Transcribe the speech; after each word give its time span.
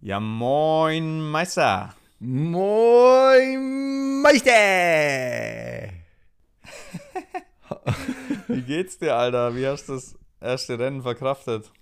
Ja, 0.00 0.20
moin, 0.20 1.30
Meister. 1.30 1.96
Moin 2.20 4.22
Meister! 4.22 4.52
Wie 8.46 8.62
geht's 8.62 8.98
dir, 8.98 9.16
Alter? 9.16 9.56
Wie 9.56 9.66
hast 9.66 9.88
du 9.88 9.94
das 9.94 10.14
erste 10.40 10.78
Rennen 10.78 11.02
verkraftet? 11.02 11.72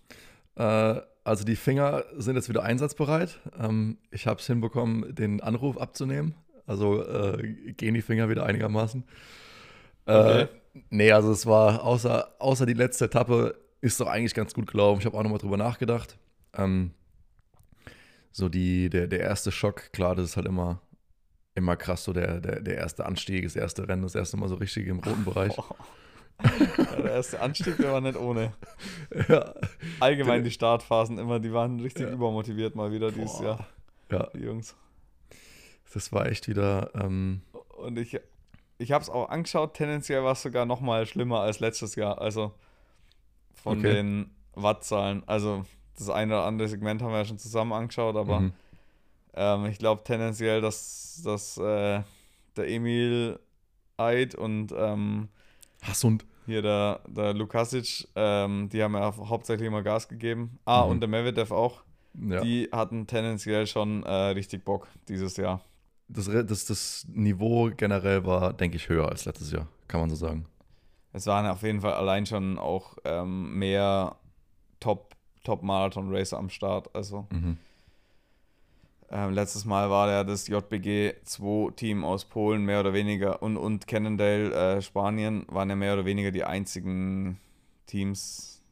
Äh, 0.54 1.02
also 1.22 1.45
die 1.45 1.56
Finger 1.56 2.04
sind 2.16 2.36
jetzt 2.36 2.48
wieder 2.48 2.62
einsatzbereit. 2.62 3.40
Ähm, 3.61 3.98
ich 4.11 4.27
habe 4.27 4.40
es 4.40 4.46
hinbekommen, 4.46 5.14
den 5.14 5.43
Anruf 5.43 5.77
abzunehmen. 5.77 6.34
Also 6.66 7.04
äh, 7.04 7.52
gehen 7.75 7.93
die 7.93 8.02
Finger 8.02 8.30
wieder 8.30 8.46
einigermaßen. 8.46 9.04
Äh, 10.09 10.12
Okay. 10.12 10.48
Nee, 10.90 11.12
also 11.12 11.32
es 11.32 11.44
war 11.46 11.82
außer, 11.85 12.35
außer 12.39 12.64
die 12.66 12.72
letzte 12.75 13.07
Etappe 13.07 13.57
ist 13.80 14.00
doch 14.00 14.07
eigentlich 14.07 14.35
ganz 14.35 14.54
gut 14.54 14.71
gelaufen. 14.71 15.00
Ich 15.00 15.07
habe 15.07 15.16
auch 15.18 15.22
nochmal 15.22 15.39
drüber 15.39 15.57
nachgedacht. 15.57 16.16
Ähm, 16.57 16.93
so 18.32 18.49
die, 18.49 18.89
der, 18.90 19.07
der 19.08 19.21
erste 19.21 19.50
Schock, 19.50 19.93
klar, 19.93 20.14
das 20.14 20.26
ist 20.26 20.36
halt 20.36 20.46
immer, 20.46 20.80
immer 21.54 21.76
krass, 21.76 22.04
so 22.04 22.13
der, 22.13 22.40
der, 22.40 22.61
der 22.61 22.76
erste 22.76 23.07
Anstieg, 23.07 23.43
das 23.44 23.57
erste 23.57 23.89
Rennen, 23.89 24.02
das 24.02 24.14
erste 24.14 24.36
Mal 24.36 24.49
so 24.49 24.54
richtig 24.57 24.86
im 24.86 25.00
roten 25.00 25.25
Bereich. 25.25 25.54
Ja, 26.40 26.94
der 27.02 27.11
erste 27.14 27.40
Anstieg, 27.40 27.79
der 27.79 27.90
war 27.90 28.00
nicht 28.00 28.16
ohne. 28.16 28.52
ja. 29.29 29.52
Allgemein 29.99 30.44
die 30.44 30.52
Startphasen 30.52 31.18
immer, 31.18 31.40
die 31.40 31.52
waren 31.52 31.80
richtig 31.80 32.06
Ja. 32.06 32.12
übermotiviert 32.12 32.77
mal 32.77 32.92
wieder 32.92 33.11
dieses 33.11 33.38
Boah. 33.38 33.42
Jahr, 33.44 33.66
ja, 34.12 34.30
die 34.34 34.44
Jungs. 34.44 34.77
das 35.92 36.12
war 36.12 36.27
echt 36.27 36.47
wieder, 36.47 36.92
ähm, 36.94 37.42
Und 37.77 37.98
ich, 37.98 38.20
ich 38.78 38.92
habe 38.92 39.03
es 39.03 39.11
auch 39.11 39.28
angeschaut, 39.28 39.75
tendenziell 39.75 40.23
war 40.25 40.33
es 40.33 40.42
sogar 40.42 40.64
noch 40.67 40.81
mal 40.81 41.05
schlimmer 41.06 41.41
als 41.41 41.61
letztes 41.61 41.95
Jahr. 41.97 42.20
Also 42.20 42.53
von 43.55 43.78
Okay. 43.78 43.92
den 43.94 44.30
Wattzahlen. 44.55 45.22
Also 45.27 45.64
das 45.97 46.08
eine 46.11 46.34
oder 46.34 46.44
andere 46.44 46.69
Segment 46.69 47.02
haben 47.02 47.11
wir 47.11 47.19
ja 47.19 47.25
schon 47.25 47.39
zusammen 47.39 47.72
angeschaut, 47.72 48.17
aber 48.17 48.41
mhm. 48.41 48.52
ähm, 49.34 49.67
ich 49.67 49.78
glaube 49.78 50.05
tendenziell, 50.05 50.61
dass, 50.61 51.20
dass 51.25 51.58
äh, 51.58 52.02
der 52.56 52.69
Emil 52.69 53.39
Eid 53.97 54.34
und 54.36 54.72
ähm, 54.77 55.28
Hassund. 55.83 56.24
hier 56.47 56.62
der, 56.62 57.00
der 57.08 57.34
Lukasic, 57.34 58.06
ähm, 58.14 58.69
die 58.69 58.83
haben 58.83 58.95
ja 58.95 59.12
hauptsächlich 59.17 59.67
immer 59.67 59.83
Gas 59.83 60.06
gegeben. 60.08 60.58
Ah, 60.64 60.84
Mhm. 60.84 60.91
und 60.92 61.00
der 61.00 61.08
Medvedev 61.08 61.50
auch. 61.52 61.83
Ja. 62.14 62.41
Die 62.41 62.69
hatten 62.72 63.06
tendenziell 63.06 63.67
schon 63.67 64.02
äh, 64.05 64.12
richtig 64.12 64.64
Bock 64.64 64.86
dieses 65.08 65.36
Jahr. 65.36 65.61
Das, 66.09 66.27
das, 66.27 66.64
das 66.64 67.06
Niveau 67.12 67.70
generell 67.77 68.25
war, 68.25 68.53
denke 68.53 68.77
ich, 68.77 68.89
höher 68.89 69.09
als 69.09 69.25
letztes 69.27 69.53
Jahr, 69.53 69.67
kann 69.89 70.01
man 70.01 70.11
so 70.11 70.17
sagen. 70.17 70.47
Es 71.12 71.27
waren 71.27 71.47
auf 71.47 71.62
jeden 71.62 71.81
Fall 71.81 71.92
allein 71.95 72.25
schon 72.27 72.59
auch 72.59 72.97
ähm, 73.05 73.59
mehr 73.59 74.17
Top, 74.81 75.14
Top-Marathon-Racer 75.45 76.39
am 76.39 76.48
Start. 76.51 76.95
Also 76.95 77.27
Mhm. 77.31 77.59
ähm, 79.11 79.33
letztes 79.33 79.64
Mal 79.64 79.91
war 79.91 80.09
ja 80.11 80.25
das 80.25 80.48
JBG 80.48 81.14
2-Team 81.27 82.05
aus 82.05 82.25
Polen 82.27 82.64
mehr 82.64 82.81
oder 82.81 82.92
weniger 82.92 83.42
und, 83.42 83.56
und 83.56 83.86
Cannondale 83.86 84.53
äh, 84.77 84.83
Spanien 84.83 85.47
waren 85.48 85.70
ja 85.70 85.77
mehr 85.77 85.95
oder 85.95 86.05
weniger 86.05 86.31
die 86.31 86.45
einzigen 86.45 87.39
Teams. 87.86 88.62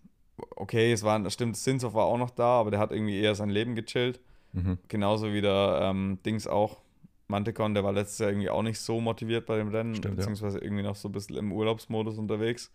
Okay, 0.55 0.93
es 0.93 1.03
waren, 1.03 1.31
stimmt, 1.31 1.57
Sinsov 1.57 1.95
war 1.95 2.05
auch 2.05 2.19
noch 2.19 2.31
da, 2.31 2.61
aber 2.61 2.71
der 2.71 2.81
hat 2.81 2.93
irgendwie 2.93 3.19
eher 3.19 3.35
sein 3.35 3.49
Leben 3.49 3.75
gechillt. 3.75 4.21
Mhm. 4.53 4.79
Genauso 4.89 5.33
wie 5.33 5.41
der 5.41 5.79
ähm, 5.83 6.19
Dings 6.25 6.47
auch. 6.47 6.79
Mantecon, 7.29 7.75
der 7.75 7.83
war 7.85 7.93
letztes 7.93 8.19
Jahr 8.19 8.31
irgendwie 8.31 8.51
auch 8.51 8.63
nicht 8.63 8.79
so 8.79 9.01
motiviert 9.01 9.47
bei 9.47 9.57
dem 9.57 9.69
Rennen, 9.69 9.95
Stimmt, 9.95 10.15
ja. 10.15 10.17
beziehungsweise 10.17 10.59
irgendwie 10.59 10.83
noch 10.83 10.97
so 10.97 11.09
ein 11.09 11.13
bisschen 11.13 11.37
im 11.37 11.53
Urlaubsmodus 11.53 12.19
unterwegs. 12.19 12.71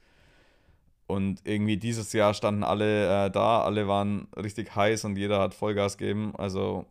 Und 1.08 1.42
irgendwie 1.46 1.78
dieses 1.78 2.14
Jahr 2.14 2.34
standen 2.34 2.64
alle 2.64 3.26
äh, 3.26 3.30
da, 3.32 3.62
alle 3.64 3.88
waren 3.88 4.28
richtig 4.38 4.76
heiß 4.76 5.04
und 5.06 5.18
jeder 5.18 5.40
hat 5.40 5.54
Vollgas 5.54 5.98
gegeben. 5.98 6.34
Also 6.38 6.86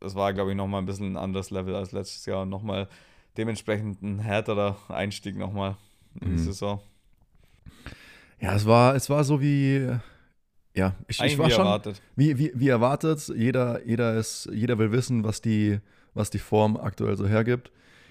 das 0.00 0.14
war, 0.14 0.32
glaube 0.32 0.50
ich, 0.50 0.56
nochmal 0.56 0.80
ein 0.82 0.86
bisschen 0.86 1.12
ein 1.12 1.16
anderes 1.16 1.50
Level 1.50 1.74
als 1.74 1.92
letztes 1.92 2.24
Jahr 2.26 2.42
und 2.42 2.48
nochmal 2.48 2.88
dementsprechend 3.36 4.02
ein 4.02 4.18
härterer 4.18 4.76
Einstieg 4.88 5.36
nochmal 5.36 5.76
in 6.20 6.28
die 6.28 6.34
Mhm. 6.34 6.38
Saison. 6.38 6.80
Ja, 8.40 8.54
es 8.54 8.66
war, 8.66 8.94
es 8.94 9.10
war 9.10 9.24
so 9.24 9.40
wie, 9.40 9.88
ja, 10.74 10.94
ich, 11.08 11.20
ich 11.20 11.38
war 11.38 11.48
wie 11.48 11.50
schon, 11.50 11.66
erwartet. 11.66 12.00
wie, 12.16 12.38
wie, 12.38 12.52
wie 12.54 12.68
erwartet. 12.68 13.28
Jeder, 13.36 13.84
jeder, 13.84 14.14
ist, 14.16 14.48
jeder 14.52 14.78
will 14.78 14.92
wissen, 14.92 15.24
was 15.24 15.40
die, 15.40 15.80
was 16.14 16.30
die 16.30 16.38
Form 16.38 16.76
aktuell 16.76 17.16
so 17.16 17.26
hergibt. 17.26 17.70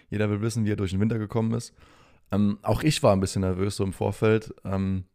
Jeder 0.09 0.29
will 0.29 0.41
wissen, 0.41 0.65
wie 0.65 0.71
er 0.71 0.75
durch 0.77 0.91
den 0.91 0.99
Winter 0.99 1.17
gekommen 1.19 1.53
ist. 1.53 1.73
Ähm, 2.31 2.59
auch 2.61 2.83
ich 2.83 3.03
war 3.03 3.13
ein 3.13 3.19
bisschen 3.19 3.41
nervös 3.41 3.75
so 3.77 3.83
im 3.83 3.93
Vorfeld. 3.93 4.53
Ähm, 4.63 5.05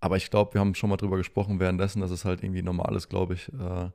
aber 0.00 0.16
ich 0.16 0.30
glaube, 0.30 0.54
wir 0.54 0.60
haben 0.60 0.74
schon 0.74 0.90
mal 0.90 0.96
drüber 0.96 1.16
gesprochen 1.16 1.60
währenddessen, 1.60 2.00
dass 2.00 2.10
es 2.10 2.24
halt 2.24 2.42
irgendwie 2.42 2.62
normal 2.62 2.94
ist, 2.96 3.08
glaube 3.08 3.34
ich. 3.34 3.48
Äh, 3.52 3.90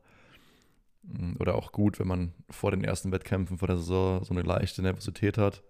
oder 1.39 1.55
auch 1.55 1.71
gut, 1.71 1.99
wenn 1.99 2.07
man 2.07 2.33
vor 2.49 2.71
den 2.71 2.83
ersten 2.83 3.11
Wettkämpfen 3.11 3.57
vor 3.57 3.67
der 3.67 3.77
Saison 3.77 4.23
so 4.23 4.33
eine 4.33 4.41
leichte 4.41 4.81
Nervosität 4.81 5.37
hat. 5.37 5.61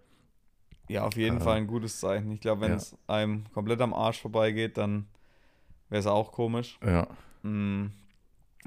Ja, 0.89 1.05
auf 1.05 1.15
jeden 1.15 1.37
Äh, 1.37 1.41
Fall 1.41 1.57
ein 1.57 1.67
gutes 1.67 1.99
Zeichen. 1.99 2.31
Ich 2.31 2.41
glaube, 2.41 2.61
wenn 2.61 2.71
ja. 2.71 2.75
es 2.77 2.95
einem 3.07 3.45
komplett 3.53 3.81
am 3.81 3.93
Arsch 3.93 4.21
vorbeigeht, 4.21 4.77
dann 4.77 5.07
wäre 5.89 6.01
es 6.01 6.07
auch 6.07 6.31
komisch. 6.31 6.77
Ja. 6.85 7.07
Mm, 7.41 7.91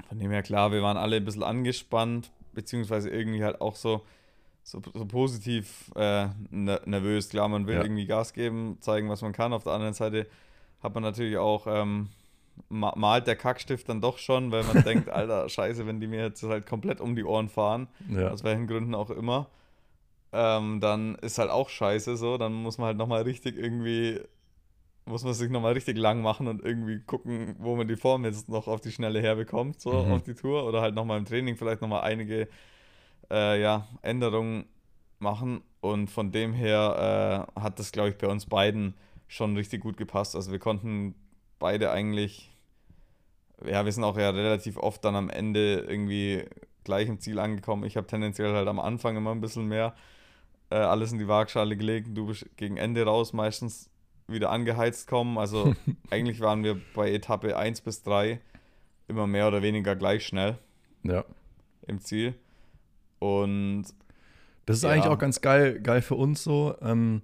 Von 0.09 0.19
dem 0.19 0.31
her 0.31 0.43
klar, 0.43 0.71
wir 0.71 0.81
waren 0.81 0.97
alle 0.97 1.15
ein 1.17 1.25
bisschen 1.25 1.43
angespannt, 1.43 2.31
beziehungsweise 2.57 3.09
irgendwie 3.09 3.43
halt 3.43 3.61
auch 3.61 3.75
so, 3.75 4.01
so, 4.63 4.81
so 4.93 5.05
positiv 5.05 5.91
äh, 5.95 6.27
ner- 6.51 6.81
nervös. 6.85 7.29
Klar, 7.29 7.47
man 7.47 7.67
will 7.67 7.75
Ja. 7.75 7.83
irgendwie 7.83 8.05
Gas 8.05 8.33
geben, 8.33 8.77
zeigen, 8.81 9.07
was 9.09 9.21
man 9.21 9.31
kann. 9.31 9.53
Auf 9.53 9.63
der 9.63 9.73
anderen 9.73 9.93
Seite 9.93 10.27
hat 10.83 10.93
man 10.93 11.03
natürlich 11.03 11.37
auch, 11.37 11.67
ähm, 11.67 12.09
ma- 12.69 12.93
malt 12.97 13.27
der 13.27 13.35
Kackstift 13.35 13.87
dann 13.87 14.01
doch 14.01 14.17
schon, 14.17 14.51
weil 14.51 14.63
man 14.63 14.83
denkt, 14.83 15.09
Alter, 15.09 15.47
scheiße, 15.47 15.85
wenn 15.87 16.01
die 16.01 16.07
mir 16.07 16.21
jetzt 16.23 16.43
halt 16.43 16.65
komplett 16.65 16.99
um 16.99 17.15
die 17.15 17.23
Ohren 17.23 17.47
fahren, 17.47 17.87
Ja. 18.09 18.29
aus 18.29 18.43
welchen 18.43 18.67
Gründen 18.67 18.95
auch 18.95 19.11
immer, 19.11 19.47
ähm, 20.33 20.81
dann 20.81 21.15
ist 21.15 21.37
halt 21.37 21.49
auch 21.51 21.69
scheiße 21.69 22.17
so. 22.17 22.37
Dann 22.37 22.53
muss 22.53 22.77
man 22.77 22.87
halt 22.87 22.97
nochmal 22.97 23.21
richtig 23.21 23.55
irgendwie, 23.57 24.19
muss 25.07 25.23
man 25.23 25.33
sich 25.33 25.49
nochmal 25.49 25.73
richtig 25.73 25.97
lang 25.97 26.21
machen 26.21 26.47
und 26.47 26.63
irgendwie 26.63 26.99
gucken, 26.99 27.55
wo 27.59 27.75
man 27.75 27.87
die 27.87 27.95
Form 27.95 28.25
jetzt 28.25 28.49
noch 28.49 28.67
auf 28.67 28.81
die 28.81 28.91
Schnelle 28.91 29.21
herbekommt, 29.21 29.81
so 29.81 29.91
Mhm. 29.91 30.11
auf 30.11 30.23
die 30.23 30.35
Tour. 30.35 30.65
Oder 30.65 30.81
halt 30.81 30.95
nochmal 30.95 31.17
im 31.17 31.25
Training 31.25 31.55
vielleicht 31.55 31.81
nochmal 31.81 32.01
einige 32.01 32.47
äh, 33.31 33.61
ja, 33.61 33.87
Änderungen 34.01 34.65
machen. 35.19 35.61
Und 35.81 36.09
von 36.09 36.31
dem 36.31 36.53
her 36.53 37.47
äh, 37.55 37.61
hat 37.61 37.79
das, 37.79 37.91
glaube 37.91 38.09
ich, 38.09 38.17
bei 38.17 38.27
uns 38.27 38.45
beiden 38.45 38.95
schon 39.27 39.55
richtig 39.55 39.81
gut 39.81 39.97
gepasst. 39.97 40.35
Also 40.35 40.51
wir 40.51 40.59
konnten 40.59 41.15
beide 41.59 41.91
eigentlich, 41.91 42.55
ja, 43.65 43.83
wir 43.85 43.91
sind 43.91 44.03
auch 44.03 44.17
ja 44.17 44.29
relativ 44.29 44.77
oft 44.77 45.03
dann 45.03 45.15
am 45.15 45.29
Ende 45.29 45.85
irgendwie 45.87 46.45
gleich 46.83 47.07
im 47.09 47.19
Ziel 47.19 47.39
angekommen. 47.39 47.83
Ich 47.83 47.97
habe 47.97 48.07
tendenziell 48.07 48.53
halt 48.53 48.67
am 48.67 48.79
Anfang 48.79 49.17
immer 49.17 49.31
ein 49.31 49.41
bisschen 49.41 49.67
mehr 49.67 49.95
äh, 50.69 50.75
alles 50.75 51.11
in 51.11 51.19
die 51.19 51.27
Waagschale 51.27 51.75
gelegt. 51.75 52.09
Du 52.13 52.27
bist 52.27 52.45
gegen 52.57 52.77
Ende 52.77 53.03
raus 53.03 53.33
meistens 53.33 53.89
wieder 54.27 54.49
angeheizt 54.51 55.07
kommen. 55.07 55.37
Also 55.37 55.73
eigentlich 56.09 56.39
waren 56.39 56.63
wir 56.63 56.79
bei 56.93 57.11
Etappe 57.11 57.57
1 57.57 57.81
bis 57.81 58.03
3 58.03 58.39
immer 59.07 59.27
mehr 59.27 59.47
oder 59.47 59.61
weniger 59.61 59.95
gleich 59.95 60.25
schnell 60.25 60.57
ja. 61.03 61.23
im 61.87 61.99
Ziel. 61.99 62.33
Und 63.19 63.85
Das 64.65 64.77
ist 64.77 64.83
Ja. 64.83 64.89
eigentlich 64.89 65.05
auch 65.07 65.17
ganz 65.17 65.39
geil, 65.41 65.79
geil 65.79 66.01
für 66.01 66.15
uns 66.15 66.43
so, 66.43 66.75
ähm, 66.81 67.21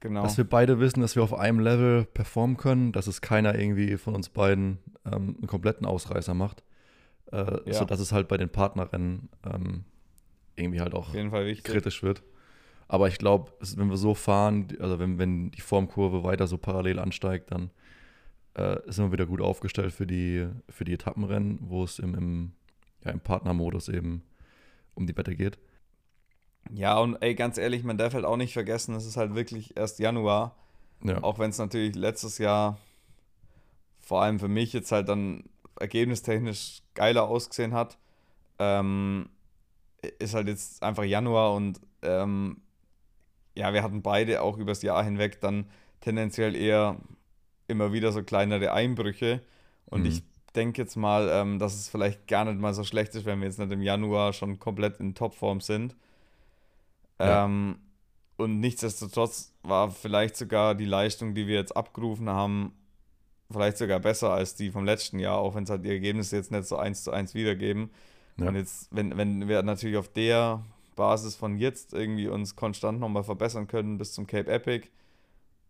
genau. 0.00 0.22
dass 0.22 0.38
wir 0.38 0.44
beide 0.44 0.80
wissen, 0.80 1.00
dass 1.02 1.14
wir 1.16 1.22
auf 1.22 1.34
einem 1.34 1.60
Level 1.60 2.04
performen 2.06 2.56
können, 2.56 2.92
dass 2.92 3.06
es 3.06 3.20
keiner 3.20 3.54
irgendwie 3.58 3.98
von 3.98 4.14
uns 4.14 4.30
beiden 4.30 4.78
ähm, 5.04 5.36
einen 5.38 5.46
kompletten 5.46 5.86
Ausreißer 5.86 6.32
macht. 6.34 6.62
Äh, 7.30 7.60
Ja. 7.66 7.74
Sodass 7.74 8.00
es 8.00 8.12
halt 8.12 8.28
bei 8.28 8.36
den 8.38 8.48
Partnerrennen 8.48 9.28
ähm, 9.44 9.84
irgendwie 10.56 10.80
halt 10.80 10.94
auch 10.94 11.12
kritisch 11.12 12.02
wird. 12.02 12.22
Aber 12.92 13.08
ich 13.08 13.16
glaube, 13.16 13.50
wenn 13.76 13.88
wir 13.88 13.96
so 13.96 14.14
fahren, 14.14 14.68
also 14.78 14.98
wenn, 14.98 15.18
wenn 15.18 15.50
die 15.50 15.62
Formkurve 15.62 16.24
weiter 16.24 16.46
so 16.46 16.58
parallel 16.58 16.98
ansteigt, 16.98 17.50
dann 17.50 17.70
äh, 18.52 18.76
sind 18.84 19.06
wir 19.06 19.12
wieder 19.12 19.24
gut 19.24 19.40
aufgestellt 19.40 19.94
für 19.94 20.06
die, 20.06 20.46
für 20.68 20.84
die 20.84 20.92
Etappenrennen, 20.92 21.58
wo 21.62 21.84
es 21.84 21.98
im, 21.98 22.14
im, 22.14 22.52
ja, 23.02 23.12
im 23.12 23.20
Partnermodus 23.20 23.88
eben 23.88 24.22
um 24.94 25.06
die 25.06 25.16
Wette 25.16 25.34
geht. 25.34 25.58
Ja, 26.70 26.98
und 26.98 27.16
ey, 27.22 27.34
ganz 27.34 27.56
ehrlich, 27.56 27.82
man 27.82 27.96
darf 27.96 28.12
halt 28.12 28.26
auch 28.26 28.36
nicht 28.36 28.52
vergessen, 28.52 28.94
es 28.94 29.06
ist 29.06 29.16
halt 29.16 29.34
wirklich 29.34 29.74
erst 29.74 29.98
Januar. 29.98 30.54
Ja, 31.02 31.22
Auch 31.22 31.38
wenn 31.38 31.48
es 31.48 31.56
natürlich 31.56 31.94
letztes 31.94 32.36
Jahr 32.36 32.76
vor 34.02 34.20
allem 34.20 34.38
für 34.38 34.48
mich 34.48 34.74
jetzt 34.74 34.92
halt 34.92 35.08
dann 35.08 35.44
ergebnistechnisch 35.80 36.82
geiler 36.92 37.26
ausgesehen 37.26 37.72
hat, 37.72 37.96
ähm, 38.58 39.30
ist 40.18 40.34
halt 40.34 40.48
jetzt 40.48 40.82
einfach 40.82 41.04
Januar 41.04 41.54
und 41.54 41.80
ähm, 42.02 42.58
ja, 43.54 43.72
wir 43.72 43.82
hatten 43.82 44.02
beide 44.02 44.42
auch 44.42 44.58
übers 44.58 44.82
Jahr 44.82 45.04
hinweg 45.04 45.40
dann 45.40 45.66
tendenziell 46.00 46.56
eher 46.56 46.96
immer 47.68 47.92
wieder 47.92 48.12
so 48.12 48.22
kleinere 48.22 48.72
Einbrüche. 48.72 49.40
Und 49.86 50.00
Mhm. 50.02 50.06
ich 50.06 50.22
denke 50.54 50.82
jetzt 50.82 50.96
mal, 50.96 51.28
ähm, 51.30 51.58
dass 51.58 51.74
es 51.74 51.88
vielleicht 51.88 52.26
gar 52.26 52.44
nicht 52.44 52.58
mal 52.58 52.74
so 52.74 52.84
schlecht 52.84 53.14
ist, 53.14 53.24
wenn 53.24 53.40
wir 53.40 53.46
jetzt 53.46 53.58
nicht 53.58 53.72
im 53.72 53.82
Januar 53.82 54.32
schon 54.32 54.58
komplett 54.58 55.00
in 55.00 55.14
Topform 55.14 55.60
sind. 55.60 55.94
Ja. 57.18 57.44
Ähm, 57.44 57.76
und 58.36 58.60
nichtsdestotrotz 58.60 59.52
war 59.62 59.90
vielleicht 59.90 60.36
sogar 60.36 60.74
die 60.74 60.84
Leistung, 60.84 61.34
die 61.34 61.46
wir 61.46 61.54
jetzt 61.54 61.76
abgerufen 61.76 62.28
haben, 62.28 62.72
vielleicht 63.50 63.78
sogar 63.78 64.00
besser 64.00 64.30
als 64.32 64.54
die 64.54 64.70
vom 64.70 64.84
letzten 64.84 65.18
Jahr, 65.18 65.38
auch 65.38 65.54
wenn 65.54 65.64
es 65.64 65.70
halt 65.70 65.84
die 65.84 65.90
Ergebnisse 65.90 66.36
jetzt 66.36 66.50
nicht 66.50 66.64
so 66.64 66.76
eins 66.76 67.04
zu 67.04 67.12
eins 67.12 67.34
wiedergeben. 67.34 67.90
Ja. 68.38 68.48
Und 68.48 68.56
jetzt, 68.56 68.88
wenn, 68.90 69.16
wenn 69.16 69.46
wir 69.48 69.62
natürlich 69.62 69.96
auf 69.96 70.08
der 70.08 70.64
Basis 70.96 71.36
von 71.36 71.56
jetzt 71.58 71.94
irgendwie 71.94 72.28
uns 72.28 72.56
konstant 72.56 73.00
nochmal 73.00 73.24
verbessern 73.24 73.66
können 73.66 73.98
bis 73.98 74.12
zum 74.12 74.26
Cape 74.26 74.50
Epic 74.50 74.88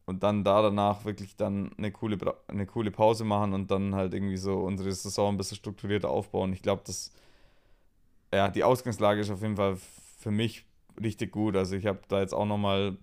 und 0.06 0.22
dann 0.22 0.44
da 0.44 0.62
danach 0.62 1.04
wirklich 1.04 1.36
dann 1.36 1.72
eine 1.78 1.92
coole, 1.92 2.18
eine 2.48 2.66
coole 2.66 2.90
Pause 2.90 3.24
machen 3.24 3.54
und 3.54 3.70
dann 3.70 3.94
halt 3.94 4.14
irgendwie 4.14 4.36
so 4.36 4.60
unsere 4.60 4.92
Saison 4.92 5.34
ein 5.34 5.36
bisschen 5.36 5.56
strukturierter 5.58 6.10
aufbauen. 6.10 6.52
Ich 6.52 6.62
glaube, 6.62 6.82
dass 6.84 7.12
ja, 8.32 8.48
die 8.48 8.64
Ausgangslage 8.64 9.20
ist 9.20 9.30
auf 9.30 9.42
jeden 9.42 9.56
Fall 9.56 9.76
für 10.18 10.30
mich 10.30 10.64
richtig 11.00 11.32
gut. 11.32 11.56
Also 11.56 11.76
ich 11.76 11.86
habe 11.86 12.00
da 12.08 12.20
jetzt 12.20 12.34
auch 12.34 12.46
nochmal 12.46 12.96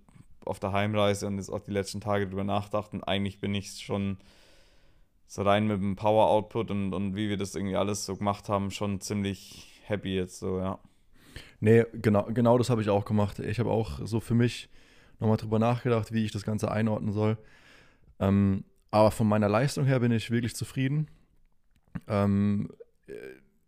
auf 0.45 0.60
der 0.60 0.71
Heimreise 0.71 1.27
und 1.27 1.38
jetzt 1.38 1.50
auch 1.50 1.60
die 1.60 1.71
letzten 1.71 2.01
Tage 2.01 2.27
drüber 2.27 2.44
nachgedacht 2.44 2.94
und 2.94 3.04
eigentlich 3.04 3.39
bin 3.39 3.54
ich 3.54 3.71
schon 3.80 4.18
so 5.27 5.44
rein 5.44 5.68
mit 5.68 5.80
dem 5.80 5.95
Power-Output 5.95 6.71
und, 6.71 6.94
und 6.94 7.16
wie 7.16 7.30
wir 7.30 7.38
das 7.38 7.56
irgendwie 7.56 7.75
alles 7.75 8.06
so 8.06 8.16
gemacht 8.16 8.50
haben, 8.50 8.71
schon 8.71 9.00
ziemlich 9.00 9.81
happy 9.86 10.16
jetzt 10.16 10.39
so, 10.39 10.60
ja. 10.60 10.80
Nee, 11.59 11.86
genau, 11.94 12.24
genau 12.25 12.57
das 12.57 12.69
habe 12.69 12.81
ich 12.81 12.89
auch 12.89 13.06
gemacht. 13.06 13.39
Ich 13.39 13.59
habe 13.59 13.69
auch 13.69 14.00
so 14.06 14.19
für 14.19 14.33
mich 14.33 14.69
nochmal 15.19 15.38
drüber 15.38 15.59
nachgedacht, 15.59 16.13
wie 16.13 16.25
ich 16.25 16.31
das 16.31 16.44
Ganze 16.44 16.71
einordnen 16.71 17.12
soll. 17.12 17.38
Ähm, 18.19 18.63
aber 18.91 19.12
von 19.12 19.27
meiner 19.27 19.50
Leistung 19.50 19.86
her 19.86 20.00
bin 20.00 20.12
ich 20.12 20.31
wirklich 20.31 20.56
zufrieden. 20.56 21.07
Ähm, 22.07 22.69
äh, 23.07 23.13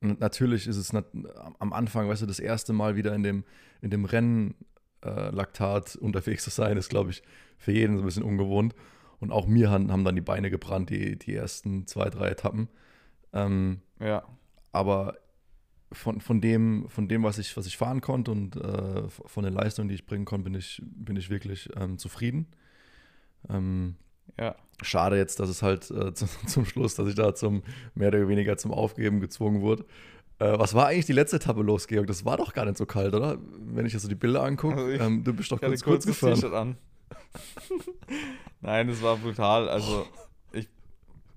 natürlich 0.02 0.68
ist 0.68 0.78
es 0.78 0.94
am 0.94 1.74
Anfang, 1.74 2.08
weißt 2.10 2.24
du, 2.24 2.26
das 2.26 2.40
erste 2.40 2.74
Mal 2.74 2.96
wieder 2.96 3.14
in 3.14 3.24
dem, 3.24 3.44
in 3.82 3.92
dem 3.92 4.06
Rennen 4.06 4.56
äh, 5.04 5.30
Laktat 5.30 5.96
unterwegs 5.96 6.44
zu 6.44 6.50
sein, 6.50 6.78
ist, 6.78 6.90
glaube 6.90 7.12
ich, 7.12 7.24
für 7.58 7.72
jeden 7.72 7.98
so 7.98 8.04
ein 8.04 8.06
bisschen 8.06 8.24
ungewohnt. 8.24 8.74
Und 9.20 9.32
auch 9.32 9.46
mir 9.46 9.70
haben, 9.70 9.92
haben 9.92 10.04
dann 10.04 10.16
die 10.16 10.22
Beine 10.22 10.50
gebrannt, 10.50 10.90
die, 10.90 11.18
die 11.18 11.36
ersten 11.36 11.86
zwei, 11.86 12.10
drei 12.10 12.30
Etappen. 12.30 12.70
Ähm, 13.34 13.82
ja. 14.00 14.24
Aber 14.72 15.18
von, 15.92 16.22
von, 16.22 16.42
dem, 16.42 16.88
von 16.88 17.08
dem, 17.08 17.24
was 17.24 17.38
ich, 17.38 17.56
was 17.58 17.66
ich 17.66 17.78
fahren 17.78 18.02
konnte 18.02 18.32
und 18.32 18.56
äh, 18.56 19.08
von 19.08 19.44
der 19.44 19.52
Leistung, 19.52 19.88
die 19.88 19.96
ich 19.96 20.06
bringen 20.06 20.26
konnte, 20.26 20.46
bin 20.46 20.56
ich, 20.56 20.82
bin 20.86 21.16
ich 21.16 21.30
wirklich 21.30 21.70
ähm, 21.76 21.98
zufrieden. 21.98 22.48
Ähm, 23.50 23.96
ja. 24.40 24.56
Schade 24.82 25.18
jetzt, 25.18 25.40
dass 25.40 25.50
es 25.50 25.62
halt 25.62 25.92
äh, 25.92 26.14
zu, 26.14 26.28
zum 26.48 26.66
Schluss, 26.66 26.96
dass 26.96 27.08
ich 27.08 27.16
da 27.16 27.36
zum 27.36 27.64
mehr 27.96 28.10
oder 28.10 28.28
weniger 28.28 28.58
zum 28.58 28.72
Aufgeben 28.72 29.20
gezwungen 29.20 29.62
wurde. 29.62 29.86
Äh, 30.40 30.58
was 30.58 30.74
war 30.74 30.88
eigentlich 30.88 31.06
die 31.06 31.14
letzte 31.14 31.36
Etappe 31.36 31.62
los, 31.62 31.88
Georg? 31.88 32.08
Das 32.08 32.26
war 32.26 32.38
doch 32.38 32.54
gar 32.54 32.66
nicht 32.66 32.78
so 32.78 32.86
kalt, 32.86 33.14
oder? 33.14 33.38
Wenn 33.60 33.86
ich 33.86 33.94
jetzt 33.94 34.02
so 34.02 34.10
die 34.10 34.16
Bilder 34.16 34.44
angucke, 34.44 34.82
also 34.82 35.04
ähm, 35.04 35.24
du 35.24 35.34
bist 35.34 35.52
doch 35.52 35.62
kurz, 35.62 35.84
kurz 35.84 36.06
gefahren. 36.06 36.54
An. 36.54 36.78
Nein, 38.62 38.90
es 38.90 39.02
war 39.02 39.18
brutal. 39.18 39.70
Also 39.70 40.08
ich, 40.52 40.68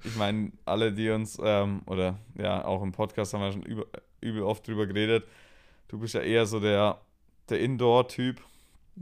ich 0.04 0.16
meine, 0.16 0.52
alle, 0.64 0.92
die 0.92 1.10
uns, 1.10 1.38
ähm, 1.42 1.82
oder 1.86 2.18
ja, 2.38 2.64
auch 2.64 2.82
im 2.82 2.92
Podcast 2.92 3.34
haben 3.34 3.42
wir 3.42 3.52
schon 3.52 3.62
über, 3.62 3.84
übel 4.24 4.42
oft 4.42 4.66
drüber 4.66 4.86
geredet. 4.86 5.24
Du 5.88 5.98
bist 5.98 6.14
ja 6.14 6.20
eher 6.20 6.46
so 6.46 6.60
der, 6.60 7.00
der 7.48 7.60
Indoor-Typ. 7.60 8.40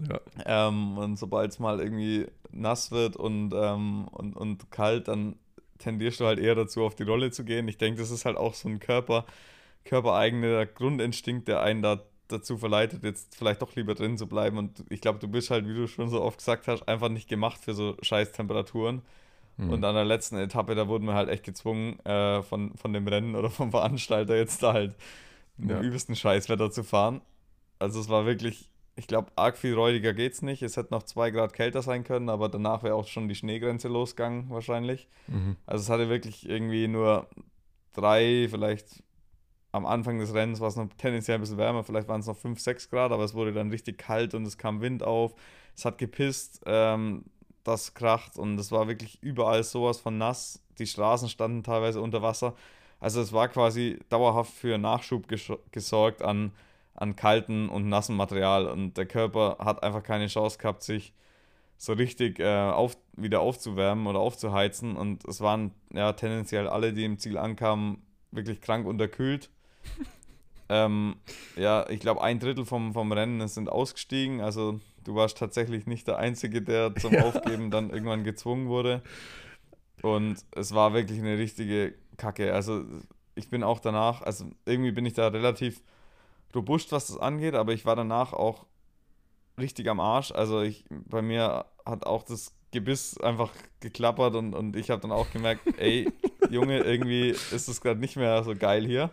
Ja. 0.08 0.20
Ähm, 0.68 0.98
und 0.98 1.18
sobald 1.18 1.50
es 1.50 1.58
mal 1.58 1.80
irgendwie 1.80 2.26
nass 2.50 2.90
wird 2.90 3.16
und, 3.16 3.52
ähm, 3.54 4.08
und, 4.08 4.36
und 4.36 4.70
kalt, 4.70 5.08
dann 5.08 5.36
tendierst 5.78 6.20
du 6.20 6.26
halt 6.26 6.38
eher 6.38 6.54
dazu, 6.54 6.82
auf 6.82 6.94
die 6.94 7.02
Rolle 7.02 7.30
zu 7.30 7.44
gehen. 7.44 7.68
Ich 7.68 7.78
denke, 7.78 8.00
das 8.00 8.10
ist 8.10 8.24
halt 8.24 8.36
auch 8.36 8.54
so 8.54 8.68
ein 8.68 8.80
Körper, 8.80 9.26
körpereigener 9.84 10.66
Grundinstinkt, 10.66 11.48
der 11.48 11.62
einen 11.62 11.82
da 11.82 12.02
dazu 12.28 12.56
verleitet, 12.56 13.04
jetzt 13.04 13.34
vielleicht 13.36 13.62
doch 13.62 13.74
lieber 13.76 13.94
drin 13.94 14.16
zu 14.16 14.26
bleiben. 14.26 14.56
Und 14.58 14.84
ich 14.88 15.00
glaube, 15.00 15.18
du 15.18 15.28
bist 15.28 15.50
halt, 15.50 15.68
wie 15.68 15.74
du 15.74 15.86
schon 15.86 16.08
so 16.08 16.22
oft 16.22 16.38
gesagt 16.38 16.66
hast, 16.66 16.88
einfach 16.88 17.08
nicht 17.08 17.28
gemacht 17.28 17.58
für 17.62 17.74
so 17.74 17.96
scheiß 18.00 18.32
Temperaturen. 18.32 19.02
Mhm. 19.56 19.70
Und 19.70 19.84
an 19.84 19.94
der 19.94 20.04
letzten 20.04 20.36
Etappe, 20.36 20.74
da 20.74 20.88
wurden 20.88 21.06
wir 21.06 21.14
halt 21.14 21.28
echt 21.28 21.44
gezwungen, 21.44 21.98
äh, 22.00 22.42
von, 22.42 22.74
von 22.76 22.92
dem 22.92 23.06
Rennen 23.06 23.36
oder 23.36 23.50
vom 23.50 23.70
Veranstalter 23.70 24.36
jetzt 24.36 24.62
da 24.62 24.72
halt 24.72 24.96
ja. 25.58 25.78
im 25.78 25.82
übelsten 25.84 26.16
Scheißwetter 26.16 26.70
zu 26.70 26.82
fahren. 26.82 27.20
Also 27.78 28.00
es 28.00 28.08
war 28.08 28.26
wirklich, 28.26 28.70
ich 28.96 29.06
glaube, 29.06 29.30
arg 29.36 29.56
viel 29.56 29.74
räudiger 29.74 30.14
geht's 30.14 30.42
nicht. 30.42 30.62
Es 30.62 30.76
hätte 30.76 30.92
noch 30.92 31.02
zwei 31.02 31.30
Grad 31.30 31.52
kälter 31.52 31.82
sein 31.82 32.04
können, 32.04 32.28
aber 32.28 32.48
danach 32.48 32.82
wäre 32.82 32.94
auch 32.94 33.06
schon 33.06 33.28
die 33.28 33.34
Schneegrenze 33.34 33.88
losgegangen 33.88 34.50
wahrscheinlich. 34.50 35.08
Mhm. 35.26 35.56
Also 35.66 35.82
es 35.82 35.90
hatte 35.90 36.08
wirklich 36.08 36.48
irgendwie 36.48 36.88
nur 36.88 37.28
drei, 37.92 38.46
vielleicht 38.50 39.02
am 39.72 39.86
Anfang 39.86 40.18
des 40.18 40.34
Rennens 40.34 40.60
war 40.60 40.68
es 40.68 40.76
noch 40.76 40.88
tendenziell 40.98 41.38
ein 41.38 41.40
bisschen 41.40 41.56
wärmer, 41.56 41.82
vielleicht 41.82 42.06
waren 42.06 42.20
es 42.20 42.26
noch 42.26 42.36
5, 42.36 42.60
6 42.60 42.90
Grad, 42.90 43.10
aber 43.10 43.24
es 43.24 43.32
wurde 43.32 43.54
dann 43.54 43.70
richtig 43.70 43.98
kalt 43.98 44.34
und 44.34 44.44
es 44.44 44.58
kam 44.58 44.82
Wind 44.82 45.02
auf. 45.02 45.34
Es 45.74 45.86
hat 45.86 45.96
gepisst, 45.96 46.60
ähm, 46.66 47.24
das 47.64 47.94
kracht 47.94 48.36
und 48.38 48.58
es 48.58 48.72
war 48.72 48.88
wirklich 48.88 49.22
überall 49.22 49.62
sowas 49.64 50.00
von 50.00 50.18
nass. 50.18 50.62
Die 50.78 50.86
Straßen 50.86 51.28
standen 51.28 51.62
teilweise 51.62 52.00
unter 52.00 52.22
Wasser. 52.22 52.54
Also 53.00 53.20
es 53.20 53.32
war 53.32 53.48
quasi 53.48 53.98
dauerhaft 54.08 54.52
für 54.52 54.78
Nachschub 54.78 55.26
gesorgt 55.72 56.22
an, 56.22 56.52
an 56.94 57.16
kalten 57.16 57.68
und 57.68 57.88
nassen 57.88 58.16
Material 58.16 58.66
und 58.66 58.96
der 58.96 59.06
Körper 59.06 59.56
hat 59.58 59.82
einfach 59.82 60.02
keine 60.02 60.28
Chance 60.28 60.58
gehabt, 60.58 60.82
sich 60.82 61.12
so 61.76 61.94
richtig 61.94 62.38
äh, 62.38 62.70
auf, 62.70 62.96
wieder 63.16 63.40
aufzuwärmen 63.40 64.06
oder 64.06 64.20
aufzuheizen 64.20 64.96
und 64.96 65.24
es 65.24 65.40
waren 65.40 65.72
ja 65.92 66.12
tendenziell 66.12 66.68
alle, 66.68 66.92
die 66.92 67.04
im 67.04 67.18
Ziel 67.18 67.38
ankamen, 67.38 68.02
wirklich 68.30 68.60
krank 68.60 68.86
unterkühlt 68.86 69.50
ähm, 70.68 71.16
ja, 71.56 71.88
ich 71.88 72.00
glaube, 72.00 72.22
ein 72.22 72.38
Drittel 72.38 72.64
vom, 72.64 72.92
vom 72.92 73.12
Rennen 73.12 73.46
sind 73.48 73.68
ausgestiegen. 73.68 74.40
Also 74.40 74.80
du 75.04 75.14
warst 75.14 75.38
tatsächlich 75.38 75.86
nicht 75.86 76.06
der 76.08 76.18
Einzige, 76.18 76.62
der 76.62 76.94
zum 76.96 77.12
ja. 77.12 77.22
Aufgeben 77.24 77.70
dann 77.70 77.90
irgendwann 77.90 78.24
gezwungen 78.24 78.68
wurde. 78.68 79.02
Und 80.02 80.44
es 80.52 80.74
war 80.74 80.94
wirklich 80.94 81.18
eine 81.18 81.38
richtige 81.38 81.94
Kacke. 82.16 82.52
Also 82.52 82.84
ich 83.34 83.48
bin 83.48 83.62
auch 83.62 83.78
danach, 83.78 84.22
also 84.22 84.46
irgendwie 84.66 84.92
bin 84.92 85.06
ich 85.06 85.14
da 85.14 85.28
relativ 85.28 85.82
robust, 86.54 86.92
was 86.92 87.06
das 87.06 87.18
angeht, 87.18 87.54
aber 87.54 87.72
ich 87.72 87.86
war 87.86 87.96
danach 87.96 88.32
auch 88.32 88.66
richtig 89.58 89.88
am 89.88 90.00
Arsch. 90.00 90.32
Also 90.32 90.60
ich, 90.60 90.84
bei 90.90 91.22
mir 91.22 91.66
hat 91.86 92.06
auch 92.06 92.22
das 92.24 92.54
Gebiss 92.72 93.18
einfach 93.18 93.50
geklappert 93.80 94.34
und, 94.34 94.54
und 94.54 94.76
ich 94.76 94.90
habe 94.90 95.00
dann 95.00 95.12
auch 95.12 95.30
gemerkt, 95.30 95.62
ey, 95.78 96.10
Junge, 96.50 96.80
irgendwie 96.80 97.30
ist 97.30 97.68
es 97.68 97.80
gerade 97.80 98.00
nicht 98.00 98.16
mehr 98.16 98.42
so 98.44 98.54
geil 98.54 98.86
hier. 98.86 99.10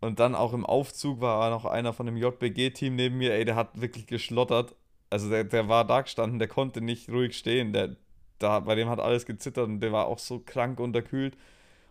Und 0.00 0.20
dann 0.20 0.34
auch 0.34 0.52
im 0.52 0.66
Aufzug 0.66 1.20
war 1.20 1.50
noch 1.50 1.64
einer 1.64 1.92
von 1.92 2.06
dem 2.06 2.16
JBG-Team 2.16 2.94
neben 2.94 3.18
mir, 3.18 3.32
ey, 3.32 3.44
der 3.44 3.56
hat 3.56 3.80
wirklich 3.80 4.06
geschlottert. 4.06 4.74
Also 5.10 5.30
der, 5.30 5.44
der 5.44 5.68
war 5.68 5.84
da 5.86 6.00
gestanden, 6.00 6.38
der 6.38 6.48
konnte 6.48 6.80
nicht 6.80 7.08
ruhig 7.08 7.36
stehen. 7.36 7.72
Der, 7.72 7.96
da, 8.38 8.60
bei 8.60 8.74
dem 8.74 8.88
hat 8.88 9.00
alles 9.00 9.26
gezittert 9.26 9.66
und 9.66 9.80
der 9.80 9.92
war 9.92 10.06
auch 10.06 10.18
so 10.18 10.40
krank 10.40 10.80
unterkühlt. 10.80 11.36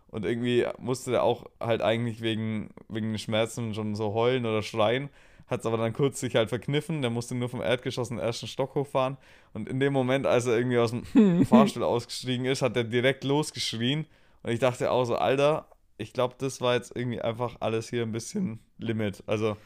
Und 0.07 0.25
irgendwie 0.25 0.65
musste 0.77 1.11
der 1.11 1.23
auch 1.23 1.45
halt 1.59 1.81
eigentlich 1.81 2.21
wegen, 2.21 2.69
wegen 2.88 3.09
den 3.09 3.17
Schmerzen 3.17 3.73
schon 3.73 3.95
so 3.95 4.13
heulen 4.13 4.45
oder 4.45 4.61
schreien. 4.61 5.09
Hat 5.47 5.61
es 5.61 5.65
aber 5.65 5.77
dann 5.77 5.93
kurz 5.93 6.19
sich 6.19 6.35
halt 6.35 6.49
verkniffen. 6.49 7.01
Der 7.01 7.09
musste 7.09 7.35
nur 7.35 7.49
vom 7.49 7.61
Erdgeschoss 7.61 8.11
in 8.11 8.17
den 8.17 8.25
ersten 8.25 8.47
Stock 8.47 8.75
hochfahren. 8.75 9.17
Und 9.53 9.67
in 9.67 9.79
dem 9.79 9.91
Moment, 9.91 10.27
als 10.27 10.45
er 10.45 10.57
irgendwie 10.57 10.77
aus 10.77 10.91
dem 10.91 11.45
Fahrstuhl 11.45 11.83
ausgestiegen 11.83 12.45
ist, 12.45 12.61
hat 12.61 12.77
er 12.77 12.83
direkt 12.83 13.23
losgeschrien. 13.23 14.05
Und 14.43 14.51
ich 14.51 14.59
dachte 14.59 14.91
auch 14.91 15.05
so, 15.05 15.15
Alter, 15.15 15.67
ich 15.97 16.13
glaube, 16.13 16.35
das 16.38 16.61
war 16.61 16.75
jetzt 16.75 16.95
irgendwie 16.95 17.21
einfach 17.21 17.57
alles 17.59 17.89
hier 17.89 18.03
ein 18.03 18.11
bisschen 18.11 18.59
Limit. 18.77 19.23
Also, 19.25 19.57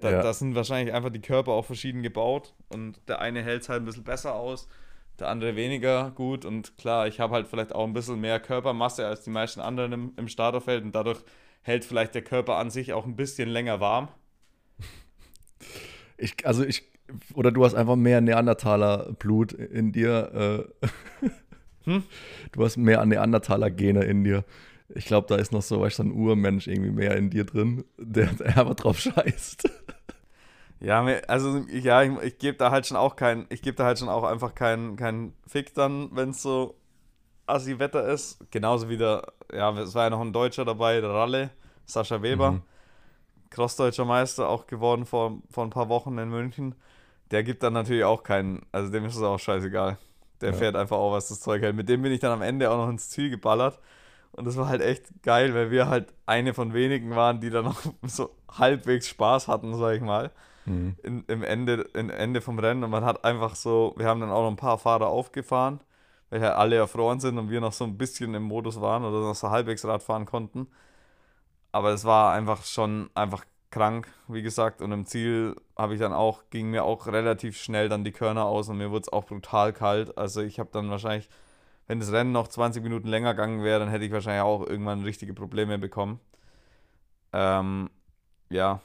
da, 0.00 0.10
ja. 0.10 0.22
das 0.22 0.38
sind 0.40 0.54
wahrscheinlich 0.54 0.94
einfach 0.94 1.10
die 1.10 1.20
Körper 1.20 1.52
auch 1.52 1.64
verschieden 1.64 2.02
gebaut 2.02 2.54
und 2.68 3.00
der 3.08 3.20
eine 3.20 3.42
hält 3.42 3.62
es 3.62 3.68
halt 3.68 3.82
ein 3.82 3.86
bisschen 3.86 4.04
besser 4.04 4.34
aus, 4.34 4.68
der 5.18 5.28
andere 5.28 5.56
weniger 5.56 6.10
gut. 6.10 6.44
Und 6.44 6.76
klar, 6.76 7.06
ich 7.06 7.20
habe 7.20 7.34
halt 7.34 7.48
vielleicht 7.48 7.74
auch 7.74 7.86
ein 7.86 7.94
bisschen 7.94 8.20
mehr 8.20 8.38
Körpermasse 8.40 9.06
als 9.06 9.22
die 9.22 9.30
meisten 9.30 9.60
anderen 9.60 9.92
im, 9.92 10.12
im 10.16 10.28
Starterfeld 10.28 10.84
und 10.84 10.94
dadurch 10.94 11.20
hält 11.62 11.84
vielleicht 11.84 12.14
der 12.14 12.22
Körper 12.22 12.56
an 12.56 12.70
sich 12.70 12.92
auch 12.92 13.06
ein 13.06 13.16
bisschen 13.16 13.48
länger 13.48 13.80
warm. 13.80 14.08
Ich, 16.18 16.46
also 16.46 16.64
ich, 16.64 16.82
oder 17.34 17.52
du 17.52 17.62
hast 17.62 17.74
einfach 17.74 17.94
mehr 17.94 18.22
Neandertaler 18.22 19.12
Blut 19.18 19.52
in 19.52 19.92
dir. 19.92 20.66
Äh, 20.80 20.86
hm? 21.84 22.04
Du 22.52 22.64
hast 22.64 22.78
mehr 22.78 23.04
Neandertaler 23.04 23.70
Gene 23.70 24.02
in 24.04 24.24
dir. 24.24 24.42
Ich 24.94 25.06
glaube, 25.06 25.26
da 25.28 25.36
ist 25.36 25.52
noch 25.52 25.62
so, 25.62 25.80
weißt 25.80 25.98
du, 25.98 26.04
ein 26.04 26.12
Urmensch 26.12 26.66
irgendwie 26.66 26.90
mehr 26.90 27.16
in 27.16 27.30
dir 27.30 27.44
drin, 27.44 27.84
der, 27.98 28.26
der 28.34 28.56
aber 28.56 28.74
drauf 28.74 28.98
scheißt. 28.98 29.68
Ja, 30.80 31.04
also 31.26 31.64
ja, 31.70 32.02
ich, 32.02 32.12
ich 32.22 32.38
gebe 32.38 32.56
da 32.56 32.70
halt 32.70 32.86
schon 32.86 32.96
auch 32.96 33.16
kein, 33.16 33.46
ich 33.48 33.62
gebe 33.62 33.76
da 33.76 33.84
halt 33.84 33.98
schon 33.98 34.08
auch 34.08 34.24
einfach 34.24 34.54
keinen 34.54 34.96
kein 34.96 35.32
Fick 35.46 35.74
dann, 35.74 36.10
wenn 36.12 36.30
es 36.30 36.42
so 36.42 36.76
assi 37.46 37.78
Wetter 37.78 38.06
ist. 38.06 38.38
Genauso 38.50 38.88
wie 38.88 38.98
der, 38.98 39.32
ja, 39.52 39.70
es 39.78 39.94
war 39.94 40.04
ja 40.04 40.10
noch 40.10 40.20
ein 40.20 40.32
Deutscher 40.32 40.64
dabei, 40.64 41.00
der 41.00 41.10
Ralle, 41.10 41.50
Sascha 41.86 42.22
Weber, 42.22 42.52
mhm. 42.52 42.62
Crossdeutscher 43.50 44.04
Meister, 44.04 44.48
auch 44.48 44.66
geworden 44.66 45.06
vor, 45.06 45.38
vor 45.50 45.64
ein 45.64 45.70
paar 45.70 45.88
Wochen 45.88 46.18
in 46.18 46.28
München. 46.28 46.74
Der 47.30 47.42
gibt 47.42 47.62
dann 47.62 47.72
natürlich 47.72 48.04
auch 48.04 48.22
keinen, 48.22 48.66
also 48.72 48.92
dem 48.92 49.04
ist 49.04 49.16
es 49.16 49.22
auch 49.22 49.38
scheißegal. 49.38 49.98
Der 50.40 50.50
ja. 50.50 50.56
fährt 50.56 50.76
einfach 50.76 50.96
auch, 50.96 51.12
was 51.12 51.28
das 51.28 51.40
Zeug 51.40 51.62
hält. 51.62 51.74
Mit 51.74 51.88
dem 51.88 52.02
bin 52.02 52.12
ich 52.12 52.20
dann 52.20 52.32
am 52.32 52.42
Ende 52.42 52.70
auch 52.70 52.76
noch 52.76 52.90
ins 52.90 53.08
Ziel 53.08 53.30
geballert. 53.30 53.80
Und 54.36 54.44
das 54.44 54.56
war 54.56 54.68
halt 54.68 54.82
echt 54.82 55.22
geil, 55.22 55.54
weil 55.54 55.70
wir 55.70 55.88
halt 55.88 56.12
eine 56.26 56.54
von 56.54 56.74
wenigen 56.74 57.16
waren, 57.16 57.40
die 57.40 57.50
da 57.50 57.62
noch 57.62 57.80
so 58.02 58.30
halbwegs 58.50 59.08
Spaß 59.08 59.48
hatten, 59.48 59.76
sag 59.76 59.96
ich 59.96 60.02
mal. 60.02 60.30
mhm. 60.66 60.96
in, 61.02 61.24
im 61.26 61.42
Ende, 61.42 61.88
im 61.94 62.10
Ende 62.10 62.40
vom 62.40 62.58
Rennen 62.58 62.84
und 62.84 62.90
man 62.90 63.04
hat 63.04 63.24
einfach 63.24 63.54
so, 63.54 63.94
wir 63.96 64.06
haben 64.06 64.20
dann 64.20 64.30
auch 64.30 64.42
noch 64.42 64.50
ein 64.50 64.56
paar 64.56 64.78
Fahrer 64.78 65.08
aufgefahren, 65.08 65.80
weil 66.30 66.42
ja 66.42 66.54
alle 66.54 66.76
erfroren 66.76 67.20
sind 67.20 67.38
und 67.38 67.50
wir 67.50 67.60
noch 67.60 67.72
so 67.72 67.84
ein 67.84 67.96
bisschen 67.98 68.34
im 68.34 68.42
Modus 68.42 68.80
waren 68.80 69.04
oder 69.04 69.20
noch 69.20 69.34
so 69.34 69.50
halbwegs 69.50 69.84
Rad 69.84 70.02
fahren 70.02 70.26
konnten. 70.26 70.68
Aber 71.72 71.90
es 71.90 72.04
war 72.04 72.32
einfach 72.32 72.64
schon 72.64 73.10
einfach 73.14 73.44
krank, 73.70 74.08
wie 74.28 74.42
gesagt. 74.42 74.80
Und 74.82 74.92
im 74.92 75.06
Ziel 75.06 75.56
habe 75.76 75.94
ich 75.94 76.00
dann 76.00 76.12
auch, 76.12 76.44
ging 76.50 76.70
mir 76.70 76.84
auch 76.84 77.06
relativ 77.06 77.58
schnell 77.58 77.88
dann 77.88 78.04
die 78.04 78.12
Körner 78.12 78.46
aus 78.46 78.68
und 78.68 78.78
mir 78.78 78.90
wurde 78.90 79.02
es 79.02 79.12
auch 79.12 79.26
brutal 79.26 79.72
kalt. 79.72 80.16
Also 80.18 80.40
ich 80.42 80.58
habe 80.58 80.70
dann 80.72 80.90
wahrscheinlich, 80.90 81.28
wenn 81.86 82.00
das 82.00 82.12
Rennen 82.12 82.32
noch 82.32 82.48
20 82.48 82.82
Minuten 82.82 83.08
länger 83.08 83.34
gegangen 83.34 83.62
wäre, 83.62 83.80
dann 83.80 83.88
hätte 83.88 84.04
ich 84.04 84.12
wahrscheinlich 84.12 84.42
auch 84.42 84.66
irgendwann 84.66 85.02
richtige 85.02 85.34
Probleme 85.34 85.78
bekommen. 85.78 86.20
Ähm, 87.32 87.90
ja. 88.50 88.80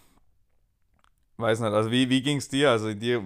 Weiß 1.37 1.59
nicht, 1.59 1.71
also 1.71 1.89
wie, 1.91 2.09
wie 2.09 2.21
ging 2.21 2.37
es 2.37 2.49
dir? 2.49 2.69
Also 2.69 2.93
dir, 2.93 3.23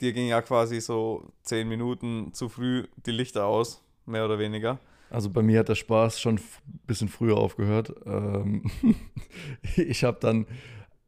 dir 0.00 0.12
ging 0.12 0.28
ja 0.28 0.40
quasi 0.40 0.80
so 0.80 1.30
10 1.42 1.68
Minuten 1.68 2.32
zu 2.32 2.48
früh 2.48 2.86
die 3.04 3.10
Lichter 3.10 3.44
aus, 3.46 3.82
mehr 4.06 4.24
oder 4.24 4.38
weniger. 4.38 4.78
Also 5.10 5.30
bei 5.30 5.42
mir 5.42 5.60
hat 5.60 5.68
der 5.68 5.74
Spaß 5.74 6.20
schon 6.20 6.36
ein 6.36 6.80
bisschen 6.86 7.08
früher 7.08 7.36
aufgehört. 7.36 7.94
Ähm 8.06 8.70
ich 9.76 10.04
habe 10.04 10.18
dann 10.20 10.46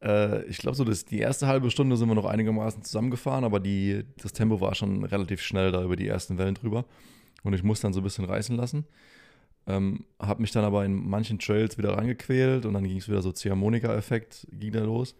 äh, 0.01 0.43
ich 0.45 0.57
glaube, 0.57 0.75
so 0.75 0.83
das, 0.83 1.05
die 1.05 1.19
erste 1.19 1.47
halbe 1.47 1.69
Stunde 1.71 1.95
sind 1.97 2.07
wir 2.07 2.15
noch 2.15 2.25
einigermaßen 2.25 2.83
zusammengefahren, 2.83 3.43
aber 3.43 3.59
die, 3.59 4.03
das 4.21 4.33
Tempo 4.33 4.59
war 4.59 4.75
schon 4.75 5.03
relativ 5.03 5.41
schnell 5.41 5.71
da 5.71 5.83
über 5.83 5.95
die 5.95 6.07
ersten 6.07 6.37
Wellen 6.37 6.55
drüber. 6.55 6.85
Und 7.43 7.53
ich 7.53 7.63
musste 7.63 7.83
dann 7.87 7.93
so 7.93 8.01
ein 8.01 8.03
bisschen 8.03 8.25
reißen 8.25 8.55
lassen. 8.55 8.85
Ähm, 9.67 10.05
habe 10.19 10.41
mich 10.41 10.51
dann 10.51 10.65
aber 10.65 10.85
in 10.85 11.07
manchen 11.07 11.39
Trails 11.39 11.77
wieder 11.77 11.97
reingequält 11.97 12.65
und 12.65 12.73
dann 12.73 12.83
ging 12.83 12.97
es 12.97 13.07
wieder 13.07 13.21
so 13.21 13.31
Ziehharmonika-Effekt, 13.31 14.47
ging 14.51 14.71
da 14.71 14.83
los. 14.83 15.15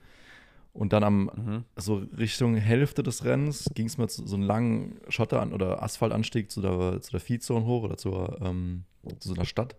Und 0.74 0.94
dann 0.94 1.04
am 1.04 1.24
mhm. 1.24 1.66
so 1.76 1.96
Richtung 2.18 2.56
Hälfte 2.56 3.04
des 3.04 3.26
Rennens 3.26 3.66
ging 3.76 3.88
es 3.88 3.98
mir 3.98 4.08
zu 4.08 4.26
so 4.26 4.36
einem 4.36 4.46
langen 4.46 5.00
Schotter- 5.10 5.52
oder 5.54 5.84
Asphaltanstieg 5.84 6.50
zu 6.50 6.62
der, 6.62 7.02
zu 7.02 7.12
der 7.12 7.20
Feedzone 7.20 7.66
hoch 7.66 7.84
oder 7.84 7.98
zur, 7.98 8.40
ähm, 8.42 8.86
zu 9.20 9.30
so 9.30 9.36
einer 9.36 9.46
Stadt, 9.46 9.76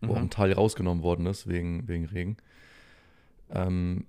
wo 0.00 0.08
mhm. 0.08 0.12
auch 0.12 0.22
ein 0.22 0.30
Teil 0.30 0.52
rausgenommen 0.52 1.02
worden 1.02 1.26
ist 1.26 1.48
wegen, 1.48 1.88
wegen 1.88 2.06
Regen. 2.06 2.36
Ähm, 3.50 4.06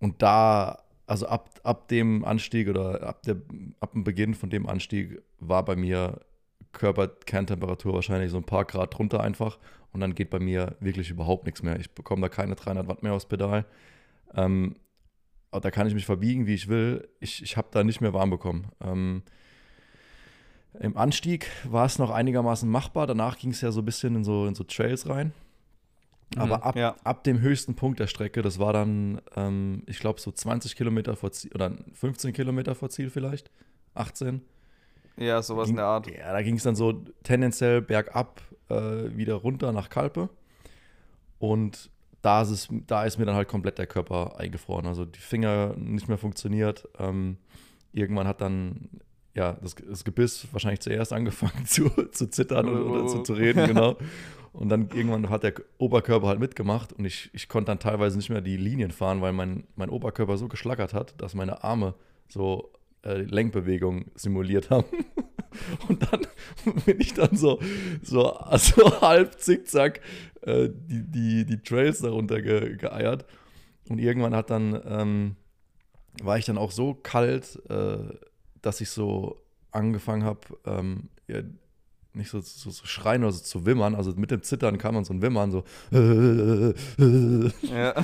und 0.00 0.20
da, 0.22 0.82
also 1.06 1.26
ab, 1.26 1.60
ab 1.62 1.88
dem 1.88 2.24
Anstieg 2.24 2.68
oder 2.68 3.02
ab, 3.02 3.22
der, 3.22 3.36
ab 3.80 3.92
dem 3.92 4.02
Beginn 4.02 4.34
von 4.34 4.50
dem 4.50 4.66
Anstieg 4.66 5.22
war 5.38 5.64
bei 5.64 5.76
mir 5.76 6.20
Körperkerntemperatur 6.76 7.94
wahrscheinlich 7.94 8.30
so 8.30 8.36
ein 8.36 8.44
paar 8.44 8.64
Grad 8.64 8.96
drunter 8.96 9.20
einfach. 9.20 9.58
Und 9.92 10.00
dann 10.00 10.14
geht 10.14 10.30
bei 10.30 10.38
mir 10.38 10.76
wirklich 10.80 11.10
überhaupt 11.10 11.46
nichts 11.46 11.62
mehr. 11.62 11.80
Ich 11.80 11.90
bekomme 11.90 12.22
da 12.22 12.28
keine 12.28 12.54
300 12.54 12.86
Watt 12.86 13.02
mehr 13.02 13.14
aufs 13.14 13.26
Pedal. 13.26 13.64
Ähm, 14.34 14.76
da 15.50 15.70
kann 15.70 15.86
ich 15.86 15.94
mich 15.94 16.04
verbiegen, 16.04 16.46
wie 16.46 16.54
ich 16.54 16.68
will. 16.68 17.08
Ich, 17.18 17.42
ich 17.42 17.56
habe 17.56 17.68
da 17.70 17.82
nicht 17.82 18.00
mehr 18.00 18.12
warm 18.12 18.30
bekommen. 18.30 18.68
Ähm, 18.82 19.22
Im 20.78 20.96
Anstieg 20.96 21.50
war 21.64 21.86
es 21.86 21.98
noch 21.98 22.10
einigermaßen 22.10 22.68
machbar. 22.68 23.06
Danach 23.06 23.38
ging 23.38 23.50
es 23.50 23.62
ja 23.62 23.72
so 23.72 23.80
ein 23.80 23.86
bisschen 23.86 24.14
in 24.16 24.24
so, 24.24 24.46
in 24.46 24.54
so 24.54 24.64
Trails 24.64 25.08
rein. 25.08 25.32
Aber 26.36 26.58
mhm, 26.58 26.62
ab, 26.62 26.76
ja. 26.76 26.96
ab 27.04 27.24
dem 27.24 27.40
höchsten 27.40 27.74
Punkt 27.74 28.00
der 28.00 28.08
Strecke, 28.08 28.42
das 28.42 28.58
war 28.58 28.72
dann, 28.72 29.20
ähm, 29.36 29.82
ich 29.86 30.00
glaube, 30.00 30.20
so 30.20 30.32
20 30.32 30.76
Kilometer 30.76 31.16
vor 31.16 31.32
Ziel 31.32 31.52
oder 31.54 31.72
15 31.92 32.32
Kilometer 32.32 32.74
vor 32.74 32.90
Ziel 32.90 33.10
vielleicht, 33.10 33.50
18. 33.94 34.42
Ja, 35.16 35.42
sowas 35.42 35.66
ging, 35.66 35.74
in 35.74 35.76
der 35.76 35.86
Art. 35.86 36.10
Ja, 36.10 36.32
da 36.32 36.42
ging 36.42 36.56
es 36.56 36.62
dann 36.62 36.76
so 36.76 36.92
tendenziell 37.22 37.80
bergab 37.80 38.40
äh, 38.68 38.74
wieder 39.16 39.34
runter 39.34 39.72
nach 39.72 39.88
Kalpe. 39.88 40.28
Und 41.38 41.90
da 42.22 42.42
ist, 42.42 42.50
es, 42.50 42.68
da 42.86 43.04
ist 43.04 43.18
mir 43.18 43.26
dann 43.26 43.36
halt 43.36 43.48
komplett 43.48 43.78
der 43.78 43.86
Körper 43.86 44.38
eingefroren. 44.38 44.86
Also 44.86 45.04
die 45.04 45.20
Finger 45.20 45.74
nicht 45.76 46.08
mehr 46.08 46.18
funktioniert. 46.18 46.88
Ähm, 46.98 47.38
irgendwann 47.92 48.26
hat 48.26 48.40
dann 48.40 48.88
ja, 49.34 49.52
das, 49.62 49.74
das 49.74 50.04
Gebiss 50.04 50.48
wahrscheinlich 50.50 50.80
zuerst 50.80 51.12
angefangen 51.12 51.64
zu, 51.66 51.88
zu 52.10 52.28
zittern 52.30 52.68
oder, 52.68 52.86
oder 52.86 53.06
zu, 53.06 53.22
zu 53.22 53.34
reden, 53.34 53.66
genau. 53.66 53.96
Und 54.56 54.70
dann 54.70 54.88
irgendwann 54.94 55.28
hat 55.28 55.42
der 55.42 55.52
Oberkörper 55.76 56.28
halt 56.28 56.40
mitgemacht 56.40 56.94
und 56.94 57.04
ich, 57.04 57.28
ich 57.34 57.46
konnte 57.46 57.66
dann 57.66 57.78
teilweise 57.78 58.16
nicht 58.16 58.30
mehr 58.30 58.40
die 58.40 58.56
Linien 58.56 58.90
fahren, 58.90 59.20
weil 59.20 59.34
mein, 59.34 59.64
mein 59.76 59.90
Oberkörper 59.90 60.38
so 60.38 60.48
geschlackert 60.48 60.94
hat, 60.94 61.20
dass 61.20 61.34
meine 61.34 61.62
Arme 61.62 61.92
so 62.28 62.72
äh, 63.06 63.22
Lenkbewegungen 63.22 64.10
simuliert 64.14 64.70
haben. 64.70 64.86
Und 65.88 66.02
dann 66.10 66.26
bin 66.84 67.00
ich 67.00 67.14
dann 67.14 67.36
so, 67.36 67.60
so 68.02 68.32
also 68.32 69.00
halb 69.00 69.40
zickzack 69.40 70.00
äh, 70.42 70.68
die, 70.70 71.02
die, 71.02 71.44
die 71.46 71.62
Trails 71.62 72.00
darunter 72.00 72.42
ge, 72.42 72.76
geeiert. 72.76 73.24
Und 73.88 73.98
irgendwann 73.98 74.34
hat 74.34 74.50
dann, 74.50 74.80
ähm, 74.86 75.36
war 76.22 76.38
ich 76.38 76.44
dann 76.44 76.58
auch 76.58 76.72
so 76.72 76.94
kalt, 76.94 77.60
äh, 77.68 77.98
dass 78.62 78.80
ich 78.80 78.90
so 78.90 79.42
angefangen 79.70 80.24
habe, 80.24 80.40
ähm, 80.64 81.08
ja, 81.28 81.42
nicht 82.16 82.30
so, 82.30 82.40
so, 82.40 82.70
so, 82.70 82.86
schreien 82.86 83.22
oder 83.22 83.32
so 83.32 83.42
zu 83.42 83.66
wimmern. 83.66 83.94
Also 83.94 84.12
mit 84.16 84.30
dem 84.30 84.42
Zittern 84.42 84.78
kam 84.78 84.94
man 84.94 85.04
so 85.04 85.12
ein 85.12 85.22
Wimmern, 85.22 85.50
so. 85.50 85.64
Ja. 87.62 87.94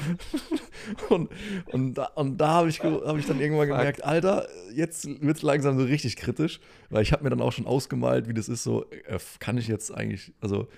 und, 1.08 1.30
und 1.66 1.94
da, 1.94 2.04
und 2.14 2.38
da 2.38 2.48
habe 2.48 2.68
ich, 2.68 2.82
hab 2.82 3.16
ich 3.16 3.26
dann 3.26 3.40
irgendwann 3.40 3.68
gemerkt, 3.68 4.04
Alter, 4.04 4.46
jetzt 4.74 5.06
wird 5.22 5.36
es 5.36 5.42
langsam 5.42 5.78
so 5.78 5.84
richtig 5.84 6.16
kritisch, 6.16 6.60
weil 6.90 7.02
ich 7.02 7.12
habe 7.12 7.24
mir 7.24 7.30
dann 7.30 7.40
auch 7.40 7.52
schon 7.52 7.66
ausgemalt, 7.66 8.28
wie 8.28 8.34
das 8.34 8.48
ist, 8.48 8.62
so, 8.62 8.84
äh, 8.90 9.18
kann 9.38 9.58
ich 9.58 9.68
jetzt 9.68 9.92
eigentlich, 9.92 10.32
also 10.40 10.68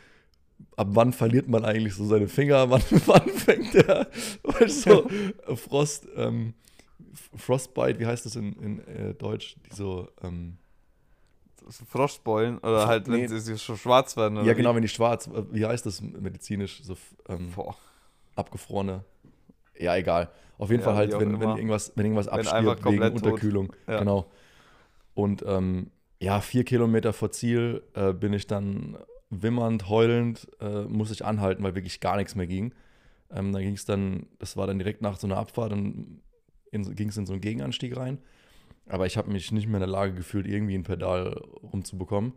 ab 0.76 0.88
wann 0.90 1.12
verliert 1.12 1.48
man 1.48 1.64
eigentlich 1.64 1.94
so 1.94 2.04
seine 2.04 2.28
Finger, 2.28 2.70
wann, 2.70 2.82
wann 3.06 3.28
fängt 3.28 3.74
der, 3.74 4.08
so, 4.66 5.08
Frost, 5.54 6.06
ähm, 6.16 6.54
Frostbite, 7.36 7.98
wie 7.98 8.06
heißt 8.06 8.26
das 8.26 8.36
in, 8.36 8.52
in 8.54 8.78
äh, 8.86 9.14
Deutsch, 9.14 9.56
die 9.66 9.74
so, 9.74 10.08
ähm, 10.22 10.58
Frostbeulen 11.88 12.58
oder 12.58 12.86
halt, 12.86 13.08
wenn 13.08 13.20
nee. 13.20 13.26
sie 13.26 13.56
so 13.56 13.76
schwarz 13.76 14.16
werden. 14.16 14.44
ja, 14.44 14.52
genau, 14.52 14.72
wie? 14.72 14.76
wenn 14.76 14.82
die 14.82 14.88
schwarz, 14.88 15.30
wie 15.50 15.64
heißt 15.64 15.86
das 15.86 16.00
medizinisch? 16.00 16.82
So 16.82 16.96
ähm, 17.28 17.52
abgefrorene. 18.36 19.04
Ja, 19.78 19.96
egal. 19.96 20.30
Auf 20.58 20.70
jeden 20.70 20.82
ja, 20.82 20.86
Fall 20.86 20.96
halt, 20.96 21.12
wenn, 21.18 21.40
wenn, 21.40 21.50
irgendwas, 21.50 21.92
wenn 21.96 22.06
irgendwas 22.06 22.28
abstirbt 22.28 22.84
wegen 22.84 23.02
Unterkühlung. 23.02 23.72
Ja. 23.88 23.98
Genau. 23.98 24.26
Und 25.14 25.44
ähm, 25.46 25.90
ja, 26.20 26.40
vier 26.40 26.64
Kilometer 26.64 27.12
vor 27.12 27.30
Ziel 27.32 27.82
äh, 27.94 28.12
bin 28.12 28.32
ich 28.32 28.46
dann 28.46 28.96
wimmernd, 29.30 29.88
heulend, 29.88 30.48
äh, 30.60 30.82
muss 30.82 31.10
ich 31.10 31.24
anhalten, 31.24 31.62
weil 31.62 31.74
wirklich 31.74 32.00
gar 32.00 32.16
nichts 32.16 32.34
mehr 32.34 32.46
ging. 32.46 32.72
Ähm, 33.30 33.52
dann 33.52 33.62
ging 33.62 33.74
es 33.74 33.84
dann, 33.84 34.26
das 34.38 34.56
war 34.56 34.66
dann 34.66 34.78
direkt 34.78 35.02
nach 35.02 35.18
so 35.18 35.26
einer 35.26 35.38
Abfahrt, 35.38 35.72
dann 35.72 36.20
ging 36.70 37.08
es 37.08 37.16
in 37.16 37.26
so 37.26 37.32
einen 37.32 37.40
Gegenanstieg 37.40 37.96
rein. 37.96 38.18
Aber 38.86 39.06
ich 39.06 39.16
habe 39.16 39.30
mich 39.30 39.50
nicht 39.52 39.66
mehr 39.66 39.76
in 39.76 39.80
der 39.80 39.88
Lage 39.88 40.14
gefühlt, 40.14 40.46
irgendwie 40.46 40.74
ein 40.74 40.82
Pedal 40.82 41.40
rumzubekommen. 41.62 42.34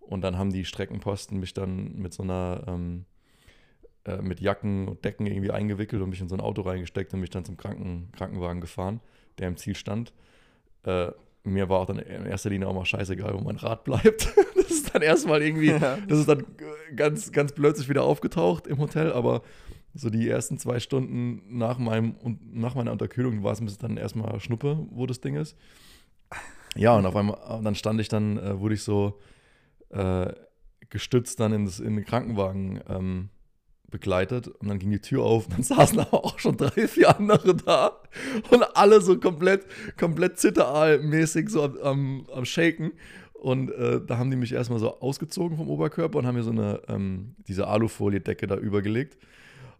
Und 0.00 0.20
dann 0.22 0.38
haben 0.38 0.52
die 0.52 0.64
Streckenposten 0.64 1.40
mich 1.40 1.54
dann 1.54 1.96
mit 1.96 2.12
so 2.12 2.22
einer, 2.22 2.62
ähm, 2.66 3.06
äh, 4.04 4.18
mit 4.18 4.40
Jacken 4.40 4.88
und 4.88 5.04
Decken 5.04 5.26
irgendwie 5.26 5.50
eingewickelt 5.50 6.00
und 6.02 6.10
mich 6.10 6.20
in 6.20 6.28
so 6.28 6.36
ein 6.36 6.40
Auto 6.40 6.62
reingesteckt 6.62 7.12
und 7.12 7.20
mich 7.20 7.30
dann 7.30 7.44
zum 7.44 7.56
Kranken 7.56 8.10
Krankenwagen 8.12 8.60
gefahren, 8.60 9.00
der 9.38 9.48
im 9.48 9.56
Ziel 9.56 9.74
stand. 9.74 10.12
Äh, 10.84 11.10
mir 11.42 11.68
war 11.68 11.80
auch 11.80 11.86
dann 11.86 11.98
in 11.98 12.26
erster 12.26 12.50
Linie 12.50 12.68
auch 12.68 12.74
mal 12.74 12.84
scheißegal, 12.84 13.34
wo 13.34 13.40
mein 13.40 13.56
Rad 13.56 13.84
bleibt. 13.84 14.32
das 14.54 14.70
ist 14.70 14.94
dann 14.94 15.02
erstmal 15.02 15.42
irgendwie, 15.42 15.70
ja. 15.70 15.98
das 16.08 16.18
ist 16.18 16.28
dann 16.28 16.44
ganz, 16.94 17.32
ganz 17.32 17.52
plötzlich 17.52 17.88
wieder 17.88 18.04
aufgetaucht 18.04 18.66
im 18.66 18.78
Hotel, 18.78 19.12
aber 19.12 19.42
so 19.96 20.10
die 20.10 20.28
ersten 20.28 20.58
zwei 20.58 20.78
Stunden 20.78 21.58
nach, 21.58 21.78
meinem, 21.78 22.16
nach 22.52 22.74
meiner 22.74 22.92
Unterkühlung 22.92 23.42
war 23.42 23.52
es 23.52 23.78
dann 23.78 23.96
erstmal 23.96 24.38
Schnuppe, 24.40 24.86
wo 24.90 25.06
das 25.06 25.20
Ding 25.20 25.36
ist. 25.36 25.56
Ja, 26.76 26.96
und 26.96 27.06
auf 27.06 27.16
einmal, 27.16 27.38
dann 27.62 27.74
stand 27.74 28.00
ich 28.00 28.08
dann, 28.08 28.38
äh, 28.38 28.60
wurde 28.60 28.74
ich 28.74 28.82
so 28.82 29.18
äh, 29.90 30.32
gestützt 30.90 31.40
dann 31.40 31.52
in, 31.52 31.64
das, 31.64 31.80
in 31.80 31.96
den 31.96 32.04
Krankenwagen 32.04 32.80
ähm, 32.88 33.28
begleitet 33.90 34.48
und 34.48 34.68
dann 34.68 34.78
ging 34.78 34.90
die 34.90 35.00
Tür 35.00 35.22
auf 35.22 35.46
und 35.46 35.52
dann 35.56 35.62
saßen 35.62 36.00
aber 36.00 36.24
auch 36.24 36.38
schon 36.38 36.56
drei, 36.56 36.86
vier 36.86 37.16
andere 37.16 37.54
da 37.54 38.02
und 38.50 38.62
alle 38.76 39.00
so 39.00 39.18
komplett, 39.18 39.66
komplett 39.96 40.38
zitteralmäßig 40.38 41.48
so 41.48 41.64
am, 41.82 42.26
am, 42.32 42.44
Shaken. 42.44 42.92
Und 43.32 43.70
äh, 43.70 44.00
da 44.04 44.18
haben 44.18 44.30
die 44.30 44.36
mich 44.36 44.52
erstmal 44.52 44.78
so 44.78 45.00
ausgezogen 45.00 45.56
vom 45.56 45.68
Oberkörper 45.68 46.18
und 46.18 46.26
haben 46.26 46.36
mir 46.36 46.42
so 46.42 46.50
eine, 46.50 46.80
ähm, 46.88 47.36
diese 47.46 47.68
Alufolie-Decke 47.68 48.46
da 48.46 48.56
übergelegt. 48.56 49.18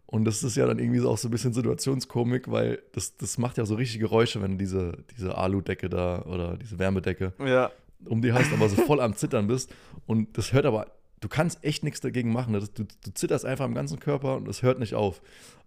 Und 0.07 0.23
das 0.23 0.41
ist 0.41 0.55
ja 0.55 0.65
dann 0.65 0.79
irgendwie 0.79 1.01
auch 1.01 1.17
so 1.17 1.27
ein 1.27 1.31
bisschen 1.31 1.53
Situationskomik, 1.53 2.49
weil 2.49 2.81
das, 2.93 3.17
das 3.17 3.37
macht 3.37 3.57
ja 3.57 3.65
so 3.65 3.75
richtige 3.75 4.05
Geräusche, 4.05 4.41
wenn 4.41 4.51
du 4.51 4.57
diese, 4.57 4.97
diese 5.15 5.37
Aludecke 5.37 5.89
da 5.89 6.21
oder 6.23 6.55
diese 6.55 6.79
Wärmedecke 6.79 7.33
ja. 7.45 7.71
um 8.05 8.21
die 8.21 8.31
hast, 8.31 8.51
aber 8.53 8.69
so 8.69 8.77
voll 8.77 9.01
am 9.01 9.15
Zittern 9.15 9.47
bist. 9.47 9.73
Und 10.05 10.37
das 10.37 10.53
hört 10.53 10.65
aber, 10.65 10.87
du 11.19 11.27
kannst 11.27 11.61
echt 11.63 11.83
nichts 11.83 11.99
dagegen 11.99 12.31
machen. 12.31 12.53
Du, 12.53 12.85
du 12.85 13.13
zitterst 13.13 13.43
einfach 13.43 13.65
am 13.65 13.73
ganzen 13.73 13.99
Körper 13.99 14.37
und 14.37 14.47
das 14.47 14.63
hört 14.63 14.79
nicht 14.79 14.95
auf. 14.95 15.21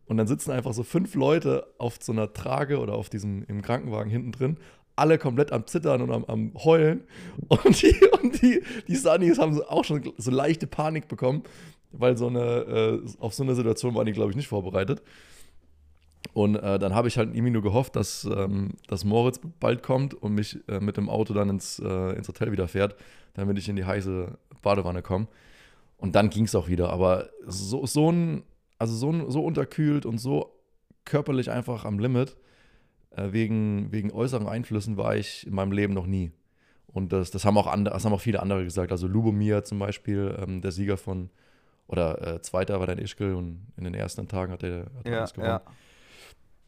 Und 0.07 0.17
dann 0.17 0.27
sitzen 0.27 0.51
einfach 0.53 0.73
so 0.73 0.85
fünf 0.85 1.15
Leute 1.15 1.67
auf 1.77 1.99
so 2.01 2.13
einer 2.13 2.33
Trage 2.33 2.79
oder 2.79 2.95
auf 2.95 3.11
diesem 3.11 3.45
im 3.45 3.61
Krankenwagen 3.61 4.11
hinten 4.11 4.33
drin, 4.33 4.57
alle 4.97 5.19
komplett 5.19 5.53
am 5.53 5.67
Zittern 5.67 6.03
und 6.03 6.11
am, 6.11 6.25
am 6.25 6.53
Heulen. 6.55 7.05
Und 7.49 7.83
die, 7.83 7.95
und 8.23 8.43
die, 8.43 8.63
die 8.89 8.97
Sunnies 8.97 9.39
haben 9.39 9.61
auch 9.63 9.85
schon 9.85 10.13
so 10.17 10.31
leichte 10.31 10.67
Panik 10.67 11.09
bekommen, 11.09 11.43
weil 11.93 12.17
so 12.17 12.27
eine, 12.29 12.41
äh, 12.41 13.01
auf 13.19 13.35
so 13.35 13.43
eine 13.43 13.55
Situation 13.55 13.95
waren 13.95 14.07
die, 14.07 14.13
glaube 14.13 14.31
ich, 14.31 14.37
nicht 14.37 14.49
vorbereitet. 14.49 15.03
Und 16.33 16.57
äh, 16.57 16.79
dann 16.79 16.95
habe 16.95 17.09
ich 17.09 17.19
halt 17.19 17.31
irgendwie 17.31 17.51
nur 17.51 17.63
gehofft, 17.63 17.97
dass, 17.97 18.25
ähm, 18.25 18.75
dass 18.87 19.05
Moritz 19.05 19.41
bald 19.59 19.83
kommt 19.83 20.15
und 20.15 20.35
mich 20.35 20.59
äh, 20.69 20.81
mit 20.81 20.97
dem 20.97 21.09
Auto 21.09 21.35
dann 21.35 21.49
ins, 21.49 21.79
äh, 21.81 22.17
ins 22.17 22.29
Hotel 22.29 22.53
wieder 22.53 22.69
fährt, 22.69 22.95
damit 23.35 23.59
ich 23.59 23.69
in 23.69 23.77
die 23.77 23.85
heiße 23.85 24.39
Badewanne 24.63 25.03
komme. 25.03 25.27
Und 25.97 26.15
dann 26.15 26.31
ging 26.31 26.45
es 26.45 26.55
auch 26.55 26.69
wieder. 26.69 26.91
Aber 26.91 27.31
so, 27.47 27.85
so 27.87 28.11
ein, 28.11 28.43
also 28.79 28.95
so, 28.95 29.31
so 29.31 29.45
unterkühlt 29.45 30.07
und 30.07 30.19
so 30.19 30.53
körperlich 31.05 31.51
einfach 31.51 31.85
am 31.85 31.99
Limit, 31.99 32.37
äh, 33.11 33.33
wegen, 33.33 33.91
wegen 33.91 34.13
äußeren 34.13 34.47
Einflüssen 34.47 34.97
war 34.97 35.17
ich 35.17 35.47
in 35.47 35.55
meinem 35.55 35.73
Leben 35.73 35.95
noch 35.95 36.07
nie. 36.07 36.33
Und 36.87 37.13
das, 37.13 37.31
das, 37.31 37.45
haben, 37.45 37.57
auch 37.57 37.67
andere, 37.67 37.95
das 37.95 38.05
haben 38.05 38.13
auch 38.13 38.21
viele 38.21 38.41
andere 38.41 38.65
gesagt. 38.65 38.93
Also 38.93 39.07
Lubomir 39.07 39.65
zum 39.65 39.79
Beispiel, 39.79 40.37
ähm, 40.41 40.61
der 40.61 40.73
Sieger 40.73 40.97
von, 40.97 41.31
oder 41.91 42.35
äh, 42.37 42.43
Zweiter 42.43 42.79
war 42.81 42.87
dann 42.87 42.99
Ischgl 42.99 43.35
und 43.35 43.67
in 43.77 43.85
den 43.85 43.95
ersten 43.95 44.29
Tagen 44.29 44.53
hat 44.53 44.63
er, 44.63 44.87
hat 44.97 45.07
Ja, 45.07 45.21
das 45.21 45.35
gewonnen. 45.35 45.49
ja. 45.51 45.63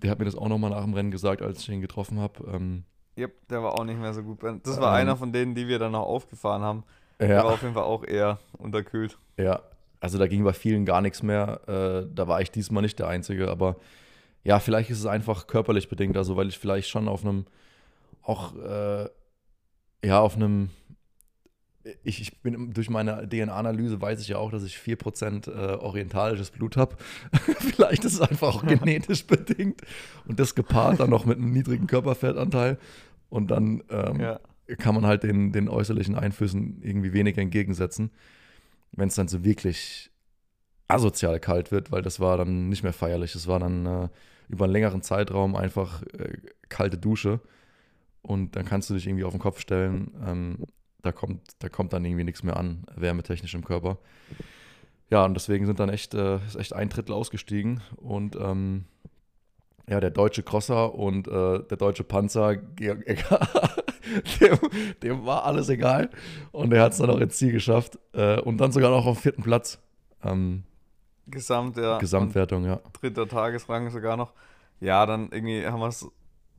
Der 0.02 0.10
hat 0.10 0.18
mir 0.18 0.24
das 0.24 0.34
auch 0.34 0.48
nochmal 0.48 0.70
nach 0.70 0.82
dem 0.82 0.94
Rennen 0.94 1.12
gesagt, 1.12 1.42
als 1.42 1.60
ich 1.60 1.68
ihn 1.68 1.80
getroffen 1.80 2.18
habe. 2.18 2.44
Ähm, 2.52 2.84
Yep, 3.16 3.48
der 3.48 3.62
war 3.62 3.78
auch 3.78 3.84
nicht 3.84 4.00
mehr 4.00 4.14
so 4.14 4.22
gut. 4.22 4.38
Das 4.42 4.80
war 4.80 4.88
Ähm. 4.94 5.00
einer 5.02 5.16
von 5.16 5.32
denen, 5.32 5.54
die 5.54 5.68
wir 5.68 5.78
dann 5.78 5.92
noch 5.92 6.02
aufgefahren 6.06 6.62
haben. 6.62 6.82
Der 7.20 7.28
war 7.28 7.36
ja, 7.36 7.44
auf 7.44 7.62
jeden 7.62 7.74
Fall 7.74 7.84
auch 7.84 8.04
eher 8.04 8.38
unterkühlt. 8.58 9.18
ja, 9.36 9.60
also 10.00 10.18
da 10.18 10.26
ging 10.26 10.42
bei 10.42 10.52
vielen 10.52 10.84
gar 10.84 11.00
nichts 11.00 11.22
mehr. 11.22 11.60
Äh, 11.68 12.08
da 12.12 12.26
war 12.26 12.40
ich 12.40 12.50
diesmal 12.50 12.82
nicht 12.82 12.98
der 12.98 13.06
Einzige, 13.06 13.48
aber 13.50 13.76
ja, 14.42 14.58
vielleicht 14.58 14.90
ist 14.90 14.98
es 14.98 15.06
einfach 15.06 15.46
körperlich 15.46 15.88
bedingt, 15.88 16.16
also 16.16 16.36
weil 16.36 16.48
ich 16.48 16.58
vielleicht 16.58 16.88
schon 16.88 17.06
auf 17.06 17.22
einem, 17.24 17.44
auch, 18.22 18.56
äh, 18.56 19.08
ja, 20.04 20.18
auf 20.20 20.34
einem, 20.34 20.70
ich, 22.04 22.20
ich 22.20 22.40
bin 22.42 22.72
durch 22.72 22.90
meine 22.90 23.28
DNA-Analyse 23.28 24.00
weiß 24.00 24.20
ich 24.20 24.28
ja 24.28 24.38
auch, 24.38 24.50
dass 24.50 24.62
ich 24.62 24.76
4% 24.76 25.48
äh, 25.50 25.74
orientalisches 25.76 26.50
Blut 26.50 26.76
habe. 26.76 26.96
vielleicht 27.58 28.04
ist 28.04 28.14
es 28.14 28.20
einfach 28.20 28.54
auch 28.54 28.66
genetisch 28.66 29.26
bedingt 29.26 29.82
und 30.26 30.38
das 30.38 30.54
gepaart 30.54 31.00
dann 31.00 31.10
noch 31.10 31.24
mit 31.24 31.38
einem 31.38 31.52
niedrigen 31.52 31.86
Körperfettanteil 31.86 32.78
und 33.30 33.50
dann 33.50 33.82
ähm, 33.90 34.20
Ja. 34.20 34.40
kann 34.78 34.94
man 34.94 35.06
halt 35.06 35.22
den, 35.24 35.52
den 35.52 35.68
äußerlichen 35.68 36.14
Einflüssen 36.14 36.80
irgendwie 36.82 37.12
weniger 37.12 37.42
entgegensetzen, 37.42 38.10
wenn 38.92 39.08
es 39.08 39.14
dann 39.16 39.28
so 39.28 39.42
wirklich 39.44 40.10
asozial 40.88 41.40
kalt 41.40 41.72
wird, 41.72 41.90
weil 41.90 42.02
das 42.02 42.20
war 42.20 42.36
dann 42.36 42.68
nicht 42.68 42.82
mehr 42.82 42.92
feierlich. 42.92 43.34
Es 43.34 43.46
war 43.48 43.58
dann 43.58 43.86
äh, 43.86 44.08
über 44.48 44.64
einen 44.66 44.72
längeren 44.74 45.02
Zeitraum 45.02 45.56
einfach 45.56 46.02
äh, 46.12 46.36
kalte 46.68 46.98
Dusche 46.98 47.40
und 48.20 48.54
dann 48.56 48.66
kannst 48.66 48.90
du 48.90 48.94
dich 48.94 49.06
irgendwie 49.06 49.24
auf 49.24 49.32
den 49.32 49.40
Kopf 49.40 49.58
stellen. 49.58 50.12
Ähm, 50.24 50.58
da, 51.02 51.12
kommt, 51.12 51.42
da 51.58 51.68
kommt 51.68 51.92
dann 51.92 52.04
irgendwie 52.04 52.24
nichts 52.24 52.42
mehr 52.42 52.56
an, 52.56 52.84
wärmetechnisch 52.94 53.54
im 53.54 53.64
Körper. 53.64 53.98
Ja, 55.10 55.24
und 55.24 55.34
deswegen 55.34 55.66
sind 55.66 55.78
dann 55.78 55.90
echt, 55.90 56.14
äh, 56.14 56.36
ist 56.46 56.56
echt 56.56 56.72
ein 56.72 56.88
Drittel 56.88 57.12
ausgestiegen 57.12 57.82
und 57.96 58.36
ähm, 58.36 58.86
ja, 59.88 60.00
der 60.00 60.10
deutsche 60.10 60.42
Crosser 60.42 60.94
und 60.94 61.28
äh, 61.28 61.62
der 61.64 61.76
deutsche 61.76 62.04
Panzer, 62.04 62.56
Georg 62.56 63.06
Egger, 63.06 63.40
dem, 64.40 64.58
dem 65.02 65.26
war 65.26 65.44
alles 65.44 65.68
egal. 65.68 66.10
Und 66.52 66.72
er 66.72 66.82
hat 66.82 66.92
es 66.92 66.98
dann 66.98 67.10
auch 67.10 67.18
ins 67.18 67.36
Ziel 67.36 67.52
geschafft. 67.52 67.98
Äh, 68.12 68.40
und 68.40 68.58
dann 68.58 68.72
sogar 68.72 68.90
noch 68.90 69.06
auf 69.06 69.20
vierten 69.20 69.42
Platz. 69.42 69.80
Ähm, 70.22 70.62
Gesamt, 71.26 71.76
ja. 71.76 71.98
Gesamtwertung, 71.98 72.64
ja. 72.64 72.80
Dritter 73.00 73.28
Tagesrang 73.28 73.90
sogar 73.90 74.16
noch. 74.16 74.32
Ja, 74.80 75.04
dann 75.06 75.30
irgendwie 75.30 75.66
haben 75.66 75.80
wir 75.80 75.88
es, 75.88 76.06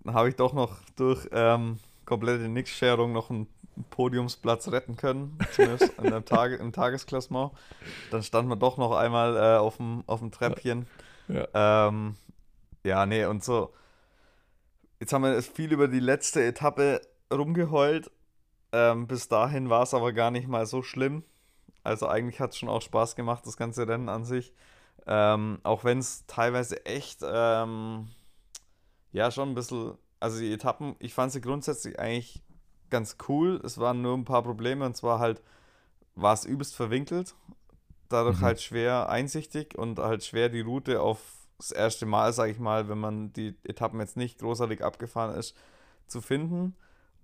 habe 0.06 0.30
ich 0.30 0.36
doch 0.36 0.54
noch 0.54 0.78
durch 0.96 1.28
ähm, 1.32 1.78
komplette 2.06 2.48
Nix-Scherung 2.50 3.14
noch 3.14 3.30
einen 3.30 3.48
Podiumsplatz 3.90 4.68
retten 4.70 4.96
können, 4.96 5.38
zumindest 5.52 5.94
in 5.98 6.06
der 6.06 6.26
Tage, 6.26 6.56
im 6.56 6.72
Tagesklassement. 6.72 7.52
Dann 8.12 8.24
standen 8.24 8.50
wir 8.50 8.56
doch 8.56 8.78
noch 8.78 8.92
einmal 8.92 9.36
äh, 9.36 9.58
auf 9.58 9.78
dem 9.78 10.04
auf 10.08 10.20
dem 10.20 10.32
Treppchen. 10.32 10.88
Ja. 11.28 11.88
Ähm, 11.88 12.16
ja, 12.84 13.06
nee, 13.06 13.26
und 13.26 13.44
so. 13.44 13.74
Jetzt 15.00 15.14
haben 15.14 15.24
wir 15.24 15.42
viel 15.42 15.72
über 15.72 15.88
die 15.88 16.00
letzte 16.00 16.44
Etappe 16.44 17.02
rumgeheult. 17.32 18.12
Ähm, 18.72 19.08
bis 19.08 19.28
dahin 19.28 19.70
war 19.70 19.84
es 19.84 19.94
aber 19.94 20.14
gar 20.14 20.32
nicht 20.32 20.48
mal 20.48 20.66
so 20.66 20.82
schlimm. 20.82 21.24
Also 21.84 22.08
eigentlich 22.08 22.40
hat 22.40 22.52
es 22.52 22.58
schon 22.58 22.70
auch 22.70 22.82
Spaß 22.82 23.16
gemacht, 23.16 23.46
das 23.46 23.58
ganze 23.58 23.88
Rennen 23.88 24.10
an 24.10 24.24
sich. 24.24 24.54
Ähm, 25.06 25.60
auch 25.64 25.84
wenn 25.84 26.00
es 26.00 26.26
teilweise 26.28 26.86
echt, 26.86 27.22
ähm, 27.24 28.08
ja, 29.12 29.32
schon 29.32 29.50
ein 29.50 29.56
bisschen, 29.56 29.98
also 30.20 30.40
die 30.40 30.54
Etappen, 30.54 30.96
ich 31.00 31.14
fand 31.14 31.34
sie 31.34 31.42
grundsätzlich 31.42 32.00
eigentlich 32.00 32.42
ganz 32.94 33.18
cool. 33.28 33.60
Es 33.66 33.78
waren 33.80 34.02
nur 34.02 34.16
ein 34.18 34.26
paar 34.26 34.44
Probleme 34.44 34.86
und 34.86 34.96
zwar 34.96 35.20
halt 35.20 35.42
war 36.16 36.34
es 36.34 36.46
übelst 36.46 36.76
verwinkelt, 36.76 37.36
dadurch 38.10 38.40
Mhm. 38.40 38.44
halt 38.46 38.62
schwer 38.62 39.10
einsichtig 39.10 39.78
und 39.78 40.00
halt 40.00 40.24
schwer 40.24 40.50
die 40.50 40.62
Route 40.62 41.02
auf 41.02 41.20
das 41.58 41.72
erste 41.72 42.06
Mal, 42.06 42.34
sage 42.34 42.52
ich 42.54 42.60
mal, 42.60 42.88
wenn 42.90 43.00
man 43.00 43.34
die 43.34 43.56
Etappen 43.64 44.00
jetzt 44.00 44.18
nicht 44.18 44.40
großartig 44.40 44.84
abgefahren 44.84 45.36
ist, 45.36 45.56
zu 46.08 46.22
finden. 46.22 46.76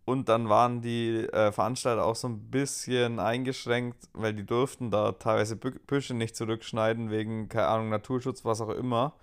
Und 0.05 0.27
dann 0.29 0.49
waren 0.49 0.81
die 0.81 1.19
äh, 1.33 1.51
Veranstalter 1.51 2.03
auch 2.05 2.15
so 2.15 2.27
ein 2.29 2.49
bisschen 2.49 3.19
eingeschränkt, 3.19 4.09
weil 4.13 4.33
die 4.33 4.45
durften 4.45 4.89
da 4.91 5.11
teilweise 5.13 5.55
Bü- 5.55 5.79
Büsche 5.85 6.15
nicht 6.15 6.35
zurückschneiden, 6.35 7.11
wegen, 7.11 7.47
keine 7.49 7.67
Ahnung, 7.67 7.89
Naturschutz, 7.89 8.43
was 8.45 8.61
auch 8.61 8.69
immer. 8.71 9.13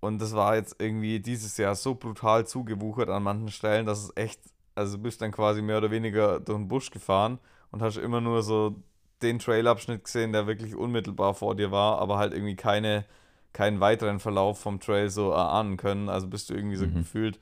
Und 0.00 0.20
das 0.20 0.34
war 0.34 0.56
jetzt 0.56 0.76
irgendwie 0.78 1.20
dieses 1.20 1.56
Jahr 1.56 1.74
so 1.74 1.94
brutal 1.94 2.46
zugewuchert 2.46 3.08
an 3.08 3.22
manchen 3.24 3.50
Stellen, 3.50 3.86
dass 3.86 4.02
es 4.02 4.16
echt, 4.16 4.40
also 4.78 4.96
du 4.96 5.02
bist 5.02 5.20
dann 5.20 5.32
quasi 5.32 5.60
mehr 5.60 5.78
oder 5.78 5.90
weniger 5.90 6.40
durch 6.40 6.58
den 6.58 6.68
Busch 6.68 6.90
gefahren 6.90 7.38
und 7.70 7.82
hast 7.82 7.96
immer 7.96 8.20
nur 8.20 8.42
so 8.42 8.76
den 9.22 9.38
Trailabschnitt 9.38 10.04
gesehen, 10.04 10.32
der 10.32 10.46
wirklich 10.46 10.76
unmittelbar 10.76 11.34
vor 11.34 11.54
dir 11.56 11.70
war, 11.70 11.98
aber 11.98 12.18
halt 12.18 12.32
irgendwie 12.32 12.56
keine, 12.56 13.04
keinen 13.52 13.80
weiteren 13.80 14.20
Verlauf 14.20 14.60
vom 14.60 14.78
Trail 14.80 15.10
so 15.10 15.30
erahnen 15.32 15.76
können. 15.76 16.08
Also 16.08 16.28
bist 16.28 16.48
du 16.48 16.54
irgendwie 16.54 16.76
so 16.76 16.86
Mhm. 16.86 16.94
gefühlt 17.00 17.40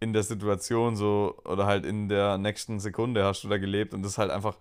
in 0.00 0.12
der 0.12 0.22
Situation 0.22 0.94
so 0.94 1.36
oder 1.44 1.66
halt 1.66 1.84
in 1.84 2.08
der 2.08 2.38
nächsten 2.38 2.78
Sekunde 2.78 3.24
hast 3.24 3.42
du 3.42 3.48
da 3.48 3.58
gelebt 3.58 3.94
und 3.94 4.02
das 4.02 4.12
ist 4.12 4.18
halt 4.18 4.30
einfach 4.30 4.56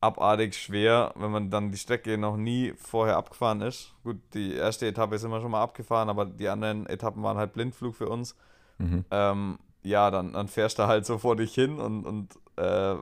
abartig 0.00 0.56
schwer, 0.56 1.12
wenn 1.14 1.30
man 1.30 1.48
dann 1.50 1.70
die 1.70 1.78
Strecke 1.78 2.18
noch 2.18 2.36
nie 2.36 2.72
vorher 2.76 3.16
abgefahren 3.16 3.60
ist. 3.60 3.94
Gut, 4.02 4.16
die 4.34 4.54
erste 4.54 4.86
Etappe 4.88 5.14
ist 5.14 5.22
immer 5.22 5.40
schon 5.40 5.52
mal 5.52 5.62
abgefahren, 5.62 6.08
aber 6.08 6.26
die 6.26 6.48
anderen 6.48 6.86
Etappen 6.86 7.22
waren 7.22 7.36
halt 7.36 7.52
Blindflug 7.52 7.94
für 7.94 8.08
uns. 8.08 8.34
Mhm. 8.78 9.04
Ähm, 9.12 9.58
ja, 9.82 10.10
dann, 10.10 10.32
dann 10.32 10.48
fährst 10.48 10.78
du 10.78 10.86
halt 10.86 11.06
so 11.06 11.18
vor 11.18 11.36
dich 11.36 11.54
hin 11.54 11.78
und, 11.78 12.04
und 12.06 12.38
äh, 12.56 12.94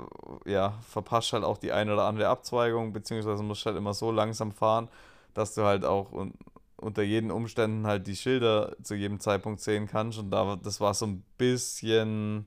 ja, 0.47 0.75
verpasst 0.89 1.33
halt 1.33 1.45
auch 1.45 1.59
die 1.59 1.73
eine 1.73 1.93
oder 1.93 2.05
andere 2.05 2.29
Abzweigung, 2.29 2.93
beziehungsweise 2.93 3.43
musst 3.43 3.67
halt 3.67 3.77
immer 3.77 3.95
so 3.95 4.11
langsam 4.11 4.53
fahren, 4.53 4.89
dass 5.35 5.55
du 5.55 5.65
halt 5.65 5.85
auch 5.85 6.13
un 6.13 6.35
unter 6.77 7.03
jeden 7.03 7.31
Umständen 7.31 7.87
halt 7.87 8.07
die 8.07 8.17
Schilder 8.17 8.75
zu 8.83 8.95
jedem 8.95 9.21
Zeitpunkt 9.21 9.61
sehen 9.61 9.87
kannst. 9.87 10.19
Und 10.19 10.31
da, 10.31 10.57
das 10.57 10.81
war 10.81 10.95
so 10.95 11.07
ein 11.07 11.23
bisschen, 11.37 12.47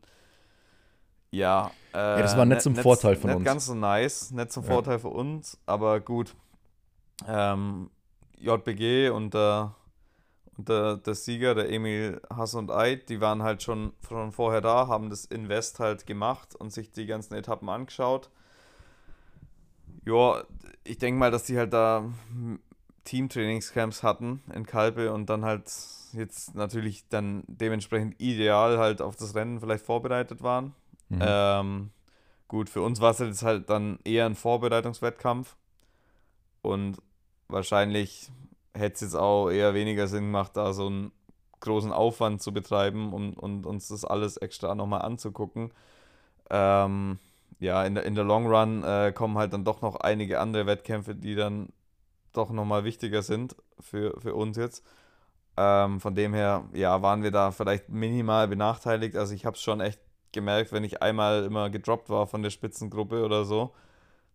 ja, 1.29 1.67
äh, 1.93 2.21
das 2.21 2.35
war 2.35 2.45
nicht 2.45 2.61
zum 2.61 2.75
Vorteil 2.75 3.15
von 3.15 3.29
nicht 3.29 3.37
uns. 3.37 3.45
ganz 3.45 3.65
so 3.67 3.75
nice, 3.75 4.31
nicht 4.31 4.51
zum 4.51 4.63
Ja. 4.63 4.69
Vorteil 4.69 4.97
für 4.97 5.09
uns, 5.09 5.59
aber 5.67 5.99
gut. 5.99 6.35
Ähm, 7.27 7.91
JBG 8.39 9.09
und 9.09 9.35
der, 9.35 9.75
und 10.57 10.69
der, 10.69 10.97
der 10.97 11.15
Sieger, 11.15 11.55
der 11.55 11.69
Emil 11.71 12.21
Hass 12.29 12.53
und 12.53 12.71
Eid, 12.71 13.09
die 13.09 13.21
waren 13.21 13.41
halt 13.41 13.63
schon, 13.63 13.93
schon 14.07 14.31
vorher 14.31 14.61
da, 14.61 14.87
haben 14.87 15.09
das 15.09 15.25
Invest 15.25 15.79
halt 15.79 16.05
gemacht 16.05 16.55
und 16.55 16.71
sich 16.71 16.91
die 16.91 17.05
ganzen 17.05 17.33
Etappen 17.33 17.69
angeschaut. 17.69 18.29
Ja, 20.05 20.43
ich 20.83 20.97
denke 20.97 21.19
mal, 21.19 21.31
dass 21.31 21.45
die 21.45 21.57
halt 21.57 21.73
da 21.73 22.05
Teamtrainingscamps 23.05 24.03
hatten 24.03 24.43
in 24.53 24.65
Kalpe 24.65 25.11
und 25.11 25.29
dann 25.29 25.43
halt 25.43 25.71
jetzt 26.13 26.55
natürlich 26.55 27.07
dann 27.09 27.43
dementsprechend 27.47 28.19
ideal 28.19 28.77
halt 28.77 29.01
auf 29.01 29.15
das 29.15 29.35
Rennen 29.35 29.59
vielleicht 29.59 29.85
vorbereitet 29.85 30.43
waren. 30.43 30.75
Mhm. 31.09 31.19
Ähm, 31.21 31.89
gut, 32.47 32.69
für 32.69 32.81
uns 32.81 33.01
war 33.01 33.11
es 33.11 33.19
jetzt 33.19 33.43
halt 33.43 33.69
dann 33.69 33.99
eher 34.03 34.25
ein 34.25 34.35
Vorbereitungswettkampf 34.35 35.55
und 36.61 36.97
wahrscheinlich 37.47 38.31
hätte 38.73 38.95
es 38.95 39.01
jetzt 39.01 39.15
auch 39.15 39.49
eher 39.49 39.73
weniger 39.73 40.07
Sinn 40.07 40.25
gemacht, 40.25 40.51
da 40.55 40.73
so 40.73 40.87
einen 40.87 41.11
großen 41.59 41.91
Aufwand 41.91 42.41
zu 42.41 42.53
betreiben 42.53 43.13
und, 43.13 43.37
und 43.37 43.65
uns 43.65 43.87
das 43.87 44.05
alles 44.05 44.37
extra 44.37 44.75
nochmal 44.75 45.01
anzugucken. 45.01 45.71
Ähm, 46.49 47.19
ja, 47.59 47.83
in 47.85 47.95
der, 47.95 48.03
in 48.05 48.15
der 48.15 48.25
Long 48.25 48.47
Run 48.47 48.83
äh, 48.83 49.13
kommen 49.13 49.37
halt 49.37 49.53
dann 49.53 49.63
doch 49.63 49.81
noch 49.81 49.95
einige 49.95 50.39
andere 50.39 50.65
Wettkämpfe, 50.65 51.15
die 51.15 51.35
dann 51.35 51.69
doch 52.33 52.49
nochmal 52.49 52.83
wichtiger 52.83 53.21
sind 53.21 53.55
für, 53.79 54.19
für 54.19 54.35
uns 54.35 54.57
jetzt. 54.57 54.83
Ähm, 55.55 56.01
von 56.01 56.15
dem 56.15 56.33
her, 56.33 56.65
ja, 56.73 57.01
waren 57.01 57.23
wir 57.23 57.31
da 57.31 57.51
vielleicht 57.51 57.89
minimal 57.89 58.47
benachteiligt. 58.47 59.15
Also 59.15 59.33
ich 59.33 59.45
habe 59.45 59.55
es 59.55 59.61
schon 59.61 59.81
echt 59.81 59.99
gemerkt, 60.31 60.71
wenn 60.71 60.83
ich 60.83 61.01
einmal 61.01 61.45
immer 61.45 61.69
gedroppt 61.69 62.09
war 62.09 62.27
von 62.27 62.41
der 62.41 62.49
Spitzengruppe 62.49 63.23
oder 63.23 63.45
so, 63.45 63.73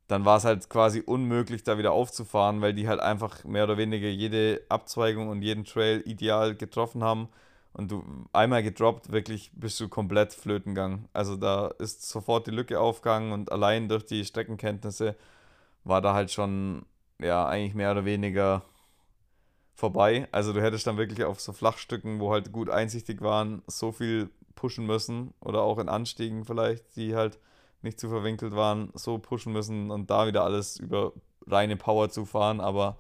dann 0.09 0.25
war 0.25 0.39
es 0.39 0.45
halt 0.45 0.69
quasi 0.71 1.03
unmöglich, 1.05 1.63
da 1.63 1.79
wieder 1.79 1.93
aufzufahren, 1.93 2.63
weil 2.63 2.73
die 2.75 2.89
halt 2.89 3.01
einfach 3.01 3.45
mehr 3.45 3.65
oder 3.65 3.77
weniger 3.77 4.09
jede 4.09 4.63
Abzweigung 4.71 5.29
und 5.29 5.43
jeden 5.43 5.65
Trail 5.65 6.03
ideal 6.07 6.55
getroffen 6.57 7.05
haben. 7.05 7.29
Und 7.75 7.93
du 7.93 8.03
einmal 8.33 8.63
gedroppt, 8.63 9.13
wirklich 9.13 9.53
bist 9.55 9.79
du 9.79 9.89
komplett 9.89 10.33
flöten 10.33 10.75
gegangen. 10.75 11.09
Also 11.13 11.37
da 11.37 11.69
ist 11.79 12.09
sofort 12.09 12.47
die 12.47 12.51
Lücke 12.51 12.81
aufgegangen 12.81 13.33
und 13.33 13.53
allein 13.53 13.89
durch 13.89 14.07
die 14.07 14.25
Streckenkenntnisse 14.25 15.15
war 15.85 16.01
da 16.01 16.15
halt 16.15 16.31
schon, 16.33 16.87
ja, 17.21 17.47
eigentlich 17.47 17.75
mehr 17.75 17.93
oder 17.93 18.05
weniger 18.07 18.65
vorbei. 19.75 20.27
Also 20.33 20.55
du 20.55 20.63
hättest 20.63 20.87
dann 20.87 20.97
wirklich 20.97 21.25
auf 21.25 21.41
so 21.41 21.53
Flachstücken, 21.53 22.19
wo 22.19 22.33
halt 22.33 22.51
gut 22.51 22.71
einsichtig 22.71 23.21
waren, 23.21 23.63
so 23.67 23.93
viel 23.93 24.31
pushen 24.55 24.87
müssen 24.87 25.35
oder 25.41 25.63
auch 25.63 25.79
in 25.79 25.89
Anstiegen 25.89 26.45
vielleicht, 26.47 26.97
die 26.97 27.15
halt 27.15 27.39
nicht 27.83 28.01
zu 28.01 28.09
verwinkelt 28.09 28.55
waren, 28.55 28.91
so 28.95 29.19
pushen 29.19 29.53
müssen 29.53 29.91
und 29.91 30.11
da 30.11 30.27
wieder 30.27 30.45
alles 30.45 30.79
über 30.79 31.13
reine 31.47 31.77
Power 31.77 32.11
zu 32.11 32.25
fahren. 32.25 32.61
Aber 32.61 32.97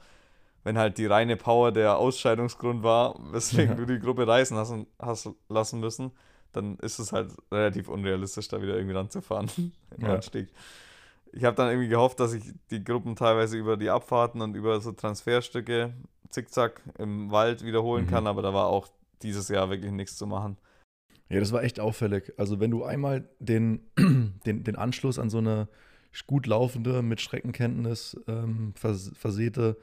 wenn 0.64 0.78
halt 0.78 0.98
die 0.98 1.06
reine 1.06 1.36
Power 1.36 1.72
der 1.72 1.98
Ausscheidungsgrund 1.98 2.82
war, 2.82 3.16
weswegen 3.32 3.70
ja. 3.70 3.74
du 3.74 3.86
die 3.86 3.98
Gruppe 3.98 4.26
reißen 4.26 4.56
hast, 4.56 4.74
hast 4.98 5.30
lassen 5.48 5.80
müssen, 5.80 6.12
dann 6.52 6.76
ist 6.78 6.98
es 6.98 7.12
halt 7.12 7.30
relativ 7.52 7.88
unrealistisch, 7.88 8.48
da 8.48 8.60
wieder 8.62 8.76
irgendwie 8.76 8.96
ranzufahren 8.96 9.50
im 9.56 10.04
ja. 10.04 10.14
Anstieg. 10.14 10.48
Ich 11.32 11.44
habe 11.44 11.56
dann 11.56 11.68
irgendwie 11.68 11.88
gehofft, 11.88 12.20
dass 12.20 12.32
ich 12.32 12.42
die 12.70 12.82
Gruppen 12.82 13.14
teilweise 13.14 13.58
über 13.58 13.76
die 13.76 13.90
Abfahrten 13.90 14.40
und 14.40 14.54
über 14.54 14.80
so 14.80 14.92
Transferstücke 14.92 15.92
zickzack 16.30 16.80
im 16.98 17.30
Wald 17.30 17.64
wiederholen 17.64 18.06
mhm. 18.06 18.10
kann, 18.10 18.26
aber 18.26 18.42
da 18.42 18.54
war 18.54 18.66
auch 18.66 18.88
dieses 19.22 19.48
Jahr 19.48 19.68
wirklich 19.68 19.92
nichts 19.92 20.16
zu 20.16 20.26
machen. 20.26 20.56
Ja, 21.28 21.40
das 21.40 21.52
war 21.52 21.62
echt 21.62 21.78
auffällig. 21.80 22.32
Also 22.36 22.60
wenn 22.60 22.70
du 22.70 22.84
einmal 22.84 23.28
den, 23.38 23.80
den, 24.46 24.64
den 24.64 24.76
Anschluss 24.76 25.18
an 25.18 25.30
so 25.30 25.38
eine 25.38 25.68
gut 26.26 26.46
laufende, 26.46 27.02
mit 27.02 27.20
Streckenkenntnis 27.20 28.18
ähm, 28.26 28.72
vers 28.74 29.12
versäte 29.14 29.76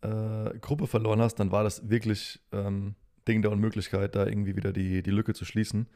äh, 0.00 0.56
Gruppe 0.60 0.86
verloren 0.86 1.20
hast, 1.20 1.36
dann 1.36 1.50
war 1.50 1.64
das 1.64 1.90
wirklich 1.90 2.40
ähm, 2.52 2.94
Ding 3.26 3.42
der 3.42 3.50
Unmöglichkeit, 3.50 4.14
da 4.14 4.26
irgendwie 4.26 4.56
wieder 4.56 4.72
die, 4.72 5.02
die 5.02 5.10
Lücke 5.10 5.34
zu 5.34 5.44
schließen. 5.44 5.86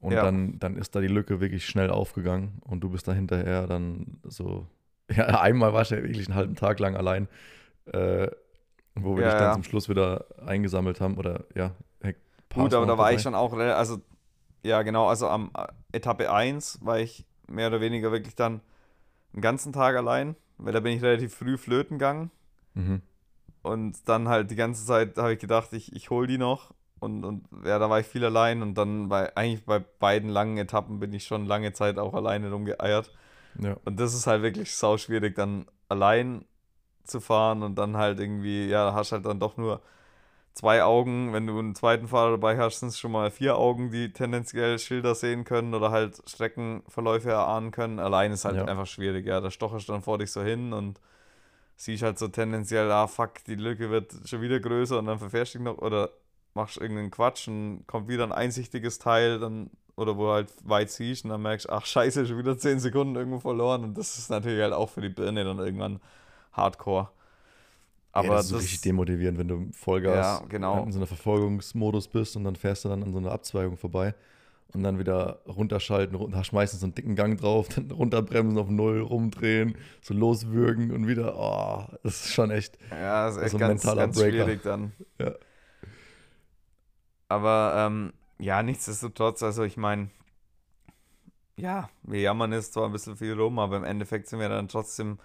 Und 0.00 0.12
ja. 0.12 0.22
dann, 0.22 0.58
dann 0.58 0.76
ist 0.76 0.94
da 0.94 1.00
die 1.00 1.08
Lücke 1.08 1.40
wirklich 1.40 1.66
schnell 1.66 1.90
aufgegangen 1.90 2.60
und 2.62 2.80
du 2.80 2.90
bist 2.90 3.06
da 3.06 3.12
hinterher 3.12 3.66
dann 3.66 4.18
so, 4.24 4.66
ja, 5.10 5.40
einmal 5.40 5.72
war 5.72 5.82
ich 5.82 5.90
ja 5.90 6.02
wirklich 6.02 6.28
einen 6.28 6.36
halben 6.36 6.56
Tag 6.56 6.78
lang 6.80 6.96
allein, 6.96 7.28
äh, 7.86 8.28
wo 8.94 9.16
wir 9.16 9.24
ja, 9.24 9.30
dich 9.30 9.38
dann 9.38 9.48
ja. 9.48 9.52
zum 9.54 9.62
Schluss 9.62 9.88
wieder 9.88 10.26
eingesammelt 10.44 11.00
haben 11.00 11.16
oder 11.16 11.44
ja, 11.54 11.74
Gut, 12.54 12.74
aber 12.74 12.86
da 12.86 12.98
war 12.98 13.12
ich 13.12 13.22
schon 13.22 13.34
auch, 13.34 13.52
also 13.52 14.00
ja 14.62 14.82
genau, 14.82 15.08
also 15.08 15.28
am 15.28 15.50
äh, 15.56 15.66
Etappe 15.92 16.32
1 16.32 16.78
war 16.82 16.98
ich 16.98 17.26
mehr 17.48 17.68
oder 17.68 17.80
weniger 17.80 18.12
wirklich 18.12 18.34
dann 18.34 18.60
einen 19.32 19.42
ganzen 19.42 19.72
Tag 19.72 19.96
allein, 19.96 20.36
weil 20.58 20.72
da 20.72 20.80
bin 20.80 20.96
ich 20.96 21.02
relativ 21.02 21.34
früh 21.34 21.56
flöten 21.56 21.98
gegangen. 21.98 22.30
Mhm. 22.74 23.02
Und 23.62 24.08
dann 24.08 24.28
halt 24.28 24.50
die 24.50 24.56
ganze 24.56 24.84
Zeit 24.84 25.16
habe 25.16 25.34
ich 25.34 25.38
gedacht, 25.38 25.72
ich, 25.72 25.94
ich 25.94 26.10
hole 26.10 26.26
die 26.26 26.38
noch. 26.38 26.74
Und, 26.98 27.24
und 27.24 27.48
ja, 27.64 27.78
da 27.78 27.90
war 27.90 28.00
ich 28.00 28.06
viel 28.06 28.24
allein 28.24 28.62
und 28.62 28.74
dann 28.74 29.08
bei 29.08 29.36
eigentlich 29.36 29.64
bei 29.64 29.80
beiden 29.80 30.30
langen 30.30 30.56
Etappen 30.56 31.00
bin 31.00 31.12
ich 31.12 31.24
schon 31.24 31.46
lange 31.46 31.72
Zeit 31.72 31.98
auch 31.98 32.14
alleine 32.14 32.50
rumgeeiert. 32.50 33.10
Ja. 33.58 33.76
Und 33.84 33.98
das 33.98 34.14
ist 34.14 34.26
halt 34.26 34.42
wirklich 34.42 34.74
sau 34.74 34.96
schwierig, 34.98 35.34
dann 35.34 35.66
allein 35.88 36.44
zu 37.04 37.20
fahren 37.20 37.62
und 37.62 37.76
dann 37.76 37.96
halt 37.96 38.20
irgendwie, 38.20 38.68
ja, 38.68 38.94
hast 38.94 39.12
halt 39.12 39.26
dann 39.26 39.40
doch 39.40 39.56
nur 39.56 39.82
zwei 40.54 40.82
Augen. 40.82 41.32
Wenn 41.32 41.46
du 41.46 41.58
einen 41.58 41.74
zweiten 41.74 42.08
Fahrer 42.08 42.32
dabei 42.32 42.58
hast, 42.58 42.80
sind 42.80 42.88
es 42.88 42.98
schon 42.98 43.12
mal 43.12 43.30
vier 43.30 43.56
Augen, 43.56 43.90
die 43.90 44.12
tendenziell 44.12 44.78
Schilder 44.78 45.14
sehen 45.14 45.44
können 45.44 45.74
oder 45.74 45.90
halt 45.90 46.22
Streckenverläufe 46.26 47.30
erahnen 47.30 47.70
können. 47.70 47.98
Allein 47.98 48.32
ist 48.32 48.44
halt 48.44 48.56
ja. 48.56 48.64
einfach 48.64 48.86
schwierig, 48.86 49.26
ja. 49.26 49.40
Da 49.40 49.50
stocherst 49.50 49.88
du 49.88 49.92
dann 49.92 50.02
vor 50.02 50.18
dich 50.18 50.30
so 50.30 50.42
hin 50.42 50.72
und 50.72 51.00
siehst 51.76 52.02
halt 52.02 52.18
so 52.18 52.28
tendenziell, 52.28 52.90
ah 52.90 53.06
fuck, 53.06 53.44
die 53.46 53.56
Lücke 53.56 53.90
wird 53.90 54.12
schon 54.24 54.40
wieder 54.40 54.60
größer 54.60 54.98
und 54.98 55.06
dann 55.06 55.18
verfährst 55.18 55.54
du 55.54 55.58
dich 55.58 55.64
noch 55.64 55.78
oder 55.78 56.10
machst 56.54 56.76
irgendeinen 56.76 57.10
Quatsch 57.10 57.48
und 57.48 57.84
kommt 57.86 58.08
wieder 58.08 58.24
ein 58.24 58.32
einsichtiges 58.32 58.98
Teil, 58.98 59.38
dann 59.40 59.70
oder 59.96 60.16
wo 60.16 60.30
halt 60.30 60.52
weit 60.64 60.90
siehst 60.90 61.24
und 61.24 61.30
dann 61.30 61.42
merkst, 61.42 61.68
ach 61.68 61.84
scheiße, 61.84 62.26
schon 62.26 62.38
wieder 62.38 62.56
10 62.56 62.80
Sekunden 62.80 63.14
irgendwo 63.14 63.40
verloren 63.40 63.84
und 63.84 63.98
das 63.98 64.18
ist 64.18 64.30
natürlich 64.30 64.62
halt 64.62 64.72
auch 64.72 64.88
für 64.88 65.00
die 65.00 65.08
Birne 65.08 65.44
dann 65.44 65.58
irgendwann 65.58 66.00
hardcore. 66.52 67.10
Aber 68.12 68.28
ja, 68.28 68.34
das 68.34 68.46
ist 68.46 68.52
das, 68.52 68.62
richtig 68.62 68.80
demotivierend, 68.82 69.38
wenn 69.38 69.48
du 69.48 69.68
Vollgas 69.72 70.40
ja, 70.40 70.46
genau. 70.48 70.84
in 70.84 70.92
so 70.92 70.98
einem 70.98 71.06
Verfolgungsmodus 71.06 72.08
bist 72.08 72.36
und 72.36 72.44
dann 72.44 72.56
fährst 72.56 72.84
du 72.84 72.90
dann 72.90 73.02
an 73.02 73.12
so 73.12 73.18
einer 73.18 73.32
Abzweigung 73.32 73.78
vorbei 73.78 74.14
und 74.74 74.82
dann 74.82 74.98
wieder 74.98 75.40
runterschalten, 75.46 76.14
runter, 76.16 76.42
meistens 76.52 76.80
so 76.80 76.86
einen 76.86 76.94
dicken 76.94 77.16
Gang 77.16 77.40
drauf, 77.40 77.68
dann 77.74 77.90
runterbremsen 77.90 78.58
auf 78.58 78.68
Null, 78.68 79.00
rumdrehen, 79.00 79.76
so 80.02 80.12
loswürgen 80.12 80.90
und 80.90 81.06
wieder, 81.06 81.36
oh, 81.36 81.86
das 82.02 82.26
ist 82.26 82.34
schon 82.34 82.50
echt, 82.50 82.78
ja, 82.90 83.26
das 83.26 83.36
ist 83.36 83.42
echt 83.42 83.52
so 83.52 83.58
ganz, 83.58 83.82
ganz 83.82 84.18
schwierig 84.18 84.62
dann. 84.62 84.92
Ja. 85.18 85.32
Aber 87.28 87.74
ähm, 87.78 88.12
ja, 88.38 88.62
nichtsdestotrotz, 88.62 89.42
also 89.42 89.62
ich 89.62 89.78
meine, 89.78 90.10
ja, 91.56 91.88
wir 92.02 92.20
jammern 92.20 92.52
jetzt 92.52 92.74
zwar 92.74 92.86
ein 92.86 92.92
bisschen 92.92 93.16
viel 93.16 93.32
rum, 93.32 93.58
aber 93.58 93.78
im 93.78 93.84
Endeffekt 93.84 94.28
sind 94.28 94.38
wir 94.38 94.50
dann 94.50 94.68
trotzdem 94.68 95.18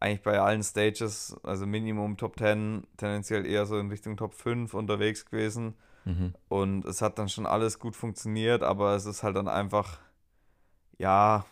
eigentlich 0.00 0.22
bei 0.22 0.40
allen 0.40 0.62
Stages, 0.62 1.36
also 1.42 1.66
Minimum 1.66 2.16
Top 2.16 2.38
10, 2.38 2.86
tendenziell 2.96 3.46
eher 3.46 3.66
so 3.66 3.78
in 3.78 3.88
Richtung 3.88 4.16
Top 4.16 4.34
5 4.34 4.74
unterwegs 4.74 5.24
gewesen. 5.24 5.74
Mhm. 6.04 6.34
Und 6.48 6.84
es 6.84 7.02
hat 7.02 7.18
dann 7.18 7.28
schon 7.28 7.46
alles 7.46 7.78
gut 7.78 7.96
funktioniert, 7.96 8.62
aber 8.62 8.94
es 8.94 9.06
ist 9.06 9.22
halt 9.22 9.36
dann 9.36 9.48
einfach, 9.48 9.98
ja, 10.98 11.44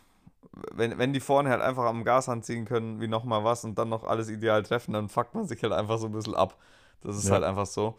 wenn, 0.73 0.99
wenn 0.99 1.13
die 1.13 1.21
vorne 1.21 1.51
halt 1.51 1.63
einfach 1.63 1.85
am 1.85 2.05
Gas 2.05 2.29
anziehen 2.29 2.65
können, 2.65 3.01
wie 3.01 3.09
nochmal 3.09 3.45
was 3.45 3.65
und 3.65 3.77
dann 3.77 3.89
noch 3.89 4.05
alles 4.05 4.29
ideal 4.29 4.63
treffen, 4.63 4.93
dann 4.93 5.09
fuckt 5.09 5.35
man 5.35 5.47
sich 5.47 5.63
halt 5.63 5.73
einfach 5.73 5.99
so 5.99 6.07
ein 6.07 6.13
bisschen 6.13 6.35
ab. 6.35 6.57
Das 7.01 7.17
ist 7.17 7.27
ja. 7.27 7.33
halt 7.33 7.45
einfach 7.45 7.67
so. 7.67 7.97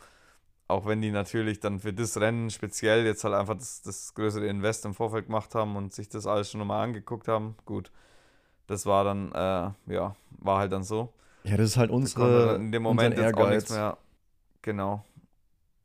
Auch 0.68 0.86
wenn 0.86 1.02
die 1.02 1.12
natürlich 1.12 1.60
dann 1.60 1.80
für 1.80 1.94
das 1.94 2.20
Rennen 2.20 2.50
speziell 2.50 3.06
jetzt 3.06 3.24
halt 3.24 3.36
einfach 3.36 3.56
das, 3.56 3.82
das 3.82 4.14
größere 4.16 4.48
Invest 4.48 4.86
im 4.86 4.96
Vorfeld 4.96 5.28
gemacht 5.28 5.54
haben 5.54 5.76
und 5.76 5.94
sich 5.94 6.10
das 6.10 6.26
alles 6.26 6.50
schon 6.50 6.60
nochmal 6.60 6.84
angeguckt 6.84 7.28
haben, 7.28 7.56
gut 7.66 7.92
das 8.68 8.86
war 8.86 9.04
dann, 9.04 9.32
äh, 9.32 9.94
ja, 9.94 10.16
war 10.40 10.60
halt 10.60 10.72
dann 10.72 10.84
so. 10.84 11.14
Ja, 11.44 11.58
das 11.58 11.72
ist 11.72 11.78
halt 11.78 11.92
unsere. 11.92 12.56
In 12.56 12.72
dem 12.72 12.84
Moment 12.84 13.18
jetzt 13.18 13.36
auch 13.36 13.50
nichts 13.50 13.70
mehr. 13.70 13.98
Genau. 14.62 15.06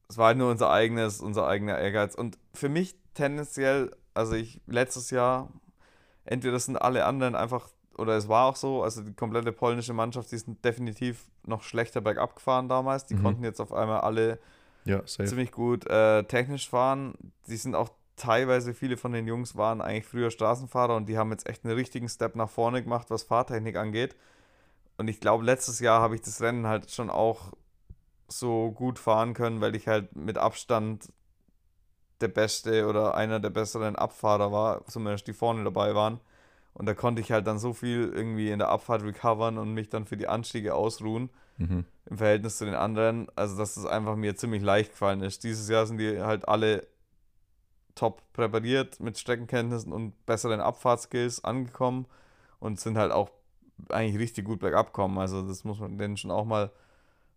Es 0.09 0.17
war 0.19 0.29
halt 0.29 0.39
nur 0.39 0.51
unser 0.51 0.71
eigenes, 0.71 1.21
unser 1.21 1.47
eigener 1.47 1.79
Ehrgeiz. 1.79 2.15
Und 2.15 2.39
für 2.55 2.69
mich 2.69 2.97
tendenziell, 3.15 3.95
also 4.15 4.35
ich 4.35 4.61
letztes 4.67 5.11
Jahr, 5.11 5.51
entweder 6.25 6.59
sind 6.59 6.77
alle 6.77 7.05
anderen 7.05 7.35
einfach, 7.35 7.69
oder 7.97 8.17
es 8.17 8.29
war 8.29 8.47
auch 8.47 8.57
so, 8.57 8.83
also 8.83 9.03
die 9.03 9.13
komplette 9.13 9.53
polnische 9.53 9.93
Mannschaft, 9.93 10.33
die 10.33 10.39
sind 10.39 10.65
definitiv 10.65 11.27
noch 11.45 11.63
schlechter 11.63 12.01
bergab 12.01 12.35
gefahren 12.35 12.69
damals. 12.69 13.07
Die 13.07 13.15
mhm. 13.15 13.23
konnten 13.23 13.45
jetzt 13.45 13.61
auf 13.61 13.73
einmal 13.73 14.01
alle 14.01 14.39
ja, 14.85 15.05
ziemlich 15.05 15.53
gut 15.53 15.87
äh, 15.87 16.25
technisch 16.25 16.69
fahren. 16.69 17.15
Die 17.47 17.57
sind 17.57 17.75
auch 17.75 17.91
teilweise 18.21 18.75
viele 18.75 18.99
von 18.99 19.13
den 19.13 19.27
Jungs 19.27 19.57
waren 19.57 19.81
eigentlich 19.81 20.05
früher 20.05 20.31
Straßenfahrer 20.31 20.95
und 20.95 21.09
die 21.09 21.17
haben 21.17 21.31
jetzt 21.31 21.49
echt 21.49 21.65
einen 21.65 21.75
richtigen 21.75 22.09
Step 22.09 22.37
nach 22.37 22.51
vorne 22.51 22.83
gemacht, 22.83 23.11
was 23.11 23.23
Fahrtechnik 23.23 23.77
angeht. 23.77 24.15
Und 24.99 25.09
ich 25.09 25.21
glaube, 25.21 25.45
letztes 25.45 25.81
Jahr 25.81 26.03
habe 26.03 26.15
ich 26.15 26.21
das 26.21 26.43
Rennen 26.43 26.67
halt 26.67 26.91
schon 26.91 27.09
auch 27.09 27.55
so 28.29 28.73
gut 28.73 28.99
fahren 28.99 29.33
können, 29.33 29.63
weil 29.63 29.75
ich 29.75 29.89
halt 29.89 30.15
mit 30.15 30.37
Abstand 30.37 31.11
der 32.21 32.29
beste 32.29 32.87
oder 32.87 33.15
einer 33.15 33.41
der 33.41 33.49
besseren 33.49 33.97
Abfahrer 33.97 34.53
war, 34.53 34.85
zumindest 34.87 35.27
die 35.27 35.33
vorne 35.33 35.65
dabei 35.65 35.95
waren. 35.95 36.21
Und 36.75 36.87
da 36.87 36.93
konnte 36.93 37.23
ich 37.23 37.33
halt 37.33 37.47
dann 37.47 37.59
so 37.59 37.73
viel 37.73 38.13
irgendwie 38.15 38.51
in 38.51 38.59
der 38.59 38.69
Abfahrt 38.69 39.03
recovern 39.03 39.57
und 39.57 39.73
mich 39.73 39.89
dann 39.89 40.05
für 40.05 40.19
die 40.19 40.29
Anstiege 40.29 40.75
ausruhen 40.75 41.31
mhm. 41.57 41.87
im 42.05 42.19
Verhältnis 42.19 42.59
zu 42.59 42.67
den 42.67 42.75
anderen. 42.75 43.29
Also, 43.35 43.57
dass 43.57 43.79
es 43.79 43.87
einfach 43.87 44.17
mir 44.17 44.37
ziemlich 44.37 44.63
leicht 44.63 44.91
gefallen 44.91 45.23
ist. 45.23 45.43
Dieses 45.43 45.69
Jahr 45.71 45.87
sind 45.87 45.97
die 45.97 46.21
halt 46.21 46.47
alle 46.47 46.87
top 48.01 48.23
präpariert 48.33 48.99
mit 48.99 49.19
Streckenkenntnissen 49.19 49.93
und 49.93 50.15
besseren 50.25 50.61
Abfahrtskills 50.61 51.45
angekommen 51.45 52.07
und 52.59 52.81
sind 52.81 52.97
halt 52.97 53.13
auch 53.13 53.31
eigentlich 53.91 54.19
richtig 54.19 54.47
gut 54.47 54.61
bergab 54.61 54.95
kommen. 54.95 55.19
Also 55.19 55.47
das 55.47 55.65
muss 55.65 55.79
man 55.81 55.99
denen 55.99 56.17
schon 56.17 56.31
auch 56.31 56.47
mal, 56.47 56.71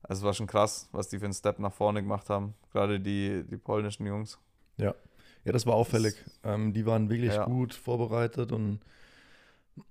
also 0.04 0.21
es 0.21 0.26
war 0.26 0.34
schon 0.34 0.47
krass, 0.47 0.88
was 0.93 1.10
die 1.10 1.19
für 1.19 1.26
einen 1.26 1.34
Step 1.34 1.60
nach 1.60 1.73
vorne 1.73 2.02
gemacht 2.02 2.30
haben, 2.30 2.54
gerade 2.71 3.02
die, 3.02 3.43
die 3.43 3.58
polnischen 3.58 4.06
Jungs. 4.08 4.39
Ja, 4.78 4.95
ja, 5.43 5.52
das 5.52 5.65
war 5.65 5.73
auffällig. 5.73 6.15
Ähm, 6.45 6.71
die 6.71 6.86
waren 6.86 7.10
wirklich 7.10 7.34
ja. 7.34 7.43
gut 7.43 7.73
vorbereitet 7.73 8.54
und 8.54 8.80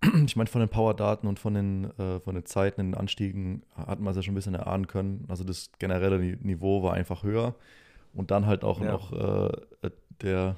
ich 0.24 0.36
meine, 0.36 0.48
von 0.48 0.60
den 0.60 0.70
Power-Daten 0.70 1.26
und 1.26 1.38
von 1.38 1.52
den, 1.52 1.98
äh, 1.98 2.18
von 2.20 2.34
den 2.34 2.46
Zeiten 2.46 2.80
in 2.80 2.92
den 2.92 2.98
Anstiegen 2.98 3.62
hat 3.74 4.00
man 4.00 4.12
es 4.12 4.16
ja 4.16 4.22
schon 4.22 4.32
ein 4.32 4.36
bisschen 4.36 4.54
erahnen 4.54 4.86
können. 4.86 5.26
Also 5.28 5.44
das 5.44 5.70
generelle 5.78 6.18
Niveau 6.18 6.82
war 6.82 6.94
einfach 6.94 7.24
höher. 7.24 7.56
Und 8.14 8.30
dann 8.30 8.46
halt 8.46 8.64
auch 8.64 8.80
ja. 8.80 8.92
noch 8.92 9.12
äh, 9.12 9.90
der, 10.20 10.56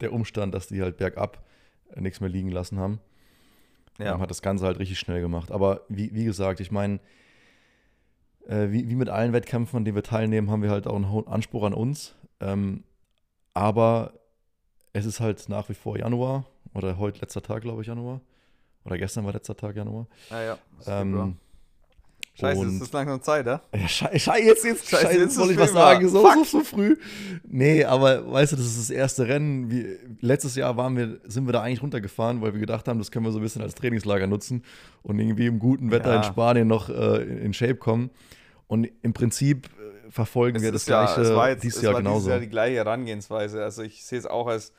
der 0.00 0.12
Umstand, 0.12 0.54
dass 0.54 0.66
die 0.68 0.82
halt 0.82 0.96
bergab 0.96 1.44
nichts 1.94 2.20
mehr 2.20 2.30
liegen 2.30 2.50
lassen 2.50 2.78
haben. 2.78 3.00
Ja. 3.98 4.14
Ähm, 4.14 4.20
hat 4.20 4.30
das 4.30 4.42
Ganze 4.42 4.66
halt 4.66 4.78
richtig 4.78 4.98
schnell 4.98 5.20
gemacht. 5.20 5.50
Aber 5.50 5.82
wie, 5.88 6.14
wie 6.14 6.24
gesagt, 6.24 6.60
ich 6.60 6.70
meine, 6.70 7.00
äh, 8.46 8.70
wie, 8.70 8.88
wie 8.88 8.94
mit 8.94 9.08
allen 9.08 9.32
Wettkämpfen, 9.32 9.78
an 9.78 9.84
denen 9.84 9.96
wir 9.96 10.02
teilnehmen, 10.02 10.50
haben 10.50 10.62
wir 10.62 10.70
halt 10.70 10.86
auch 10.86 10.96
einen 10.96 11.10
hohen 11.10 11.26
Anspruch 11.28 11.64
an 11.64 11.74
uns. 11.74 12.14
Ähm, 12.40 12.84
aber 13.54 14.12
es 14.92 15.06
ist 15.06 15.20
halt 15.20 15.48
nach 15.48 15.68
wie 15.68 15.74
vor 15.74 15.98
Januar 15.98 16.46
oder 16.74 16.98
heute 16.98 17.20
letzter 17.20 17.42
Tag, 17.42 17.62
glaube 17.62 17.82
ich, 17.82 17.88
Januar. 17.88 18.20
Oder 18.84 18.98
gestern 18.98 19.24
war 19.24 19.32
letzter 19.32 19.56
Tag 19.56 19.76
Januar. 19.76 20.06
Ah 20.30 20.42
ja, 20.42 20.58
ähm, 20.86 21.38
Scheiße, 22.38 22.60
und, 22.60 22.68
ist 22.74 22.82
das 22.82 22.92
langsam 22.92 23.22
Zeit, 23.22 23.46
ja? 23.46 23.62
ja 23.74 23.88
scheiße, 23.88 24.18
scheiße, 24.18 24.42
jetzt, 24.42 24.64
jetzt, 24.64 24.90
scheiße, 24.90 25.06
scheiße, 25.06 25.18
jetzt 25.20 25.34
soll 25.34 25.50
ich 25.52 25.58
was 25.58 25.72
sagen, 25.72 26.06
so, 26.06 26.22
so, 26.22 26.44
so 26.44 26.60
früh. 26.60 26.96
Nee, 27.48 27.84
aber 27.84 28.30
weißt 28.30 28.52
du, 28.52 28.56
das 28.56 28.66
ist 28.66 28.78
das 28.78 28.90
erste 28.90 29.26
Rennen. 29.26 29.70
Wie, 29.70 29.86
letztes 30.20 30.54
Jahr 30.54 30.76
waren 30.76 30.98
wir, 30.98 31.18
sind 31.24 31.46
wir 31.46 31.54
da 31.54 31.62
eigentlich 31.62 31.82
runtergefahren, 31.82 32.42
weil 32.42 32.52
wir 32.52 32.60
gedacht 32.60 32.88
haben, 32.88 32.98
das 32.98 33.10
können 33.10 33.24
wir 33.24 33.32
so 33.32 33.38
ein 33.38 33.42
bisschen 33.42 33.62
als 33.62 33.74
Trainingslager 33.74 34.26
nutzen 34.26 34.64
und 35.02 35.18
irgendwie 35.18 35.46
im 35.46 35.58
guten 35.58 35.90
Wetter 35.90 36.10
ja. 36.10 36.16
in 36.18 36.24
Spanien 36.24 36.68
noch 36.68 36.90
äh, 36.90 37.22
in 37.22 37.54
Shape 37.54 37.76
kommen. 37.76 38.10
Und 38.66 38.86
im 39.00 39.14
Prinzip 39.14 39.66
äh, 39.66 40.10
verfolgen 40.10 40.56
Es 40.56 40.62
wir 40.62 40.72
das 40.72 40.82
ist 40.82 40.88
ja, 40.88 41.04
gleiche 41.04 41.22
es 41.22 41.34
war 41.34 41.48
jetzt, 41.48 41.62
dieses 41.62 41.78
es 41.78 41.84
Jahr 41.84 41.94
war 41.94 42.00
genauso. 42.00 42.18
dieses 42.18 42.30
Jahr 42.30 42.40
die 42.40 42.48
gleiche 42.48 42.76
Herangehensweise. 42.76 43.64
Also 43.64 43.82
ich 43.82 44.04
sehe 44.04 44.18
es 44.18 44.26
auch 44.26 44.46
als, 44.46 44.74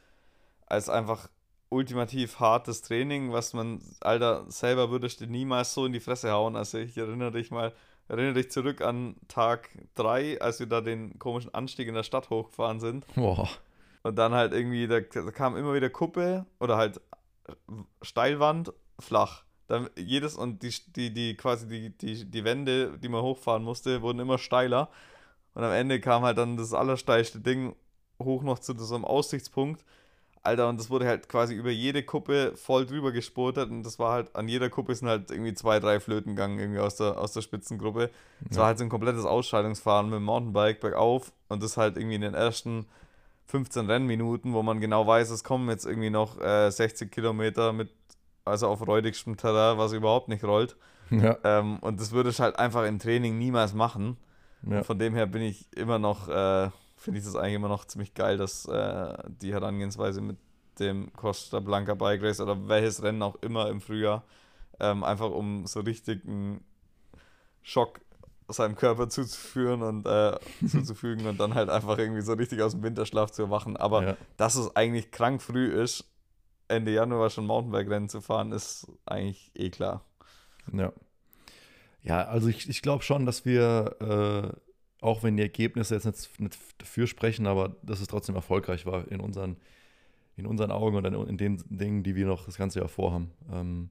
als 0.68 0.90
einfach 0.90 1.28
ultimativ 1.70 2.40
hartes 2.40 2.82
Training, 2.82 3.32
was 3.32 3.54
man, 3.54 3.82
Alter, 4.02 4.46
selber 4.50 4.90
würdest 4.90 5.22
du 5.22 5.28
niemals 5.28 5.74
so 5.74 5.86
in 5.86 5.94
die 5.94 6.00
Fresse 6.00 6.32
hauen. 6.32 6.56
Also 6.56 6.78
ich 6.78 6.98
erinnere 6.98 7.32
dich 7.32 7.52
mal, 7.52 7.74
erinnere 8.08 8.36
dich 8.36 8.52
zurück 8.52 8.82
an 8.82 9.16
Tag 9.28 9.70
3, 9.96 10.42
als 10.42 10.60
wir 10.60 10.68
da 10.68 10.82
den 10.82 11.20
komischen 11.20 11.54
Anstieg 11.54 11.88
in 11.88 11.96
der 11.96 12.04
Stadt 12.04 12.30
hochgefahren 12.30 12.80
sind. 12.80 13.06
Boah. 13.16 13.50
Und 14.04 14.16
dann 14.16 14.34
halt 14.34 14.54
irgendwie, 14.54 14.88
da, 14.88 15.02
da 15.02 15.32
kam 15.32 15.58
immer 15.58 15.74
wieder 15.74 15.90
Kuppe 15.90 16.46
oder 16.60 16.78
halt 16.78 17.02
Steilwand, 18.02 18.72
flach. 19.00 19.44
Dann 19.68 19.90
jedes 19.98 20.36
und 20.36 20.64
die, 20.64 20.74
die, 20.96 21.14
die 21.14 21.36
quasi 21.36 21.68
die, 21.68 21.98
die, 21.98 22.26
die 22.26 22.44
Wände, 22.46 22.98
die 22.98 23.10
man 23.10 23.22
hochfahren 23.22 23.64
musste, 23.64 24.02
wurden 24.02 24.20
immer 24.20 24.38
steiler. 24.38 24.90
Und 25.54 25.64
am 25.64 25.72
Ende 25.72 26.00
kam 26.00 26.24
halt 26.24 26.38
dann 26.38 26.56
das 26.56 26.74
allersteilste 26.74 27.42
Ding 27.42 27.76
hoch 28.22 28.44
noch 28.44 28.60
zu 28.60 28.78
so 28.78 28.96
einem 28.96 29.06
Aussichtspunkt. 29.06 29.84
Alter, 30.44 30.70
und 30.70 30.80
das 30.80 30.90
wurde 30.90 31.06
halt 31.08 31.28
quasi 31.30 31.54
über 31.56 31.70
jede 31.72 32.04
Kuppe 32.04 32.54
voll 32.56 32.86
drüber 32.86 33.12
gespurtet 33.12 33.70
und 33.70 33.84
das 33.84 34.00
war 34.00 34.14
halt, 34.14 34.36
an 34.36 34.48
jeder 34.48 34.70
Kuppe 34.70 34.96
sind 34.96 35.08
halt 35.08 35.32
irgendwie 35.32 35.54
zwei, 35.54 35.80
drei 35.80 36.00
Flöten 36.00 36.36
gegangen, 36.36 36.58
irgendwie 36.60 36.80
aus 36.80 36.96
der, 36.96 37.18
aus 37.20 37.34
der 37.34 37.42
Spitzengruppe. 37.42 38.10
Es 38.50 38.56
Ja. 38.56 38.62
war 38.62 38.68
halt 38.68 38.78
so 38.78 38.84
ein 38.86 38.90
komplettes 38.90 39.26
Ausscheidungsfahren 39.26 40.08
mit 40.10 40.16
dem 40.18 40.24
Mountainbike 40.24 40.80
bergauf 40.80 41.32
und 41.50 41.62
das 41.64 41.78
halt 41.78 41.98
irgendwie 41.98 42.16
in 42.16 42.22
den 42.22 42.34
ersten 42.34 42.86
15 43.48 43.86
Rennminuten, 43.90 44.54
wo 44.54 44.62
man 44.64 44.80
genau 44.82 45.08
weiß, 45.08 45.30
es 45.30 45.44
kommen 45.44 45.70
jetzt 45.70 45.86
irgendwie 45.86 46.10
noch 46.10 46.40
äh, 46.42 46.70
60 46.70 47.12
Kilometer 47.12 47.74
mit, 47.74 47.90
also 48.46 48.68
auf 48.68 48.86
räudigstem 48.86 49.38
Terrain, 49.38 49.78
was 49.78 49.94
überhaupt 49.94 50.28
nicht 50.28 50.44
rollt. 50.44 50.76
Ja, 51.10 51.38
Ähm, 51.44 51.80
und 51.80 52.00
das 52.02 52.12
würde 52.12 52.30
ich 52.30 52.40
halt 52.42 52.60
einfach 52.60 52.86
im 52.86 53.00
Training 53.00 53.38
niemals 53.38 53.74
machen. 53.74 54.18
ja. 54.64 54.84
Von 54.84 55.00
dem 55.00 55.14
her 55.16 55.26
bin 55.28 55.42
ich 55.42 55.68
immer 55.76 55.98
noch, 56.00 56.28
äh, 56.28 56.70
finde 56.98 57.20
ich 57.20 57.26
das 57.26 57.36
eigentlich 57.36 57.56
immer 57.56 57.70
noch 57.70 57.86
ziemlich 57.86 58.14
geil, 58.14 58.38
dass 58.38 58.66
äh, 58.66 59.18
die 59.28 59.54
Herangehensweise 59.54 60.22
mit 60.22 60.38
dem 60.80 61.14
Costa 61.14 61.60
Blanca 61.60 61.94
Bike 61.96 62.22
Race 62.22 62.42
oder 62.42 62.68
welches 62.68 63.02
Rennen 63.02 63.22
auch 63.22 63.36
immer 63.42 63.70
im 63.70 63.82
Frühjahr, 63.82 64.24
ähm, 64.80 65.04
einfach 65.04 65.32
um 65.32 65.66
so 65.66 65.80
richtig 65.80 66.26
einen 66.26 66.64
Schock 67.62 68.00
seinem 68.50 68.76
Körper 68.76 69.10
zuzuführen 69.10 69.82
und 69.82 70.06
äh, 70.06 70.38
zuzufügen 70.68 71.28
und 71.28 71.40
dann 71.40 71.54
halt 71.54 71.70
einfach 71.70 71.98
irgendwie 71.98 72.22
so 72.22 72.34
richtig 72.34 72.62
aus 72.62 72.74
dem 72.74 72.84
Winterschlaf 72.84 73.32
zu 73.32 73.44
erwachen. 73.44 73.78
Aber 73.78 74.04
ja. 74.04 74.18
dass 74.38 74.56
es 74.56 74.76
eigentlich 74.76 75.12
krank 75.12 75.42
früh 75.42 75.68
ist, 75.68 76.06
Ende 76.68 76.92
Januar 76.92 77.30
schon 77.30 77.46
Mountainbike-Rennen 77.46 78.10
zu 78.10 78.22
fahren, 78.22 78.52
ist 78.52 78.88
eigentlich 79.06 79.52
eh 79.56 79.70
klar. 79.70 80.04
Ja. 80.74 80.92
Ja, 82.04 82.24
also 82.24 82.48
ich, 82.48 82.70
ich 82.70 82.82
glaube 82.82 83.04
schon, 83.04 83.26
dass 83.26 83.44
wir, 83.44 83.96
äh, 84.00 84.67
auch 85.02 85.24
wenn 85.24 85.38
die 85.38 85.44
Ergebnisse 85.44 85.96
jetzt 85.96 86.06
nicht, 86.06 86.40
nicht 86.40 86.58
dafür 86.80 87.08
sprechen, 87.08 87.48
aber 87.48 87.76
dass 87.84 88.00
es 88.02 88.08
trotzdem 88.08 88.36
erfolgreich 88.36 88.86
war 88.86 89.08
in 89.12 89.20
unseren, 89.20 89.58
in 90.36 90.46
unseren 90.46 90.72
Augen 90.72 90.96
und 90.98 91.28
in, 91.28 91.38
den 91.38 91.64
Dingen, 91.70 92.04
die 92.04 92.16
wir 92.16 92.26
noch 92.26 92.46
das 92.46 92.58
ganze 92.58 92.80
Jahr 92.80 92.88
vorhaben. 92.90 93.32
Ähm, 93.52 93.90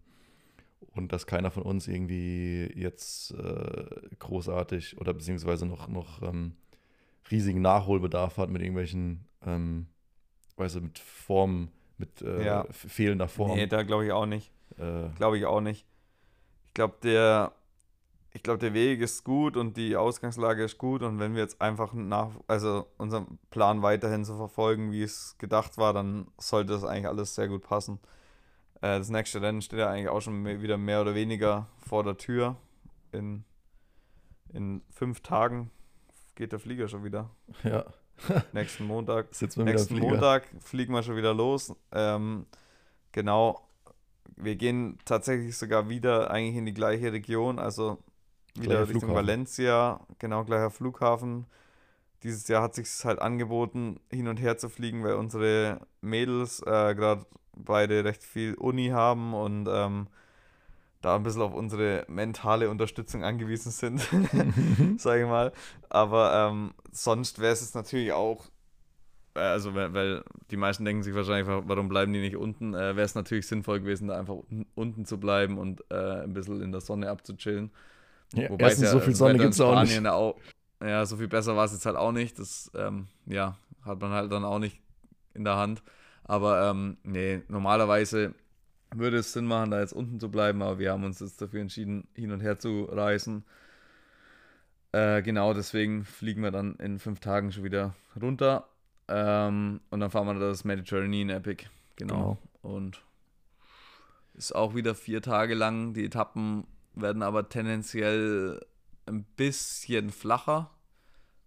und 0.94 1.12
dass 1.12 1.26
keiner 1.26 1.50
von 1.50 1.62
uns 1.62 1.88
irgendwie 1.88 2.70
jetzt 2.74 3.32
äh, 3.32 3.84
großartig 4.18 4.98
oder 4.98 5.12
beziehungsweise 5.12 5.66
noch, 5.66 5.88
noch 5.88 6.22
ähm, 6.22 6.54
riesigen 7.30 7.60
Nachholbedarf 7.60 8.38
hat 8.38 8.50
mit 8.50 8.62
irgendwelchen, 8.62 9.26
ähm, 9.44 9.86
weißt 10.56 10.76
du, 10.76 10.80
mit 10.80 10.98
Formen, 10.98 11.70
mit 11.98 12.22
äh, 12.22 12.44
Ja. 12.44 12.66
fehlender 12.70 13.28
Form. 13.28 13.56
Nee, 13.56 13.66
da 13.66 13.82
glaube 13.82 14.06
ich 14.06 14.12
auch 14.12 14.26
nicht. 14.26 14.50
äh, 14.78 15.08
Glaube 15.16 15.38
ich 15.38 15.44
auch 15.44 15.60
nicht. 15.60 15.86
Ich 16.68 16.74
glaube, 16.74 16.94
der, 17.02 17.52
ich 18.36 18.42
glaube, 18.42 18.58
der 18.58 18.74
Weg 18.74 19.00
ist 19.00 19.24
gut 19.24 19.56
und 19.56 19.78
die 19.78 19.96
Ausgangslage 19.96 20.62
ist 20.62 20.76
gut. 20.76 21.02
Und 21.02 21.18
wenn 21.18 21.34
wir 21.34 21.40
jetzt 21.40 21.62
einfach 21.62 21.94
nach, 21.94 22.32
also 22.46 22.86
unseren 22.98 23.38
Plan 23.48 23.80
weiterhin 23.80 24.26
so 24.26 24.36
verfolgen, 24.36 24.92
wie 24.92 25.02
es 25.02 25.36
gedacht 25.38 25.78
war, 25.78 25.94
dann 25.94 26.28
sollte 26.36 26.74
das 26.74 26.84
eigentlich 26.84 27.06
alles 27.06 27.34
sehr 27.34 27.48
gut 27.48 27.62
passen. 27.62 27.98
Äh, 28.82 28.98
das 28.98 29.08
nächste 29.08 29.40
Rennen 29.40 29.62
steht 29.62 29.78
ja 29.78 29.88
eigentlich 29.88 30.10
auch 30.10 30.20
schon 30.20 30.42
mehr, 30.42 30.60
wieder 30.60 30.76
mehr 30.76 31.00
oder 31.00 31.14
weniger 31.14 31.66
vor 31.78 32.04
der 32.04 32.18
Tür. 32.18 32.56
In, 33.10 33.44
in 34.52 34.82
fünf 34.90 35.20
Tagen 35.20 35.70
geht 36.34 36.52
der 36.52 36.58
Flieger 36.58 36.88
schon 36.88 37.04
wieder. 37.04 37.30
ja, 37.64 37.86
Nächsten 38.52 38.84
Montag. 38.84 39.34
sitzen 39.34 39.64
wir 39.64 39.72
Nächsten. 39.72 39.98
Montag 39.98 40.46
fliegen 40.60 40.92
wir 40.92 41.02
schon 41.02 41.16
wieder 41.16 41.32
los. 41.32 41.74
Ähm, 41.90 42.44
genau. 43.12 43.66
Wir 44.36 44.56
gehen 44.56 44.98
tatsächlich 45.06 45.56
sogar 45.56 45.88
wieder 45.88 46.30
eigentlich 46.30 46.56
in 46.56 46.66
die 46.66 46.74
gleiche 46.74 47.10
Region, 47.10 47.58
also 47.58 48.02
wieder 48.60 48.88
Richtung 48.88 49.10
Flughafen. 49.10 49.14
Valencia, 49.14 50.00
genau 50.18 50.44
gleicher 50.44 50.70
Flughafen. 50.70 51.46
Dieses 52.22 52.48
Jahr 52.48 52.62
hat 52.62 52.74
sich 52.74 52.88
halt 53.04 53.20
angeboten, 53.20 54.00
hin 54.10 54.28
und 54.28 54.38
her 54.40 54.58
zu 54.58 54.68
fliegen, 54.70 55.04
weil 55.04 55.14
unsere 55.14 55.80
Mädels 56.02 56.60
äh, 56.62 56.94
gerade 56.94 57.26
beide 57.56 58.04
recht 58.04 58.24
viel 58.24 58.54
Uni 58.54 58.88
haben 58.88 59.34
und 59.34 59.68
ähm, 59.70 60.08
da 61.02 61.16
ein 61.16 61.22
bisschen 61.22 61.42
auf 61.42 61.54
unsere 61.54 62.04
mentale 62.08 62.70
Unterstützung 62.70 63.22
angewiesen 63.24 63.70
sind, 63.72 64.00
sage 64.98 65.22
ich 65.22 65.28
mal. 65.28 65.52
Aber 65.88 66.48
ähm, 66.50 66.74
sonst 66.92 67.38
wäre 67.38 67.52
es 67.52 67.74
natürlich 67.74 68.12
auch, 68.12 68.46
äh, 69.34 69.40
also 69.40 69.74
weil, 69.74 69.94
weil 69.94 70.24
die 70.50 70.56
meisten 70.56 70.84
denken 70.84 71.02
sich 71.02 71.14
wahrscheinlich, 71.14 71.46
wa- 71.48 71.62
warum 71.66 71.88
bleiben 71.88 72.12
die 72.12 72.20
nicht 72.20 72.36
unten, 72.36 72.74
äh, 72.74 72.96
wäre 72.96 73.02
es 73.02 73.14
natürlich 73.14 73.46
sinnvoll 73.46 73.80
gewesen, 73.80 74.08
da 74.08 74.18
einfach 74.18 74.34
unten, 74.34 74.66
unten 74.74 75.04
zu 75.06 75.18
bleiben 75.20 75.58
und 75.58 75.84
äh, 75.90 76.22
ein 76.24 76.32
bisschen 76.32 76.60
in 76.62 76.72
der 76.72 76.80
Sonne 76.80 77.10
abzuchillen. 77.10 77.70
Ja, 78.34 78.50
Wobei 78.50 78.64
erstens, 78.64 78.86
ja 78.86 78.90
so 78.92 79.00
viel 79.00 79.14
Sonne 79.14 79.38
gibt 79.38 79.54
es 79.54 79.60
auch 79.60 79.80
nicht. 79.82 80.06
Auch, 80.06 80.36
ja, 80.80 81.06
so 81.06 81.16
viel 81.16 81.28
besser 81.28 81.56
war 81.56 81.64
es 81.64 81.72
jetzt 81.72 81.86
halt 81.86 81.96
auch 81.96 82.12
nicht. 82.12 82.38
Das, 82.38 82.70
ähm, 82.74 83.06
ja, 83.26 83.56
hat 83.82 84.00
man 84.00 84.10
halt 84.10 84.30
dann 84.32 84.44
auch 84.44 84.58
nicht 84.58 84.80
in 85.34 85.44
der 85.44 85.56
Hand. 85.56 85.82
Aber 86.24 86.70
ähm, 86.70 86.96
nee, 87.04 87.42
normalerweise 87.48 88.34
würde 88.94 89.18
es 89.18 89.32
Sinn 89.32 89.46
machen, 89.46 89.70
da 89.70 89.80
jetzt 89.80 89.92
unten 89.92 90.18
zu 90.20 90.30
bleiben, 90.30 90.62
aber 90.62 90.78
wir 90.78 90.92
haben 90.92 91.04
uns 91.04 91.20
jetzt 91.20 91.40
dafür 91.40 91.60
entschieden, 91.60 92.08
hin 92.14 92.32
und 92.32 92.40
her 92.40 92.58
zu 92.58 92.84
reisen. 92.84 93.44
Äh, 94.92 95.22
genau, 95.22 95.54
deswegen 95.54 96.04
fliegen 96.04 96.42
wir 96.42 96.50
dann 96.50 96.76
in 96.76 96.98
fünf 96.98 97.20
Tagen 97.20 97.52
schon 97.52 97.64
wieder 97.64 97.94
runter. 98.20 98.68
Ähm, 99.08 99.80
und 99.90 100.00
dann 100.00 100.10
fahren 100.10 100.26
wir 100.26 100.34
das 100.34 100.64
Mediterranean 100.64 101.30
Epic. 101.30 101.66
Genau. 101.96 102.38
Und 102.62 103.02
ist 104.34 104.54
auch 104.54 104.74
wieder 104.74 104.94
vier 104.94 105.22
Tage 105.22 105.54
lang. 105.54 105.94
Die 105.94 106.04
Etappen 106.04 106.66
werden 106.96 107.22
aber 107.22 107.48
tendenziell 107.48 108.64
ein 109.06 109.24
bisschen 109.36 110.10
flacher, 110.10 110.70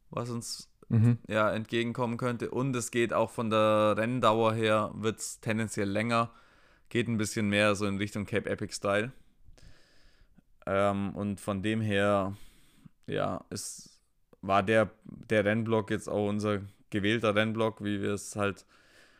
was 0.10 0.30
uns 0.30 0.70
Mhm. 0.90 1.20
ja, 1.28 1.52
entgegenkommen 1.52 2.18
könnte. 2.18 2.50
Und 2.50 2.76
es 2.76 2.90
geht 2.92 3.14
auch 3.14 3.30
von 3.30 3.50
der 3.52 3.94
Renndauer 3.96 4.54
her, 4.54 4.92
wird 4.96 5.20
es 5.20 5.40
tendenziell 5.40 5.88
länger. 5.88 6.32
Geht 6.90 7.08
ein 7.08 7.18
bisschen 7.18 7.48
mehr 7.48 7.76
so 7.76 7.86
in 7.86 7.98
Richtung 7.98 8.26
Cape 8.26 8.50
Epic 8.50 8.74
Style. 8.74 9.12
Ähm, 10.66 11.16
und 11.16 11.40
von 11.40 11.62
dem 11.62 11.80
her, 11.82 12.36
ja, 13.06 13.46
es 13.52 14.00
war 14.42 14.64
der, 14.64 14.90
der 15.04 15.46
Rennblock 15.46 15.92
jetzt 15.92 16.10
auch 16.10 16.28
unser 16.28 16.62
gewählter 16.90 17.36
Rennblock, 17.36 17.84
wie 17.84 18.02
wir 18.02 18.14
es 18.14 18.36
halt 18.36 18.66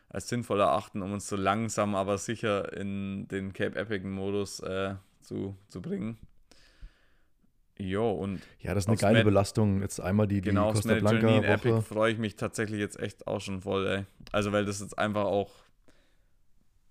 als 0.08 0.28
sinnvoll 0.28 0.58
erachten, 0.58 1.02
um 1.02 1.12
uns 1.12 1.28
so 1.28 1.36
langsam 1.36 1.94
aber 1.94 2.18
sicher 2.18 2.76
in 2.76 3.28
den 3.28 3.52
Cape 3.52 3.78
Epic-Modus 3.78 4.58
äh, 4.60 4.96
zu, 5.20 5.56
zu 5.68 5.80
bringen. 5.82 6.18
Jo, 7.78 8.10
und 8.12 8.42
Ja, 8.60 8.74
das 8.74 8.84
ist 8.84 8.88
eine 8.88 8.96
geile 8.98 9.18
Med- 9.18 9.24
Belastung. 9.24 9.80
Jetzt 9.80 10.00
einmal 10.00 10.26
die, 10.26 10.36
die 10.42 10.50
genau 10.50 10.72
Costa 10.72 10.94
Blanca 10.94 11.38
Epic 11.38 11.72
Woche. 11.76 11.82
freue 11.82 12.12
ich 12.12 12.18
mich 12.18 12.36
tatsächlich 12.36 12.78
jetzt 12.78 13.00
echt 13.00 13.26
auch 13.26 13.40
schon 13.40 13.62
voll, 13.62 13.86
ey. 13.86 14.04
Also, 14.32 14.52
weil 14.52 14.66
das 14.66 14.80
jetzt 14.80 14.98
einfach 14.98 15.24
auch 15.24 15.50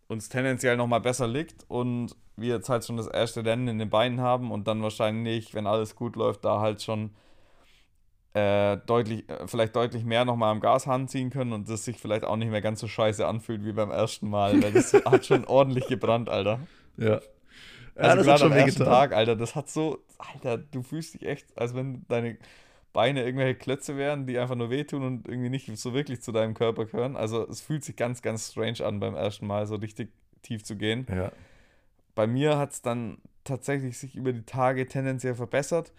uns 0.07 0.29
tendenziell 0.29 0.75
nochmal 0.77 1.01
besser 1.01 1.27
liegt 1.27 1.65
und 1.67 2.15
wir 2.35 2.55
jetzt 2.55 2.69
halt 2.69 2.83
schon 2.85 2.97
das 2.97 3.05
erste 3.05 3.45
Rennen 3.45 3.67
in 3.67 3.77
den 3.77 3.91
Beinen 3.91 4.19
haben 4.21 4.51
und 4.51 4.67
dann 4.67 4.81
wahrscheinlich, 4.81 5.53
wenn 5.53 5.67
alles 5.67 5.95
gut 5.95 6.15
läuft, 6.15 6.43
da 6.45 6.59
halt 6.59 6.81
schon 6.81 7.11
äh, 8.33 8.77
deutlich, 8.87 9.29
äh, 9.29 9.47
vielleicht 9.47 9.75
deutlich 9.75 10.05
mehr 10.05 10.25
nochmal 10.25 10.51
am 10.51 10.59
Gashahn 10.61 11.07
ziehen 11.07 11.29
können 11.29 11.53
und 11.53 11.69
das 11.69 11.85
sich 11.85 11.97
vielleicht 11.99 12.23
auch 12.23 12.37
nicht 12.37 12.49
mehr 12.49 12.61
ganz 12.61 12.79
so 12.79 12.87
scheiße 12.87 13.27
anfühlt 13.27 13.63
wie 13.65 13.73
beim 13.73 13.91
ersten 13.91 14.27
Mal, 14.29 14.59
weil 14.63 14.71
das 14.71 14.93
hat 15.05 15.25
schon 15.27 15.45
ordentlich 15.45 15.87
gebrannt, 15.87 16.29
Alter. 16.29 16.59
Ja. 16.97 17.19
Also 17.99 18.17
das 18.17 18.27
hat 18.27 18.39
schon 18.39 18.51
am 18.51 18.57
ersten. 18.57 18.83
Tag, 18.83 19.13
Alter, 19.13 19.35
das 19.35 19.55
hat 19.55 19.69
so, 19.69 19.99
Alter, 20.17 20.57
du 20.57 20.81
fühlst 20.83 21.13
dich 21.13 21.25
echt, 21.25 21.57
als 21.57 21.75
wenn 21.75 22.05
deine 22.07 22.37
Beine 22.93 23.23
irgendwelche 23.23 23.55
Klötze 23.55 23.97
wären, 23.97 24.25
die 24.25 24.39
einfach 24.39 24.55
nur 24.55 24.69
wehtun 24.69 25.03
und 25.03 25.27
irgendwie 25.27 25.49
nicht 25.49 25.77
so 25.77 25.93
wirklich 25.93 26.21
zu 26.21 26.31
deinem 26.31 26.53
Körper 26.53 26.85
gehören. 26.85 27.15
Also 27.15 27.47
es 27.47 27.61
fühlt 27.61 27.83
sich 27.83 27.95
ganz, 27.95 28.21
ganz 28.21 28.51
strange 28.51 28.83
an 28.83 28.99
beim 28.99 29.15
ersten 29.15 29.45
Mal, 29.45 29.67
so 29.67 29.75
richtig 29.75 30.09
tief 30.41 30.63
zu 30.63 30.75
gehen. 30.75 31.05
Ja. 31.09 31.31
Bei 32.15 32.25
mir 32.25 32.57
hat 32.57 32.71
es 32.71 32.81
dann 32.81 33.19
tatsächlich 33.43 33.97
sich 33.97 34.15
über 34.15 34.33
die 34.33 34.43
Tage 34.43 34.87
tendenziell 34.87 35.35
verbessert. 35.35 35.93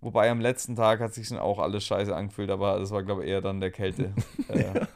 Wobei 0.00 0.30
am 0.30 0.40
letzten 0.40 0.74
Tag 0.76 1.00
hat 1.00 1.14
sich 1.14 1.28
schon 1.28 1.38
auch 1.38 1.58
alles 1.58 1.84
scheiße 1.84 2.14
angefühlt, 2.14 2.50
aber 2.50 2.78
das 2.78 2.90
war, 2.90 3.02
glaube 3.02 3.24
ich, 3.24 3.30
eher 3.30 3.40
dann 3.40 3.60
der 3.60 3.70
Kälte. 3.70 4.12
äh, 4.48 4.86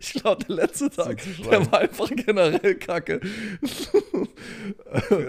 ich 0.00 0.14
glaube, 0.14 0.42
der 0.44 0.56
letzte 0.56 0.88
Tag, 0.88 1.20
der 1.50 1.70
war 1.70 1.80
einfach 1.80 2.10
generell 2.10 2.74
kacke. 2.76 3.20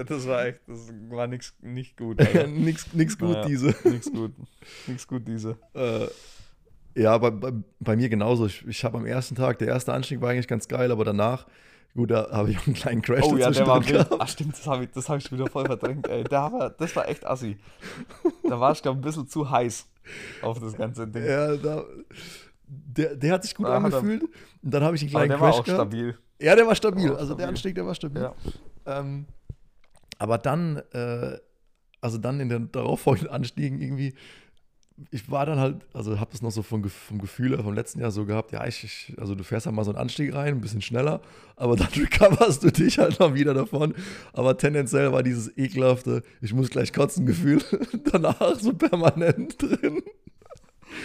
das 0.08 0.28
war 0.28 0.46
echt, 0.46 0.62
das 0.66 0.94
war 1.10 1.28
nix, 1.28 1.54
nicht 1.62 1.98
gut. 1.98 2.20
nix, 2.48 2.88
nix 2.94 3.18
gut, 3.18 3.32
naja, 3.32 3.46
diese. 3.46 3.76
Nix 3.84 4.10
gut. 4.10 4.32
Nix 4.88 5.08
gut, 5.08 5.28
diese. 5.28 5.58
Äh, 5.74 6.08
ja, 6.96 7.18
bei, 7.18 7.32
bei, 7.32 7.52
bei, 7.82 7.96
mir 7.98 8.08
genauso. 8.08 8.46
Ich, 8.46 8.66
ich 8.66 8.86
habe 8.86 8.98
am 8.98 9.06
ersten 9.06 9.36
Tag, 9.36 9.60
der 9.60 9.68
erste 9.68 9.92
Anstieg 9.92 10.22
war 10.22 10.30
eigentlich 10.30 10.48
ganz 10.48 10.70
geil, 10.70 10.90
aber 10.90 11.04
danach, 11.04 11.48
gut, 11.94 12.12
da 12.12 12.32
habe 12.32 12.52
ich 12.52 12.58
auch 12.58 12.66
einen 12.66 12.76
kleinen 12.76 13.02
Crash 13.02 13.26
Oh 13.26 13.36
ja, 13.36 13.52
der 13.52 13.68
war 13.68 13.86
wild. 13.86 14.08
Ach 14.20 14.28
stimmt, 14.30 14.54
das 14.54 14.68
habe 14.68 14.86
ich, 14.86 15.10
hab 15.10 15.18
ich 15.18 15.32
wieder 15.34 15.48
voll 15.48 15.66
verdrängt, 15.66 16.08
ey. 16.08 16.24
Der 16.24 16.52
war, 16.52 16.70
das 16.70 16.96
war 16.96 17.10
echt 17.10 17.26
assi. 17.26 17.58
Da 18.48 18.58
war 18.58 18.72
ich, 18.72 18.82
glaube 18.82 19.00
ich, 19.00 19.04
ein 19.04 19.06
bisschen 19.06 19.28
zu 19.28 19.50
heiß 19.50 19.86
auf 20.42 20.60
das 20.60 20.76
ganze 20.78 21.08
Ding. 21.08 21.26
Ja, 21.26 21.58
da, 21.58 21.84
der, 22.72 23.16
der 23.16 23.34
hat 23.34 23.44
sich 23.44 23.54
gut 23.54 23.68
da 23.68 23.78
angefühlt. 23.78 24.24
Und 24.24 24.32
dann 24.74 24.84
habe 24.84 24.96
ich 24.96 25.02
einen 25.02 25.12
kleinen 25.12 25.32
aber 25.32 25.40
der 25.40 25.50
Crash 25.50 25.54
war 25.56 25.60
auch 25.60 25.66
gehabt. 25.66 25.92
stabil. 25.92 26.18
Ja, 26.40 26.56
der 26.56 26.68
war 26.68 26.76
stabil. 26.76 27.04
Der 27.04 27.12
war 27.12 27.20
also 27.20 27.28
stabil. 27.34 27.38
der 27.38 27.50
Anstieg, 27.50 27.76
der 27.76 27.86
war 27.86 27.96
stabil. 27.96 28.22
Ja. 28.22 28.34
Ähm, 28.86 29.26
aber 30.18 30.38
dann, 30.38 30.78
äh, 30.94 31.38
also 32.00 32.18
dann 32.18 32.40
in 32.40 32.50
den 32.50 32.72
darauffolgenden 32.72 33.34
Anstiegen 33.34 33.82
irgendwie, 33.82 34.14
ich 35.10 35.30
war 35.32 35.46
dann 35.46 35.60
halt, 35.60 35.78
also 35.94 36.20
habe 36.20 36.32
das 36.32 36.42
noch 36.42 36.52
so 36.52 36.62
vom, 36.62 36.84
vom 36.84 37.20
Gefühl 37.20 37.58
vom 37.62 37.74
letzten 37.74 38.00
Jahr 38.00 38.12
so 38.12 38.26
gehabt, 38.26 38.52
ja, 38.52 38.66
ich, 38.68 38.84
ich, 38.84 39.16
also 39.20 39.36
du 39.36 39.44
fährst 39.44 39.66
halt 39.66 39.76
mal 39.76 39.84
so 39.84 39.92
einen 39.92 40.00
Anstieg 40.00 40.34
rein, 40.34 40.56
ein 40.56 40.62
bisschen 40.62 40.82
schneller, 40.82 41.22
aber 41.56 41.76
dann 41.78 41.88
recoverst 41.88 42.64
du 42.64 42.72
dich 42.72 43.00
halt 43.00 43.20
noch 43.20 43.34
wieder 43.34 43.54
davon. 43.54 43.96
Aber 44.34 44.58
tendenziell 44.58 45.12
war 45.12 45.24
dieses 45.24 45.58
ekelhafte, 45.58 46.24
ich 46.42 46.54
muss 46.54 46.70
gleich 46.70 46.94
kotzen 46.94 47.26
Gefühl 47.26 47.62
danach 48.12 48.56
so 48.60 48.74
permanent 48.74 49.62
drin. 49.62 50.04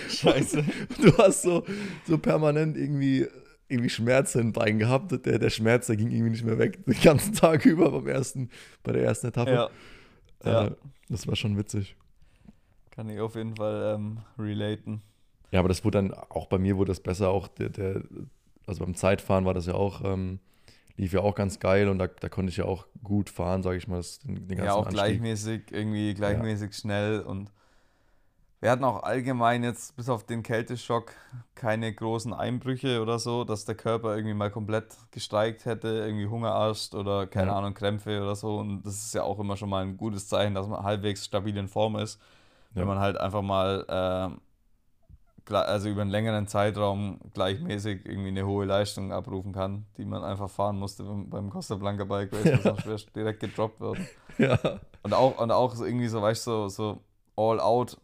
Scheiße. 0.09 0.65
Du 1.03 1.17
hast 1.19 1.43
so, 1.43 1.65
so 2.07 2.19
permanent 2.19 2.77
irgendwie, 2.77 3.27
irgendwie 3.69 3.91
Schmerz 3.91 4.35
im 4.35 4.53
Bein 4.53 4.79
gehabt. 4.79 5.13
Der, 5.27 5.39
der 5.39 5.51
Schmerz, 5.51 5.87
der 5.87 5.97
ging 5.97 6.11
irgendwie 6.11 6.31
nicht 6.31 6.45
mehr 6.45 6.59
weg, 6.59 6.85
den 6.87 7.01
ganzen 7.01 7.35
Tag 7.35 7.65
über 7.67 7.91
beim 7.91 8.07
ersten, 8.09 8.51
bei 8.83 8.93
der 8.93 9.03
ersten 9.03 9.29
Etappe. 9.29 9.53
Ja. 9.53 9.71
Äh, 10.45 10.51
ja. 10.51 10.71
Das 11.09 11.27
war 11.27 11.37
schon 11.37 11.57
witzig. 11.57 11.97
Kann 12.91 13.09
ich 13.09 13.21
auf 13.21 13.35
jeden 13.35 13.57
Fall 13.57 13.95
ähm, 13.95 14.19
relaten. 14.39 15.03
Ja, 15.51 15.61
aber 15.61 15.69
das 15.69 15.85
wurde 15.85 15.99
dann, 15.99 16.15
auch 16.15 16.47
bei 16.47 16.59
mir 16.59 16.77
wurde 16.77 16.91
das 16.91 17.01
besser, 17.01 17.29
auch 17.29 17.47
der, 17.49 17.69
der 17.69 18.03
also 18.67 18.85
beim 18.85 18.95
Zeitfahren 18.95 19.45
war 19.45 19.55
das 19.55 19.67
ja 19.67 19.75
auch, 19.75 20.03
ähm, 20.05 20.41
lief 20.97 21.13
ja 21.13 21.21
auch 21.21 21.35
ganz 21.35 21.61
geil 21.61 21.89
und 21.89 21.99
da, 21.99 22.09
da 22.09 22.29
konnte 22.29 22.51
ich 22.51 22.57
ja 22.57 22.65
auch 22.65 22.87
gut 23.03 23.31
fahren, 23.31 23.63
sage 23.63 23.77
ich 23.77 23.87
mal. 23.87 23.97
Das, 23.97 24.19
den, 24.19 24.49
den 24.49 24.59
ja, 24.59 24.73
auch 24.73 24.87
Anstieg. 24.87 24.95
gleichmäßig, 24.95 25.63
irgendwie 25.71 26.15
gleichmäßig 26.15 26.69
ja. 26.69 26.73
schnell 26.73 27.21
und 27.21 27.53
wir 28.61 28.71
hatten 28.71 28.85
auch 28.85 29.03
allgemein 29.03 29.63
jetzt 29.65 29.97
bis 29.97 30.09
auf 30.09 30.25
den 30.25 30.43
Kälteschock 30.43 31.13
keine 31.55 31.93
großen 31.93 32.33
Einbrüche 32.33 33.03
oder 33.03 33.19
so, 33.19 33.45
dass 33.45 33.65
der 33.65 33.75
Körper 33.75 34.15
irgendwie 34.17 34.35
mal 34.35 34.51
komplett 34.51 34.97
gestreikt 35.11 35.67
hätte, 35.67 35.89
irgendwie 35.89 36.27
Hungerast 36.27 36.95
oder 36.95 37.27
keine 37.27 37.49
ja. 37.49 37.59
Ahnung, 37.59 37.75
Krämpfe 37.75 38.23
oder 38.23 38.35
so. 38.35 38.59
Und 38.59 38.83
das 38.83 38.95
ist 38.95 39.15
ja 39.15 39.23
auch 39.23 39.39
immer 39.39 39.57
schon 39.57 39.69
mal 39.69 39.85
ein 39.85 39.97
gutes 39.97 40.29
Zeichen, 40.29 40.55
dass 40.55 40.67
man 40.67 40.83
halbwegs 40.83 41.25
stabil 41.25 41.57
in 41.57 41.69
Form 41.69 41.97
ist 41.97 42.21
wenn 42.77 42.87
man 42.87 42.99
halt 42.99 43.17
einfach 43.17 43.43
mal 43.43 44.39
äh, 45.49 45.55
also 45.55 45.89
über 45.89 46.03
einen 46.03 46.11
längeren 46.11 46.47
Zeitraum 46.47 47.21
gleichmäßig 47.33 48.05
irgendwie 48.05 48.29
eine 48.29 48.47
hohe 48.47 48.65
Leistung 48.65 49.13
abrufen 49.13 49.53
kann, 49.53 49.87
die 49.97 50.05
man 50.05 50.23
einfach 50.23 50.51
fahren 50.51 50.79
musste 50.79 51.05
beim 51.05 51.51
Costa 51.51 51.77
Blanca 51.77 52.05
Bike 52.05 52.33
Race, 52.33 52.45
ja. 52.45 52.59
sonst 52.59 52.83
schwer 52.83 52.99
direkt 53.15 53.41
gedroppt 53.41 53.81
wird. 53.81 53.99
Ja. 54.39 54.59
Und 55.03 55.15
auch, 55.15 55.41
und 55.41 55.51
auch 55.51 55.81
irgendwie 55.81 56.09
so, 56.09 56.21
weißt 56.21 56.47
du, 56.47 56.51
so, 56.51 56.69
so 56.69 57.01
all-out 57.37 57.97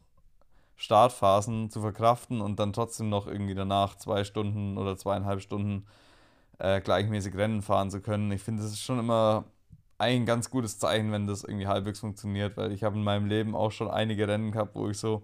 Startphasen 0.83 1.71
zu 1.71 1.81
verkraften 1.81 2.40
und 2.40 2.59
dann 2.59 2.73
trotzdem 2.73 3.09
noch 3.09 3.29
irgendwie 3.29 3.55
danach 3.55 3.95
zwei 3.95 4.25
Stunden 4.25 4.77
oder 4.77 4.97
zweieinhalb 4.97 5.40
Stunden 5.40 5.87
äh, 6.59 6.81
gleichmäßig 6.81 7.37
Rennen 7.37 7.62
fahren 7.62 7.88
zu 7.88 8.01
können. 8.01 8.33
Ich 8.33 8.42
finde, 8.42 8.64
das 8.64 8.73
ist 8.73 8.81
schon 8.81 8.99
immer 8.99 9.45
ein 9.99 10.27
ganz 10.27 10.51
gutes 10.51 10.81
Zeichen, 10.81 11.12
wenn 11.12 11.29
das 11.29 11.45
irgendwie 11.45 11.68
halbwegs 11.68 12.01
funktioniert, 12.01 12.57
weil 12.57 12.73
ich 12.73 12.83
habe 12.83 12.97
in 12.97 13.05
meinem 13.05 13.27
Leben 13.27 13.55
auch 13.55 13.71
schon 13.71 13.88
einige 13.88 14.27
Rennen 14.27 14.51
gehabt, 14.51 14.75
wo 14.75 14.88
ich 14.88 14.99
so 14.99 15.23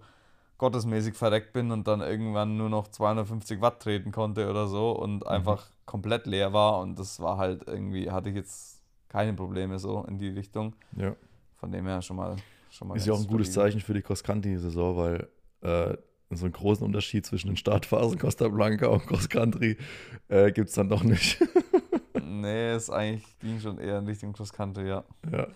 gottesmäßig 0.59 1.15
verreckt 1.15 1.51
bin 1.51 1.71
und 1.71 1.89
dann 1.89 1.99
irgendwann 1.99 2.55
nur 2.55 2.69
noch 2.69 2.87
250 2.87 3.59
Watt 3.59 3.81
treten 3.81 4.13
konnte 4.13 4.49
oder 4.49 4.67
so 4.67 4.91
und 4.91 5.25
mhm. 5.25 5.27
einfach 5.27 5.65
komplett 5.85 6.25
leer 6.25 6.53
war 6.53 6.79
und 6.79 6.97
das 6.97 7.19
war 7.19 7.37
halt 7.37 7.67
irgendwie, 7.67 8.09
hatte 8.09 8.29
ich 8.29 8.35
jetzt 8.35 8.81
keine 9.09 9.33
Probleme 9.33 9.77
so 9.77 10.05
in 10.07 10.17
die 10.17 10.29
Richtung. 10.29 10.73
Ja. 10.95 11.17
Von 11.57 11.73
dem 11.73 11.85
her 11.85 12.01
schon 12.01 12.15
mal. 12.15 12.37
Schon 12.69 12.87
mal 12.87 12.95
ist 12.95 13.05
ja 13.05 13.11
auch 13.11 13.19
ein 13.19 13.27
gutes 13.27 13.51
Zeichen 13.51 13.81
für 13.81 13.93
die 13.93 14.01
Cross-Country-Saison, 14.01 14.95
weil 14.95 15.27
äh, 15.61 15.97
so 16.29 16.45
einen 16.45 16.53
großen 16.53 16.85
Unterschied 16.85 17.25
zwischen 17.25 17.47
den 17.47 17.57
Startphasen 17.57 18.19
Costa 18.19 18.47
Blanca 18.47 18.87
und 18.87 19.05
Cross-Country 19.07 19.77
äh, 20.27 20.51
gibt 20.51 20.69
es 20.69 20.75
dann 20.75 20.89
doch 20.89 21.03
nicht. 21.03 21.39
Nee, 22.21 22.69
es 22.69 22.89
eigentlich 22.89 23.39
ging 23.39 23.59
schon 23.59 23.79
eher 23.79 23.99
in 23.99 24.05
Richtung 24.05 24.33
Cross-Country, 24.33 24.87
ja. 24.87 25.03
Ja. 25.31 25.47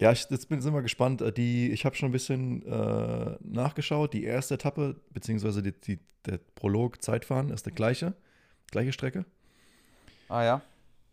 Ja, 0.00 0.12
ich, 0.12 0.26
jetzt 0.30 0.48
bin, 0.48 0.60
sind 0.60 0.72
wir 0.72 0.82
gespannt. 0.82 1.20
Äh, 1.20 1.32
die, 1.32 1.72
ich 1.72 1.84
habe 1.84 1.96
schon 1.96 2.10
ein 2.10 2.12
bisschen 2.12 2.64
äh, 2.64 3.36
nachgeschaut. 3.40 4.12
Die 4.12 4.24
erste 4.24 4.54
Etappe, 4.54 5.00
beziehungsweise 5.10 5.62
die, 5.62 5.72
die, 5.72 5.98
der 6.26 6.38
Prolog 6.54 7.02
Zeitfahren 7.02 7.50
ist 7.50 7.66
der 7.66 7.72
gleiche, 7.72 8.14
gleiche 8.70 8.92
Strecke. 8.92 9.24
Ah 10.28 10.44
ja. 10.44 10.62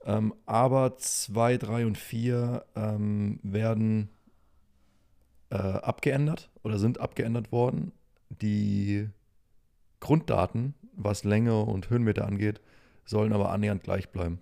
Ähm, 0.06 0.36
aber 0.46 0.98
2, 0.98 1.58
3 1.58 1.86
und 1.88 1.98
4 1.98 2.64
ähm, 2.76 3.40
werden 3.42 4.10
äh, 5.50 5.56
abgeändert 5.56 6.50
oder 6.64 6.80
sind 6.80 7.00
abgeändert 7.00 7.52
worden. 7.52 7.92
Die 8.30 9.10
Grunddaten, 10.00 10.76
was 10.94 11.24
Länge 11.24 11.62
und 11.62 11.90
Höhenmeter 11.90 12.26
angeht, 12.26 12.62
sollen 13.06 13.34
aber 13.34 13.52
annähernd 13.52 13.84
gleich 13.84 14.10
bleiben. 14.10 14.40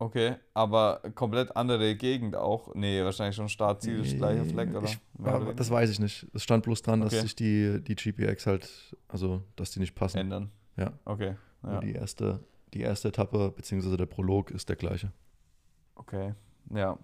Okay, 0.00 0.36
aber 0.54 1.00
komplett 1.16 1.56
andere 1.56 1.96
Gegend 1.96 2.36
auch? 2.36 2.72
Nee, 2.74 3.02
wahrscheinlich 3.02 3.34
schon 3.34 3.48
Startziel, 3.48 4.02
nee, 4.02 4.16
gleiche 4.16 4.44
Fleck, 4.44 4.70
oder? 4.70 4.84
Ich, 4.84 4.98
ja, 5.24 5.52
das 5.52 5.70
weiß 5.70 5.90
ich 5.90 5.98
nicht. 5.98 6.28
Es 6.32 6.44
stand 6.44 6.64
bloß 6.64 6.82
dran, 6.82 7.02
okay. 7.02 7.10
dass 7.10 7.22
sich 7.22 7.34
die, 7.34 7.82
die 7.82 7.96
GPX 7.96 8.46
halt, 8.46 8.96
also 9.08 9.42
dass 9.56 9.72
die 9.72 9.80
nicht 9.80 9.96
passen. 9.96 10.18
Ändern. 10.18 10.50
Ja. 10.76 10.92
Okay. 11.04 11.34
Ja. 11.64 11.80
Die, 11.80 11.92
erste, 11.92 12.38
die 12.74 12.80
erste 12.82 13.08
Etappe, 13.08 13.52
beziehungsweise 13.56 13.96
der 13.96 14.06
Prolog 14.06 14.52
ist 14.52 14.68
der 14.68 14.76
gleiche. 14.76 15.10
Okay, 15.96 16.34
ja. 16.72 16.96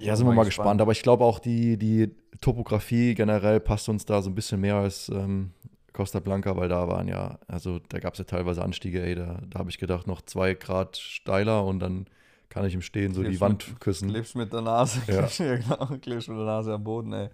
Ja, 0.00 0.16
sind 0.16 0.26
wir 0.26 0.32
mal 0.32 0.44
gespannt. 0.44 0.64
gespannt. 0.64 0.80
Aber 0.80 0.92
ich 0.92 1.02
glaube 1.02 1.24
auch, 1.24 1.38
die, 1.38 1.76
die 1.76 2.14
Topografie 2.40 3.14
generell 3.14 3.60
passt 3.60 3.88
uns 3.88 4.04
da 4.04 4.22
so 4.22 4.30
ein 4.30 4.34
bisschen 4.34 4.60
mehr 4.60 4.76
als 4.76 5.08
ähm, 5.08 5.52
Costa 5.92 6.20
Blanca, 6.20 6.56
weil 6.56 6.68
da 6.68 6.88
waren 6.88 7.08
ja, 7.08 7.38
also 7.46 7.78
da 7.88 7.98
gab 7.98 8.14
es 8.14 8.18
ja 8.18 8.24
teilweise 8.24 8.62
Anstiege, 8.62 9.02
ey, 9.02 9.14
da, 9.14 9.40
da 9.48 9.58
habe 9.58 9.70
ich 9.70 9.78
gedacht, 9.78 10.06
noch 10.06 10.22
zwei 10.22 10.54
Grad 10.54 10.96
steiler 10.96 11.64
und 11.64 11.80
dann 11.80 12.06
kann 12.48 12.66
ich 12.66 12.74
im 12.74 12.82
Stehen 12.82 13.14
so 13.14 13.20
klebst 13.20 13.36
die 13.36 13.40
Wand 13.40 13.68
mit, 13.68 13.80
küssen. 13.80 14.08
Klebst 14.10 14.36
mit 14.36 14.52
der 14.52 14.62
Nase, 14.62 15.00
ja. 15.06 15.26
ja 15.38 15.56
genau, 15.56 15.98
klebst 16.00 16.28
mit 16.28 16.38
der 16.38 16.44
Nase 16.44 16.74
am 16.74 16.84
Boden, 16.84 17.12
ey. 17.12 17.28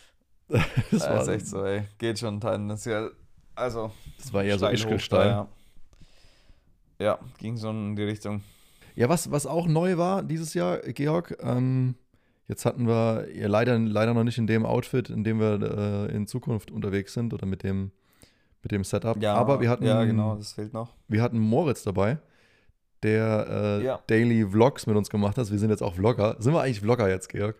das, 0.48 0.62
das 0.90 1.02
war 1.02 1.22
ist 1.22 1.28
echt 1.28 1.46
so, 1.46 1.64
ey. 1.64 1.82
Geht 1.98 2.18
schon 2.18 2.40
tendenziell. 2.40 3.12
Also. 3.54 3.90
Das 4.18 4.32
war 4.32 4.44
eher 4.44 4.58
so 4.58 4.68
Ischkelstein. 4.68 5.28
Ja. 5.28 5.48
ja, 6.98 7.18
ging 7.38 7.58
schon 7.58 7.90
in 7.90 7.96
die 7.96 8.04
Richtung. 8.04 8.42
Ja, 8.98 9.08
was, 9.08 9.30
was 9.30 9.46
auch 9.46 9.68
neu 9.68 9.96
war 9.96 10.24
dieses 10.24 10.54
Jahr, 10.54 10.78
Georg, 10.78 11.38
ähm, 11.40 11.94
Jetzt 12.48 12.64
hatten 12.64 12.88
wir 12.88 13.28
ja 13.34 13.46
leider, 13.46 13.78
leider 13.78 14.14
noch 14.14 14.24
nicht 14.24 14.38
in 14.38 14.46
dem 14.46 14.64
Outfit, 14.64 15.10
in 15.10 15.22
dem 15.22 15.38
wir 15.38 16.08
äh, 16.08 16.16
in 16.16 16.26
Zukunft 16.26 16.70
unterwegs 16.70 17.12
sind 17.12 17.34
oder 17.34 17.44
mit 17.44 17.62
dem, 17.62 17.92
mit 18.62 18.72
dem 18.72 18.84
Setup. 18.84 19.22
Ja, 19.22 19.34
Aber 19.34 19.60
wir 19.60 19.68
hatten, 19.68 19.84
ja, 19.84 20.02
genau, 20.04 20.34
das 20.34 20.54
fehlt 20.54 20.72
noch. 20.72 20.94
Wir 21.08 21.20
hatten 21.20 21.38
Moritz 21.38 21.82
dabei, 21.82 22.16
der 23.02 23.80
äh, 23.80 23.84
ja. 23.84 24.00
Daily 24.06 24.46
Vlogs 24.48 24.86
mit 24.86 24.96
uns 24.96 25.10
gemacht 25.10 25.36
hat. 25.36 25.50
Wir 25.50 25.58
sind 25.58 25.68
jetzt 25.68 25.82
auch 25.82 25.96
Vlogger. 25.96 26.36
Sind 26.38 26.54
wir 26.54 26.62
eigentlich 26.62 26.80
Vlogger 26.80 27.10
jetzt, 27.10 27.28
Georg? 27.28 27.56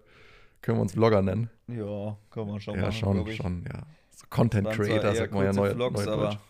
Können 0.63 0.79
wir 0.79 0.83
uns 0.83 0.93
Vlogger 0.95 1.21
nennen? 1.21 1.51
Ja, 1.67 2.17
können 2.31 2.47
wir 2.47 2.59
schon 2.59 2.77
ja, 2.77 2.87
machen. 2.87 2.93
Schon, 2.93 3.33
schon, 3.33 3.65
ja. 3.71 3.83
So 4.17 4.27
Content 4.31 4.71
Creator, 4.71 5.15
sagt 5.15 5.35
man 5.35 5.45
ja 5.45 5.53
neu, 5.53 5.75
Vlogs, 5.75 6.07
neu 6.07 6.13
aber, 6.13 6.41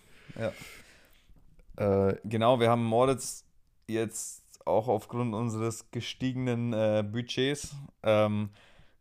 ja. 1.76 2.08
Äh, 2.08 2.16
genau, 2.24 2.60
wir 2.60 2.70
haben 2.70 2.84
Moritz 2.84 3.44
jetzt 3.88 4.44
auch 4.68 4.88
aufgrund 4.88 5.34
unseres 5.34 5.90
gestiegenen 5.90 6.72
äh, 6.72 7.04
Budgets 7.06 7.74
ähm, 8.02 8.50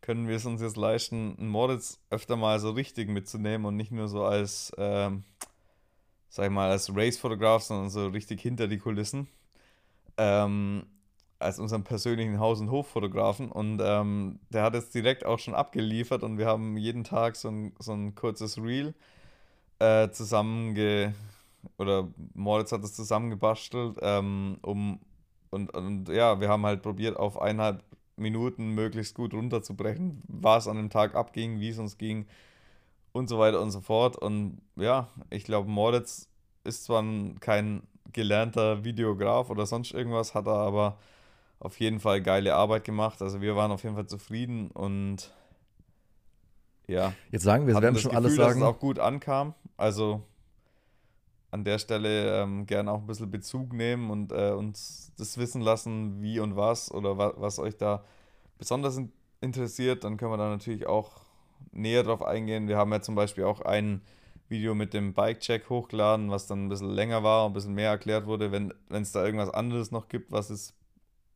können 0.02 0.28
wir 0.28 0.38
es 0.38 0.46
uns 0.46 0.62
jetzt 0.62 0.78
leisten, 0.78 1.36
Moritz 1.48 2.00
öfter 2.10 2.36
mal 2.36 2.60
so 2.60 2.72
richtig 2.72 3.10
mitzunehmen 3.10 3.66
und 3.66 3.76
nicht 3.76 3.92
nur 3.92 4.08
so 4.08 4.24
als, 4.24 4.72
ähm, 4.78 5.24
sag 6.30 6.46
ich 6.46 6.52
mal, 6.52 6.70
als 6.70 6.96
Race-Fotograf, 6.96 7.64
sondern 7.64 7.90
so 7.90 8.08
richtig 8.08 8.42
hinter 8.42 8.68
die 8.68 8.78
Kulissen. 8.78 9.28
Ähm, 10.18 10.86
als 11.40 11.60
unseren 11.60 11.84
persönlichen 11.84 12.40
Haus- 12.40 12.60
und 12.60 12.72
Hoffotografen. 12.72 13.52
Und 13.52 13.82
ähm, 13.84 14.40
der 14.50 14.64
hat 14.64 14.74
jetzt 14.74 14.96
direkt 14.96 15.26
auch 15.26 15.40
schon 15.40 15.54
abgeliefert 15.54 16.24
und 16.24 16.38
wir 16.38 16.48
haben 16.48 16.78
jeden 16.78 17.04
Tag 17.04 17.36
so 17.36 17.50
ein, 17.50 17.74
so 17.80 17.94
ein 17.94 18.16
kurzes 18.16 18.58
Reel 18.58 18.96
äh, 19.80 20.10
zusammenge 20.10 21.14
oder 21.78 22.08
Moritz 22.34 22.72
hat 22.72 22.84
es 22.84 22.94
zusammengebastelt, 22.96 23.98
ähm, 24.02 24.58
um 24.62 25.00
und, 25.50 25.74
und 25.76 26.10
ja, 26.10 26.40
wir 26.40 26.50
haben 26.50 26.66
halt 26.66 26.82
probiert, 26.82 27.18
auf 27.18 27.42
eineinhalb 27.42 27.84
Minuten 28.16 28.70
möglichst 28.74 29.16
gut 29.16 29.34
runterzubrechen, 29.34 30.22
was 30.28 30.68
an 30.68 30.78
dem 30.78 30.90
Tag 30.90 31.16
abging, 31.16 31.60
wie 31.60 31.70
es 31.70 31.78
uns 31.78 31.98
ging 31.98 32.26
und 33.12 33.30
so 33.30 33.40
weiter 33.40 33.62
und 33.62 33.72
so 33.72 33.82
fort. 33.82 34.18
Und 34.18 34.62
ja, 34.76 35.08
ich 35.30 35.44
glaube, 35.44 35.70
Moritz 35.70 36.30
ist 36.64 36.86
zwar 36.86 37.04
kein 37.40 37.84
gelernter 38.14 38.84
Videograf 38.84 39.50
oder 39.50 39.66
sonst 39.66 39.94
irgendwas, 39.94 40.34
hat 40.34 40.48
er 40.48 40.54
aber 40.54 40.98
auf 41.60 41.80
jeden 41.80 42.00
Fall 42.00 42.22
geile 42.22 42.56
Arbeit 42.56 42.84
gemacht. 42.84 43.22
Also 43.22 43.42
wir 43.42 43.56
waren 43.56 43.72
auf 43.72 43.84
jeden 43.84 43.96
Fall 43.96 44.08
zufrieden 44.08 44.72
und 44.72 45.34
ja. 46.88 47.14
Jetzt 47.32 47.44
sagen 47.44 47.68
wir, 47.68 47.76
wir 47.76 47.82
werden 47.82 47.98
schon 47.98 48.12
Gefühl, 48.12 48.26
alles 48.26 48.36
sagen. 48.36 48.60
Dass 48.60 48.70
es 48.70 48.76
auch 48.76 48.80
gut 48.80 49.00
ankam. 49.00 49.54
Also 49.76 50.22
an 51.52 51.64
der 51.64 51.80
Stelle 51.80 52.42
ähm, 52.42 52.66
gerne 52.66 52.92
auch 52.92 53.00
ein 53.00 53.08
bisschen 53.08 53.32
Bezug 53.32 53.74
nehmen 53.74 54.10
und 54.10 54.32
äh, 54.32 54.52
uns 54.52 55.14
das 55.18 55.38
wissen 55.38 55.62
lassen, 55.62 56.22
wie 56.22 56.40
und 56.40 56.56
was 56.56 56.92
oder 56.92 57.18
wa 57.18 57.34
was 57.38 57.60
euch 57.60 57.78
da 57.78 58.04
besonders 58.58 58.98
in 58.98 59.12
interessiert. 59.42 60.04
Dann 60.04 60.18
können 60.18 60.32
wir 60.32 60.38
da 60.38 60.50
natürlich 60.50 60.88
auch 60.88 61.12
näher 61.72 62.04
drauf 62.04 62.22
eingehen. 62.22 62.68
Wir 62.68 62.78
haben 62.78 62.92
ja 62.92 63.02
zum 63.02 63.16
Beispiel 63.16 63.44
auch 63.44 63.62
ein 63.62 64.02
Video 64.50 64.76
mit 64.76 64.94
dem 64.94 65.14
Bike-Check 65.14 65.70
hochgeladen, 65.70 66.32
was 66.32 66.48
dann 66.48 66.66
ein 66.66 66.70
bisschen 66.70 66.90
länger 66.90 67.24
war 67.24 67.46
und 67.46 67.52
ein 67.52 67.54
bisschen 67.54 67.74
mehr 67.74 67.90
erklärt 67.90 68.26
wurde. 68.26 68.52
Wenn 68.52 68.74
es 68.90 69.12
da 69.12 69.26
irgendwas 69.26 69.50
anderes 69.50 69.92
noch 69.92 70.08
gibt, 70.08 70.32
was 70.32 70.50
es 70.50 70.74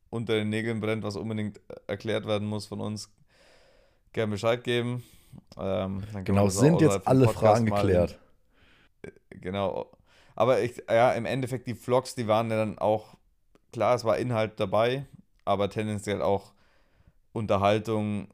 unter 0.09 0.33
den 0.33 0.49
Nägeln 0.49 0.79
brennt, 0.79 1.03
was 1.03 1.15
unbedingt 1.15 1.59
erklärt 1.87 2.25
werden 2.25 2.47
muss 2.47 2.65
von 2.65 2.81
uns, 2.81 3.09
gerne 4.13 4.31
Bescheid 4.31 4.63
geben. 4.63 5.03
Ähm, 5.57 6.03
genau, 6.23 6.49
sind 6.49 6.81
jetzt 6.81 7.07
alle 7.07 7.27
Fragen 7.27 7.65
geklärt. 7.65 8.19
In, 9.01 9.41
genau. 9.41 9.89
Aber 10.35 10.61
ich, 10.61 10.83
ja, 10.89 11.11
im 11.11 11.25
Endeffekt, 11.25 11.67
die 11.67 11.75
Vlogs, 11.75 12.15
die 12.15 12.27
waren 12.27 12.49
ja 12.49 12.57
dann 12.57 12.79
auch, 12.79 13.17
klar, 13.71 13.95
es 13.95 14.03
war 14.05 14.17
Inhalt 14.17 14.59
dabei, 14.59 15.05
aber 15.45 15.69
tendenziell 15.69 16.21
auch 16.21 16.53
Unterhaltung 17.33 18.27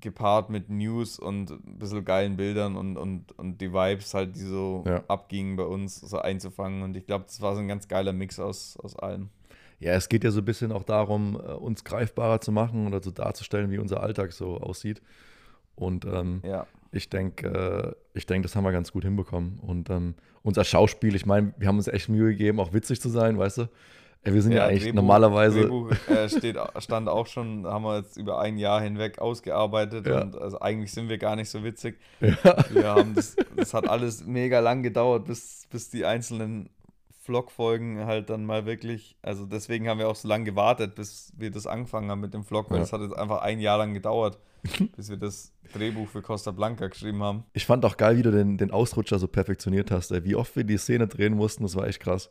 gepaart 0.00 0.50
mit 0.50 0.68
News 0.68 1.18
und 1.18 1.50
ein 1.50 1.78
bisschen 1.78 2.04
geilen 2.04 2.36
Bildern 2.36 2.76
und, 2.76 2.96
und, 2.96 3.32
und 3.38 3.60
die 3.60 3.72
Vibes 3.72 4.12
halt, 4.12 4.36
die 4.36 4.40
so 4.40 4.84
ja. 4.86 5.02
abgingen 5.08 5.56
bei 5.56 5.64
uns, 5.64 6.00
so 6.00 6.18
einzufangen. 6.18 6.82
Und 6.82 6.96
ich 6.96 7.06
glaube, 7.06 7.24
das 7.24 7.40
war 7.40 7.54
so 7.54 7.60
ein 7.60 7.68
ganz 7.68 7.88
geiler 7.88 8.12
Mix 8.12 8.38
aus, 8.38 8.76
aus 8.76 8.96
allem. 8.96 9.30
Ja, 9.80 9.92
es 9.92 10.08
geht 10.08 10.24
ja 10.24 10.30
so 10.30 10.40
ein 10.40 10.44
bisschen 10.44 10.72
auch 10.72 10.84
darum, 10.84 11.36
äh, 11.36 11.52
uns 11.52 11.84
greifbarer 11.84 12.40
zu 12.40 12.52
machen 12.52 12.86
oder 12.86 13.02
so 13.02 13.10
darzustellen, 13.10 13.70
wie 13.70 13.78
unser 13.78 14.02
Alltag 14.02 14.32
so 14.32 14.58
aussieht. 14.58 15.02
Und 15.74 16.04
ähm, 16.04 16.42
ja. 16.44 16.66
Ich 16.94 17.10
denke, 17.10 17.94
äh, 18.14 18.18
ich 18.18 18.26
denke, 18.26 18.42
das 18.46 18.56
haben 18.56 18.64
wir 18.64 18.72
ganz 18.72 18.92
gut 18.92 19.04
hinbekommen. 19.04 19.58
Und 19.60 19.90
ähm, 19.90 20.14
unser 20.42 20.64
Schauspiel, 20.64 21.14
ich 21.14 21.26
meine, 21.26 21.54
wir 21.58 21.68
haben 21.68 21.76
uns 21.76 21.88
echt 21.88 22.08
Mühe 22.08 22.30
gegeben, 22.30 22.60
auch 22.60 22.72
witzig 22.72 23.00
zu 23.00 23.08
sein, 23.08 23.38
weißt 23.38 23.58
du? 23.58 23.68
Wir 24.32 24.40
sind 24.40 24.52
ja, 24.52 24.58
ja 24.58 24.66
eigentlich 24.66 24.84
Drehbuch, 24.84 24.96
normalerweise. 24.96 25.60
Drehbuch 25.62 25.90
äh, 26.08 26.28
steht, 26.30 26.56
stand 26.78 27.08
auch 27.08 27.26
schon, 27.26 27.66
haben 27.66 27.84
wir 27.84 27.98
jetzt 27.98 28.16
über 28.16 28.40
ein 28.40 28.56
Jahr 28.56 28.80
hinweg 28.80 29.18
ausgearbeitet 29.18 30.06
ja. 30.06 30.22
und 30.22 30.36
also 30.36 30.60
eigentlich 30.60 30.92
sind 30.92 31.10
wir 31.10 31.18
gar 31.18 31.36
nicht 31.36 31.50
so 31.50 31.62
witzig. 31.62 31.98
Ja. 32.20 32.56
Wir 32.70 32.88
haben 32.88 33.14
das, 33.14 33.36
das 33.54 33.74
hat 33.74 33.86
alles 33.88 34.24
mega 34.24 34.60
lang 34.60 34.82
gedauert, 34.82 35.26
bis, 35.26 35.66
bis 35.70 35.90
die 35.90 36.06
einzelnen 36.06 36.70
Vlog-Folgen 37.24 38.04
halt 38.04 38.28
dann 38.28 38.44
mal 38.44 38.66
wirklich, 38.66 39.16
also 39.22 39.46
deswegen 39.46 39.88
haben 39.88 39.98
wir 39.98 40.08
auch 40.08 40.16
so 40.16 40.28
lange 40.28 40.44
gewartet, 40.44 40.94
bis 40.94 41.32
wir 41.36 41.50
das 41.50 41.66
angefangen 41.66 42.10
haben 42.10 42.20
mit 42.20 42.34
dem 42.34 42.44
Vlog, 42.44 42.70
weil 42.70 42.82
es 42.82 42.90
ja. 42.90 42.98
hat 42.98 43.04
jetzt 43.04 43.16
einfach 43.16 43.40
ein 43.40 43.60
Jahr 43.60 43.78
lang 43.78 43.94
gedauert, 43.94 44.38
bis 44.96 45.08
wir 45.08 45.16
das 45.16 45.52
Drehbuch 45.72 46.08
für 46.08 46.20
Costa 46.20 46.50
Blanca 46.50 46.86
geschrieben 46.86 47.22
haben. 47.22 47.44
Ich 47.54 47.64
fand 47.64 47.84
auch 47.86 47.96
geil, 47.96 48.18
wie 48.18 48.22
du 48.22 48.30
den, 48.30 48.58
den 48.58 48.70
Ausrutscher 48.70 49.18
so 49.18 49.26
perfektioniert 49.26 49.90
hast, 49.90 50.10
ey. 50.10 50.22
wie 50.24 50.36
oft 50.36 50.54
wir 50.54 50.64
die 50.64 50.76
Szene 50.76 51.08
drehen 51.08 51.34
mussten, 51.34 51.62
das 51.62 51.74
war 51.76 51.86
echt 51.86 52.00
krass. 52.00 52.30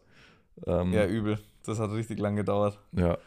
Ähm, 0.67 0.93
ja, 0.93 1.07
übel. 1.07 1.39
Das 1.65 1.79
hat 1.79 1.91
richtig 1.91 2.19
lang 2.19 2.35
gedauert. 2.35 2.79
Ja. 2.91 3.17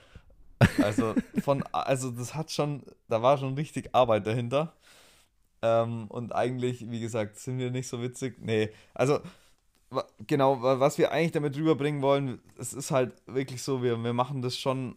Also 0.83 1.15
von, 1.43 1.65
also 1.73 2.11
das 2.13 2.35
hat 2.35 2.53
schon, 2.53 2.85
da 3.09 3.23
war 3.23 3.39
schon 3.39 3.55
richtig 3.55 3.93
Arbeit 3.93 4.27
dahinter. 4.27 4.75
Ähm, 5.63 6.07
und 6.09 6.35
eigentlich, 6.35 6.91
wie 6.91 7.01
gesagt, 7.01 7.39
sind 7.39 7.59
wir 7.59 7.71
nicht 7.71 7.89
so 7.89 8.01
witzig. 8.03 8.37
Nee, 8.41 8.71
also 8.95 9.21
genau, 10.27 10.63
was 10.63 10.99
wir 10.99 11.13
eigentlich 11.13 11.33
damit 11.33 11.57
rüberbringen 11.57 12.03
wollen, 12.03 12.41
es 12.59 12.73
ist 12.73 12.91
halt 12.91 13.15
wirklich 13.27 13.63
so, 13.63 13.83
wir, 13.83 14.03
wir 14.03 14.13
machen 14.13 14.43
das 14.43 14.59
schon 14.59 14.97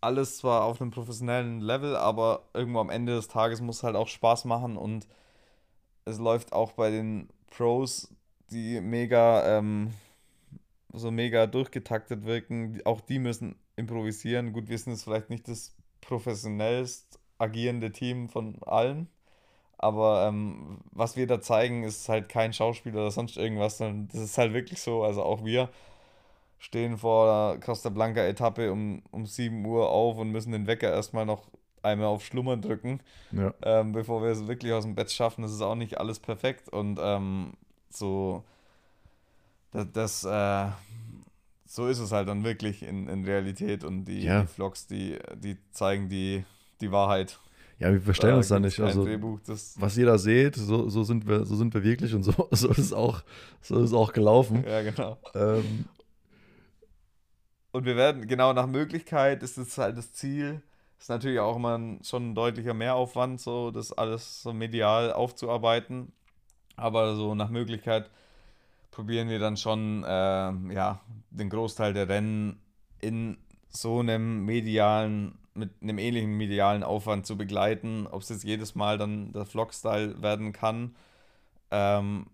alles 0.00 0.38
zwar 0.38 0.64
auf 0.64 0.80
einem 0.80 0.90
professionellen 0.90 1.60
Level, 1.60 1.96
aber 1.96 2.48
irgendwo 2.54 2.80
am 2.80 2.90
Ende 2.90 3.14
des 3.14 3.28
Tages 3.28 3.60
muss 3.60 3.82
halt 3.82 3.96
auch 3.96 4.08
Spaß 4.08 4.44
machen 4.44 4.76
und 4.76 5.06
es 6.04 6.18
läuft 6.18 6.52
auch 6.52 6.72
bei 6.72 6.90
den 6.90 7.28
Pros, 7.50 8.14
die 8.50 8.80
mega 8.80 9.58
ähm, 9.58 9.92
so 10.92 11.10
mega 11.10 11.46
durchgetaktet 11.46 12.24
wirken, 12.24 12.80
auch 12.84 13.00
die 13.00 13.18
müssen 13.18 13.56
improvisieren. 13.76 14.52
Gut, 14.52 14.68
wir 14.68 14.78
sind 14.78 14.92
jetzt 14.92 15.04
vielleicht 15.04 15.30
nicht 15.30 15.48
das 15.48 15.74
professionellst 16.00 17.18
agierende 17.38 17.92
Team 17.92 18.28
von 18.28 18.62
allen, 18.62 19.08
aber 19.78 20.26
ähm, 20.28 20.78
was 20.92 21.16
wir 21.16 21.26
da 21.26 21.40
zeigen, 21.40 21.84
ist 21.84 22.08
halt 22.08 22.28
kein 22.28 22.52
Schauspieler 22.52 22.96
oder 22.96 23.10
sonst 23.10 23.36
irgendwas, 23.36 23.78
sondern 23.78 24.08
das 24.08 24.20
ist 24.20 24.38
halt 24.38 24.52
wirklich 24.52 24.80
so. 24.80 25.02
Also 25.02 25.22
auch 25.22 25.44
wir 25.44 25.68
stehen 26.58 26.96
vor 26.96 27.52
der 27.52 27.60
Costa 27.60 27.90
Blanca 27.90 28.22
Etappe 28.22 28.72
um, 28.72 29.02
um 29.10 29.26
7 29.26 29.64
Uhr 29.64 29.90
auf 29.90 30.16
und 30.18 30.30
müssen 30.30 30.52
den 30.52 30.66
Wecker 30.66 30.90
erstmal 30.90 31.26
noch 31.26 31.48
einmal 31.82 32.06
auf 32.06 32.24
Schlummern 32.24 32.62
drücken, 32.62 33.00
ja. 33.32 33.54
ähm, 33.62 33.92
bevor 33.92 34.22
wir 34.22 34.30
es 34.30 34.48
wirklich 34.48 34.72
aus 34.72 34.84
dem 34.84 34.94
Bett 34.94 35.12
schaffen. 35.12 35.42
Das 35.42 35.52
ist 35.52 35.62
auch 35.62 35.74
nicht 35.74 35.98
alles 35.98 36.18
perfekt 36.18 36.68
und 36.68 36.98
ähm, 37.00 37.52
so 37.90 38.42
das, 39.70 39.86
das 39.92 40.24
äh, 40.24 40.72
so 41.66 41.86
ist 41.88 41.98
es 41.98 42.12
halt 42.12 42.28
dann 42.28 42.44
wirklich 42.44 42.82
in, 42.82 43.08
in 43.08 43.24
Realität 43.24 43.84
und 43.84 44.06
die, 44.06 44.22
ja. 44.22 44.42
die 44.42 44.46
Vlogs, 44.46 44.86
die, 44.86 45.18
die 45.34 45.58
zeigen 45.72 46.08
die, 46.08 46.44
die 46.80 46.92
Wahrheit. 46.92 47.38
Ja, 47.78 47.92
wir 47.92 48.00
verstehen 48.00 48.30
da 48.30 48.36
uns 48.36 48.48
da 48.48 48.58
nicht. 48.58 48.80
Also, 48.80 49.04
Drehbuch, 49.04 49.40
was 49.76 49.96
ihr 49.98 50.06
da 50.06 50.16
seht, 50.16 50.56
so, 50.56 50.88
so, 50.88 51.02
sind 51.02 51.26
wir, 51.28 51.44
so 51.44 51.56
sind 51.56 51.74
wir 51.74 51.82
wirklich 51.82 52.14
und 52.14 52.22
so, 52.22 52.32
so, 52.50 52.68
ist, 52.70 52.94
auch, 52.94 53.22
so 53.60 53.82
ist 53.82 53.92
auch 53.92 54.12
gelaufen. 54.12 54.64
Ja, 54.66 54.82
genau. 54.82 55.18
Ähm, 55.34 55.84
und 57.72 57.84
wir 57.84 57.96
werden, 57.96 58.26
genau 58.26 58.54
nach 58.54 58.66
Möglichkeit 58.66 59.42
ist 59.42 59.58
es 59.58 59.76
halt 59.76 59.98
das 59.98 60.12
Ziel, 60.14 60.62
ist 60.98 61.10
natürlich 61.10 61.40
auch 61.40 61.56
immer 61.56 61.76
ein, 61.76 62.02
schon 62.02 62.30
ein 62.30 62.34
deutlicher 62.34 62.72
Mehraufwand, 62.72 63.40
so 63.40 63.70
das 63.70 63.92
alles 63.92 64.42
so 64.42 64.54
medial 64.54 65.12
aufzuarbeiten. 65.12 66.12
Aber 66.76 67.16
so 67.16 67.34
nach 67.34 67.50
Möglichkeit 67.50 68.10
probieren 68.90 69.28
wir 69.28 69.38
dann 69.38 69.58
schon, 69.58 70.04
äh, 70.04 70.08
ja, 70.72 71.00
den 71.30 71.50
Großteil 71.50 71.92
der 71.92 72.08
Rennen 72.08 72.60
in 73.00 73.36
so 73.68 74.00
einem 74.00 74.46
medialen, 74.46 75.38
mit 75.56 75.70
einem 75.82 75.98
ähnlichen 75.98 76.36
medialen 76.36 76.82
Aufwand 76.82 77.26
zu 77.26 77.36
begleiten. 77.36 78.06
Ob 78.10 78.22
es 78.22 78.28
jetzt 78.28 78.44
jedes 78.44 78.74
Mal 78.74 78.98
dann 78.98 79.32
der 79.32 79.46
Vlog-Style 79.46 80.22
werden 80.22 80.52
kann, 80.52 80.94
ähm, 81.70 82.26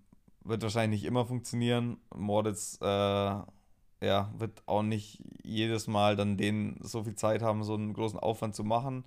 wird 0.44 0.62
wahrscheinlich 0.62 1.02
nicht 1.02 1.08
immer 1.08 1.24
funktionieren. 1.24 1.98
Moritz 2.14 2.78
äh, 2.82 2.84
ja, 2.84 4.30
wird 4.36 4.62
auch 4.66 4.82
nicht 4.82 5.22
jedes 5.42 5.86
Mal 5.86 6.16
dann 6.16 6.36
den 6.36 6.76
so 6.80 7.04
viel 7.04 7.14
Zeit 7.14 7.42
haben, 7.42 7.62
so 7.62 7.74
einen 7.74 7.92
großen 7.92 8.18
Aufwand 8.18 8.54
zu 8.54 8.64
machen 8.64 9.04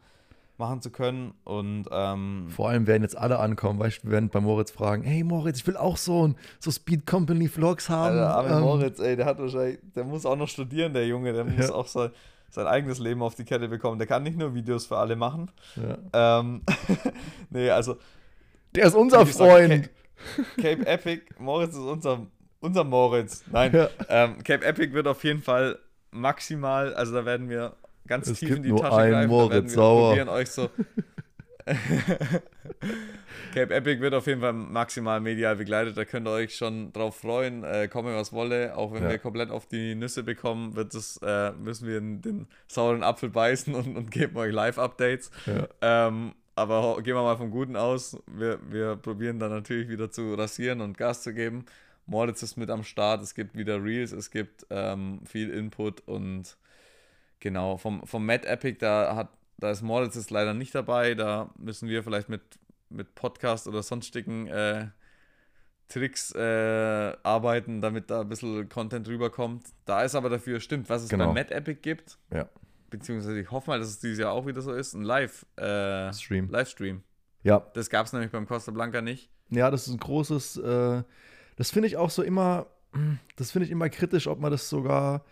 machen 0.57 0.81
zu 0.81 0.89
können. 0.89 1.33
Und 1.43 1.85
ähm, 1.91 2.47
vor 2.49 2.69
allem 2.69 2.87
werden 2.87 3.03
jetzt 3.03 3.17
alle 3.17 3.39
ankommen, 3.39 3.79
weißt 3.79 3.99
du, 3.99 4.07
wir 4.07 4.11
werden 4.13 4.29
bei 4.29 4.39
Moritz 4.39 4.71
fragen, 4.71 5.03
hey 5.03 5.23
Moritz, 5.23 5.59
ich 5.59 5.67
will 5.67 5.77
auch 5.77 5.97
so 5.97 6.27
ein 6.27 6.35
so 6.59 6.71
Speed 6.71 7.05
Company 7.05 7.47
Vlogs 7.47 7.89
haben. 7.89 8.17
Alter, 8.17 8.35
aber 8.35 8.51
ähm, 8.51 8.61
Moritz, 8.61 8.99
ey, 8.99 9.15
der 9.15 9.25
hat 9.25 9.39
wahrscheinlich, 9.39 9.79
der 9.95 10.03
muss 10.03 10.25
auch 10.25 10.35
noch 10.35 10.47
studieren, 10.47 10.93
der 10.93 11.07
Junge, 11.07 11.33
der 11.33 11.45
muss 11.45 11.69
auch 11.69 11.87
so 11.87 12.09
sein 12.49 12.67
eigenes 12.67 12.99
Leben 12.99 13.21
auf 13.21 13.35
die 13.35 13.43
Kette 13.43 13.67
bekommen. 13.67 13.97
Der 13.97 14.07
kann 14.07 14.23
nicht 14.23 14.37
nur 14.37 14.53
Videos 14.53 14.85
für 14.85 14.97
alle 14.97 15.15
machen. 15.15 15.51
Ja. 15.75 16.39
Ähm, 16.39 16.61
nee, 17.49 17.69
also. 17.69 17.97
Der 18.73 18.85
ist 18.85 18.95
unser 18.95 19.25
Freund. 19.25 19.89
Cape, 20.57 20.61
Cape 20.61 20.87
Epic, 20.87 21.21
Moritz 21.37 21.73
ist 21.73 21.79
unser, 21.79 22.25
unser 22.59 22.83
Moritz. 22.83 23.43
Nein, 23.51 23.73
ja. 23.73 23.89
ähm, 24.09 24.43
Cape 24.43 24.65
Epic 24.65 24.93
wird 24.93 25.07
auf 25.07 25.23
jeden 25.23 25.41
Fall 25.41 25.79
maximal, 26.11 26.93
also 26.93 27.13
da 27.13 27.25
werden 27.25 27.49
wir 27.49 27.73
ganz 28.07 28.27
es 28.27 28.39
tief 28.39 28.55
in 28.55 28.63
die 28.63 28.69
nur 28.69 28.81
Tasche 28.81 29.09
greifen. 29.09 29.29
Moritz 29.29 29.73
Sauer. 29.73 30.09
probieren 30.09 30.29
euch 30.29 30.49
so. 30.49 30.69
Cape 33.53 33.73
Epic 33.73 33.99
wird 33.99 34.13
auf 34.13 34.27
jeden 34.27 34.41
Fall 34.41 34.53
maximal 34.53 35.19
medial 35.19 35.55
begleitet. 35.55 35.97
Da 35.97 36.05
könnt 36.05 36.27
ihr 36.27 36.31
euch 36.31 36.55
schon 36.55 36.93
drauf 36.93 37.17
freuen. 37.17 37.63
Äh, 37.63 37.87
komme 37.87 38.15
was 38.15 38.31
wolle. 38.33 38.77
Auch 38.77 38.93
wenn 38.93 39.03
ja. 39.03 39.09
wir 39.09 39.17
komplett 39.17 39.49
auf 39.49 39.65
die 39.65 39.95
Nüsse 39.95 40.23
bekommen, 40.23 40.75
wird 40.75 40.93
das, 40.93 41.19
äh, 41.23 41.51
müssen 41.53 41.87
wir 41.87 41.99
den, 41.99 42.21
den, 42.21 42.47
sauren 42.67 43.03
Apfel 43.03 43.29
beißen 43.29 43.73
und, 43.73 43.97
und 43.97 44.11
geben 44.11 44.37
euch 44.37 44.53
Live-Updates. 44.53 45.31
Ja. 45.45 45.67
Ähm, 46.07 46.35
aber 46.55 47.01
gehen 47.01 47.15
wir 47.15 47.23
mal 47.23 47.37
vom 47.37 47.51
Guten 47.51 47.75
aus. 47.75 48.17
Wir, 48.27 48.59
wir 48.69 48.95
probieren 48.95 49.39
dann 49.39 49.49
natürlich 49.51 49.89
wieder 49.89 50.11
zu 50.11 50.35
rasieren 50.35 50.81
und 50.81 50.97
Gas 50.97 51.23
zu 51.23 51.33
geben. 51.33 51.65
Moritz 52.05 52.43
ist 52.43 52.57
mit 52.57 52.69
am 52.69 52.83
Start. 52.83 53.23
Es 53.23 53.33
gibt 53.33 53.57
wieder 53.57 53.83
Reels, 53.83 54.11
es 54.11 54.29
gibt 54.29 54.67
ähm, 54.69 55.21
viel 55.25 55.49
Input 55.49 56.07
und 56.07 56.57
Genau, 57.45 57.77
vom, 57.77 58.01
vom 58.07 58.25
Mad 58.25 58.47
Epic, 58.47 58.79
da 58.79 59.15
hat, 59.15 59.29
da 59.57 59.71
ist 59.71 59.81
Moritz 59.81 60.15
jetzt 60.15 60.31
leider 60.31 60.53
nicht 60.53 60.73
dabei. 60.75 61.15
Da 61.15 61.49
müssen 61.57 61.89
wir 61.89 62.03
vielleicht 62.03 62.29
mit, 62.29 62.41
mit 62.89 63.15
Podcast 63.15 63.67
oder 63.67 63.83
sonstigen 63.83 64.47
äh, 64.47 64.87
Tricks 65.87 66.33
äh, 66.33 67.15
arbeiten, 67.23 67.81
damit 67.81 68.09
da 68.09 68.21
ein 68.21 68.29
bisschen 68.29 68.67
Content 68.69 69.07
rüberkommt. 69.07 69.67
Da 69.85 70.03
ist 70.03 70.15
aber 70.15 70.29
dafür, 70.29 70.59
stimmt, 70.59 70.89
was 70.89 71.03
es 71.03 71.09
genau. 71.09 71.27
bei 71.27 71.33
Mad 71.33 71.53
Epic 71.53 71.81
gibt. 71.81 72.17
Ja. 72.33 72.49
Beziehungsweise 72.89 73.39
ich 73.39 73.51
hoffe 73.51 73.69
mal, 73.69 73.79
dass 73.79 73.89
es 73.89 73.99
dieses 73.99 74.19
Jahr 74.19 74.31
auch 74.31 74.45
wieder 74.45 74.61
so 74.61 74.73
ist. 74.73 74.93
Ein 74.93 75.03
Live-Stream. 75.03 76.45
Äh, 76.45 76.51
Livestream. 76.51 77.03
Ja. 77.43 77.59
Das 77.73 77.89
gab 77.89 78.05
es 78.05 78.13
nämlich 78.13 78.31
beim 78.31 78.47
Costa 78.47 78.71
Blanca 78.71 79.01
nicht. 79.01 79.29
Ja, 79.49 79.69
das 79.69 79.87
ist 79.87 79.93
ein 79.93 79.99
großes, 79.99 80.57
äh, 80.57 81.03
das 81.55 81.71
finde 81.71 81.87
ich 81.87 81.97
auch 81.97 82.09
so 82.09 82.23
immer 82.23 82.67
das 83.35 83.51
finde 83.51 83.65
ich 83.65 83.71
immer 83.71 83.89
kritisch, 83.89 84.27
ob 84.27 84.39
man 84.39 84.51
das 84.51 84.69
sogar, 84.69 85.23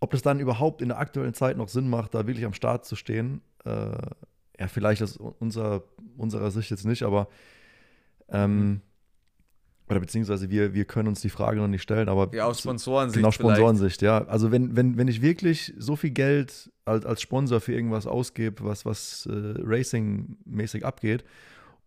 ob 0.00 0.10
das 0.10 0.22
dann 0.22 0.40
überhaupt 0.40 0.82
in 0.82 0.88
der 0.88 0.98
aktuellen 0.98 1.34
Zeit 1.34 1.56
noch 1.56 1.68
Sinn 1.68 1.88
macht, 1.88 2.14
da 2.14 2.26
wirklich 2.26 2.44
am 2.44 2.52
Start 2.52 2.84
zu 2.84 2.96
stehen. 2.96 3.42
Äh, 3.66 3.96
ja, 4.58 4.68
vielleicht 4.68 5.02
aus 5.02 5.16
unser, 5.16 5.82
unserer 6.16 6.50
Sicht 6.50 6.70
jetzt 6.70 6.86
nicht, 6.86 7.02
aber 7.02 7.28
ähm, 8.28 8.58
mhm. 8.58 8.80
oder 9.88 10.00
beziehungsweise 10.00 10.50
wir, 10.50 10.72
wir 10.72 10.86
können 10.86 11.08
uns 11.08 11.20
die 11.20 11.28
Frage 11.28 11.60
noch 11.60 11.68
nicht 11.68 11.82
stellen, 11.82 12.08
aber 12.08 12.34
ja, 12.34 12.46
aus 12.46 12.60
Sponsorensicht. 12.60 13.18
Genau, 13.18 13.30
Sponsorensicht, 13.32 14.00
ja. 14.02 14.24
Also 14.26 14.50
wenn, 14.50 14.74
wenn, 14.74 14.96
wenn 14.96 15.08
ich 15.08 15.20
wirklich 15.20 15.74
so 15.76 15.94
viel 15.96 16.10
Geld 16.10 16.70
als, 16.84 17.04
als 17.04 17.20
Sponsor 17.20 17.60
für 17.60 17.74
irgendwas 17.74 18.06
ausgebe, 18.06 18.64
was, 18.64 18.86
was 18.86 19.26
äh, 19.26 19.54
Racing-mäßig 19.58 20.84
abgeht, 20.84 21.24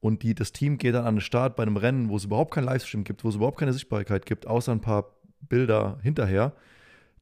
und 0.01 0.23
die, 0.23 0.33
das 0.33 0.53
Team 0.53 0.77
geht 0.77 0.95
dann 0.95 1.05
an 1.05 1.15
den 1.15 1.21
Start 1.21 1.57
bei 1.57 1.63
einem 1.63 1.75
Rennen, 1.75 2.07
wo 2.07 2.15
es 2.15 2.23
überhaupt 2.23 2.53
keinen 2.53 2.65
Livestream 2.65 3.03
gibt, 3.03 3.23
wo 3.23 3.29
es 3.29 3.35
überhaupt 3.35 3.59
keine 3.59 3.73
Sichtbarkeit 3.73 4.25
gibt, 4.25 4.47
außer 4.47 4.71
ein 4.71 4.79
paar 4.79 5.15
Bilder 5.41 5.99
hinterher, 6.01 6.53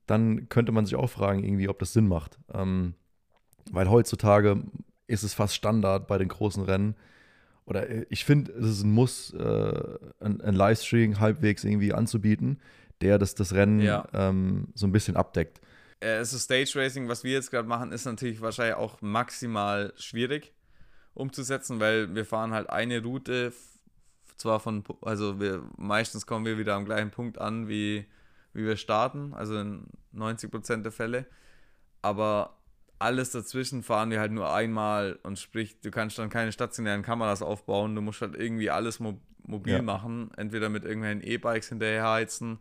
dann 0.05 0.47
könnte 0.49 0.71
man 0.71 0.85
sich 0.85 0.95
auch 0.95 1.09
fragen, 1.09 1.43
irgendwie, 1.43 1.69
ob 1.69 1.79
das 1.79 1.93
Sinn 1.93 2.07
macht. 2.07 2.39
Ähm, 2.53 2.93
weil 3.73 3.89
heutzutage 3.89 4.63
ist 5.07 5.23
es 5.23 5.33
fast 5.33 5.55
Standard 5.55 6.07
bei 6.07 6.17
den 6.17 6.27
großen 6.27 6.63
Rennen. 6.63 6.95
Oder 7.65 7.89
äh, 7.89 8.05
ich 8.09 8.25
finde, 8.25 8.51
es 8.53 8.65
ist 8.65 8.83
ein 8.83 8.91
Muss, 8.91 9.33
äh, 9.33 9.97
ein, 10.19 10.41
ein, 10.41 10.53
Livestream 10.53 11.19
halbwegs 11.19 11.63
irgendwie 11.63 11.93
anzubieten, 11.93 12.59
der 13.01 13.17
das, 13.17 13.35
das 13.35 13.53
Rennen 13.53 13.81
ja. 13.81 14.07
ähm, 14.13 14.67
so 14.73 14.87
ein 14.87 14.91
bisschen 14.91 15.15
abdeckt. 15.15 15.61
Äh, 15.99 16.09
also 16.09 16.37
Stage 16.37 16.73
Racing, 16.75 17.07
was 17.07 17.23
wir 17.23 17.33
jetzt 17.33 17.51
gerade 17.51 17.67
machen, 17.67 17.91
ist 17.91 18.05
natürlich 18.05 18.41
wahrscheinlich 18.41 18.75
auch 18.75 19.01
maximal 19.01 19.93
schwierig 19.97 20.53
umzusetzen, 21.13 21.79
weil 21.79 22.13
wir 22.13 22.25
fahren 22.25 22.53
halt 22.53 22.69
eine 22.69 23.01
Route, 23.01 23.51
zwar 24.37 24.59
von, 24.59 24.83
also 25.01 25.39
wir 25.39 25.63
meistens 25.77 26.27
kommen 26.27 26.45
wir 26.45 26.57
wieder 26.57 26.75
am 26.75 26.85
gleichen 26.85 27.09
Punkt 27.09 27.39
an, 27.39 27.67
wie, 27.67 28.05
wie 28.53 28.65
wir 28.65 28.77
starten, 28.77 29.33
also 29.33 29.59
in 29.59 29.87
90% 30.13 30.83
der 30.83 30.91
Fälle. 30.91 31.25
Aber 32.03 32.56
alles 32.99 33.31
dazwischen 33.31 33.83
fahren 33.83 34.09
wir 34.11 34.19
halt 34.19 34.31
nur 34.31 34.53
einmal 34.53 35.19
und 35.23 35.37
sprich, 35.37 35.79
du 35.81 35.91
kannst 35.91 36.17
dann 36.17 36.29
keine 36.29 36.51
stationären 36.51 37.03
Kameras 37.03 37.41
aufbauen, 37.41 37.95
du 37.95 38.01
musst 38.01 38.21
halt 38.21 38.35
irgendwie 38.35 38.69
alles 38.69 38.99
mo 38.99 39.19
mobil 39.49 39.75
ja. 39.75 39.81
machen, 39.81 40.29
entweder 40.35 40.67
mit 40.67 40.83
irgendwelchen 40.83 41.21
E-Bikes 41.21 41.69
hinterherheizen, 41.69 42.59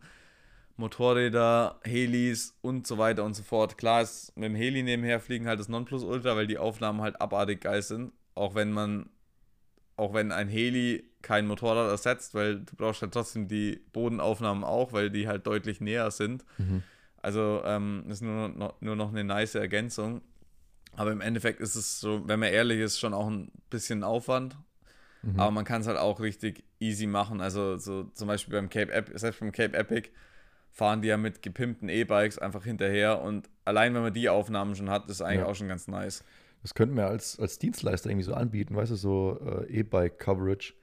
Motorräder, 0.77 1.81
Helis 1.83 2.57
und 2.61 2.87
so 2.87 2.97
weiter 2.97 3.25
und 3.25 3.33
so 3.33 3.43
fort. 3.43 3.77
Klar 3.77 4.03
ist 4.03 4.31
mit 4.37 4.45
dem 4.45 4.55
Heli 4.55 4.83
nebenher 4.83 5.19
fliegen 5.19 5.47
halt 5.47 5.59
das 5.59 5.67
Nonplusultra, 5.67 6.37
weil 6.37 6.47
die 6.47 6.57
Aufnahmen 6.57 7.01
halt 7.01 7.19
abartig 7.19 7.59
geil 7.59 7.81
sind, 7.81 8.13
auch 8.35 8.55
wenn 8.55 8.71
man, 8.71 9.09
auch 9.97 10.13
wenn 10.13 10.31
ein 10.31 10.47
Heli 10.47 11.03
kein 11.21 11.45
Motorrad 11.45 11.89
ersetzt, 11.91 12.35
weil 12.35 12.59
du 12.59 12.75
brauchst 12.77 13.01
halt 13.01 13.11
trotzdem 13.11 13.49
die 13.49 13.81
Bodenaufnahmen 13.91 14.63
auch, 14.63 14.93
weil 14.93 15.09
die 15.09 15.27
halt 15.27 15.45
deutlich 15.45 15.81
näher 15.81 16.09
sind. 16.09 16.45
Mhm. 16.57 16.83
Also 17.21 17.61
ähm, 17.65 18.05
ist 18.09 18.21
nur 18.21 18.49
noch, 18.49 18.81
nur 18.81 18.95
noch 18.95 19.09
eine 19.09 19.23
nice 19.23 19.55
Ergänzung. 19.55 20.21
Aber 20.95 21.11
im 21.11 21.21
Endeffekt 21.21 21.59
ist 21.59 21.75
es 21.75 21.99
so, 21.99 22.27
wenn 22.27 22.39
man 22.39 22.49
ehrlich 22.49 22.79
ist, 22.79 22.99
schon 22.99 23.13
auch 23.13 23.27
ein 23.27 23.51
bisschen 23.69 24.03
Aufwand. 24.03 24.57
Mhm. 25.21 25.39
Aber 25.39 25.51
man 25.51 25.65
kann 25.65 25.81
es 25.81 25.87
halt 25.87 25.97
auch 25.97 26.19
richtig 26.19 26.63
easy 26.79 27.07
machen. 27.07 27.41
Also 27.41 27.77
so 27.77 28.03
zum 28.13 28.27
Beispiel 28.27 28.53
beim 28.53 28.69
Cape 28.69 28.91
Epic, 28.91 29.17
selbst 29.17 29.39
beim 29.39 29.51
Cape 29.51 29.77
Epic 29.77 30.09
fahren 30.71 31.01
die 31.01 31.07
ja 31.07 31.17
mit 31.17 31.41
gepimpten 31.41 31.89
E-Bikes 31.89 32.37
einfach 32.37 32.63
hinterher 32.63 33.21
und 33.21 33.49
allein 33.65 33.95
wenn 33.95 34.03
man 34.03 34.13
die 34.13 34.29
Aufnahmen 34.29 34.75
schon 34.75 34.91
hat, 34.91 35.09
ist 35.09 35.23
eigentlich 35.23 35.39
ja. 35.39 35.45
auch 35.47 35.55
schon 35.55 35.67
ganz 35.67 35.87
nice. 35.87 36.23
Das 36.61 36.75
könnten 36.75 36.95
wir 36.95 37.07
als, 37.07 37.39
als 37.39 37.57
Dienstleister 37.57 38.11
irgendwie 38.11 38.25
so 38.25 38.35
anbieten, 38.35 38.75
weißt 38.75 38.91
du, 38.91 38.95
so 38.95 39.65
äh, 39.67 39.79
E-Bike-Coverage. 39.79 40.73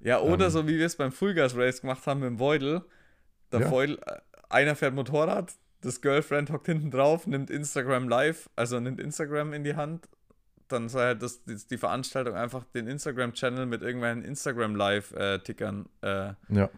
Ja, 0.00 0.20
oder 0.20 0.46
ähm, 0.46 0.50
so 0.50 0.66
wie 0.66 0.78
wir 0.78 0.86
es 0.86 0.96
beim 0.96 1.12
Fullgas 1.12 1.54
Race 1.56 1.82
gemacht 1.82 2.06
haben 2.06 2.20
mit 2.20 2.28
dem 2.28 2.38
Voidel. 2.38 2.82
Der 3.52 3.60
ja. 3.60 3.70
Voidel, 3.70 3.98
äh, 4.06 4.16
einer 4.48 4.76
fährt 4.76 4.94
Motorrad, 4.94 5.54
das 5.80 6.00
Girlfriend 6.00 6.50
hockt 6.50 6.66
hinten 6.66 6.90
drauf, 6.90 7.26
nimmt 7.26 7.50
Instagram 7.50 8.08
live, 8.08 8.50
also 8.56 8.80
nimmt 8.80 9.00
Instagram 9.00 9.52
in 9.52 9.64
die 9.64 9.76
Hand. 9.76 10.08
Dann 10.68 10.88
soll 10.88 11.02
halt 11.02 11.22
das, 11.22 11.44
die 11.44 11.78
Veranstaltung 11.78 12.34
einfach 12.34 12.64
den 12.74 12.88
Instagram-Channel 12.88 13.64
mit 13.66 13.82
irgendwelchen 13.82 14.22
Instagram-Live-Tickern 14.22 15.88
äh, 16.02 16.32
ja. 16.50 16.68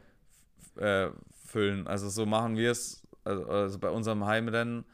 äh, 0.76 1.10
füllen. 1.46 1.88
Also 1.88 2.08
so 2.08 2.24
machen 2.24 2.56
wir 2.56 2.70
es, 2.70 3.02
also, 3.24 3.46
also, 3.48 3.78
bei 3.80 3.90
unserem 3.90 4.26
Heimrennen, 4.26 4.84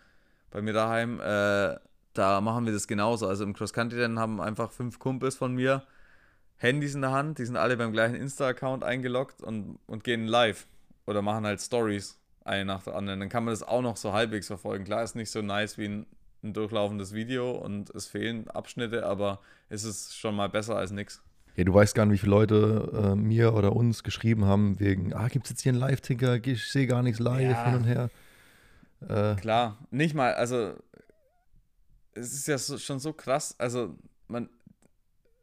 bei 0.51 0.62
mir 0.62 0.72
daheim, 0.72 1.20
äh, 1.20 1.77
da 2.14 2.41
machen 2.41 2.64
wir 2.64 2.72
das 2.72 2.87
genauso. 2.87 3.29
Also 3.29 3.45
im 3.45 3.53
Cross-Country-Rennen 3.53 4.18
haben 4.18 4.41
einfach 4.41 4.72
fünf 4.72 4.99
Kumpels 4.99 5.37
von 5.37 5.55
mir 5.55 5.83
Handys 6.57 6.95
in 6.95 7.03
der 7.03 7.11
Hand, 7.11 7.39
die 7.39 7.45
sind 7.45 7.59
alle 7.59 7.77
beim 7.77 7.93
gleichen 7.93 8.14
Insta-Account 8.14 8.83
eingeloggt 8.83 9.43
und, 9.43 9.79
und 9.87 10.05
gehen 10.05 10.27
live 10.27 10.66
oder 11.05 11.20
machen 11.20 11.45
halt 11.45 11.61
Stories 11.61 12.18
eine 12.47 12.64
nach 12.64 12.82
der 12.82 12.94
anderen. 12.94 13.20
Dann 13.20 13.28
kann 13.28 13.44
man 13.44 13.53
das 13.53 13.62
auch 13.62 13.82
noch 13.82 13.97
so 13.97 14.12
halbwegs 14.12 14.47
verfolgen. 14.47 14.84
Klar, 14.84 15.03
ist 15.03 15.16
nicht 15.16 15.30
so 15.30 15.42
nice 15.42 15.78
wie 15.78 15.86
ein, 15.86 16.07
ein 16.42 16.53
durchlaufendes 16.53 17.12
Video 17.12 17.53
und 17.53 17.90
es 17.90 18.07
fehlen 18.07 18.49
Abschnitte, 18.49 19.07
aber 19.07 19.40
es 19.68 19.84
ist 19.84 20.16
schon 20.16 20.34
mal 20.36 20.49
besser 20.49 20.76
als 20.76 20.90
nichts. 20.90 21.22
Ja, 21.57 21.64
du 21.64 21.72
weißt 21.72 21.94
gar 21.94 22.05
nicht, 22.05 22.14
wie 22.14 22.18
viele 22.18 22.32
Leute 22.32 22.90
äh, 22.92 23.14
mir 23.14 23.55
oder 23.55 23.74
uns 23.74 24.03
geschrieben 24.05 24.44
haben, 24.44 24.78
wegen, 24.78 25.14
ah, 25.14 25.28
gibt 25.28 25.47
es 25.47 25.51
jetzt 25.51 25.62
hier 25.62 25.72
einen 25.72 25.80
Live-Ticker? 25.80 26.47
Ich 26.47 26.70
sehe 26.70 26.86
gar 26.86 27.03
nichts 27.03 27.18
live 27.18 27.51
ja. 27.51 27.64
hin 27.64 27.74
und 27.76 27.84
her. 27.84 28.11
Äh, 29.09 29.36
Klar, 29.36 29.78
nicht 29.90 30.14
mal, 30.14 30.34
also 30.34 30.74
es 32.12 32.32
ist 32.32 32.47
ja 32.47 32.59
so, 32.59 32.76
schon 32.78 32.99
so 32.99 33.12
krass, 33.12 33.55
also 33.59 33.94
man, 34.28 34.49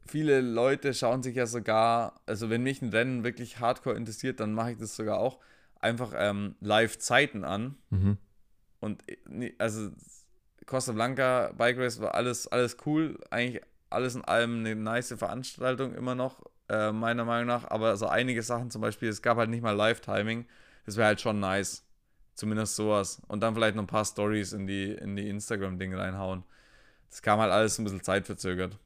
viele 0.05 0.41
Leute 0.41 0.93
schauen 0.93 1.23
sich 1.23 1.35
ja 1.35 1.47
sogar, 1.47 2.21
also 2.25 2.49
wenn 2.49 2.63
mich 2.63 2.81
ein 2.81 2.89
Rennen 2.89 3.23
wirklich 3.23 3.59
hardcore 3.59 3.95
interessiert, 3.95 4.39
dann 4.39 4.53
mache 4.53 4.71
ich 4.71 4.77
das 4.77 4.95
sogar 4.95 5.19
auch, 5.19 5.39
einfach 5.83 6.13
ähm, 6.15 6.55
Live-Zeiten 6.61 7.43
an. 7.43 7.75
Mhm. 7.89 8.17
Und 8.79 9.03
äh, 9.09 9.53
also 9.59 9.89
Costa 10.65 10.91
Blanca 10.91 11.51
Bike 11.57 11.77
Race 11.77 11.99
war 11.99 12.15
alles, 12.15 12.47
alles 12.47 12.77
cool, 12.85 13.19
eigentlich 13.29 13.61
alles 13.89 14.15
in 14.15 14.23
allem 14.23 14.59
eine 14.59 14.75
nice 14.75 15.13
Veranstaltung 15.17 15.93
immer 15.93 16.15
noch, 16.15 16.41
äh, 16.69 16.91
meiner 16.91 17.25
Meinung 17.25 17.47
nach. 17.47 17.69
Aber 17.69 17.95
so 17.97 18.07
einige 18.07 18.41
Sachen, 18.41 18.71
zum 18.71 18.81
Beispiel, 18.81 19.09
es 19.09 19.21
gab 19.21 19.37
halt 19.37 19.49
nicht 19.49 19.61
mal 19.61 19.75
Live-Timing, 19.75 20.45
das 20.85 20.97
wäre 20.97 21.07
halt 21.07 21.21
schon 21.21 21.39
nice. 21.39 21.85
Zumindest 22.35 22.75
sowas. 22.75 23.21
Und 23.27 23.41
dann 23.41 23.53
vielleicht 23.53 23.75
noch 23.75 23.83
ein 23.83 23.87
paar 23.87 24.05
Stories 24.05 24.53
in 24.53 24.65
die, 24.65 24.91
in 24.91 25.15
die 25.15 25.29
Instagram-Dinge 25.29 25.99
reinhauen. 25.99 26.43
Das 27.11 27.21
kam 27.21 27.39
halt 27.39 27.51
alles 27.51 27.77
ein 27.77 27.83
bisschen 27.83 28.01
zeitverzögert. 28.01 28.79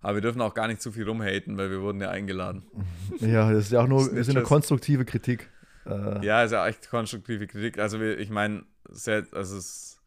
Aber 0.00 0.16
wir 0.16 0.20
dürfen 0.20 0.42
auch 0.42 0.52
gar 0.52 0.66
nicht 0.66 0.82
zu 0.82 0.92
viel 0.92 1.08
rumhaten, 1.08 1.56
weil 1.56 1.70
wir 1.70 1.80
wurden 1.80 2.00
ja 2.00 2.10
eingeladen. 2.10 2.64
Ja, 3.20 3.50
das 3.52 3.66
ist 3.66 3.72
ja 3.72 3.80
auch 3.80 3.86
nur 3.86 4.12
ist 4.12 4.28
eine 4.28 4.42
konstruktive 4.42 5.04
Kritik. 5.04 5.48
Äh, 5.86 6.24
ja, 6.24 6.42
ist 6.42 6.52
ja 6.52 6.66
echt 6.66 6.88
konstruktive 6.88 7.46
Kritik. 7.46 7.78
Also 7.78 8.00
ich 8.00 8.30
meine, 8.30 8.64
also 8.88 9.56
es, 9.56 10.00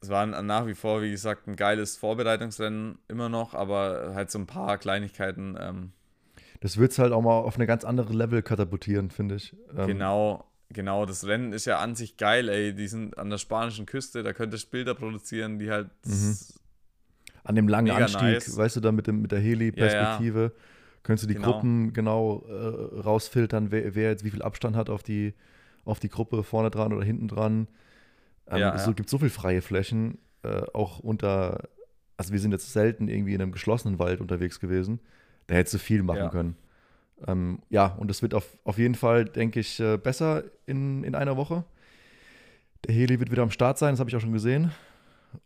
es 0.00 0.08
war 0.08 0.26
nach 0.26 0.66
wie 0.66 0.74
vor, 0.74 1.02
wie 1.02 1.10
gesagt, 1.10 1.46
ein 1.46 1.56
geiles 1.56 1.96
Vorbereitungsrennen 1.96 2.98
immer 3.08 3.28
noch, 3.28 3.54
aber 3.54 4.12
halt 4.14 4.30
so 4.30 4.38
ein 4.38 4.46
paar 4.46 4.78
Kleinigkeiten. 4.78 5.56
Ähm, 5.60 5.92
das 6.60 6.76
wird 6.76 6.92
es 6.92 6.98
halt 6.98 7.12
auch 7.12 7.22
mal 7.22 7.38
auf 7.38 7.56
eine 7.56 7.66
ganz 7.66 7.84
andere 7.84 8.12
Level 8.12 8.42
katapultieren, 8.42 9.10
finde 9.10 9.34
ich. 9.36 9.56
Ähm, 9.76 9.88
genau, 9.88 10.44
genau. 10.68 11.06
Das 11.06 11.26
Rennen 11.26 11.52
ist 11.52 11.64
ja 11.64 11.78
an 11.78 11.96
sich 11.96 12.16
geil, 12.16 12.48
ey. 12.48 12.72
Die 12.72 12.86
sind 12.86 13.18
an 13.18 13.30
der 13.30 13.38
spanischen 13.38 13.84
Küste, 13.84 14.22
da 14.22 14.32
könntest 14.32 14.66
du 14.66 14.70
Bilder 14.70 14.94
produzieren, 14.94 15.58
die 15.58 15.70
halt. 15.70 15.90
Mhm. 16.04 16.36
An 17.44 17.56
dem 17.56 17.66
langen 17.66 17.90
Anstieg, 17.90 18.22
nice. 18.22 18.56
weißt 18.56 18.76
du, 18.76 18.80
da 18.80 18.92
mit, 18.92 19.08
dem, 19.08 19.22
mit 19.22 19.32
der 19.32 19.40
Heli-Perspektive. 19.40 20.40
Ja, 20.40 20.46
ja 20.46 20.52
könntest 21.02 21.24
du 21.24 21.28
die 21.28 21.34
genau. 21.34 21.52
Gruppen 21.52 21.92
genau 21.92 22.44
äh, 22.48 23.00
rausfiltern, 23.00 23.70
wer, 23.70 23.94
wer, 23.94 24.10
jetzt 24.10 24.24
wie 24.24 24.30
viel 24.30 24.42
Abstand 24.42 24.76
hat 24.76 24.90
auf 24.90 25.02
die, 25.02 25.34
auf 25.84 26.00
die 26.00 26.08
Gruppe 26.08 26.42
vorne 26.42 26.70
dran 26.70 26.92
oder 26.92 27.04
hinten 27.04 27.28
dran. 27.28 27.68
Ähm, 28.46 28.60
ja, 28.60 28.74
es 28.74 28.86
ja. 28.86 28.92
gibt 28.92 29.08
so 29.08 29.18
viele 29.18 29.30
freie 29.30 29.62
Flächen, 29.62 30.18
äh, 30.42 30.62
auch 30.72 30.98
unter, 30.98 31.68
also 32.16 32.32
wir 32.32 32.40
sind 32.40 32.52
jetzt 32.52 32.72
selten 32.72 33.08
irgendwie 33.08 33.34
in 33.34 33.42
einem 33.42 33.52
geschlossenen 33.52 33.98
Wald 33.98 34.20
unterwegs 34.20 34.60
gewesen. 34.60 35.00
Da 35.46 35.54
hättest 35.54 35.74
du 35.74 35.78
viel 35.78 36.02
machen 36.02 36.18
ja. 36.18 36.28
können. 36.28 36.56
Ähm, 37.26 37.60
ja, 37.68 37.86
und 37.86 38.10
es 38.10 38.22
wird 38.22 38.34
auf, 38.34 38.58
auf 38.64 38.78
jeden 38.78 38.94
Fall, 38.94 39.24
denke 39.24 39.60
ich, 39.60 39.78
äh, 39.80 39.96
besser 39.96 40.44
in, 40.66 41.04
in 41.04 41.14
einer 41.14 41.36
Woche. 41.36 41.64
Der 42.86 42.94
Heli 42.94 43.20
wird 43.20 43.30
wieder 43.30 43.42
am 43.42 43.50
Start 43.50 43.78
sein, 43.78 43.92
das 43.92 44.00
habe 44.00 44.10
ich 44.10 44.16
auch 44.16 44.20
schon 44.20 44.32
gesehen. 44.32 44.72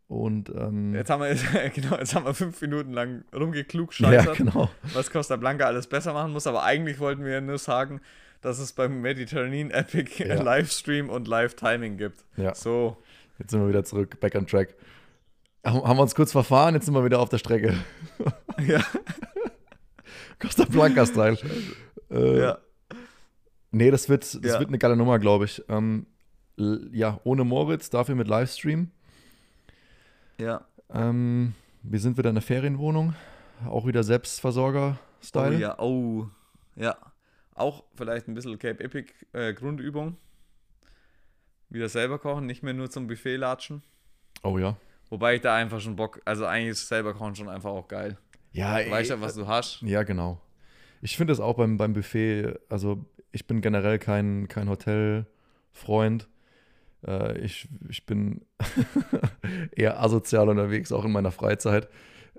Und 0.08 0.50
ähm, 0.50 0.94
jetzt 0.94 1.10
haben 1.10 1.22
wir 1.22 1.34
genau, 1.74 1.96
jetzt 1.96 2.14
haben 2.14 2.24
wir 2.24 2.34
fünf 2.34 2.60
Minuten 2.60 2.92
lang 2.92 3.24
rumgeklugscheißert, 3.34 4.26
ja, 4.26 4.32
genau. 4.34 4.70
was 4.94 5.10
Costa 5.10 5.36
Blanca 5.36 5.66
alles 5.66 5.86
besser 5.86 6.12
machen 6.12 6.32
muss. 6.32 6.46
Aber 6.46 6.62
eigentlich 6.62 7.00
wollten 7.00 7.24
wir 7.24 7.40
nur 7.40 7.58
sagen, 7.58 8.00
dass 8.40 8.58
es 8.58 8.72
beim 8.72 9.00
Mediterranean 9.00 9.70
Epic 9.70 10.24
ja. 10.24 10.34
Livestream 10.42 11.10
und 11.10 11.26
Live-Timing 11.26 11.96
gibt. 11.96 12.24
Ja. 12.36 12.54
So. 12.54 12.96
Jetzt 13.38 13.50
sind 13.50 13.60
wir 13.60 13.68
wieder 13.68 13.84
zurück, 13.84 14.20
back 14.20 14.34
on 14.34 14.46
track. 14.46 14.74
Haben 15.64 15.96
wir 15.96 16.02
uns 16.02 16.14
kurz 16.14 16.30
verfahren, 16.30 16.74
jetzt 16.74 16.84
sind 16.84 16.94
wir 16.94 17.04
wieder 17.04 17.18
auf 17.18 17.28
der 17.28 17.38
Strecke. 17.38 17.74
Ja. 18.58 18.80
Costa 20.38 20.64
Blanca-Style. 20.64 21.36
Äh, 22.10 22.40
ja. 22.40 22.58
Nee, 23.70 23.90
das 23.90 24.08
wird, 24.08 24.22
das 24.22 24.34
ja. 24.42 24.58
wird 24.58 24.68
eine 24.68 24.78
geile 24.78 24.96
Nummer, 24.96 25.18
glaube 25.18 25.44
ich. 25.44 25.62
Ähm, 25.68 26.06
ja, 26.56 27.20
ohne 27.24 27.44
Moritz, 27.44 27.90
dafür 27.90 28.14
mit 28.14 28.28
Livestream. 28.28 28.90
Ja. 30.38 30.66
Ähm, 30.90 31.54
wir 31.82 32.00
sind 32.00 32.16
wieder 32.18 32.30
in 32.30 32.34
der 32.34 32.42
Ferienwohnung. 32.42 33.14
Auch 33.66 33.86
wieder 33.86 34.02
Selbstversorger-Style. 34.02 35.56
Oh 35.56 35.58
ja, 35.58 35.78
oh. 35.78 36.26
Ja. 36.74 36.96
auch 37.54 37.84
vielleicht 37.94 38.28
ein 38.28 38.34
bisschen 38.34 38.58
Cape 38.58 38.84
Epic 38.84 39.12
äh, 39.32 39.54
Grundübung. 39.54 40.16
Wieder 41.70 41.88
selber 41.88 42.18
kochen, 42.18 42.46
nicht 42.46 42.62
mehr 42.62 42.74
nur 42.74 42.90
zum 42.90 43.06
Buffet 43.06 43.36
latschen. 43.36 43.82
Oh 44.42 44.58
ja. 44.58 44.76
Wobei 45.08 45.36
ich 45.36 45.40
da 45.40 45.54
einfach 45.54 45.80
schon 45.80 45.96
Bock, 45.96 46.20
also 46.24 46.44
eigentlich 46.44 46.70
ist 46.72 46.88
selber 46.88 47.14
kochen 47.14 47.34
schon 47.34 47.48
einfach 47.48 47.70
auch 47.70 47.88
geil. 47.88 48.18
Ja, 48.52 48.82
Du 48.82 48.90
weißt 48.90 49.10
ja, 49.10 49.20
was 49.20 49.34
du 49.34 49.46
hast. 49.46 49.82
Ja, 49.82 50.02
genau. 50.02 50.40
Ich 51.00 51.16
finde 51.16 51.32
es 51.32 51.40
auch 51.40 51.56
beim, 51.56 51.76
beim 51.76 51.92
Buffet, 51.92 52.54
also 52.68 53.04
ich 53.32 53.46
bin 53.46 53.60
generell 53.60 53.98
kein, 53.98 54.48
kein 54.48 54.68
Hotelfreund. 54.68 56.28
Äh, 57.06 57.38
ich, 57.38 57.68
ich 57.88 58.04
bin 58.06 58.42
eher 59.76 60.02
asozial 60.02 60.48
unterwegs, 60.48 60.92
auch 60.92 61.04
in 61.04 61.12
meiner 61.12 61.30
Freizeit. 61.30 61.88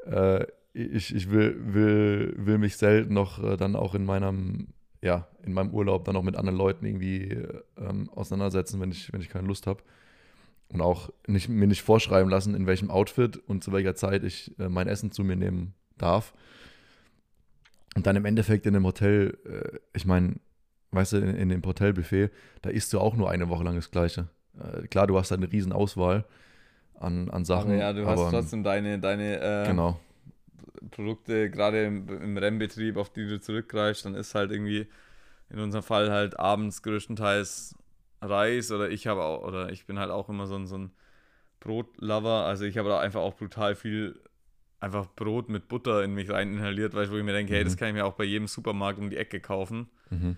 Äh, 0.06 0.46
ich 0.74 1.16
ich 1.16 1.32
will, 1.32 1.56
will, 1.74 2.34
will 2.38 2.58
mich 2.58 2.78
selten 2.78 3.14
noch 3.14 3.44
äh, 3.44 3.58
dann 3.58 3.76
auch 3.76 3.96
in 3.96 4.06
meinem, 4.06 4.68
ja, 5.02 5.28
in 5.44 5.54
meinem 5.54 5.74
Urlaub 5.74 6.06
dann 6.06 6.14
noch 6.14 6.24
mit 6.24 6.36
anderen 6.36 6.58
Leuten 6.58 6.86
irgendwie 6.86 7.38
ähm, 7.78 8.10
auseinandersetzen, 8.10 8.80
wenn 8.80 8.92
ich, 8.92 9.12
wenn 9.12 9.22
ich 9.22 9.30
keine 9.30 9.48
Lust 9.48 9.68
habe. 9.68 9.82
Und 10.70 10.82
auch 10.82 11.10
nicht, 11.28 11.48
mir 11.48 11.68
nicht 11.68 11.82
vorschreiben 11.82 12.30
lassen, 12.30 12.54
in 12.54 12.68
welchem 12.68 12.92
Outfit 12.92 13.38
und 13.38 13.64
zu 13.64 13.72
welcher 13.72 13.96
Zeit 13.96 14.24
ich 14.24 14.58
äh, 14.60 14.68
mein 14.68 14.88
Essen 14.88 15.12
zu 15.12 15.24
mir 15.24 15.38
nehmen 15.38 15.74
darf. 15.98 16.34
Und 17.96 18.06
dann 18.06 18.18
im 18.18 18.26
Endeffekt 18.26 18.66
in 18.66 18.76
einem 18.76 18.86
Hotel, 18.86 19.38
äh, 19.46 19.80
ich 19.94 20.06
meine, 20.06 20.36
weißt 20.92 21.14
du, 21.14 21.18
in, 21.18 21.36
in 21.36 21.50
dem 21.50 21.64
Hotelbuffet, 21.64 22.30
da 22.62 22.70
isst 22.70 22.94
du 22.94 23.00
auch 23.00 23.16
nur 23.16 23.32
eine 23.32 23.50
Woche 23.50 23.64
lang 23.64 23.76
das 23.76 23.92
Gleiche. 23.92 24.28
Äh, 24.60 24.88
klar, 24.88 25.08
du 25.08 25.18
hast 25.18 25.32
eine 25.32 25.52
riesen 25.52 25.72
Auswahl 25.74 26.26
an, 27.00 27.30
an 27.30 27.46
Sachen. 27.46 27.72
Aber 27.72 27.76
ja, 27.76 27.94
du 27.94 28.08
hast 28.08 28.20
aber, 28.20 28.30
trotzdem 28.30 28.64
deine, 28.64 29.00
deine 29.00 29.40
äh, 29.40 29.66
Genau, 29.68 30.00
Produkte, 30.92 31.50
gerade 31.50 31.86
im, 31.86 32.08
im 32.10 32.38
Rennbetrieb, 32.38 32.98
auf 32.98 33.12
die 33.12 33.28
du 33.28 33.40
zurückgreifst, 33.40 34.06
dann 34.06 34.16
ist 34.16 34.36
halt 34.36 34.52
irgendwie 34.52 34.88
in 35.50 35.60
unserem 35.60 35.84
Fall 35.84 36.12
halt 36.12 36.40
abends 36.40 36.84
größtenteils 36.84 37.76
Reis 38.22 38.72
oder 38.72 38.90
ich 38.90 39.08
habe 39.08 39.24
auch, 39.24 39.44
oder 39.44 39.72
ich 39.72 39.86
bin 39.86 40.00
halt 40.00 40.12
auch 40.12 40.30
immer 40.30 40.48
so 40.48 40.56
ein, 40.56 40.68
so 40.68 40.78
ein 40.78 40.92
Brotlover. 41.62 42.46
Also 42.46 42.66
ich 42.66 42.78
habe 42.78 42.90
da 42.90 43.00
einfach 43.00 43.22
auch 43.22 43.36
brutal 43.36 43.76
viel 43.76 44.20
einfach 44.80 45.08
Brot 45.16 45.50
mit 45.50 45.68
Butter 45.70 46.04
in 46.04 46.14
mich 46.14 46.30
rein 46.32 46.54
inhaliert, 46.54 46.94
weil 46.96 47.06
ich, 47.06 47.12
wo 47.12 47.18
ich 47.18 47.24
mir 47.24 47.34
denke, 47.34 47.54
hey, 47.56 47.64
das 47.64 47.74
Mhm. 47.74 47.78
kann 47.78 47.90
ich 47.90 47.96
mir 47.96 48.06
auch 48.06 48.14
bei 48.16 48.26
jedem 48.26 48.48
Supermarkt 48.48 49.00
um 49.00 49.10
die 49.10 49.18
Ecke 49.18 49.40
kaufen. 49.42 49.90
mhm. 50.10 50.38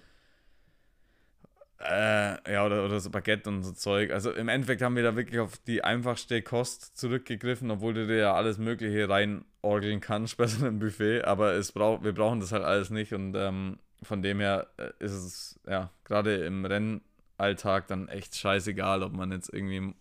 Äh, 1.82 2.52
ja, 2.54 2.66
oder, 2.66 2.84
oder 2.84 3.00
so 3.00 3.10
Baguette 3.10 3.50
und 3.50 3.64
so 3.64 3.72
Zeug. 3.72 4.12
Also 4.12 4.32
im 4.32 4.50
Endeffekt 4.50 4.82
haben 4.82 4.98
wir 4.98 5.04
da 5.04 5.16
wirklich 5.16 5.40
auf 5.40 5.58
die 5.60 5.82
einfachste 5.84 6.42
Kost 6.42 6.98
zurückgegriffen, 6.98 7.72
obwohl 7.72 7.94
du 7.94 8.06
dir 8.06 8.18
ja 8.18 8.34
alles 8.34 8.58
Mögliche 8.58 9.08
reinorgeln 9.08 10.02
kannst 10.02 10.36
bei 10.38 10.48
so 10.48 10.66
einem 10.66 10.80
Buffet. 10.80 11.22
Aber 11.24 11.54
es 11.54 11.72
brauch, 11.72 12.04
wir 12.04 12.14
brauchen 12.14 12.42
das 12.42 12.52
halt 12.52 12.64
alles 12.64 12.90
nicht 12.90 13.14
und 13.14 13.34
ähm, 13.36 13.80
von 14.04 14.22
dem 14.22 14.42
her 14.42 14.68
äh, 14.78 14.92
ist 15.00 15.14
es 15.14 15.60
ja 15.68 15.90
gerade 16.04 16.36
im 16.44 16.66
Rennalltag 16.66 17.88
dann 17.88 18.10
echt 18.10 18.36
scheißegal, 18.36 19.02
ob 19.02 19.14
man 19.14 19.32
jetzt 19.32 19.54
irgendwie 19.54 19.94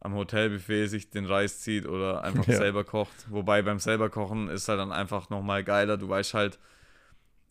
am 0.00 0.14
Hotelbuffet 0.14 0.86
sich 0.88 1.10
den 1.10 1.26
Reis 1.26 1.60
zieht 1.60 1.86
oder 1.86 2.24
einfach 2.24 2.46
Ja. 2.48 2.56
selber 2.56 2.84
kocht. 2.84 3.26
Wobei 3.28 3.60
beim 3.60 3.78
selber 3.78 4.08
kochen 4.08 4.48
ist 4.48 4.68
halt 4.68 4.80
dann 4.80 4.90
einfach 4.90 5.28
nochmal 5.28 5.64
geiler. 5.64 5.98
Du 5.98 6.08
weißt 6.08 6.32
halt, 6.32 6.58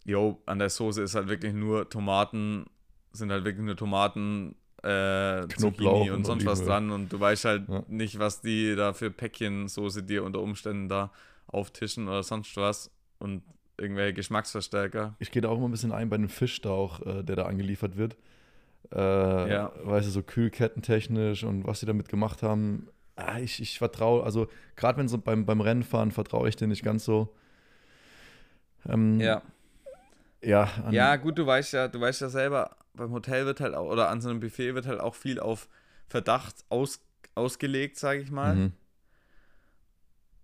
jo, 0.06 0.42
an 0.48 0.58
der 0.58 0.72
Soße 0.72 1.04
ist 1.04 1.14
halt 1.14 1.30
wirklich 1.30 1.54
nur 1.54 1.88
Tomaten, 1.88 2.66
sind 3.14 3.32
halt 3.32 3.44
wirklich 3.46 3.66
nur 3.66 3.76
Tomaten, 3.76 4.56
äh, 4.84 5.42
Knoblauch 5.48 6.06
und 6.08 6.12
und 6.14 6.24
sonst 6.26 6.46
was 6.46 6.64
dran 6.64 6.92
und 6.92 7.12
du 7.14 7.20
weißt 7.20 7.46
halt 7.46 7.70
Ja. 7.70 7.84
nicht, 7.88 8.18
was 8.20 8.42
die 8.42 8.76
da 8.76 8.94
für 8.94 9.12
Päckchensoße 9.12 10.04
dir 10.04 10.24
unter 10.24 10.40
Umständen 10.42 10.90
da 10.90 11.12
auftischen 11.48 12.08
oder 12.08 12.24
sonst 12.24 12.56
was 12.58 12.90
und 13.20 13.44
irgendwelche 13.78 14.14
Geschmacksverstärker. 14.14 15.16
Ich 15.20 15.32
gehe 15.32 15.42
da 15.42 15.50
auch 15.50 15.58
immer 15.58 15.68
ein 15.68 15.72
bisschen 15.72 15.92
ein 15.92 16.10
bei 16.10 16.18
dem 16.18 16.30
Fisch 16.30 16.62
da 16.62 16.70
auch, 16.70 17.06
äh, 17.06 17.24
der 17.24 17.36
da 17.36 17.46
angeliefert 17.46 17.98
wird. 17.98 18.16
Äh, 18.92 18.98
Ja. 19.52 19.72
Weißt 19.84 20.08
du, 20.08 20.12
so 20.12 20.24
kühlkettentechnisch 20.24 21.44
und 21.44 21.66
was 21.68 21.80
sie 21.80 21.86
damit 21.86 22.10
gemacht 22.10 22.42
haben. 22.44 22.88
Ah, 23.16 23.40
ich, 23.40 23.62
ich 23.62 23.78
vertraue, 23.78 24.24
also 24.24 24.48
gerade 24.76 24.98
wenn 24.98 25.08
so 25.08 25.18
beim, 25.20 25.46
beim 25.46 25.62
Rennfahren 25.62 26.12
vertraue 26.12 26.50
ich 26.50 26.56
dir 26.56 26.68
nicht 26.68 26.84
ganz 26.84 27.06
so. 27.06 27.36
Ähm, 28.88 29.20
Ja. 29.20 29.42
Ja, 30.44 30.70
Ja, 30.92 31.16
gut, 31.18 31.38
du 31.38 31.46
weißt 31.46 31.74
ja, 31.74 31.88
du 31.88 32.00
weißt 32.02 32.22
ja 32.22 32.30
selber, 32.30 32.76
beim 32.94 33.12
Hotel 33.12 33.46
wird 33.46 33.60
halt 33.60 33.76
auch, 33.76 33.88
oder 33.90 34.10
an 34.10 34.22
so 34.22 34.30
einem 34.30 34.40
Buffet 34.40 34.74
wird 34.76 34.88
halt 34.88 35.00
auch 35.00 35.16
viel 35.16 35.40
auf 35.40 35.68
Verdacht 36.08 36.56
aus, 36.70 37.00
ausgelegt, 37.36 37.98
sage 37.98 38.22
ich 38.22 38.32
mal. 38.32 38.56
Mhm. 38.56 38.74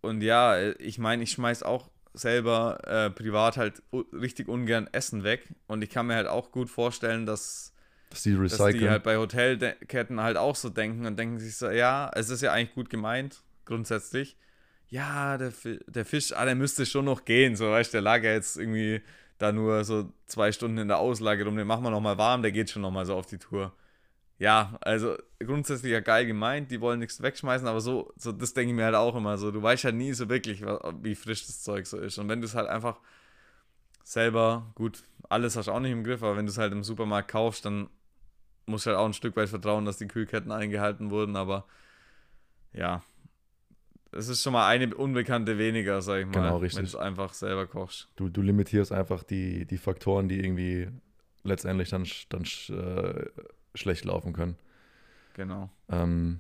Und 0.02 0.22
ja, 0.22 0.60
ich 0.80 1.00
meine, 1.00 1.24
ich 1.24 1.32
schmeiß 1.32 1.64
auch 1.64 1.90
selber 2.14 2.80
äh, 2.88 3.10
privat 3.10 3.58
halt 3.58 3.84
richtig 4.14 4.48
ungern 4.48 4.88
Essen 4.92 5.24
weg. 5.24 5.54
Und 5.68 5.84
ich 5.84 5.90
kann 5.90 6.08
mir 6.08 6.16
halt 6.16 6.28
auch 6.28 6.52
gut 6.52 6.70
vorstellen, 6.70 7.26
dass, 7.26 7.74
Dass 8.10 8.24
die 8.24 8.32
dass 8.32 8.58
die 8.72 8.90
halt 8.90 9.04
bei 9.04 9.18
Hotelketten 9.18 10.22
halt 10.22 10.38
auch 10.38 10.56
so 10.56 10.70
denken 10.70 11.06
und 11.06 11.18
denken 11.18 11.40
sich 11.40 11.58
so, 11.58 11.70
ja, 11.70 12.10
es 12.16 12.30
ist 12.30 12.42
ja 12.42 12.54
eigentlich 12.54 12.76
gut 12.76 12.90
gemeint, 12.90 13.44
grundsätzlich. 13.66 14.38
Ja, 14.90 15.38
der, 15.38 15.52
der 15.88 16.06
Fisch, 16.06 16.34
ah, 16.34 16.46
der 16.46 16.56
müsste 16.56 16.86
schon 16.86 17.06
noch 17.06 17.26
gehen, 17.26 17.56
so 17.58 17.70
weißt 17.72 17.94
du, 17.94 17.98
der 17.98 18.02
lag 18.04 18.24
ja 18.24 18.32
jetzt 18.32 18.58
irgendwie 18.58 19.02
da 19.38 19.52
nur 19.52 19.84
so 19.84 20.12
zwei 20.26 20.52
Stunden 20.52 20.78
in 20.78 20.88
der 20.88 21.00
Auslage 21.00 21.46
rum, 21.46 21.58
den 21.58 21.68
machen 21.68 21.84
wir 21.84 21.92
nochmal 21.92 22.18
warm, 22.18 22.42
der 22.42 22.52
geht 22.52 22.70
schon 22.70 22.82
nochmal 22.82 23.06
so 23.06 23.16
auf 23.16 23.26
die 23.26 23.38
Tour. 23.38 23.74
Ja, 24.40 24.78
also 24.82 25.18
grundsätzlich 25.40 25.92
ja 25.92 26.00
geil 26.00 26.26
gemeint, 26.28 26.70
die 26.70 26.80
wollen 26.82 27.00
nichts 27.00 27.22
wegschmeißen, 27.22 27.68
aber 27.68 27.82
so, 27.82 28.14
so 28.18 28.32
das 28.32 28.54
denke 28.54 28.72
ich 28.72 28.76
mir 28.76 28.86
halt 28.86 28.96
auch 28.96 29.16
immer 29.16 29.38
so. 29.38 29.52
Du 29.52 29.62
weißt 29.64 29.84
halt 29.84 29.96
nie 29.96 30.14
so 30.14 30.30
wirklich, 30.30 30.62
wie 30.62 31.16
frisch 31.16 31.48
das 31.48 31.64
Zeug 31.64 31.88
so 31.88 31.98
ist. 31.98 32.18
Und 32.20 32.30
wenn 32.30 32.42
du 32.42 32.46
es 32.46 32.54
halt 32.54 32.68
einfach 32.68 33.00
selber, 34.04 34.72
gut, 34.76 35.04
alles 35.28 35.56
hast 35.56 35.68
du 35.68 35.72
auch 35.72 35.80
nicht 35.80 35.92
im 35.92 36.04
Griff, 36.04 36.22
aber 36.24 36.38
wenn 36.38 36.46
du 36.46 36.52
es 36.52 36.58
halt 36.58 36.72
im 36.72 36.84
Supermarkt 36.84 37.30
kaufst, 37.30 37.66
dann 37.66 37.90
musst 38.68 38.86
du 38.86 38.92
halt 38.92 39.00
auch 39.00 39.06
ein 39.06 39.14
Stück 39.14 39.36
weit 39.36 39.50
vertrauen, 39.50 39.86
dass 39.86 39.98
die 39.98 40.08
Kühlketten 40.08 40.52
eingehalten 40.52 41.10
wurden, 41.10 41.36
aber 41.36 41.66
ja. 42.74 43.02
Es 44.12 44.28
ist 44.30 44.42
schon 44.42 44.54
mal 44.54 44.68
eine 44.68 44.96
Unbekannte 44.96 45.58
weniger, 45.58 46.02
sag 46.02 46.20
ich 46.20 46.26
mal, 46.26 46.32
Genau, 46.34 46.58
richtig. 46.58 46.78
wenn 46.78 46.86
du 46.86 46.90
es 46.90 46.96
einfach 46.96 47.34
selber 47.34 47.68
kochst. 47.68 48.08
Du, 48.16 48.30
du 48.30 48.42
limitierst 48.42 48.92
einfach 48.92 49.24
die, 49.24 49.66
die 49.66 49.78
Faktoren, 49.78 50.30
die 50.30 50.40
irgendwie 50.40 50.88
letztendlich 51.44 51.90
dann, 51.90 52.06
dann 52.30 52.44
äh, 52.44 53.26
schlecht 53.76 54.06
laufen 54.06 54.34
können. 54.34 54.56
Genau. 55.34 55.70
Ähm, 55.90 56.40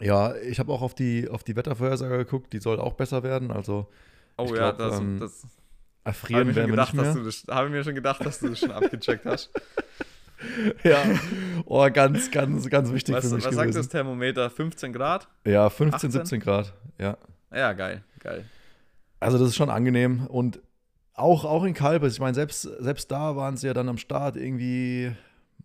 ja, 0.00 0.36
ich 0.36 0.58
habe 0.58 0.72
auch 0.72 0.82
auf 0.82 0.94
die, 0.94 1.28
auf 1.28 1.42
die 1.42 1.56
Wettervorhersage 1.56 2.18
geguckt, 2.18 2.52
die 2.52 2.58
soll 2.60 2.78
auch 2.80 2.94
besser 2.94 3.22
werden. 3.22 3.50
Also 3.50 3.88
Oh 4.38 4.44
ja, 4.54 4.72
glaub, 4.72 4.78
das, 4.78 5.00
ähm, 5.00 5.18
das 5.18 5.42
habe 5.42 5.52
erfrieren 6.04 6.46
werden 6.54 6.66
wir 6.66 6.70
gedacht, 6.72 6.94
nicht 6.94 7.04
dass 7.06 7.14
mehr. 7.14 7.22
du 7.22 7.28
das, 7.28 7.44
hab 7.48 7.64
ich 7.64 7.70
mir 7.72 7.82
schon 7.82 7.94
gedacht, 7.94 8.24
dass 8.24 8.38
du 8.38 8.48
das 8.50 8.60
schon 8.60 8.70
abgecheckt 8.70 9.24
hast. 9.24 9.50
Ja, 10.84 11.02
oh, 11.64 11.88
ganz, 11.92 12.30
ganz, 12.30 12.68
ganz 12.68 12.92
wichtig 12.92 13.14
Was, 13.14 13.28
für 13.28 13.34
mich 13.34 13.44
was 13.44 13.54
sagt 13.54 13.68
gewesen. 13.68 13.78
das 13.78 13.88
Thermometer? 13.88 14.50
15 14.50 14.92
Grad? 14.92 15.28
Ja, 15.44 15.68
15, 15.70 15.94
18? 15.94 16.10
17 16.10 16.40
Grad, 16.40 16.74
ja. 16.98 17.16
Ja, 17.54 17.72
geil, 17.72 18.02
geil. 18.20 18.44
Also 19.20 19.38
das 19.38 19.48
ist 19.48 19.56
schon 19.56 19.70
angenehm 19.70 20.26
und 20.26 20.60
auch, 21.14 21.44
auch 21.44 21.64
in 21.64 21.72
Kalbes, 21.72 22.12
ich 22.14 22.20
meine, 22.20 22.34
selbst, 22.34 22.62
selbst 22.62 23.10
da 23.10 23.36
waren 23.36 23.56
sie 23.56 23.66
ja 23.66 23.74
dann 23.74 23.88
am 23.88 23.96
Start 23.96 24.36
irgendwie 24.36 25.12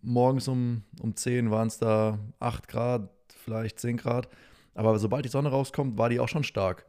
morgens 0.00 0.48
um, 0.48 0.82
um 1.00 1.14
10 1.14 1.50
waren 1.50 1.68
es 1.68 1.78
da 1.78 2.18
8 2.40 2.68
Grad, 2.68 3.08
vielleicht 3.44 3.78
10 3.78 3.98
Grad. 3.98 4.28
Aber 4.74 4.98
sobald 4.98 5.24
die 5.24 5.28
Sonne 5.28 5.50
rauskommt, 5.50 5.98
war 5.98 6.08
die 6.08 6.20
auch 6.20 6.28
schon 6.28 6.44
stark. 6.44 6.86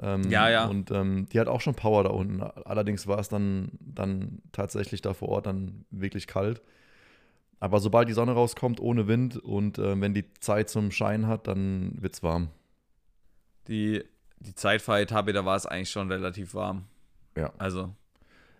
Ähm, 0.00 0.30
Ja, 0.30 0.48
ja. 0.48 0.66
Und 0.66 0.90
ähm, 0.90 1.26
die 1.32 1.40
hat 1.40 1.48
auch 1.48 1.60
schon 1.60 1.74
Power 1.74 2.04
da 2.04 2.10
unten. 2.10 2.42
Allerdings 2.42 3.06
war 3.06 3.18
es 3.18 3.28
dann, 3.28 3.72
dann 3.80 4.42
tatsächlich 4.52 5.02
da 5.02 5.12
vor 5.12 5.28
Ort 5.30 5.46
dann 5.46 5.84
wirklich 5.90 6.26
kalt. 6.26 6.62
Aber 7.58 7.80
sobald 7.80 8.08
die 8.08 8.12
Sonne 8.12 8.32
rauskommt, 8.32 8.80
ohne 8.80 9.08
Wind 9.08 9.36
und 9.38 9.78
äh, 9.78 9.98
wenn 10.00 10.12
die 10.14 10.30
Zeit 10.40 10.68
zum 10.68 10.90
Schein 10.90 11.26
hat, 11.26 11.46
dann 11.46 11.96
wird 12.02 12.14
es 12.14 12.22
warm. 12.22 12.48
Die, 13.68 14.04
die 14.40 14.54
Zeitfahretappe, 14.54 15.32
da 15.32 15.44
war 15.44 15.56
es 15.56 15.66
eigentlich 15.66 15.90
schon 15.90 16.10
relativ 16.10 16.54
warm. 16.54 16.84
Ja. 17.36 17.52
Also, 17.58 17.94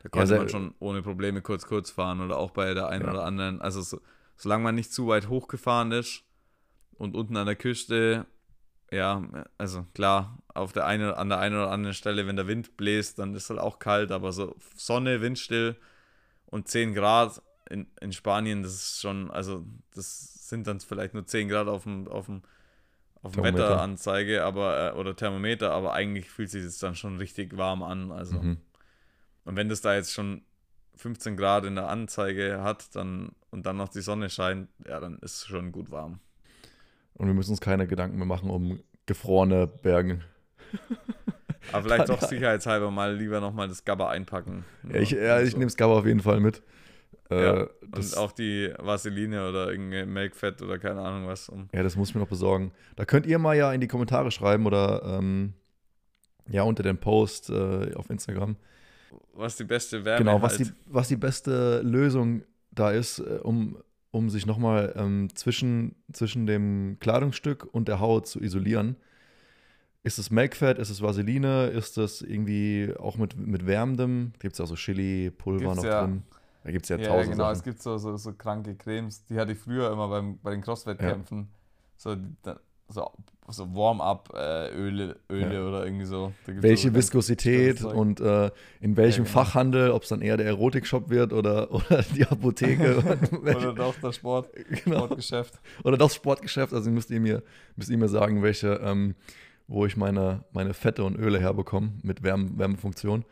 da 0.02 0.08
konnte 0.08 0.26
sehr- 0.28 0.38
man 0.38 0.48
schon 0.48 0.74
ohne 0.78 1.02
Probleme 1.02 1.42
kurz, 1.42 1.66
kurz 1.66 1.90
fahren 1.90 2.20
oder 2.20 2.38
auch 2.38 2.50
bei 2.50 2.74
der 2.74 2.88
einen 2.88 3.04
Ja. 3.04 3.10
oder 3.12 3.24
anderen. 3.24 3.60
Also, 3.60 3.82
so, 3.82 4.00
solange 4.36 4.64
man 4.64 4.74
nicht 4.74 4.92
zu 4.92 5.06
weit 5.08 5.28
hochgefahren 5.28 5.92
ist 5.92 6.24
und 6.94 7.14
unten 7.14 7.36
an 7.36 7.46
der 7.46 7.56
Küste, 7.56 8.26
ja, 8.90 9.22
also 9.58 9.84
klar, 9.94 10.38
auf 10.54 10.72
der 10.72 10.86
einen, 10.86 11.12
an 11.12 11.28
der 11.28 11.38
einen 11.38 11.56
oder 11.56 11.70
anderen 11.70 11.94
Stelle, 11.94 12.26
wenn 12.26 12.36
der 12.36 12.46
Wind 12.46 12.76
bläst, 12.76 13.18
dann 13.18 13.34
ist 13.34 13.44
es 13.44 13.50
halt 13.50 13.60
auch 13.60 13.78
kalt, 13.78 14.10
aber 14.10 14.32
so 14.32 14.56
Sonne, 14.74 15.20
Windstill 15.20 15.76
und 16.46 16.68
10 16.68 16.94
Grad 16.94 17.42
in, 17.70 17.86
in 18.00 18.12
Spanien, 18.12 18.62
das 18.62 18.74
ist 18.74 19.00
schon, 19.00 19.30
also 19.30 19.64
das 19.94 20.48
sind 20.48 20.66
dann 20.66 20.80
vielleicht 20.80 21.14
nur 21.14 21.26
10 21.26 21.48
Grad 21.48 21.68
auf 21.68 21.84
dem, 21.84 22.08
auf 22.08 22.26
dem, 22.26 22.42
auf 23.22 23.32
dem. 23.32 23.44
Wetteranzeige, 23.44 24.44
aber, 24.44 24.92
äh, 24.92 24.98
oder 24.98 25.16
Thermometer, 25.16 25.72
aber 25.72 25.92
eigentlich 25.92 26.30
fühlt 26.30 26.50
sich 26.50 26.64
das 26.64 26.78
dann 26.78 26.94
schon 26.94 27.16
richtig 27.18 27.56
warm 27.56 27.82
an. 27.82 28.12
Also. 28.12 28.38
Mhm. 28.40 28.58
Und 29.44 29.56
wenn 29.56 29.68
das 29.68 29.80
da 29.80 29.94
jetzt 29.94 30.12
schon 30.12 30.42
15 30.96 31.36
Grad 31.36 31.64
in 31.64 31.74
der 31.74 31.88
Anzeige 31.88 32.62
hat, 32.62 32.94
dann 32.94 33.32
und 33.50 33.64
dann 33.66 33.76
noch 33.76 33.88
die 33.88 34.00
Sonne 34.00 34.28
scheint, 34.30 34.68
ja, 34.86 35.00
dann 35.00 35.18
ist 35.18 35.36
es 35.36 35.46
schon 35.46 35.72
gut 35.72 35.90
warm. 35.90 36.20
Und 37.14 37.26
wir 37.26 37.34
müssen 37.34 37.52
uns 37.52 37.60
keine 37.60 37.86
Gedanken 37.86 38.18
mehr 38.18 38.26
machen 38.26 38.50
um 38.50 38.80
gefrorene 39.06 39.66
Bergen. 39.66 40.24
Aber 41.72 41.82
vielleicht 41.82 42.08
doch 42.08 42.22
sicherheitshalber 42.22 42.90
mal 42.90 43.16
lieber 43.16 43.40
nochmal 43.40 43.68
das 43.68 43.84
Gabba 43.84 44.10
einpacken. 44.10 44.64
Ja, 44.88 45.00
ich, 45.00 45.10
ja, 45.10 45.40
ich 45.40 45.54
nehme 45.54 45.66
das 45.66 45.76
Gabba 45.76 45.98
auf 45.98 46.06
jeden 46.06 46.20
Fall 46.20 46.40
mit. 46.40 46.62
Äh, 47.30 47.44
ja, 47.44 47.68
und 47.92 48.16
auch 48.16 48.32
die 48.32 48.72
Vaseline 48.78 49.48
oder 49.48 49.70
irgendein 49.70 50.12
Melkfett 50.12 50.62
oder 50.62 50.78
keine 50.78 51.00
Ahnung 51.00 51.26
was. 51.26 51.48
Um 51.48 51.68
ja, 51.72 51.82
das 51.82 51.96
muss 51.96 52.10
ich 52.10 52.14
mir 52.14 52.20
noch 52.20 52.28
besorgen. 52.28 52.72
Da 52.94 53.04
könnt 53.04 53.26
ihr 53.26 53.38
mal 53.38 53.56
ja 53.56 53.72
in 53.72 53.80
die 53.80 53.88
Kommentare 53.88 54.30
schreiben 54.30 54.66
oder 54.66 55.02
ähm, 55.04 55.54
ja 56.48 56.62
unter 56.62 56.82
den 56.82 56.98
Post 56.98 57.50
äh, 57.50 57.94
auf 57.94 58.10
Instagram. 58.10 58.56
Was 59.32 59.56
die 59.56 59.64
beste 59.64 60.04
Wärme 60.04 60.24
Genau, 60.24 60.42
was, 60.42 60.58
halt. 60.58 60.68
die, 60.68 60.72
was 60.86 61.08
die 61.08 61.16
beste 61.16 61.80
Lösung 61.82 62.42
da 62.70 62.90
ist, 62.90 63.18
äh, 63.18 63.40
um, 63.42 63.78
um 64.10 64.30
sich 64.30 64.46
nochmal 64.46 64.94
ähm, 64.96 65.28
zwischen, 65.34 65.96
zwischen 66.12 66.46
dem 66.46 66.98
Kleidungsstück 67.00 67.66
und 67.72 67.88
der 67.88 68.00
Haut 68.00 68.26
zu 68.26 68.40
isolieren. 68.40 68.96
Ist 70.02 70.18
es 70.18 70.30
Melkfett, 70.30 70.78
ist 70.78 70.90
es 70.90 71.02
Vaseline, 71.02 71.66
ist 71.66 71.98
es 71.98 72.22
irgendwie 72.22 72.94
auch 72.96 73.16
mit, 73.16 73.36
mit 73.36 73.66
wärmendem? 73.66 74.32
Gibt 74.38 74.52
es 74.52 74.58
ja 74.58 74.66
so 74.66 74.76
Chili-Pulver 74.76 75.74
noch 75.74 75.84
ja. 75.84 76.02
drin? 76.02 76.22
Da 76.66 76.72
gibt 76.72 76.84
es 76.84 76.88
ja, 76.88 76.96
ja 76.96 77.06
tausend 77.06 77.26
Ja, 77.26 77.30
genau, 77.30 77.44
Sachen. 77.44 77.56
es 77.58 77.62
gibt 77.62 77.80
so, 77.80 77.96
so, 77.96 78.16
so 78.16 78.32
kranke 78.32 78.74
Cremes, 78.74 79.24
die 79.26 79.38
hatte 79.38 79.52
ich 79.52 79.58
früher 79.58 79.88
immer 79.92 80.08
beim, 80.08 80.40
bei 80.40 80.50
den 80.50 80.62
Crosswettkämpfen. 80.62 81.38
Ja. 81.38 81.46
So, 81.96 82.16
so, 82.88 83.12
so 83.46 83.72
Warm-up-Öle 83.72 85.16
Öle 85.30 85.54
Ja. 85.54 85.64
oder 85.64 85.84
irgendwie 85.84 86.06
so. 86.06 86.32
Welche 86.46 86.88
so 86.88 86.94
Viskosität 86.94 87.84
und 87.84 88.18
äh, 88.18 88.50
in 88.80 88.96
welchem 88.96 89.26
Ja, 89.26 89.30
genau. 89.30 89.44
Fachhandel, 89.44 89.90
ob 89.92 90.02
es 90.02 90.08
dann 90.08 90.22
eher 90.22 90.36
der 90.36 90.46
Erotikshop 90.46 91.08
wird 91.08 91.32
oder, 91.32 91.70
oder 91.72 92.02
die 92.02 92.26
Apotheke. 92.26 92.96
Oder 93.32 93.72
doch 93.72 93.94
das 94.02 94.16
Sport, 94.16 94.48
genau. 94.84 95.04
Sportgeschäft. 95.04 95.60
Oder 95.84 95.96
das 95.96 96.16
Sportgeschäft. 96.16 96.74
Also 96.74 96.90
müsst 96.90 97.12
ihr 97.12 97.20
mir, 97.20 97.44
müsst 97.76 97.90
ihr 97.90 97.98
mir 97.98 98.08
sagen, 98.08 98.42
welche, 98.42 98.80
ähm, 98.82 99.14
wo 99.68 99.86
ich 99.86 99.96
meine, 99.96 100.42
meine 100.52 100.74
Fette 100.74 101.04
und 101.04 101.14
Öle 101.16 101.38
herbekomme 101.38 101.92
mit 102.02 102.24
Wärme, 102.24 102.58
Wärmefunktion. 102.58 103.24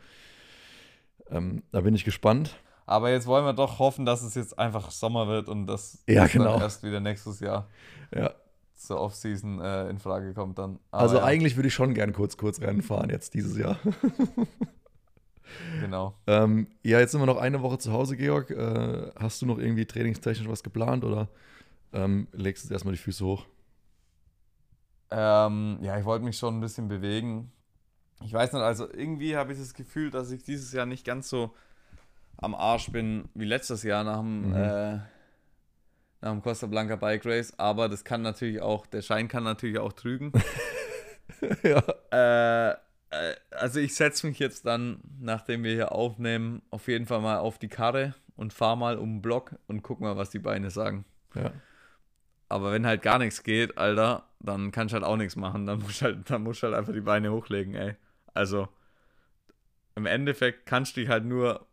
Ähm, 1.29 1.63
da 1.73 1.81
bin 1.81 1.95
ich 1.95 2.05
gespannt. 2.05 2.55
Aber 2.85 3.09
jetzt 3.11 3.25
wollen 3.27 3.45
wir 3.45 3.53
doch 3.53 3.79
hoffen, 3.79 4.05
dass 4.05 4.21
es 4.21 4.35
jetzt 4.35 4.57
einfach 4.59 4.91
Sommer 4.91 5.27
wird 5.27 5.49
und 5.49 5.65
dass 5.67 6.03
Ja, 6.07 6.27
genau. 6.27 6.53
dann 6.53 6.61
erst 6.61 6.83
wieder 6.83 6.99
nächstes 6.99 7.39
Jahr 7.39 7.67
Ja. 8.15 8.31
zur 8.75 8.99
Offseason 9.01 9.59
äh, 9.59 9.89
in 9.89 9.97
Frage 9.99 10.33
kommt 10.33 10.59
dann. 10.59 10.79
Aber 10.91 11.01
Also 11.01 11.17
ja, 11.17 11.23
eigentlich 11.23 11.55
würde 11.55 11.67
ich 11.67 11.73
schon 11.73 11.93
gern 11.93 12.13
kurz, 12.13 12.37
kurz 12.37 12.61
Rennen 12.61 12.81
fahren 12.83 13.09
jetzt 13.09 13.33
dieses 13.33 13.57
Jahr. 13.57 13.79
Genau. 15.79 16.15
ähm, 16.27 16.67
ja, 16.83 16.99
jetzt 16.99 17.11
sind 17.11 17.21
wir 17.21 17.25
noch 17.25 17.37
eine 17.37 17.61
Woche 17.61 17.77
zu 17.77 17.91
Hause, 17.91 18.17
Georg. 18.17 18.51
Äh, 18.51 19.11
hast 19.19 19.41
du 19.41 19.45
noch 19.45 19.57
irgendwie 19.57 19.85
trainingstechnisch 19.85 20.47
was 20.47 20.63
geplant 20.63 21.03
oder 21.03 21.27
ähm, 21.93 22.27
legst 22.33 22.63
du 22.63 22.67
jetzt 22.67 22.73
erstmal 22.73 22.93
die 22.93 22.99
Füße 23.01 23.25
hoch? 23.25 23.45
Ähm, 25.11 25.77
ja, 25.81 25.97
ich 25.97 26.05
wollte 26.05 26.25
mich 26.25 26.37
schon 26.37 26.57
ein 26.57 26.61
bisschen 26.61 26.87
bewegen. 26.87 27.51
Ich 28.23 28.33
weiß 28.33 28.53
nicht, 28.53 28.61
also 28.61 28.91
irgendwie 28.91 29.37
habe 29.37 29.53
ich 29.53 29.59
das 29.59 29.73
Gefühl, 29.73 30.09
dass 30.09 30.31
ich 30.31 30.43
dieses 30.43 30.71
Jahr 30.73 30.85
nicht 30.85 31.05
ganz 31.05 31.29
so 31.29 31.53
am 32.37 32.55
Arsch 32.55 32.91
bin 32.91 33.29
wie 33.33 33.45
letztes 33.45 33.83
Jahr 33.83 34.03
nach 34.03 34.19
dem, 34.19 34.49
Mhm. 34.49 34.55
äh, 34.55 34.93
nach 36.21 36.31
dem 36.31 36.41
Costa 36.41 36.67
Blanca 36.67 36.95
Bike 36.95 37.25
Race. 37.25 37.53
Aber 37.57 37.89
das 37.89 38.03
kann 38.03 38.21
natürlich 38.21 38.61
auch, 38.61 38.85
der 38.87 39.01
Schein 39.01 39.27
kann 39.27 39.43
natürlich 39.43 39.79
auch 39.79 39.93
trügen. 39.93 40.31
ja. 41.63 41.83
Äh, 42.11 42.71
äh, 42.71 43.35
also 43.51 43.79
ich 43.79 43.95
setze 43.95 44.27
mich 44.27 44.39
jetzt 44.39 44.65
dann, 44.65 44.99
nachdem 45.19 45.63
wir 45.63 45.73
hier 45.73 45.91
aufnehmen, 45.91 46.61
auf 46.71 46.87
jeden 46.87 47.05
Fall 47.05 47.21
mal 47.21 47.37
auf 47.37 47.57
die 47.59 47.67
Karre 47.69 48.15
und 48.35 48.53
fahre 48.53 48.77
mal 48.77 48.97
um 48.97 49.15
den 49.15 49.21
Block 49.21 49.55
und 49.67 49.81
guck 49.81 50.01
mal, 50.01 50.17
was 50.17 50.29
die 50.29 50.39
Beine 50.39 50.69
sagen. 50.69 51.05
ja. 51.35 51.51
Aber 52.47 52.71
wenn 52.71 52.85
halt 52.85 53.01
gar 53.01 53.17
nichts 53.17 53.41
geht, 53.41 53.75
Alter, 53.79 54.23
dann 54.39 54.71
kannst 54.71 54.93
du 54.93 54.97
halt 54.97 55.03
auch 55.03 55.17
nichts 55.17 55.35
machen. 55.35 55.65
Dann 55.65 55.79
musst 55.79 56.01
du 56.01 56.05
halt, 56.05 56.29
dann 56.29 56.43
musst 56.43 56.61
du 56.61 56.67
halt 56.67 56.75
einfach 56.75 56.93
die 56.93 57.01
Beine 57.01 57.31
hochlegen, 57.31 57.73
ey. 57.73 57.95
Also, 58.35 58.67
im 59.95 60.05
Endeffekt 60.05 60.67
kannst 60.67 60.95
du 60.95 61.01
dich 61.01 61.09
halt 61.09 61.25
nur 61.25 61.65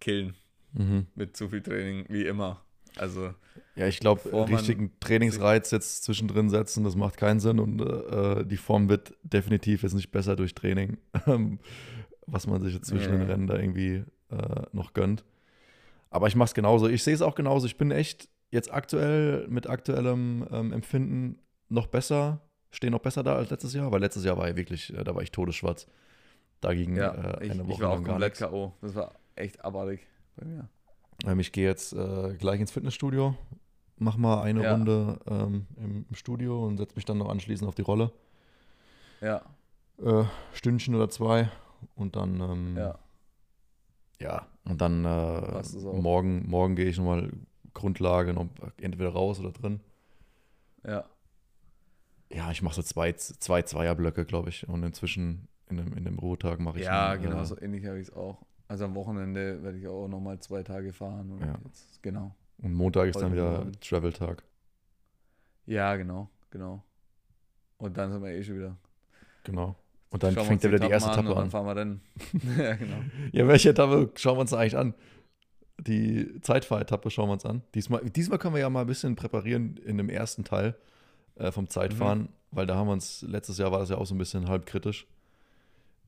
killen 0.00 0.34
Mhm. 0.72 1.06
mit 1.14 1.36
zu 1.36 1.48
viel 1.48 1.62
Training, 1.62 2.04
wie 2.08 2.24
immer. 2.26 2.62
Also, 2.96 3.32
Ja, 3.76 3.86
ich 3.86 4.00
glaube, 4.00 4.20
richtigen 4.48 4.92
Trainingsreiz 5.00 5.70
jetzt 5.70 6.04
zwischendrin 6.04 6.50
setzen, 6.50 6.84
das 6.84 6.96
macht 6.96 7.16
keinen 7.16 7.40
Sinn 7.40 7.58
und 7.58 7.80
äh, 7.80 8.44
die 8.44 8.56
Form 8.56 8.88
wird 8.88 9.14
definitiv 9.22 9.82
jetzt 9.82 9.94
nicht 9.94 10.10
besser 10.10 10.36
durch 10.36 10.54
Training, 10.54 10.98
was 12.26 12.46
man 12.46 12.60
sich 12.62 12.74
jetzt 12.74 12.86
zwischen 12.88 13.12
Nee. 13.12 13.18
den 13.18 13.26
Rennen 13.30 13.46
da 13.46 13.56
irgendwie 13.58 14.04
äh, 14.30 14.62
noch 14.72 14.92
gönnt. 14.94 15.24
Aber 16.10 16.26
ich 16.26 16.36
mache 16.36 16.48
es 16.48 16.54
genauso. 16.54 16.88
Ich 16.88 17.02
sehe 17.02 17.14
es 17.14 17.22
auch 17.22 17.34
genauso. 17.34 17.66
Ich 17.66 17.76
bin 17.78 17.90
echt 17.90 18.28
jetzt 18.50 18.72
aktuell 18.72 19.46
mit 19.48 19.68
aktuellem 19.68 20.46
ähm, 20.50 20.72
Empfinden 20.72 21.38
noch 21.68 21.86
besser, 21.86 22.40
stehe 22.70 22.90
noch 22.90 23.00
besser 23.00 23.22
da 23.22 23.36
als 23.36 23.50
letztes 23.50 23.74
Jahr, 23.74 23.90
weil 23.92 24.00
letztes 24.00 24.24
Jahr 24.24 24.36
war 24.38 24.48
ja 24.48 24.56
wirklich, 24.56 24.92
äh, 24.94 25.04
da 25.04 25.14
war 25.14 25.22
ich 25.22 25.30
todesschwarz. 25.32 25.86
Da 26.60 26.74
ging 26.74 26.96
ja, 26.96 27.12
äh, 27.38 27.44
ich, 27.46 27.52
eine 27.52 27.64
Woche 27.66 27.72
ich 27.74 27.80
war 27.80 27.90
auch 27.90 28.02
komplett. 28.02 28.34
K.O. 28.38 28.72
Das 28.80 28.94
war 28.94 29.14
echt 29.38 29.64
abartig 29.64 30.06
bei 30.36 30.44
mir. 30.46 30.68
Ähm, 31.24 31.40
ich 31.40 31.52
gehe 31.52 31.66
jetzt 31.66 31.92
äh, 31.92 32.34
gleich 32.38 32.60
ins 32.60 32.70
Fitnessstudio, 32.70 33.34
mach 33.96 34.16
mal 34.16 34.42
eine 34.42 34.62
Ja. 34.62 34.72
Runde 34.72 35.18
ähm, 35.26 35.66
im, 35.76 36.06
im 36.08 36.14
Studio 36.14 36.64
und 36.66 36.78
setze 36.78 36.94
mich 36.96 37.04
dann 37.04 37.18
noch 37.18 37.28
anschließend 37.28 37.68
auf 37.68 37.74
die 37.74 37.82
Rolle. 37.82 38.12
Ja, 39.20 39.42
Äh, 40.00 40.24
Stündchen 40.52 40.94
oder 40.94 41.10
zwei 41.10 41.50
und 41.96 42.14
dann 42.14 42.40
ähm, 42.40 42.76
ja. 42.76 42.98
ja, 44.20 44.46
und 44.64 44.80
dann 44.80 45.04
äh, 45.04 45.62
morgen, 45.92 46.48
morgen 46.48 46.76
gehe 46.76 46.86
ich 46.86 46.98
nochmal 46.98 47.30
Grundlage 47.74 48.32
noch 48.32 48.46
entweder 48.80 49.10
raus 49.10 49.40
oder 49.40 49.50
drin. 49.50 49.80
Ja, 50.84 51.04
Ja, 52.30 52.50
ich 52.52 52.62
mache 52.62 52.74
so 52.76 52.82
zwei, 52.82 53.12
zwei 53.14 53.62
Zweierblöcke, 53.62 54.24
glaube 54.24 54.50
ich. 54.50 54.68
Und 54.68 54.84
inzwischen 54.84 55.48
in 55.68 55.76
dem, 55.78 55.96
in 55.96 56.04
dem 56.04 56.18
Ruhetag 56.18 56.60
mache 56.60 56.78
ich 56.78 56.84
ja 56.84 57.14
dann, 57.14 57.22
genau 57.22 57.42
äh, 57.42 57.44
so 57.44 57.60
ähnlich 57.60 57.84
habe 57.86 57.98
ich 57.98 58.08
es 58.08 58.14
auch. 58.14 58.38
Also 58.68 58.84
am 58.84 58.94
Wochenende 58.94 59.62
werde 59.62 59.78
ich 59.78 59.86
auch 59.88 60.08
nochmal 60.08 60.38
zwei 60.40 60.62
Tage 60.62 60.92
fahren. 60.92 61.30
Und 61.32 61.40
Ja. 61.40 61.58
jetzt, 61.64 62.02
genau. 62.02 62.34
Und 62.62 62.74
Montag 62.74 63.08
ist 63.08 63.20
dann 63.20 63.32
wieder. 63.32 63.66
Travel-Tag. 63.80 64.42
Ja, 65.66 65.96
genau, 65.96 66.28
genau. 66.50 66.82
Und 67.78 67.96
dann 67.96 68.12
sind 68.12 68.22
wir 68.22 68.30
eh 68.30 68.42
schon 68.42 68.56
wieder. 68.56 68.76
Genau. 69.44 69.76
Und 70.10 70.22
dann 70.22 70.34
Schauen 70.34 70.46
fängt 70.46 70.64
ja 70.64 70.70
wieder 70.72 70.86
die 70.86 70.90
erste 70.92 71.10
Etappe 71.10 71.28
und 71.28 71.32
an. 71.34 71.38
Dann 71.42 71.50
fahren 71.50 71.66
wir 71.66 71.74
dann. 71.74 72.00
ja, 72.58 72.74
genau. 72.76 72.96
Ja, 73.32 73.46
welche 73.48 73.70
Etappe 73.70 74.10
schauen 74.16 74.36
wir 74.36 74.40
uns 74.42 74.52
eigentlich 74.52 74.76
an? 74.76 74.94
Die 75.80 76.40
Zeitfahretappe 76.40 77.10
schauen 77.10 77.28
wir 77.28 77.34
uns 77.34 77.46
an. 77.46 77.62
Diesmal, 77.74 78.02
diesmal 78.10 78.38
können 78.38 78.54
wir 78.54 78.60
ja 78.60 78.70
mal 78.70 78.80
ein 78.80 78.86
bisschen 78.86 79.14
präparieren 79.16 79.76
in 79.78 79.96
dem 79.96 80.08
ersten 80.08 80.44
Teil 80.44 80.74
äh, 81.36 81.52
vom 81.52 81.68
Zeitfahren, 81.68 82.22
Mhm. 82.22 82.28
weil 82.50 82.66
da 82.66 82.74
haben 82.74 82.88
wir 82.88 82.92
uns, 82.94 83.22
letztes 83.22 83.58
Jahr 83.58 83.70
war 83.70 83.78
das 83.78 83.90
ja 83.90 83.96
auch 83.98 84.06
so 84.06 84.14
ein 84.14 84.18
bisschen 84.18 84.48
halb 84.48 84.66
kritisch. 84.66 85.06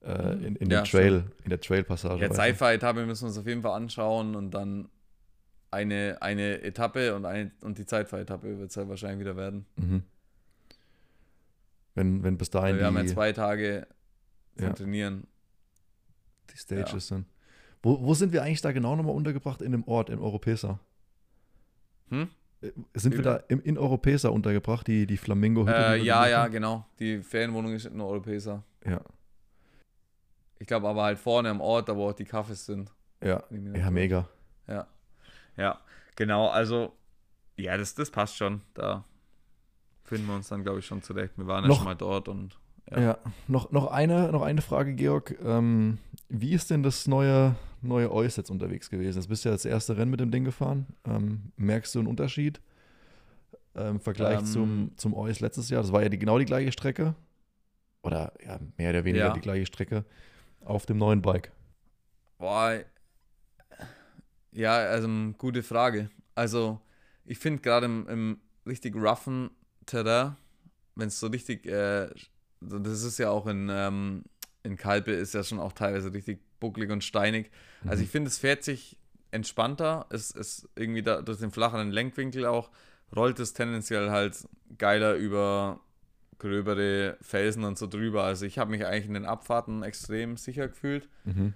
Äh, 0.03 0.33
in, 0.45 0.57
in 0.57 0.71
Ja, 0.71 0.83
Trail, 0.83 1.25
in 1.45 1.51
der 1.51 1.61
Trail-Passage. 1.61 2.23
Ja? 2.23 2.31
Zeitfahr-Etappe 2.31 3.05
müssen 3.05 3.23
wir 3.23 3.29
uns 3.29 3.39
auf 3.39 3.47
jeden 3.47 3.63
Fall 3.63 3.73
anschauen 3.77 4.35
und 4.35 4.53
dann 4.53 4.89
eine, 5.71 6.17
eine 6.21 6.63
Etappe 6.63 7.15
und, 7.15 7.27
eine, 7.27 7.51
und 7.61 7.79
die 7.79 7.87
Zeitfahr-Etappe 7.87 8.59
wird 8.59 8.71
es 8.71 8.77
halt 8.77 8.89
wahrscheinlich 8.89 9.21
wieder 9.21 9.37
werden. 9.37 9.67
Mhm. 9.77 10.03
Wenn, 11.95 12.23
wenn 12.23 12.39
bis 12.39 12.51
dahin 12.51 12.79
wir 12.79 12.87
haben 12.87 12.97
ja 12.97 13.03
die, 13.03 13.09
zwei 13.09 13.33
Tage 13.33 13.87
zum 14.57 14.67
Ja. 14.69 14.73
Trainieren. 14.73 15.27
die 16.53 16.57
Stages 16.57 16.93
ja. 16.93 17.17
sind. 17.17 17.27
Wo, 17.83 18.01
wo 18.03 18.15
sind 18.15 18.33
wir 18.33 18.43
eigentlich 18.43 18.61
da 18.63 18.73
genau 18.73 18.97
nochmal 18.97 19.15
untergebracht? 19.15 19.63
In 19.63 19.73
dem 19.73 19.85
Ort, 19.85 20.11
in 20.11 20.19
Europesa? 20.19 20.81
Hm? 22.09 22.29
Äh, 22.63 22.71
Sind 22.95 23.17
wir 23.17 23.23
da 23.23 23.37
im, 23.49 23.61
in 23.63 23.79
Europesa 23.79 24.29
untergebracht, 24.29 24.87
die, 24.87 25.07
die 25.07 25.17
Flamingo-Hütte? 25.17 25.95
die 25.95 26.01
Äh, 26.01 26.05
ja, 26.05 26.27
ja, 26.27 26.47
genau. 26.49 26.87
Die 26.99 27.23
Ferienwohnung 27.23 27.75
ist 27.75 27.87
in 27.87 28.01
Europesa. 28.01 28.63
Ja, 28.85 29.01
Ich 30.61 30.67
glaube 30.69 30.87
aber 30.89 31.03
halt 31.03 31.19
vorne 31.19 31.49
am 31.51 31.61
Ort, 31.61 31.89
da 31.89 31.97
wo 31.97 32.09
auch 32.11 32.13
die 32.13 32.25
Kaffees 32.25 32.65
sind. 32.67 32.93
ja, 33.23 33.43
ja, 33.75 33.91
mega. 33.91 34.29
Ja. 34.69 34.87
Ja, 35.57 35.81
genau. 36.17 36.49
Also, 36.49 36.93
ja, 37.57 37.77
das, 37.77 37.95
das 37.97 38.11
passt 38.11 38.37
schon. 38.37 38.61
Da 38.75 39.05
finden 40.05 40.27
wir 40.29 40.35
uns 40.37 40.49
dann, 40.49 40.63
glaube 40.63 40.79
ich, 40.79 40.87
schon 40.87 41.03
zurecht. 41.03 41.37
Wir 41.37 41.47
waren 41.49 41.65
ja 41.65 41.69
Noch- 41.69 41.77
schon 41.79 41.85
mal 41.87 41.95
dort 41.97 42.29
und 42.29 42.59
Ja. 42.91 43.01
Ja, 43.01 43.19
noch, 43.49 43.73
noch, 43.73 43.91
eine, 43.91 44.31
noch 44.33 44.43
eine 44.43 44.63
Frage, 44.63 44.95
Georg. 44.95 45.35
Ähm, 45.45 45.99
wie 46.29 46.53
ist 46.53 46.71
denn 46.71 46.83
das 46.83 47.07
neue, 47.09 47.55
neue 47.83 48.13
Eus 48.13 48.37
jetzt 48.37 48.51
unterwegs 48.51 48.91
gewesen? 48.91 49.19
Jetzt 49.19 49.29
bist 49.29 49.45
du 49.45 49.49
ja 49.49 49.55
das 49.55 49.65
erste 49.65 49.97
Rennen 49.97 50.11
mit 50.11 50.21
dem 50.21 50.31
Ding 50.31 50.45
gefahren. 50.45 50.87
Ähm, 51.07 51.53
merkst 51.57 51.95
du 51.95 52.01
einen 52.01 52.09
Unterschied 52.09 52.61
ähm, 53.75 53.93
im 53.97 54.01
Vergleich 54.01 54.41
Ähm. 54.41 54.45
zum, 54.47 54.93
zum 54.97 55.15
Eus 55.15 55.41
letztes 55.41 55.71
Jahr? 55.71 55.83
Das 55.83 55.93
war 55.93 56.03
ja 56.03 56.09
die, 56.09 56.19
genau 56.19 56.39
die 56.39 56.45
gleiche 56.47 56.71
Strecke. 56.73 57.15
Oder 58.03 58.33
ja, 58.45 58.59
mehr 58.77 58.91
oder 58.91 59.05
weniger 59.05 59.27
Ja. 59.27 59.33
die 59.33 59.41
gleiche 59.41 59.67
Strecke 59.67 60.05
auf 60.65 60.87
dem 60.87 60.99
neuen 60.99 61.23
Bike. 61.23 61.53
Boah. 62.39 62.85
Ja, 64.53 64.77
also 64.77 65.09
gute 65.39 65.63
Frage. 65.63 66.11
Also, 66.35 66.81
ich 67.25 67.39
finde 67.39 67.63
gerade 67.63 67.87
im, 67.87 68.09
im 68.09 68.41
richtig 68.67 68.97
roughen 68.97 69.51
Terrain, 69.87 70.37
wenn 70.97 71.09
es 71.09 71.21
so 71.21 71.29
richtig, 71.29 71.67
äh, 71.67 72.09
das 72.61 73.03
ist 73.03 73.19
ja 73.19 73.31
auch 73.31 73.47
in, 73.47 73.69
ähm, 73.71 74.25
in 74.63 74.77
Kalpe, 74.77 75.13
ist 75.13 75.35
ja 75.35 75.45
schon 75.45 75.61
auch 75.61 75.73
teilweise 75.73 76.13
richtig 76.13 76.41
bucklig 76.59 76.91
und 76.91 77.05
steinig. 77.05 77.51
Also, 77.87 78.01
Mhm. 78.01 78.05
ich 78.05 78.11
finde, 78.11 78.29
es 78.29 78.39
fährt 78.39 78.65
sich 78.65 78.99
entspannter. 79.31 80.07
Es 80.11 80.31
ist 80.33 80.69
irgendwie 80.75 81.03
da, 81.03 81.23
durch 81.23 81.39
den 81.39 81.53
flacheren 81.53 81.91
Lenkwinkel 81.91 82.47
auch, 82.47 82.71
rollt 83.15 83.39
es 83.41 83.53
tendenziell 83.55 84.11
halt 84.11 84.49
geiler 84.79 85.15
über 85.15 85.81
gröbere 86.41 87.17
Felsen 87.21 87.63
und 87.65 87.79
so 87.79 87.87
drüber. 87.87 88.25
Also 88.25 88.47
ich 88.47 88.59
habe 88.59 88.71
mich 88.71 88.85
eigentlich 88.85 89.07
in 89.07 89.15
den 89.15 89.27
Abfahrten 89.27 89.83
extrem 89.85 90.37
sicher 90.37 90.69
gefühlt. 90.69 91.09
Mhm. 91.25 91.55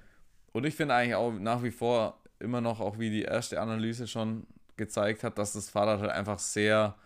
Und 0.53 0.65
ich 0.65 0.77
finde 0.77 0.95
eigentlich 0.95 1.17
auch 1.17 1.33
nach 1.33 1.65
wie 1.65 1.73
vor 1.73 2.23
immer 2.39 2.61
noch, 2.61 2.81
auch 2.81 2.99
wie 2.99 3.11
die 3.11 3.23
erste 3.23 3.61
Analyse 3.61 4.07
schon 4.07 4.47
gezeigt 4.77 5.25
hat, 5.25 5.39
dass 5.39 5.55
das 5.55 5.71
Fahrrad 5.71 6.01
halt 6.01 6.13
einfach 6.13 6.39
sehr 6.39 6.97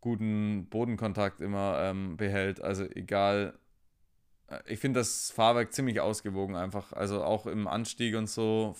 guten 0.00 0.66
Bodenkontakt 0.68 1.40
immer 1.40 1.78
ähm, 1.80 2.16
behält. 2.16 2.60
Also 2.60 2.84
egal, 2.84 3.58
äh, 4.48 4.60
ich 4.66 4.80
finde 4.80 5.00
das 5.00 5.30
Fahrwerk 5.30 5.72
ziemlich 5.72 6.00
ausgewogen 6.00 6.56
einfach. 6.56 6.92
Also 6.92 7.22
auch 7.22 7.46
im 7.46 7.66
Anstieg 7.68 8.16
und 8.16 8.28
so, 8.28 8.76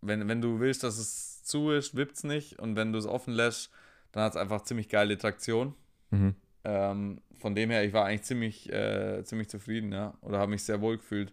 wenn, 0.00 0.28
wenn 0.28 0.40
du 0.40 0.60
willst, 0.60 0.82
dass 0.84 0.98
es 0.98 1.42
zu 1.44 1.70
ist, 1.70 1.96
wippt 1.96 2.16
es 2.16 2.24
nicht. 2.24 2.58
Und 2.58 2.76
wenn 2.76 2.92
du 2.92 2.98
es 2.98 3.06
offen 3.06 3.34
lässt, 3.34 3.70
dann 4.12 4.24
hat 4.24 4.32
es 4.32 4.36
einfach 4.36 4.62
ziemlich 4.62 4.88
geile 4.88 5.16
Traktion. 5.16 5.74
Mhm. 6.10 6.34
Ähm, 6.64 7.20
von 7.38 7.54
dem 7.54 7.70
her, 7.70 7.84
ich 7.84 7.92
war 7.92 8.04
eigentlich 8.04 8.22
ziemlich, 8.24 8.70
äh, 8.72 9.22
ziemlich 9.24 9.48
zufrieden, 9.48 9.92
ja. 9.92 10.14
Oder 10.20 10.38
habe 10.38 10.50
mich 10.50 10.62
sehr 10.64 10.80
wohl 10.80 10.98
gefühlt. 10.98 11.32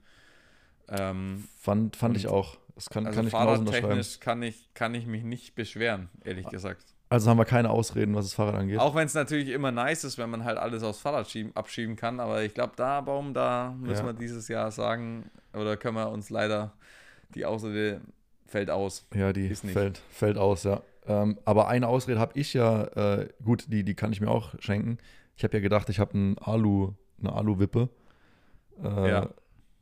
Ähm, 0.89 1.47
Fand, 1.59 1.95
fand 1.95 2.15
ich 2.15 2.28
auch. 2.28 2.57
Das 2.75 2.89
kann, 2.89 3.05
also 3.07 3.17
kann 3.17 3.28
ich 3.28 3.34
genauso 3.34 3.59
unterschreiben. 3.61 3.88
fahrradtechnisch 3.88 4.19
kann 4.19 4.43
ich, 4.43 4.73
kann 4.73 4.93
ich 4.95 5.05
mich 5.07 5.23
nicht 5.23 5.55
beschweren, 5.55 6.09
ehrlich 6.23 6.47
gesagt. 6.47 6.86
Also 7.09 7.30
haben 7.30 7.38
wir 7.38 7.45
keine 7.45 7.69
Ausreden, 7.69 8.13
was 8.15 8.25
das 8.25 8.34
Fahrrad 8.34 8.55
angeht. 8.55 8.80
Auch 8.80 8.93
wenn 8.93 9.05
es 9.05 9.13
natürlich 9.13 9.49
immer 9.49 9.71
nice 9.71 10.03
ist, 10.03 10.17
wenn 10.17 10.30
man 10.30 10.43
halt 10.43 10.57
alles 10.57 10.84
aufs 10.84 10.99
Fahrrad 10.99 11.30
schieben, 11.30 11.55
abschieben 11.55 11.95
kann. 11.95 12.19
Aber 12.19 12.43
ich 12.43 12.53
glaube, 12.53 12.73
da, 12.75 13.01
Baum, 13.01 13.34
da 13.34 13.73
müssen 13.80 14.05
Ja. 14.05 14.11
wir 14.11 14.13
dieses 14.13 14.47
Jahr 14.49 14.71
sagen, 14.71 15.30
oder 15.53 15.78
können 15.78 15.95
wir 15.95 16.09
uns 16.09 16.30
leider 16.30 16.73
die 17.34 17.45
Ausrede 17.45 18.01
fällt 18.45 18.69
aus. 18.69 19.07
Ja, 19.13 19.34
die 19.34 19.47
Ist 19.47 19.63
nicht. 19.63 19.73
fällt, 19.73 19.97
fällt 20.09 20.38
aus, 20.38 20.63
ja. 20.63 20.82
Ähm, 21.08 21.38
aber 21.45 21.68
eine 21.70 21.88
Ausrede 21.88 22.20
habe 22.20 22.38
ich 22.38 22.53
ja, 22.53 22.84
äh, 22.84 23.30
gut, 23.43 23.66
die, 23.72 23.84
die 23.84 23.93
kann 23.95 24.12
ich 24.12 24.20
mir 24.22 24.30
auch 24.30 24.53
schenken. 24.60 24.97
Ich 25.36 25.43
habe 25.43 25.55
ja 25.55 25.62
gedacht, 25.62 25.89
ich 25.89 25.99
habe 25.99 26.18
ein 26.18 26.38
Alu, 26.39 26.93
eine 27.20 27.34
Alu-Wippe. 27.34 27.89
Äh, 28.84 29.10
Ja. 29.10 29.30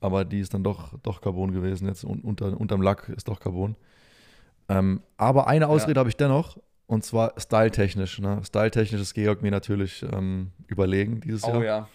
Aber 0.01 0.23
die 0.23 0.39
ist 0.39 0.53
dann 0.53 0.63
doch, 0.63 0.93
doch 1.01 1.19
Carbon 1.21 1.51
gewesen 1.51 1.87
jetzt. 1.87 2.03
Und 2.03 2.23
unter, 2.23 2.59
unterm 2.59 2.81
Lack 2.81 3.09
ist 3.09 3.27
doch 3.27 3.39
Carbon. 3.39 3.75
Ähm, 4.69 5.01
aber 5.17 5.47
eine 5.47 5.67
Ausrede 5.67 5.99
habe 5.99 6.09
ich 6.09 6.17
dennoch. 6.17 6.57
Und 6.85 7.03
zwar 7.03 7.33
styletechnisch. 7.37 8.19
Ne? 8.19 8.41
Styletechnisch 8.43 9.01
ist 9.01 9.13
Georg 9.15 9.41
mir 9.41 9.49
natürlich 9.49 10.05
ähm, 10.13 10.51
überlegen 10.67 11.21
dieses 11.21 11.43
Oh 11.45 11.53
Jahr. 11.61 11.63
ja. 11.63 11.87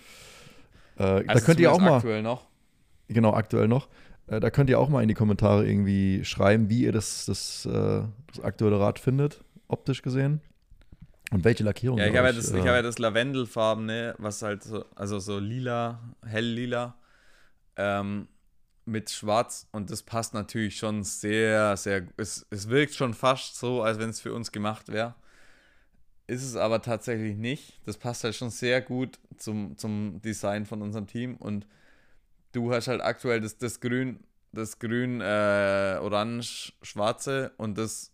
Äh, 0.96 1.24
da 1.24 1.32
Also 1.32 1.46
könnt 1.46 1.60
ihr 1.60 1.70
auch 1.72 1.78
mal, 1.78 1.96
aktuell 1.96 2.22
noch. 2.22 2.46
genau, 3.06 3.32
aktuell 3.34 3.68
noch. 3.68 3.88
Äh, 4.30 4.40
da 4.40 4.50
könnt 4.50 4.70
ihr 4.70 4.78
auch 4.78 4.88
mal 4.88 5.02
in 5.02 5.08
die 5.08 5.14
Kommentare 5.14 5.66
irgendwie 5.66 6.24
schreiben, 6.24 6.70
wie 6.70 6.82
ihr 6.82 6.92
das, 6.92 7.26
das, 7.26 7.66
äh, 7.66 8.02
das 8.28 8.40
aktuelle 8.42 8.78
Rad 8.78 8.98
findet, 8.98 9.42
optisch 9.68 10.02
gesehen. 10.02 10.40
Und 11.32 11.44
welche 11.44 11.62
Lackierung 11.62 11.98
Ja, 11.98 12.06
ich 12.06 12.16
habe 12.16 12.28
ja 12.28 12.32
das, 12.32 12.50
äh, 12.50 12.58
ich 12.58 12.64
habe 12.64 12.76
ja 12.76 12.82
das 12.82 12.98
Lavendelfarbene, 12.98 14.14
was 14.18 14.42
halt 14.42 14.62
so, 14.62 14.84
also 14.94 15.18
so 15.18 15.38
lila, 15.38 16.00
hell 16.24 16.44
lila, 16.44 16.96
ähm, 17.76 18.28
mit 18.84 19.10
schwarz 19.10 19.68
und 19.72 19.90
das 19.90 20.02
passt 20.02 20.34
natürlich 20.34 20.76
schon 20.76 21.04
sehr, 21.04 21.76
sehr, 21.76 22.06
es, 22.16 22.46
es 22.50 22.68
wirkt 22.68 22.94
schon 22.94 23.14
fast 23.14 23.56
so, 23.56 23.82
als 23.82 23.98
wenn 23.98 24.10
es 24.10 24.20
für 24.20 24.32
uns 24.34 24.50
gemacht 24.50 24.88
wäre. 24.88 25.14
Ist 26.26 26.44
es 26.44 26.56
aber 26.56 26.82
tatsächlich 26.82 27.36
nicht. 27.36 27.80
Das 27.86 27.96
passt 27.96 28.22
halt 28.22 28.36
schon 28.36 28.50
sehr 28.50 28.80
gut 28.80 29.18
zum, 29.36 29.76
zum 29.76 30.20
Design 30.22 30.66
von 30.66 30.82
unserem 30.82 31.08
Team 31.08 31.36
und 31.36 31.66
du 32.52 32.72
hast 32.72 32.88
halt 32.88 33.00
aktuell 33.02 33.40
das, 33.40 33.56
das 33.58 33.80
Grün, 33.80 34.20
das 34.52 34.78
Grün, 34.78 35.20
äh, 35.20 35.98
Orange, 36.00 36.72
Schwarze 36.82 37.52
und 37.56 37.78
das 37.78 38.12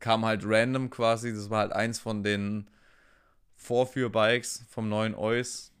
kam 0.00 0.24
halt 0.24 0.42
random 0.44 0.90
quasi. 0.90 1.32
Das 1.32 1.50
war 1.50 1.60
halt 1.60 1.72
eins 1.72 1.98
von 1.98 2.22
den 2.22 2.68
Vorführbikes 3.56 4.64
vom 4.70 4.88
neuen 4.88 5.14
Eus. 5.14 5.72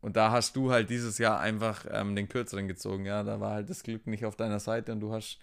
Und 0.00 0.16
da 0.16 0.30
hast 0.30 0.54
du 0.56 0.70
halt 0.70 0.90
dieses 0.90 1.16
Jahr 1.18 1.40
einfach 1.40 1.86
ähm, 1.90 2.14
den 2.14 2.28
kürzeren 2.28 2.68
gezogen, 2.68 3.06
ja. 3.06 3.22
Da 3.22 3.40
war 3.40 3.52
halt 3.52 3.70
das 3.70 3.82
Glück 3.82 4.06
nicht 4.06 4.24
auf 4.26 4.36
deiner 4.36 4.60
Seite 4.60 4.92
und 4.92 5.00
du 5.00 5.12
hast 5.12 5.38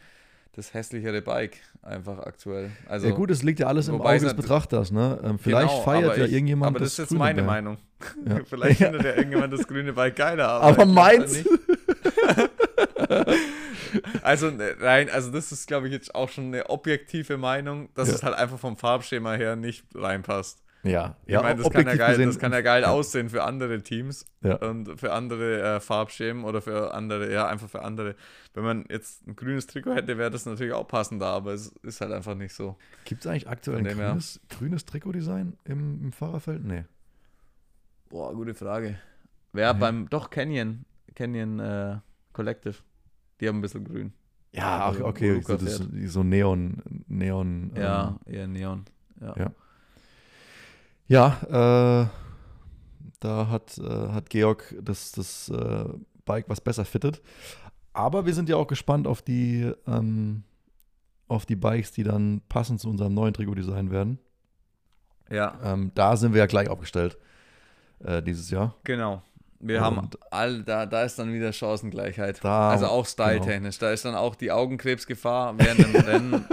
das 0.54 0.74
hässlichere 0.74 1.22
Bike 1.22 1.58
einfach 1.82 2.20
aktuell. 2.20 2.72
Also, 2.88 3.08
ja 3.08 3.14
gut, 3.16 3.32
es 3.32 3.42
liegt 3.42 3.60
ja 3.60 3.68
alles 3.68 3.88
im 3.88 4.00
Auge 4.02 4.16
es 4.18 4.24
des 4.24 4.34
Betrachters, 4.36 4.92
ne? 4.92 5.20
Ähm, 5.24 5.40
vielleicht 5.40 5.70
genau, 5.70 5.82
feiert 5.82 6.18
ja 6.18 6.26
ich- 6.26 6.34
irgendjemand 6.34 6.76
Aber 6.76 6.80
das 6.80 6.90
ist 6.94 6.98
jetzt 6.98 7.12
meine 7.14 7.42
Bike. 7.42 7.48
Meinung. 7.48 7.78
Ja. 8.28 8.40
Vielleicht 8.46 8.78
findet 8.80 9.04
ja 9.04 9.16
irgendjemand 9.16 9.54
das 9.54 9.66
grüne 9.68 9.94
Bike 9.94 10.16
geiler. 10.16 10.48
Aber, 10.50 10.68
Aber 10.68 10.86
meins? 10.86 11.44
Also 14.22 14.50
ne, 14.52 14.76
rein, 14.80 15.10
also 15.10 15.32
das 15.32 15.52
ist, 15.52 15.68
glaube 15.68 15.88
ich, 15.88 15.94
jetzt 15.94 16.14
auch 16.16 16.30
schon 16.30 16.46
eine 16.46 16.70
objektive 16.70 17.38
Meinung, 17.38 17.90
dass 17.96 18.10
Ja. 18.10 18.16
es 18.16 18.24
halt 18.24 18.36
einfach 18.36 18.60
vom 18.60 18.78
Farbschema 18.78 19.34
her 19.34 19.56
nicht 19.56 19.86
reinpasst. 19.96 20.64
Ja, 20.84 21.16
Ich 21.28 21.34
ja, 21.34 21.44
meine, 21.44 21.62
das, 21.62 21.70
kann 21.72 21.86
ja 21.86 21.96
geil, 21.96 22.10
gesehen- 22.16 22.30
das 22.30 22.40
kann 22.40 22.52
ja 22.54 22.62
geil 22.62 22.82
ja. 22.82 22.90
aussehen 22.90 23.30
für 23.30 23.44
andere 23.44 23.84
Teams 23.84 24.26
Ja. 24.42 24.56
und 24.56 25.00
für 25.00 25.14
andere 25.14 25.76
äh, 25.76 25.80
Farbschemen 25.80 26.44
oder 26.44 26.60
für 26.60 26.92
andere, 26.96 27.32
ja, 27.32 27.46
einfach 27.46 27.70
für 27.70 27.84
andere. 27.84 28.16
Wenn 28.56 28.64
man 28.64 28.86
jetzt 28.90 29.28
ein 29.28 29.36
grünes 29.36 29.68
Trikot 29.68 29.94
hätte, 29.94 30.18
wäre 30.18 30.32
das 30.32 30.48
natürlich 30.48 30.74
auch 30.74 30.88
passender, 30.88 31.28
aber 31.28 31.54
es 31.54 31.68
ist 31.84 32.02
halt 32.02 32.12
einfach 32.12 32.34
nicht 32.34 32.56
so. 32.56 32.78
Gibt 33.06 33.22
es 33.22 33.28
eigentlich 33.28 33.48
aktuell 33.48 33.78
ein 33.78 33.96
grünes, 33.96 34.40
grünes 34.50 34.86
Trikotdesign 34.88 35.56
im, 35.66 36.02
im 36.06 36.12
Fahrerfeld? 36.12 36.64
Nee. 36.66 36.86
Boah, 38.10 38.34
gute 38.34 38.56
Frage. 38.56 38.98
Wer 39.54 39.74
Nee. 39.74 39.80
beim, 39.80 40.10
doch 40.10 40.32
Canyon, 40.32 40.86
Canyon 41.14 41.60
äh, 41.60 41.98
Collective, 42.34 42.78
die 43.42 43.48
haben 43.48 43.58
ein 43.58 43.62
bisschen 43.62 43.84
grün. 43.84 44.14
Ja, 44.54 44.92
ach, 44.92 45.00
okay, 45.00 45.42
so, 45.42 45.58
das, 45.58 45.82
so 46.08 46.24
Neon, 46.24 46.82
Neon. 47.08 47.72
Ja, 47.76 48.20
Ähm, 48.26 48.34
eher 48.34 48.48
Neon. 48.48 48.86
Ja. 49.20 49.36
Ja. 49.38 49.52
ja, 51.48 52.04
äh, 52.04 52.08
da 53.20 53.48
hat, 53.50 53.78
äh, 53.78 54.10
hat 54.10 54.30
Georg 54.30 54.76
das, 54.82 55.12
das 55.12 55.50
äh, 55.50 55.86
Bike 56.26 56.50
was 56.50 56.60
besser 56.62 56.86
fittet. 56.86 57.22
Aber 57.94 58.26
wir 58.26 58.34
sind 58.34 58.50
ja 58.50 58.56
auch 58.58 58.68
gespannt 58.68 59.08
auf 59.08 59.22
die, 59.22 59.72
ähm, 59.88 60.44
auf 61.28 61.46
die 61.46 61.56
Bikes, 61.56 61.92
die 61.92 62.04
dann 62.04 62.42
passend 62.50 62.80
zu 62.82 62.90
unserem 62.90 63.14
neuen 63.14 63.34
Trikotdesign 63.34 63.92
werden. 63.92 64.20
ja. 65.30 65.58
Ähm, 65.64 65.92
da 65.96 66.18
sind 66.18 66.34
wir 66.34 66.40
ja 66.40 66.46
gleich 66.46 66.70
aufgestellt 66.70 67.18
äh, 68.00 68.22
dieses 68.22 68.50
Jahr. 68.50 68.76
Genau. 68.84 69.22
Wir 69.64 69.82
haben 69.82 70.10
all, 70.32 70.64
da, 70.64 70.86
da 70.86 71.04
ist 71.04 71.20
dann 71.20 71.34
wieder 71.34 71.54
Chancengleichheit. 71.54 72.44
Da, 72.44 72.70
also 72.70 72.88
auch 72.88 73.06
styletechnisch. 73.06 73.78
Da 73.78 73.92
ist 73.92 74.06
dann 74.06 74.16
auch 74.16 74.36
die 74.36 74.52
Augenkrebsgefahr 74.52 75.58
während 75.58 75.80
dem 75.80 75.96
Rennen 76.02 76.46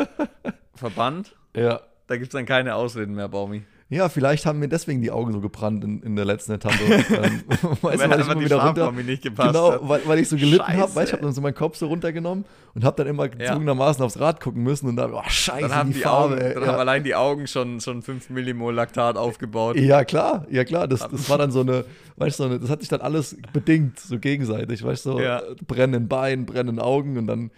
verbannt. 0.75 1.35
Ja. 1.57 1.81
Da 2.07 2.17
gibt 2.17 2.29
es 2.29 2.33
dann 2.33 2.47
keine 2.47 2.75
Ausreden 2.75 3.15
mehr, 3.15 3.29
Baumi. 3.29 3.65
Ja, 3.91 4.11
vielleicht 4.11 4.45
haben 4.45 4.59
mir 4.59 4.69
deswegen 4.69 5.01
die 5.01 5.11
Augen 5.11 5.33
so 5.33 5.41
gebrannt 5.41 5.83
in, 5.83 6.03
in 6.03 6.15
der 6.15 6.27
letzten 6.27 6.53
Etappe. 6.53 6.77
ähm, 6.85 7.43
weißt 7.83 8.05
du, 8.05 8.11
weil 8.11 8.21
ich 8.21 8.27
immer 8.27 8.41
wieder 8.41 8.63
runter, 8.63 8.93
nicht 8.93 9.23
gepasst 9.23 9.49
genau, 9.55 9.79
weil, 9.89 10.03
weil 10.05 10.19
ich 10.19 10.29
so 10.29 10.37
gelitten 10.37 10.67
habe, 10.77 10.95
weil 10.95 11.07
ich 11.07 11.13
habe 11.13 11.23
dann 11.23 11.33
so 11.33 11.41
meinen 11.41 11.55
Kopf 11.55 11.79
so 11.79 11.87
runtergenommen 11.87 12.45
und 12.75 12.85
habe 12.85 12.97
dann 12.97 13.07
immer 13.07 13.29
gezwungenermaßen 13.29 14.05
aufs 14.05 14.21
Rad 14.21 14.41
gucken 14.41 14.63
müssen 14.63 14.89
und 14.89 14.97
dann, 14.97 15.15
oh 15.15 15.23
scheiße, 15.27 15.63
Dann 15.63 15.75
haben 15.75 15.89
die, 15.89 15.95
die, 15.95 16.01
Farbe. 16.01 16.35
Augen, 16.35 16.55
dann 16.55 16.67
haben 16.67 16.75
ja. 16.75 16.77
allein 16.77 17.03
die 17.03 17.15
Augen 17.15 17.47
schon, 17.47 17.81
schon 17.81 18.03
5 18.03 18.29
Millimol 18.29 18.75
Laktat 18.75 19.17
aufgebaut. 19.17 19.77
ja, 19.77 20.05
klar, 20.05 20.47
ja 20.51 20.65
klar, 20.65 20.87
das, 20.87 21.09
das 21.09 21.31
war 21.31 21.39
dann 21.39 21.51
so 21.51 21.61
eine, 21.61 21.87
weißt 22.17 22.39
du, 22.39 22.43
so 22.43 22.49
eine, 22.51 22.61
das 22.61 22.69
hat 22.69 22.81
sich 22.81 22.91
dann 22.91 23.01
alles 23.01 23.39
bedingt, 23.55 23.99
so 23.99 24.19
gegenseitig, 24.19 24.85
weißt 24.85 25.07
du, 25.07 25.13
so 25.13 25.21
Ja. 25.21 25.41
brennenden 25.67 26.09
Beinen, 26.09 26.45
brennenden 26.45 26.79
Augen 26.79 27.17
und 27.17 27.27
dann, 27.27 27.51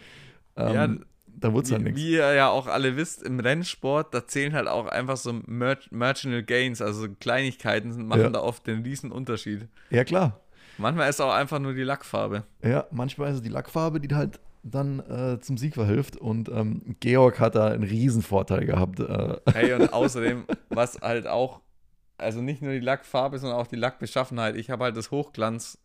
ähm, 0.57 1.05
Dann 1.41 1.53
wurde 1.55 1.67
es 1.67 1.73
halt 1.73 1.83
nichts. 1.83 1.99
wie 1.99 2.13
ihr 2.13 2.35
ja 2.35 2.49
auch 2.49 2.67
alle 2.67 2.97
wisst, 2.97 3.23
im 3.23 3.41
Rennsport, 3.41 4.13
da 4.15 4.27
zählen 4.27 4.53
halt 4.55 4.69
auch 4.69 4.87
einfach 4.87 5.17
so 5.17 5.33
Mer 5.47 5.79
Marginal 5.91 6.43
Gains, 6.43 6.81
also 6.83 7.07
Kleinigkeiten 7.21 8.07
machen 8.07 8.21
Ja. 8.23 8.31
da 8.31 8.41
oft 8.41 8.67
den 8.67 8.83
riesen 8.83 9.11
Unterschied. 9.11 9.67
Ja, 9.91 10.05
klar. 10.05 10.41
Manchmal 10.79 11.11
ist 11.11 11.21
auch 11.21 11.33
einfach 11.33 11.59
nur 11.59 11.75
die 11.75 11.83
Lackfarbe. 11.83 12.45
Ja, 12.63 12.87
manchmal 12.91 13.31
ist 13.31 13.37
es 13.37 13.43
die 13.43 13.49
Lackfarbe, 13.49 14.01
die 14.01 14.15
halt 14.15 14.41
dann 14.63 15.01
äh, 15.01 15.41
zum 15.41 15.57
Sieg 15.57 15.75
verhilft 15.75 16.17
und 16.17 16.49
ähm, 16.51 16.97
Georg 17.01 17.41
hat 17.41 17.55
da 17.55 17.69
einen 17.69 17.83
riesen 17.83 18.23
Vorteil 18.23 18.67
gehabt. 18.67 19.01
Äh, 19.01 19.37
Hey, 19.53 19.73
und 19.73 19.93
außerdem, 19.93 20.45
was 20.69 21.01
halt 21.01 21.27
auch, 21.27 21.61
also 22.19 22.43
nicht 22.43 22.61
nur 22.61 22.73
die 22.73 22.81
Lackfarbe, 22.81 23.39
sondern 23.39 23.59
auch 23.59 23.67
die 23.67 23.77
Lackbeschaffenheit. 23.77 24.57
Ich 24.57 24.69
habe 24.71 24.85
halt 24.85 24.97
das 24.99 25.11
Hochglanz 25.11 25.79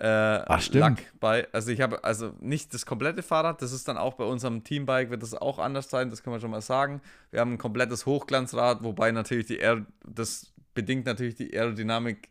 äh, 0.00 0.60
stimmt. 0.60 0.80
Lack 0.80 1.20
bei. 1.20 1.48
Also 1.52 1.70
ich 1.70 1.80
habe 1.80 2.04
also 2.04 2.32
nicht 2.40 2.72
das 2.74 2.86
komplette 2.86 3.22
Fahrrad, 3.22 3.62
das 3.62 3.72
ist 3.72 3.88
dann 3.88 3.96
auch 3.96 4.14
bei 4.14 4.24
unserem 4.24 4.62
Teambike, 4.64 5.10
wird 5.10 5.22
das 5.22 5.34
auch 5.34 5.58
anders 5.58 5.90
sein, 5.90 6.10
das 6.10 6.22
können 6.22 6.36
wir 6.36 6.40
schon 6.40 6.50
mal 6.50 6.60
sagen. 6.60 7.00
Wir 7.30 7.40
haben 7.40 7.54
ein 7.54 7.58
komplettes 7.58 8.06
Hochglanzrad, 8.06 8.82
wobei 8.82 9.10
natürlich 9.10 9.46
die 9.46 9.60
Aer 9.60 9.84
das 10.06 10.52
bedingt 10.74 11.06
natürlich 11.06 11.34
die 11.34 11.52
Aerodynamik 11.56 12.28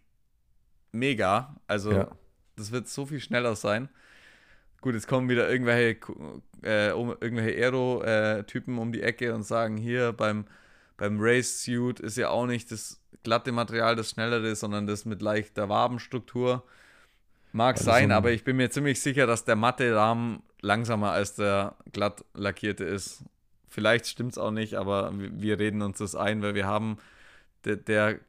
mega. 0.93 1.55
Also 1.67 1.91
Ja. 1.91 2.07
das 2.55 2.71
wird 2.71 2.87
so 2.87 3.05
viel 3.05 3.19
schneller 3.19 3.55
sein. 3.55 3.89
Gut, 4.79 4.93
jetzt 4.93 5.07
kommen 5.07 5.27
wieder 5.27 5.49
irgendwelche, 5.49 5.99
äh, 6.63 6.89
irgendwelche 6.89 7.61
Aero-Typen 7.61 8.77
um 8.77 8.91
die 8.93 9.01
Ecke 9.01 9.33
und 9.33 9.43
sagen, 9.43 9.75
hier 9.75 10.13
beim, 10.13 10.45
beim 10.95 11.17
Race-Suit 11.19 11.99
ist 11.99 12.15
ja 12.15 12.29
auch 12.29 12.45
nicht 12.45 12.71
das 12.71 13.01
glatte 13.23 13.51
Material 13.51 13.95
das 13.95 14.11
schnellere, 14.11 14.55
sondern 14.55 14.87
das 14.87 15.03
mit 15.03 15.21
leichter 15.21 15.67
Wabenstruktur. 15.67 16.63
Mag 17.51 17.77
Also 17.77 17.91
sein, 17.91 18.09
so 18.09 18.15
aber 18.15 18.31
ich 18.31 18.43
bin 18.43 18.57
mir 18.57 18.69
ziemlich 18.69 19.01
sicher, 19.01 19.25
dass 19.27 19.45
der 19.45 19.55
matte 19.55 19.95
Rahmen 19.95 20.43
langsamer 20.61 21.11
als 21.11 21.35
der 21.35 21.75
glatt 21.93 22.23
lackierte 22.33 22.83
ist. 22.83 23.23
Vielleicht 23.69 24.07
stimmt 24.07 24.33
es 24.33 24.37
auch 24.37 24.51
nicht, 24.51 24.75
aber 24.75 25.11
wir 25.17 25.41
wir 25.41 25.59
reden 25.59 25.81
uns 25.81 25.99
das 25.99 26.15
ein, 26.15 26.41
weil 26.41 26.55
wir 26.55 26.65
haben 26.67 26.97
der, 27.65 27.77
der 27.77 28.19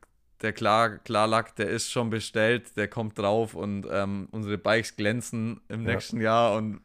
der 0.42 0.52
Klar 0.52 0.98
Klarlack, 0.98 1.56
der 1.56 1.68
ist 1.68 1.90
schon 1.90 2.10
bestellt, 2.10 2.76
der 2.76 2.88
kommt 2.88 3.18
drauf 3.18 3.54
und 3.54 3.86
ähm, 3.90 4.28
unsere 4.30 4.56
Bikes 4.58 4.96
glänzen 4.96 5.60
im 5.68 5.84
Ja. 5.84 5.92
nächsten 5.92 6.20
Jahr 6.20 6.54
und 6.56 6.80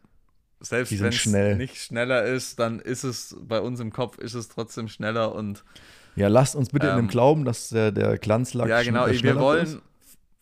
selbst 0.59 0.99
wenn 0.99 1.09
es 1.15 1.15
schnell. 1.15 1.55
nicht 1.57 1.77
schneller 1.77 2.23
ist, 2.23 2.59
dann 2.59 2.79
ist 2.79 3.03
es 3.03 3.35
bei 3.41 3.59
uns 3.61 3.79
im 3.79 3.91
Kopf 3.91 4.17
ist 4.17 4.33
es 4.33 4.49
trotzdem 4.49 4.87
schneller 4.87 5.35
und 5.35 5.63
Ja, 6.15 6.27
lasst 6.27 6.55
uns 6.55 6.69
bitte 6.69 6.87
in 6.87 6.95
dem 6.95 7.05
Ähm, 7.05 7.07
Glauben, 7.07 7.45
dass 7.45 7.69
der, 7.69 7.91
der 7.91 8.17
Glanzlack 8.17 8.69
ja 8.69 8.81
genau, 8.83 9.07
äh, 9.07 9.13
wir 9.13 9.19
schneller 9.19 9.41
wollen, 9.41 9.63
ist. 9.63 9.81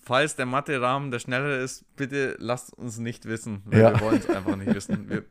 Falls 0.03 0.35
der 0.35 0.45
Matte-Rahmen 0.45 1.11
der 1.11 1.19
schnellere 1.19 1.57
ist, 1.57 1.85
bitte 1.95 2.35
lasst 2.39 2.73
uns 2.73 2.97
nicht 2.97 3.25
wissen, 3.25 3.61
weil 3.65 3.79
Ja. 3.81 3.93
wir 3.93 4.01
wollen 4.01 4.17
es 4.19 4.29
einfach 4.29 4.55
nicht 4.55 4.73
wissen. 4.73 5.09
Wir, 5.09 5.23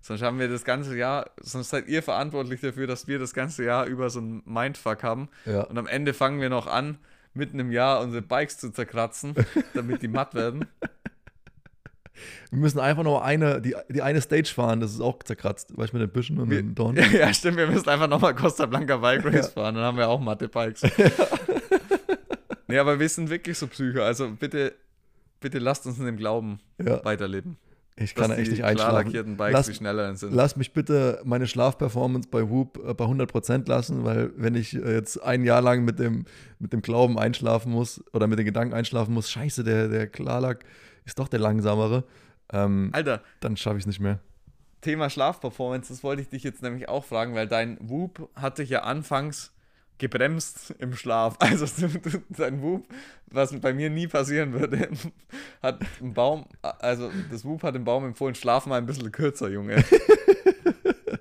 sonst 0.00 0.20
haben 0.22 0.38
wir 0.38 0.48
das 0.48 0.64
ganze 0.64 0.94
Jahr, 0.96 1.30
sonst 1.40 1.70
seid 1.70 1.88
ihr 1.88 2.02
verantwortlich 2.02 2.60
dafür, 2.60 2.86
dass 2.86 3.08
wir 3.08 3.18
das 3.18 3.32
ganze 3.32 3.64
Jahr 3.64 3.86
über 3.86 4.10
so 4.10 4.18
einen 4.20 4.42
Mindfuck 4.44 5.02
haben 5.02 5.28
Ja. 5.46 5.62
und 5.62 5.78
am 5.78 5.86
Ende 5.86 6.12
fangen 6.12 6.40
wir 6.42 6.50
noch 6.50 6.66
an, 6.66 6.98
mitten 7.32 7.58
im 7.58 7.72
Jahr 7.72 8.00
unsere 8.02 8.20
Bikes 8.22 8.58
zu 8.58 8.70
zerkratzen, 8.70 9.34
damit 9.74 10.02
die 10.02 10.08
matt 10.08 10.34
werden. 10.34 10.66
Wir 12.50 12.58
müssen 12.58 12.78
einfach 12.80 13.02
nur 13.02 13.24
eine, 13.24 13.60
die, 13.62 13.74
die 13.88 14.02
eine 14.02 14.20
Stage 14.20 14.52
fahren, 14.54 14.80
das 14.80 14.92
ist 14.92 15.00
auch 15.00 15.20
zerkratzt, 15.22 15.76
weißt 15.76 15.92
du, 15.94 15.96
mit 15.98 16.06
den 16.08 16.12
Büschen 16.12 16.38
und 16.38 16.50
Wir- 16.50 16.58
den 16.62 16.74
Dorn. 16.74 16.96
Ja, 17.12 17.32
stimmt, 17.32 17.56
wir 17.56 17.66
müssen 17.66 17.88
einfach 17.88 18.06
nochmal 18.06 18.34
Costa 18.34 18.66
Blanca 18.66 18.98
Bike 18.98 19.24
Race 19.24 19.46
Ja. 19.46 19.62
fahren, 19.62 19.74
dann 19.74 19.84
haben 19.84 19.96
wir 19.96 20.08
auch 20.08 20.20
matte 20.20 20.48
Bikes. 20.48 20.82
Nee, 22.68 22.78
aber 22.78 22.98
wir 23.00 23.08
sind 23.08 23.30
wirklich 23.30 23.58
so 23.58 23.66
Psycho, 23.66 24.02
also 24.02 24.30
bitte, 24.30 24.74
bitte 25.40 25.58
lasst 25.58 25.86
uns 25.86 25.98
in 25.98 26.06
dem 26.06 26.16
Glauben 26.16 26.60
Ja, 26.82 27.04
weiterleben. 27.04 27.56
ich 27.96 28.14
kann 28.14 28.30
echt 28.32 28.46
die 28.46 28.50
nicht 28.52 28.64
einschlafen. 28.64 28.94
lackierten 29.06 29.36
Bikes 29.36 29.52
Lass- 29.52 29.66
viel 29.66 29.74
schneller 29.76 30.14
sind. 30.16 30.32
Lass 30.34 30.56
mich 30.56 30.72
bitte 30.72 31.20
meine 31.24 31.46
Schlafperformance 31.46 32.28
bei 32.30 32.48
Whoop 32.48 32.78
äh, 32.86 32.94
bei 32.94 33.04
100% 33.04 33.68
lassen, 33.68 34.04
weil 34.04 34.32
wenn 34.36 34.54
ich 34.54 34.74
äh, 34.74 34.94
jetzt 34.94 35.22
ein 35.22 35.44
Jahr 35.44 35.62
lang 35.62 35.84
mit 35.84 35.98
dem, 35.98 36.24
mit 36.58 36.72
dem 36.72 36.82
Glauben 36.82 37.18
einschlafen 37.18 37.70
muss 37.72 38.02
oder 38.12 38.26
mit 38.26 38.38
den 38.38 38.46
Gedanken 38.46 38.74
einschlafen 38.74 39.14
muss, 39.14 39.30
scheiße, 39.30 39.62
der, 39.64 39.88
der 39.88 40.06
Klarlack 40.08 40.64
ist 41.04 41.18
doch 41.18 41.28
der 41.28 41.40
langsamere, 41.40 42.04
ähm, 42.52 42.90
Alter, 42.92 43.22
dann 43.40 43.56
schaffe 43.56 43.76
ich 43.76 43.82
es 43.82 43.86
nicht 43.86 44.00
mehr. 44.00 44.18
Thema 44.80 45.08
Schlafperformance, 45.08 45.88
das 45.92 46.02
wollte 46.02 46.20
ich 46.20 46.28
dich 46.28 46.42
jetzt 46.42 46.62
nämlich 46.62 46.88
auch 46.90 47.04
fragen, 47.06 47.34
weil 47.34 47.46
dein 47.48 47.78
Whoop 47.80 48.28
hat 48.34 48.58
dich 48.58 48.68
ja 48.68 48.82
anfangs 48.82 49.50
gebremst 49.98 50.74
im 50.78 50.94
Schlaf. 50.94 51.36
Also 51.40 51.66
dein 52.30 52.62
Whoop, 52.62 52.86
was 53.26 53.58
bei 53.60 53.72
mir 53.72 53.90
nie 53.90 54.06
passieren 54.06 54.52
würde, 54.52 54.88
hat 55.62 55.80
ein 56.00 56.14
Baum, 56.14 56.46
also 56.62 57.10
das 57.30 57.44
Whoop 57.44 57.62
hat 57.62 57.74
dem 57.74 57.84
Baum 57.84 58.04
empfohlen, 58.04 58.34
schlaf 58.34 58.66
mal 58.66 58.78
ein 58.78 58.86
bisschen 58.86 59.12
kürzer, 59.12 59.48
Junge. 59.48 59.84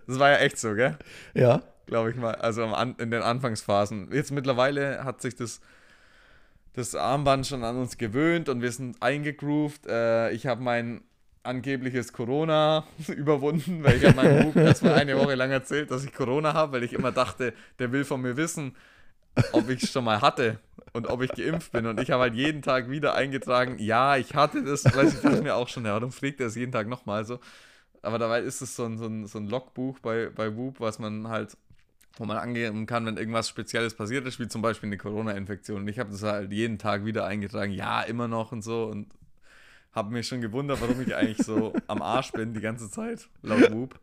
Das 0.05 0.19
war 0.19 0.31
ja 0.31 0.37
echt 0.37 0.59
so, 0.59 0.75
gell? 0.75 0.97
Ja, 1.33 1.63
Glaube 1.85 2.11
ich 2.11 2.15
mal. 2.15 2.35
Also 2.35 2.63
in 2.63 3.11
den 3.11 3.21
Anfangsphasen. 3.21 4.09
Jetzt 4.11 4.31
mittlerweile 4.31 5.03
hat 5.03 5.21
sich 5.21 5.35
das, 5.35 5.59
das 6.73 6.95
Armband 6.95 7.45
schon 7.45 7.63
an 7.63 7.77
uns 7.77 7.97
gewöhnt 7.97 8.49
und 8.49 8.61
wir 8.61 8.71
sind 8.71 9.01
eingegroovt. 9.01 9.85
Äh, 9.87 10.31
ich 10.31 10.47
habe 10.47 10.61
mein 10.63 11.01
angebliches 11.43 12.13
Corona 12.13 12.85
überwunden, 13.07 13.83
weil 13.83 13.97
ich 13.97 14.05
habe 14.05 14.15
meinem 14.15 14.45
Bub 14.45 14.55
erstmal 14.55 14.93
eine 14.95 15.17
Woche 15.17 15.35
lang 15.35 15.51
erzählt, 15.51 15.91
dass 15.91 16.03
ich 16.03 16.13
Corona 16.13 16.53
habe, 16.53 16.73
weil 16.73 16.83
ich 16.83 16.93
immer 16.93 17.11
dachte, 17.11 17.53
der 17.79 17.91
will 17.91 18.05
von 18.05 18.21
mir 18.21 18.37
wissen, 18.37 18.75
ob 19.51 19.69
ich 19.69 19.83
es 19.83 19.91
schon 19.91 20.05
mal 20.05 20.21
hatte 20.21 20.59
und 20.93 21.07
ob 21.07 21.21
ich 21.21 21.31
geimpft 21.31 21.71
bin. 21.71 21.85
Und 21.85 21.99
ich 21.99 22.11
habe 22.11 22.23
halt 22.23 22.35
jeden 22.35 22.61
Tag 22.61 22.89
wieder 22.89 23.15
eingetragen, 23.15 23.77
ja, 23.79 24.17
ich 24.17 24.35
hatte 24.35 24.63
das. 24.63 24.85
Weil 24.95 25.07
ich 25.07 25.19
dachte 25.21 25.41
mir 25.41 25.55
auch 25.55 25.67
schon, 25.67 25.85
ja, 25.85 25.93
warum 25.93 26.11
pflegt 26.11 26.39
er 26.39 26.47
es 26.47 26.55
jeden 26.55 26.71
Tag 26.71 26.87
nochmal 26.87 27.25
so? 27.25 27.39
Aber 28.01 28.19
dabei 28.19 28.41
ist 28.41 28.61
es 28.61 28.75
so 28.75 28.85
ein, 28.85 28.97
so 28.97 29.05
ein, 29.05 29.27
so 29.27 29.39
ein 29.39 29.47
Logbuch 29.47 29.99
bei, 29.99 30.29
bei 30.29 30.55
Whoop, 30.55 30.79
was 30.79 30.99
man 30.99 31.29
halt, 31.29 31.57
wo 32.17 32.25
man 32.25 32.37
angeben 32.37 32.85
kann, 32.85 33.05
wenn 33.05 33.17
irgendwas 33.17 33.49
Spezielles 33.49 33.95
passiert 33.95 34.27
ist, 34.27 34.39
wie 34.39 34.47
zum 34.47 34.61
Beispiel 34.61 34.87
eine 34.87 34.97
Corona-Infektion. 34.97 35.81
Und 35.81 35.87
ich 35.87 35.99
habe 35.99 36.11
das 36.11 36.21
halt 36.21 36.51
jeden 36.51 36.77
Tag 36.77 37.05
wieder 37.05 37.25
eingetragen, 37.25 37.71
ja, 37.71 38.01
immer 38.01 38.27
noch 38.27 38.51
und 38.51 38.61
so. 38.61 38.85
Und 38.85 39.07
habe 39.93 40.11
mich 40.11 40.27
schon 40.27 40.41
gewundert, 40.41 40.81
warum 40.81 40.99
ich 41.01 41.15
eigentlich 41.15 41.45
so 41.45 41.73
am 41.87 42.01
Arsch 42.01 42.31
bin 42.31 42.53
die 42.53 42.61
ganze 42.61 42.89
Zeit, 42.89 43.29
laut 43.41 43.71
Whoop. 43.71 43.99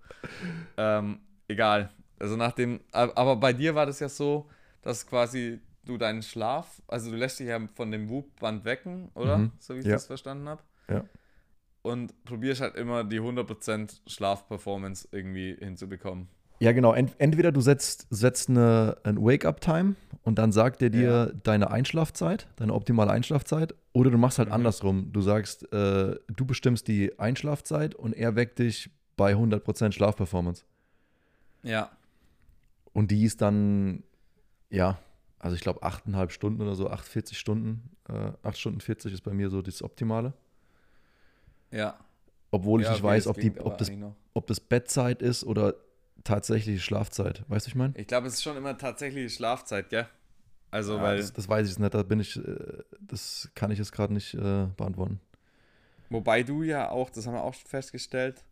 Ähm, 0.76 1.20
egal. 1.49 1.91
Also 2.18 2.36
nachdem, 2.36 2.80
aber 2.93 3.36
bei 3.36 3.53
dir 3.53 3.74
war 3.74 3.86
das 3.86 4.01
ja 4.01 4.09
so, 4.09 4.49
dass 4.82 5.07
quasi 5.07 5.61
du 5.84 5.97
deinen 5.97 6.22
Schlaf, 6.22 6.80
also 6.86 7.11
du 7.11 7.16
lässt 7.16 7.41
dich 7.41 7.49
ja 7.49 7.59
von 7.74 7.91
dem 7.91 8.09
Whoop-Band 8.09 8.64
wecken, 8.64 9.11
oder? 9.14 9.38
Mhm. 9.38 9.53
So 9.59 9.74
wie 9.74 9.78
ich 9.80 9.86
Ja. 9.86 9.93
das 9.93 10.07
verstanden 10.07 10.49
habe. 10.49 10.62
Ja. 10.88 11.05
Und 11.82 12.24
probierst 12.24 12.61
halt 12.61 12.76
immer 12.76 13.05
die 13.05 13.20
100% 13.20 14.01
Schlafperformance 14.07 15.09
irgendwie 15.12 15.57
hinzubekommen. 15.59 16.28
Ja, 16.61 16.72
genau. 16.72 16.92
Ent 16.92 17.14
entweder 17.18 17.52
du 17.52 17.61
setzt, 17.61 18.06
setzt 18.11 18.50
eine, 18.50 18.98
ein 19.02 19.16
Wake-up-Time 19.16 19.94
und 20.24 20.38
dann 20.38 20.52
sagt 20.52 20.82
er 20.82 20.90
dir 20.90 21.00
Ja. 21.02 21.26
deine 21.42 21.70
Einschlafzeit, 21.70 22.48
deine 22.56 22.74
optimale 22.74 23.11
Einschlafzeit, 23.11 23.74
oder 23.92 24.11
du 24.11 24.18
machst 24.18 24.38
halt 24.38 24.48
Mhm. 24.48 24.54
andersrum. 24.54 25.12
Du 25.12 25.22
sagst, 25.22 25.72
äh, 25.72 26.16
du 26.28 26.44
bestimmst 26.44 26.86
die 26.88 27.18
Einschlafzeit 27.18 27.94
und 27.94 28.12
er 28.14 28.36
weckt 28.36 28.58
dich 28.58 28.90
bei 29.16 29.34
100% 29.34 29.92
Schlafperformance. 29.94 30.64
Ja. 31.62 31.90
Und 32.92 33.11
die 33.11 33.24
ist 33.24 33.40
dann, 33.40 34.02
ja, 34.68 34.98
also 35.38 35.56
ich 35.56 35.62
glaube 35.62 35.82
8,5 35.82 36.30
Stunden 36.30 36.61
oder 36.61 36.74
so, 36.74 36.90
48 36.90 37.38
Stunden. 37.38 37.90
Äh, 38.08 38.32
8 38.42 38.58
Stunden 38.58 38.80
40 38.80 39.14
ist 39.14 39.22
bei 39.22 39.32
mir 39.32 39.48
so 39.48 39.62
das 39.62 39.82
Optimale. 39.82 40.34
Ja. 41.70 41.96
Obwohl 42.50 42.80
ich 42.80 42.86
ja, 42.86 42.92
nicht 42.92 43.02
okay, 43.02 43.08
weiß, 43.12 43.26
ob, 43.28 43.38
die, 43.38 43.58
ob, 43.61 43.78
das, 43.78 43.90
ob 44.34 44.46
das 44.46 44.61
Bettzeit 44.61 45.22
ist 45.22 45.44
oder 45.44 45.74
tatsächliche 46.24 46.80
Schlafzeit. 46.80 47.44
Weißt 47.48 47.66
du, 47.66 47.70
ich 47.70 47.74
meine? 47.74 47.94
Ich 47.96 48.06
glaube, 48.06 48.26
es 48.26 48.34
ist 48.34 48.42
schon 48.42 48.56
immer 48.56 48.76
tatsächlich 48.76 49.34
Schlafzeit, 49.34 49.90
gell? 49.90 50.08
Also, 50.70 50.96
Ja, 50.96 51.02
weil, 51.02 51.16
das, 51.18 51.32
das 51.32 51.48
weiß 51.48 51.70
ich 51.70 51.78
nicht, 51.78 51.94
da 51.94 52.02
bin 52.02 52.20
ich, 52.20 52.36
äh, 52.36 52.82
das 53.00 53.50
kann 53.54 53.70
ich 53.70 53.78
jetzt 53.78 53.92
gerade 53.92 54.12
nicht 54.12 54.34
äh, 54.34 54.66
beantworten. 54.76 55.20
wobei 56.10 56.42
du 56.42 56.62
ja 56.62 56.90
auch, 56.90 57.10
das 57.10 57.26
haben 57.26 57.34
wir 57.34 57.42
auch 57.42 57.54
festgestellt, 57.54 58.44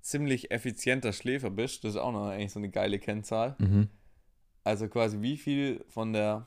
ziemlich 0.00 0.50
effizienter 0.52 1.12
Schläfer 1.12 1.50
bist. 1.50 1.82
Das 1.82 1.92
ist 1.92 2.00
auch 2.00 2.12
noch 2.12 2.28
eigentlich 2.28 2.52
so 2.52 2.60
eine 2.60 2.68
geile 2.70 2.98
Kennzahl. 2.98 3.56
Mhm. 3.58 3.88
Also 4.62 4.88
quasi 4.88 5.20
wie 5.20 5.36
viel 5.36 5.84
von 5.88 6.12
der 6.12 6.46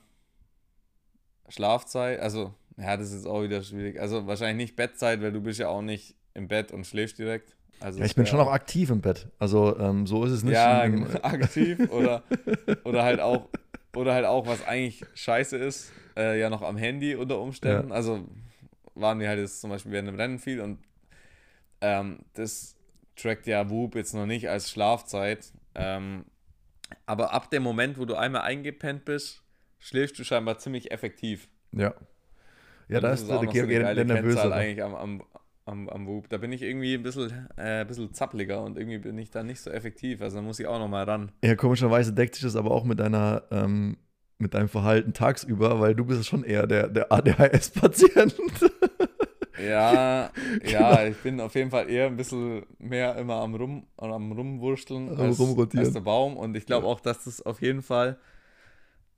Schlafzeit, 1.48 2.20
also, 2.20 2.54
ja, 2.76 2.96
das 2.96 3.12
ist 3.12 3.26
auch 3.26 3.42
wieder 3.42 3.62
schwierig. 3.62 4.00
Also 4.00 4.26
wahrscheinlich 4.26 4.68
nicht 4.68 4.76
Bettzeit, 4.76 5.20
weil 5.20 5.32
du 5.32 5.40
bist 5.40 5.58
ja 5.58 5.68
auch 5.68 5.82
nicht 5.82 6.16
im 6.32 6.48
Bett 6.48 6.72
und 6.72 6.86
schläfst 6.86 7.18
direkt. 7.18 7.56
Also 7.80 7.98
Ja, 8.00 8.06
ich 8.06 8.14
bin 8.14 8.26
schon 8.26 8.40
auch 8.40 8.50
aktiv 8.50 8.90
im 8.90 9.00
Bett. 9.00 9.28
Also 9.38 9.78
ähm, 9.78 10.06
so 10.06 10.24
ist 10.24 10.32
es 10.32 10.42
nicht. 10.42 10.52
ja, 10.54 10.84
im- 10.84 11.04
genau, 11.04 11.18
aktiv 11.22 11.90
oder, 11.90 12.22
oder 12.84 13.02
halt 13.04 13.20
auch, 13.20 13.48
oder 13.94 14.14
halt 14.14 14.26
auch, 14.26 14.46
was 14.46 14.62
eigentlich 14.66 15.02
scheiße 15.14 15.56
ist, 15.56 15.90
äh, 16.16 16.38
ja 16.38 16.50
noch 16.50 16.62
am 16.62 16.76
Handy 16.76 17.14
unter 17.14 17.40
Umständen. 17.40 17.90
Also 17.92 18.26
waren 18.94 19.18
wir 19.18 19.28
halt 19.28 19.38
jetzt 19.38 19.60
zum 19.60 19.70
Beispiel 19.70 19.92
während 19.92 20.08
dem 20.08 20.16
Rennen 20.16 20.38
viel 20.38 20.60
und 20.60 20.78
ähm, 21.80 22.20
das 22.34 22.76
trackt 23.16 23.46
ja 23.46 23.70
Whoop 23.70 23.94
jetzt 23.94 24.14
noch 24.14 24.26
nicht 24.26 24.48
als 24.50 24.70
Schlafzeit. 24.70 25.52
Ähm, 25.74 26.24
aber 27.06 27.32
ab 27.32 27.50
dem 27.50 27.62
Moment, 27.62 27.98
wo 27.98 28.04
du 28.04 28.14
einmal 28.16 28.42
eingepennt 28.42 29.04
bist, 29.04 29.42
schläfst 29.78 30.18
du 30.18 30.24
scheinbar 30.24 30.58
ziemlich 30.58 30.90
effektiv. 30.90 31.48
ja. 31.72 31.94
Ja, 32.88 32.98
da 33.00 33.12
ist 33.12 33.28
der, 33.28 33.38
der, 33.38 33.52
der, 33.64 33.94
der 33.94 34.04
nervöse. 34.04 34.52
Eigentlich 34.52 34.82
am, 34.82 34.96
am, 34.96 35.22
am, 35.70 35.88
am 35.88 36.06
Whoop. 36.06 36.28
Da 36.28 36.36
bin 36.38 36.52
ich 36.52 36.62
irgendwie 36.62 36.94
ein 36.94 37.02
bisschen, 37.02 37.30
äh, 37.56 37.80
ein 37.82 37.86
bisschen 37.86 38.12
zappliger 38.12 38.62
und 38.62 38.76
irgendwie 38.76 38.98
bin 38.98 39.16
ich 39.18 39.30
da 39.30 39.42
nicht 39.42 39.60
so 39.60 39.70
effektiv. 39.70 40.20
Also 40.22 40.36
da 40.36 40.42
muss 40.42 40.58
ich 40.60 40.66
auch 40.66 40.78
noch 40.78 40.88
mal 40.88 41.04
ran. 41.04 41.32
Ja, 41.44 41.54
komischerweise 41.54 42.12
deckt 42.12 42.34
sich 42.34 42.44
das 42.44 42.56
aber 42.56 42.70
auch 42.70 42.84
mit 42.84 43.00
deiner, 43.00 43.42
ähm, 43.50 43.96
mit 44.38 44.54
deinem 44.54 44.68
Verhalten 44.68 45.12
tagsüber, 45.12 45.80
weil 45.80 45.94
du 45.94 46.04
bist 46.04 46.26
schon 46.26 46.44
eher 46.44 46.66
der, 46.66 46.88
der 46.88 47.12
ADHS-Patient. 47.12 48.34
Ja, 49.62 50.30
Genau. 50.62 50.70
ja, 50.72 51.06
ich 51.06 51.16
bin 51.18 51.38
auf 51.40 51.54
jeden 51.54 51.70
Fall 51.70 51.90
eher 51.90 52.06
ein 52.06 52.16
bisschen 52.16 52.62
mehr 52.78 53.16
immer 53.16 53.34
am 53.36 53.54
Rum 53.54 53.86
am 53.98 54.32
Rumwurschteln 54.32 55.10
Am 55.10 55.20
als, 55.20 55.40
als 55.76 55.92
der 55.92 56.00
Baum. 56.00 56.36
Und 56.36 56.56
ich 56.56 56.64
glaube 56.66 56.86
Ja. 56.86 56.92
auch, 56.92 57.00
dass 57.00 57.24
das 57.24 57.42
auf 57.44 57.60
jeden 57.60 57.82
Fall 57.82 58.18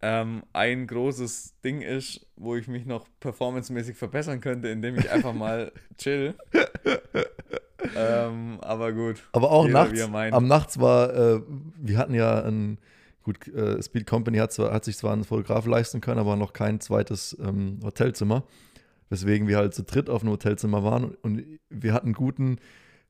ähm, 0.02 0.42
ein 0.52 0.88
großes 0.88 1.60
Ding 1.64 1.80
ist, 1.80 2.26
wo 2.36 2.56
ich 2.56 2.66
mich 2.66 2.84
noch 2.86 3.06
performancemäßig 3.20 3.96
verbessern 3.96 4.40
könnte, 4.40 4.68
indem 4.68 4.96
ich 4.96 5.08
einfach 5.10 5.32
mal 5.32 5.70
chill. 5.96 6.34
ähm, 7.96 8.58
aber 8.60 8.92
gut. 8.92 9.22
Aber 9.30 9.52
auch 9.52 9.66
Jeder, 9.66 9.84
nachts, 10.08 10.34
am 10.34 10.48
Nachts 10.48 10.80
war, 10.80 11.14
äh, 11.14 11.40
wir 11.78 11.98
hatten 11.98 12.14
ja 12.14 12.42
ein, 12.42 12.78
gut, 13.22 13.46
äh, 13.46 13.80
Speed 13.80 14.06
Company 14.08 14.38
hat, 14.38 14.52
zwar, 14.52 14.72
hat 14.72 14.84
sich 14.84 14.96
zwar 14.96 15.12
einen 15.12 15.22
Fotograf 15.22 15.66
leisten 15.66 16.00
können, 16.00 16.18
aber 16.18 16.34
noch 16.34 16.52
kein 16.52 16.80
zweites 16.80 17.36
ähm, 17.40 17.78
Hotelzimmer. 17.84 18.42
Weswegen 19.08 19.46
wir 19.46 19.58
halt 19.58 19.72
zu 19.74 19.84
dritt 19.84 20.10
auf 20.10 20.22
einem 20.22 20.32
Hotelzimmer 20.32 20.82
waren 20.82 21.04
und, 21.04 21.14
und 21.22 21.44
wir 21.70 21.92
hatten 21.92 22.12
guten, 22.12 22.58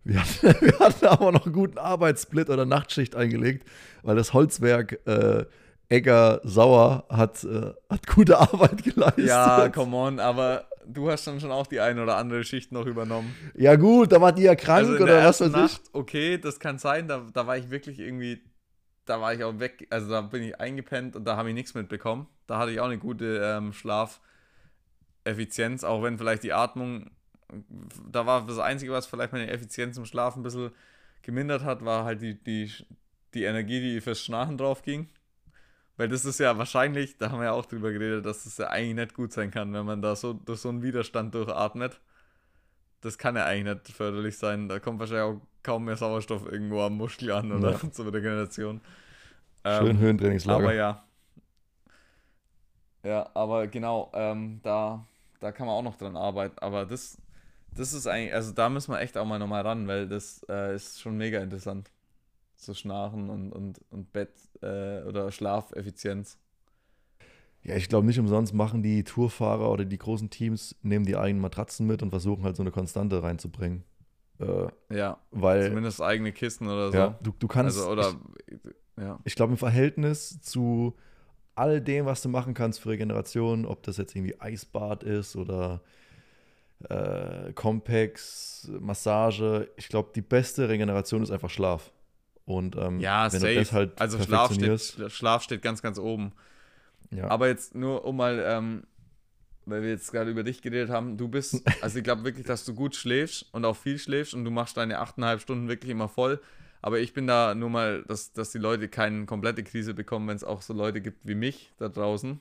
wir 0.05 0.21
hatten, 0.21 0.61
wir 0.61 0.79
hatten 0.79 1.07
aber 1.07 1.33
noch 1.33 1.47
einen 1.47 1.55
guten 1.55 1.79
Arbeitssplit 1.79 2.51
oder 2.51 2.67
Nachtschicht 2.67 3.15
eingelegt, 3.15 3.67
weil 4.03 4.17
das 4.17 4.35
Holzwerk 4.35 5.01
äh, 5.07 5.47
Egger 5.93 6.41
Sauer 6.45 7.05
hat, 7.09 7.45
äh, 7.45 7.73
hat 7.89 8.07
gute 8.07 8.39
Arbeit 8.39 8.83
geleistet. 8.85 9.27
Ja, 9.27 9.69
come 9.69 9.97
on, 9.97 10.19
aber 10.19 10.67
du 10.87 11.11
hast 11.11 11.27
dann 11.27 11.41
schon 11.41 11.53
auch 11.53 11.67
die 11.67 11.81
eine 11.81 12.03
oder 12.03 12.17
andere 12.17 12.45
Schicht 12.45 12.73
noch 12.73 12.87
übernommen. 12.87 13.35
Ja 13.55 13.77
gut, 13.77 14.13
da 14.13 14.21
war 14.21 14.33
die 14.33 14.43
ja 14.43 14.55
krank 14.55 14.89
Also 14.89 15.03
oder 15.03 15.07
der 15.07 15.25
was 15.25 15.41
weiß 15.41 15.49
ich. 15.49 15.53
Nacht, 15.53 15.83
okay, 15.93 16.39
das 16.39 16.59
kann 16.59 16.79
sein, 16.79 17.09
da, 17.09 17.27
da 17.33 17.47
war 17.47 17.57
ich 17.57 17.71
wirklich 17.71 18.01
irgendwie 18.01 18.43
da 19.05 19.21
war 19.21 19.35
ich 19.35 19.45
auch 19.45 19.59
weg, 19.59 19.87
also 19.91 20.11
da 20.11 20.21
bin 20.21 20.43
ich 20.43 20.61
eingepennt 20.61 21.17
und 21.17 21.25
da 21.25 21.37
habe 21.37 21.49
ich 21.49 21.55
nichts 21.55 21.75
mitbekommen. 21.75 22.29
Da 22.47 22.59
hatte 22.59 22.73
ich 22.73 22.81
auch 22.81 22.87
eine 22.87 22.99
gute 22.99 23.41
ähm, 23.43 23.73
Schlafeffizienz, 23.73 25.85
auch 25.85 26.03
wenn 26.03 26.19
vielleicht 26.19 26.43
die 26.43 26.53
Atmung, 26.53 27.11
da 28.09 28.27
war 28.27 28.47
das 28.47 28.59
Einzige, 28.59 28.93
was 28.93 29.07
vielleicht 29.07 29.33
meine 29.33 29.51
Effizienz 29.51 29.97
im 29.97 30.05
Schlaf 30.05 30.37
ein 30.37 30.43
bisschen 30.43 30.71
gemindert 31.23 31.65
hat, 31.65 31.85
war 31.85 32.05
halt 32.05 32.23
die, 32.23 32.43
die, 32.43 32.73
die 33.35 33.45
Energie, 33.45 33.81
die 33.81 34.01
fürs 34.01 34.21
Schnarchen 34.21 34.57
drauf 34.57 34.83
ging. 34.83 35.09
Weil 36.03 36.09
das 36.09 36.25
ist 36.25 36.41
ja 36.41 36.59
wahrscheinlich, 36.59 37.17
da 37.17 37.31
haben 37.31 37.39
wir 37.39 37.45
ja 37.45 37.53
auch 37.53 37.65
drüber 37.65 37.93
geredet, 37.93 38.27
dass 38.27 38.39
es 38.39 38.57
das 38.57 38.59
ja 38.59 38.71
eigentlich 38.71 38.97
nicht 38.97 39.15
gut 39.15 39.33
sein 39.33 39.53
kann, 39.53 39.73
wenn 39.73 39.87
man 39.87 40.03
da 40.03 40.17
so 40.17 40.33
durch 40.33 40.59
so 40.59 40.69
einen 40.69 40.83
Widerstand 40.83 41.33
durchatmet. 41.33 42.01
Das 43.03 43.19
kann 43.19 43.37
ja 43.37 43.45
eigentlich 43.45 43.87
nicht 43.87 43.97
förderlich 43.97 44.37
sein. 44.37 44.69
Da 44.69 44.81
kommt 44.81 44.99
wahrscheinlich 44.99 45.23
auch 45.23 45.41
kaum 45.63 45.85
mehr 45.85 45.97
Sauerstoff 45.97 46.45
irgendwo 46.51 46.81
am 46.81 46.97
Muskel 46.97 47.31
an 47.31 47.53
oder 47.53 47.79
ja. 47.81 47.91
zur 47.93 48.13
Regeneration. 48.13 48.81
Schön 49.65 49.91
ähm, 49.91 49.99
Höhentrainingslager. 50.01 50.65
Aber 50.65 50.75
ja. 50.75 51.05
Ja, 53.05 53.31
aber 53.33 53.69
genau, 53.69 54.11
ähm, 54.13 54.59
da, 54.65 55.07
da 55.39 55.53
kann 55.53 55.69
man 55.69 55.77
auch 55.77 55.83
noch 55.83 55.99
dran 55.99 56.17
arbeiten. 56.17 56.59
Aber 56.59 56.85
das, 56.85 57.17
das 57.77 57.93
ist 57.93 58.09
eigentlich, 58.09 58.35
also 58.35 58.51
da 58.51 58.69
müssen 58.69 58.91
wir 58.91 58.99
echt 58.99 59.17
auch 59.17 59.25
mal 59.25 59.39
nochmal 59.39 59.63
ran, 59.63 59.87
weil 59.87 60.09
das 60.09 60.45
äh, 60.49 60.75
ist 60.75 61.01
schon 61.01 61.17
mega 61.17 61.39
interessant. 61.39 61.93
So 62.63 62.75
Schnarchen 62.75 63.29
und, 63.29 63.53
und, 63.53 63.81
und 63.91 64.13
Bett 64.13 64.31
äh, 64.63 65.03
oder 65.03 65.33
Schlafeffizienz. 65.33 66.39
Ja, 67.65 67.77
ich 67.77 67.89
glaube 67.89 68.07
nicht 68.07 68.19
umsonst 68.19 68.55
machen 68.55 68.83
die 68.83 69.05
Tourfahrer 69.05 69.71
oder 69.71 69.85
die 69.85 69.99
großen 69.99 70.31
Teams, 70.31 70.77
nehmen 70.83 71.05
die 71.05 71.17
eigenen 71.17 71.41
Matratzen 71.41 71.87
mit 71.87 72.03
und 72.03 72.11
versuchen 72.11 72.45
halt 72.45 72.57
so 72.57 72.63
eine 72.63 72.71
Konstante 72.71 73.23
reinzubringen. 73.23 73.85
Äh, 74.41 74.69
ja, 74.97 75.19
weil, 75.31 75.69
zumindest 75.69 76.01
eigene 76.03 76.33
Kisten 76.33 76.67
oder 76.67 76.91
so. 76.91 76.97
Ja, 76.97 77.19
du, 77.23 77.33
du 77.39 77.49
kannst. 77.49 77.79
Also, 77.79 77.91
oder, 77.91 78.15
ich, 78.47 78.59
ja. 78.97 79.19
ich 79.25 79.35
glaube, 79.35 79.53
im 79.53 79.59
Verhältnis 79.59 80.41
zu 80.41 80.95
all 81.55 81.81
dem, 81.81 82.07
was 82.07 82.23
du 82.23 82.29
machen 82.29 82.55
kannst 82.55 82.81
für 82.81 82.91
Regeneration, 82.91 83.67
ob 83.67 83.83
das 83.83 83.97
jetzt 83.97 84.17
irgendwie 84.17 84.41
Eisbad 84.41 85.05
ist 85.05 85.37
oder 85.37 85.83
äh, 86.89 87.53
Compex, 87.53 88.71
Massage, 88.81 89.69
ich 89.77 89.89
glaube, 89.89 90.11
die 90.15 90.23
beste 90.23 90.69
Regeneration 90.69 91.23
ist 91.23 91.31
einfach 91.31 91.51
Schlaf. 91.51 91.93
Und 92.45 92.77
ähm, 92.77 93.01
ja, 93.01 93.33
wenn 93.33 93.41
safe. 93.41 93.55
du 93.55 93.59
das 93.61 93.73
halt 93.73 94.01
also 94.01 94.19
Schlaf 94.21 94.53
steht, 94.53 95.13
Schlaf 95.13 95.43
steht 95.43 95.63
ganz, 95.63 95.83
ganz 95.83 95.99
oben. 95.99 96.33
Ja. 97.11 97.29
Aber 97.29 97.49
jetzt 97.49 97.75
nur 97.75 98.05
um 98.05 98.17
mal, 98.17 98.43
ähm, 98.45 98.85
weil 99.65 99.83
wir 99.83 99.91
jetzt 99.91 100.11
gerade 100.11 100.31
über 100.31 100.43
dich 100.43 100.63
geredet 100.63 100.91
haben, 100.91 101.17
du 101.17 101.29
bist, 101.29 101.63
also 101.83 101.99
ich 101.99 102.05
glaube 102.05 102.25
wirklich, 102.25 102.47
dass 102.47 102.65
du 102.65 102.75
gut 102.75 102.97
schläfst 102.97 103.47
und 103.53 103.65
auch 103.65 103.77
viel 103.77 103.99
schläfst 103.99 104.35
und 104.35 104.45
du 104.45 104.51
machst 104.51 104.77
deine 104.77 105.01
8,5 105.01 105.39
Stunden 105.39 105.69
wirklich 105.69 105.91
immer 105.91 106.09
voll. 106.09 106.41
Aber 106.81 106.99
ich 106.99 107.13
bin 107.13 107.29
da 107.29 107.55
nur 107.55 107.71
mal, 107.71 108.03
dass, 108.09 108.33
dass 108.33 108.51
die 108.51 108.59
Leute 108.59 108.89
keine 108.89 109.25
komplette 109.27 109.63
Krise 109.63 109.95
bekommen, 109.95 110.27
wenn 110.27 110.37
es 110.37 110.43
auch 110.43 110.63
so 110.63 110.75
Leute 110.75 111.01
gibt 111.01 111.27
wie 111.27 111.37
mich 111.37 111.73
da 111.77 111.89
draußen. 111.89 112.41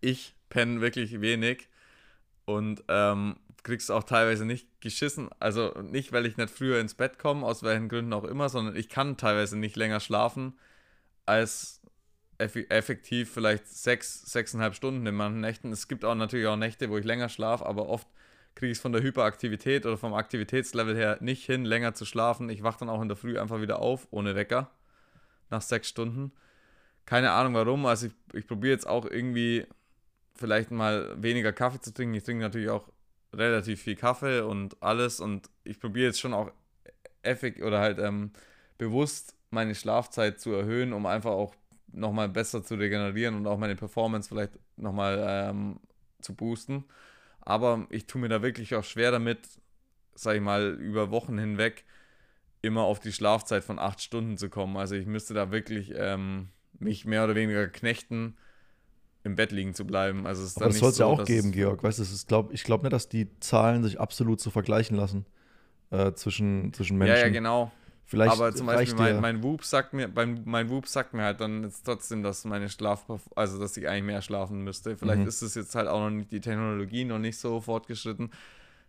Ich 0.00 0.36
penne 0.48 0.80
wirklich 0.80 1.20
wenig 1.20 1.68
und 2.44 2.84
ähm, 2.86 3.36
kriegst 3.66 3.90
auch 3.90 4.04
teilweise 4.04 4.46
nicht 4.46 4.80
geschissen. 4.80 5.28
Also 5.40 5.74
nicht, 5.82 6.12
weil 6.12 6.24
ich 6.24 6.36
nicht 6.36 6.50
früher 6.50 6.78
ins 6.78 6.94
Bett 6.94 7.18
komme, 7.18 7.44
aus 7.44 7.64
welchen 7.64 7.88
Gründen 7.88 8.12
auch 8.12 8.22
immer, 8.22 8.48
sondern 8.48 8.76
ich 8.76 8.88
kann 8.88 9.16
teilweise 9.16 9.58
nicht 9.58 9.74
länger 9.74 9.98
schlafen 9.98 10.56
als 11.26 11.82
effektiv 12.38 13.32
vielleicht 13.32 13.66
sechs, 13.66 14.22
sechseinhalb 14.30 14.76
Stunden 14.76 15.04
in 15.04 15.16
manchen 15.16 15.40
Nächten. 15.40 15.72
Es 15.72 15.88
gibt 15.88 16.04
auch 16.04 16.14
natürlich 16.14 16.46
auch 16.46 16.56
Nächte, 16.56 16.90
wo 16.90 16.96
ich 16.96 17.04
länger 17.04 17.28
schlafe, 17.28 17.66
aber 17.66 17.88
oft 17.88 18.06
kriege 18.54 18.70
ich 18.70 18.78
es 18.78 18.82
von 18.82 18.92
der 18.92 19.02
Hyperaktivität 19.02 19.84
oder 19.84 19.96
vom 19.96 20.14
Aktivitätslevel 20.14 20.94
her 20.94 21.18
nicht 21.20 21.44
hin, 21.44 21.64
länger 21.64 21.94
zu 21.94 22.04
schlafen. 22.04 22.48
Ich 22.48 22.62
wache 22.62 22.78
dann 22.80 22.88
auch 22.88 23.02
in 23.02 23.08
der 23.08 23.16
Früh 23.16 23.36
einfach 23.36 23.60
wieder 23.60 23.80
auf, 23.80 24.06
ohne 24.12 24.36
Wecker, 24.36 24.70
nach 25.50 25.62
sechs 25.62 25.88
Stunden. 25.88 26.30
Keine 27.04 27.32
Ahnung 27.32 27.54
warum. 27.54 27.84
Also 27.86 28.06
ich, 28.06 28.12
ich 28.32 28.46
probiere 28.46 28.74
jetzt 28.74 28.86
auch 28.86 29.06
irgendwie 29.06 29.66
vielleicht 30.36 30.70
mal 30.70 31.20
weniger 31.20 31.52
Kaffee 31.52 31.80
zu 31.80 31.92
trinken. 31.92 32.14
Ich 32.14 32.22
trinke 32.22 32.42
natürlich 32.42 32.70
auch 32.70 32.88
relativ 33.36 33.82
viel 33.82 33.96
Kaffee 33.96 34.40
und 34.40 34.82
alles 34.82 35.20
und 35.20 35.50
ich 35.64 35.80
probiere 35.80 36.06
jetzt 36.06 36.20
schon 36.20 36.34
auch 36.34 36.50
effig 37.22 37.62
oder 37.62 37.80
halt 37.80 37.98
ähm, 37.98 38.30
bewusst 38.78 39.34
meine 39.50 39.74
Schlafzeit 39.74 40.40
zu 40.40 40.52
erhöhen, 40.52 40.92
um 40.92 41.06
einfach 41.06 41.32
auch 41.32 41.54
nochmal 41.88 42.28
besser 42.28 42.62
zu 42.62 42.74
regenerieren 42.74 43.34
und 43.36 43.46
auch 43.46 43.58
meine 43.58 43.76
Performance 43.76 44.28
vielleicht 44.28 44.52
nochmal 44.76 45.24
ähm, 45.26 45.80
zu 46.20 46.34
boosten. 46.34 46.84
Aber 47.40 47.86
ich 47.90 48.06
tue 48.06 48.20
mir 48.20 48.28
da 48.28 48.42
wirklich 48.42 48.74
auch 48.74 48.84
schwer 48.84 49.10
damit, 49.10 49.48
sag 50.14 50.36
ich 50.36 50.42
mal, 50.42 50.74
über 50.80 51.10
Wochen 51.10 51.38
hinweg 51.38 51.84
immer 52.62 52.82
auf 52.82 52.98
die 53.00 53.12
Schlafzeit 53.12 53.64
von 53.64 53.78
acht 53.78 54.02
Stunden 54.02 54.36
zu 54.36 54.48
kommen. 54.50 54.76
Also 54.76 54.96
ich 54.96 55.06
müsste 55.06 55.34
da 55.34 55.52
wirklich 55.52 55.92
ähm, 55.94 56.48
mich 56.78 57.04
mehr 57.04 57.24
oder 57.24 57.34
weniger 57.34 57.68
knechten, 57.68 58.36
im 59.26 59.34
Bett 59.34 59.50
liegen 59.50 59.74
zu 59.74 59.84
bleiben. 59.84 60.26
Also 60.26 60.42
Aber 60.56 60.68
das 60.68 60.78
soll 60.78 60.90
es 60.90 60.96
so, 60.96 61.02
ja 61.02 61.08
auch 61.08 61.24
geben, 61.24 61.50
Georg. 61.50 61.82
Weißt 61.82 61.98
du, 61.98 62.04
glaub, 62.26 62.52
ich 62.52 62.62
glaube 62.62 62.84
nicht, 62.84 62.92
dass 62.92 63.08
die 63.08 63.28
Zahlen 63.40 63.82
sich 63.82 64.00
absolut 64.00 64.40
so 64.40 64.50
vergleichen 64.50 64.96
lassen 64.96 65.26
äh, 65.90 66.12
zwischen, 66.12 66.72
zwischen 66.72 66.96
Menschen. 66.96 67.16
Ja, 67.16 67.22
ja, 67.22 67.28
genau. 67.28 67.72
Vielleicht 68.04 68.32
aber 68.32 68.54
zum 68.54 68.68
Beispiel 68.68 68.94
mein, 68.94 69.20
mein 69.20 69.42
Whoop 69.42 69.64
sagt 69.64 69.92
mir, 69.92 70.06
mein, 70.06 70.42
mein 70.44 70.70
Whoop 70.70 70.86
sagt 70.86 71.12
mir 71.12 71.24
halt 71.24 71.40
dann 71.40 71.64
jetzt 71.64 71.84
trotzdem, 71.84 72.22
dass 72.22 72.44
meine 72.44 72.68
Schlaf, 72.68 73.04
also 73.34 73.58
dass 73.58 73.76
ich 73.76 73.88
eigentlich 73.88 74.04
mehr 74.04 74.22
schlafen 74.22 74.62
müsste. 74.62 74.96
Vielleicht 74.96 75.22
mhm. 75.22 75.26
ist 75.28 75.42
es 75.42 75.56
jetzt 75.56 75.74
halt 75.74 75.88
auch 75.88 75.98
noch 75.98 76.10
nicht 76.10 76.30
die 76.30 76.40
Technologie 76.40 77.04
noch 77.04 77.18
nicht 77.18 77.36
so 77.36 77.60
fortgeschritten, 77.60 78.30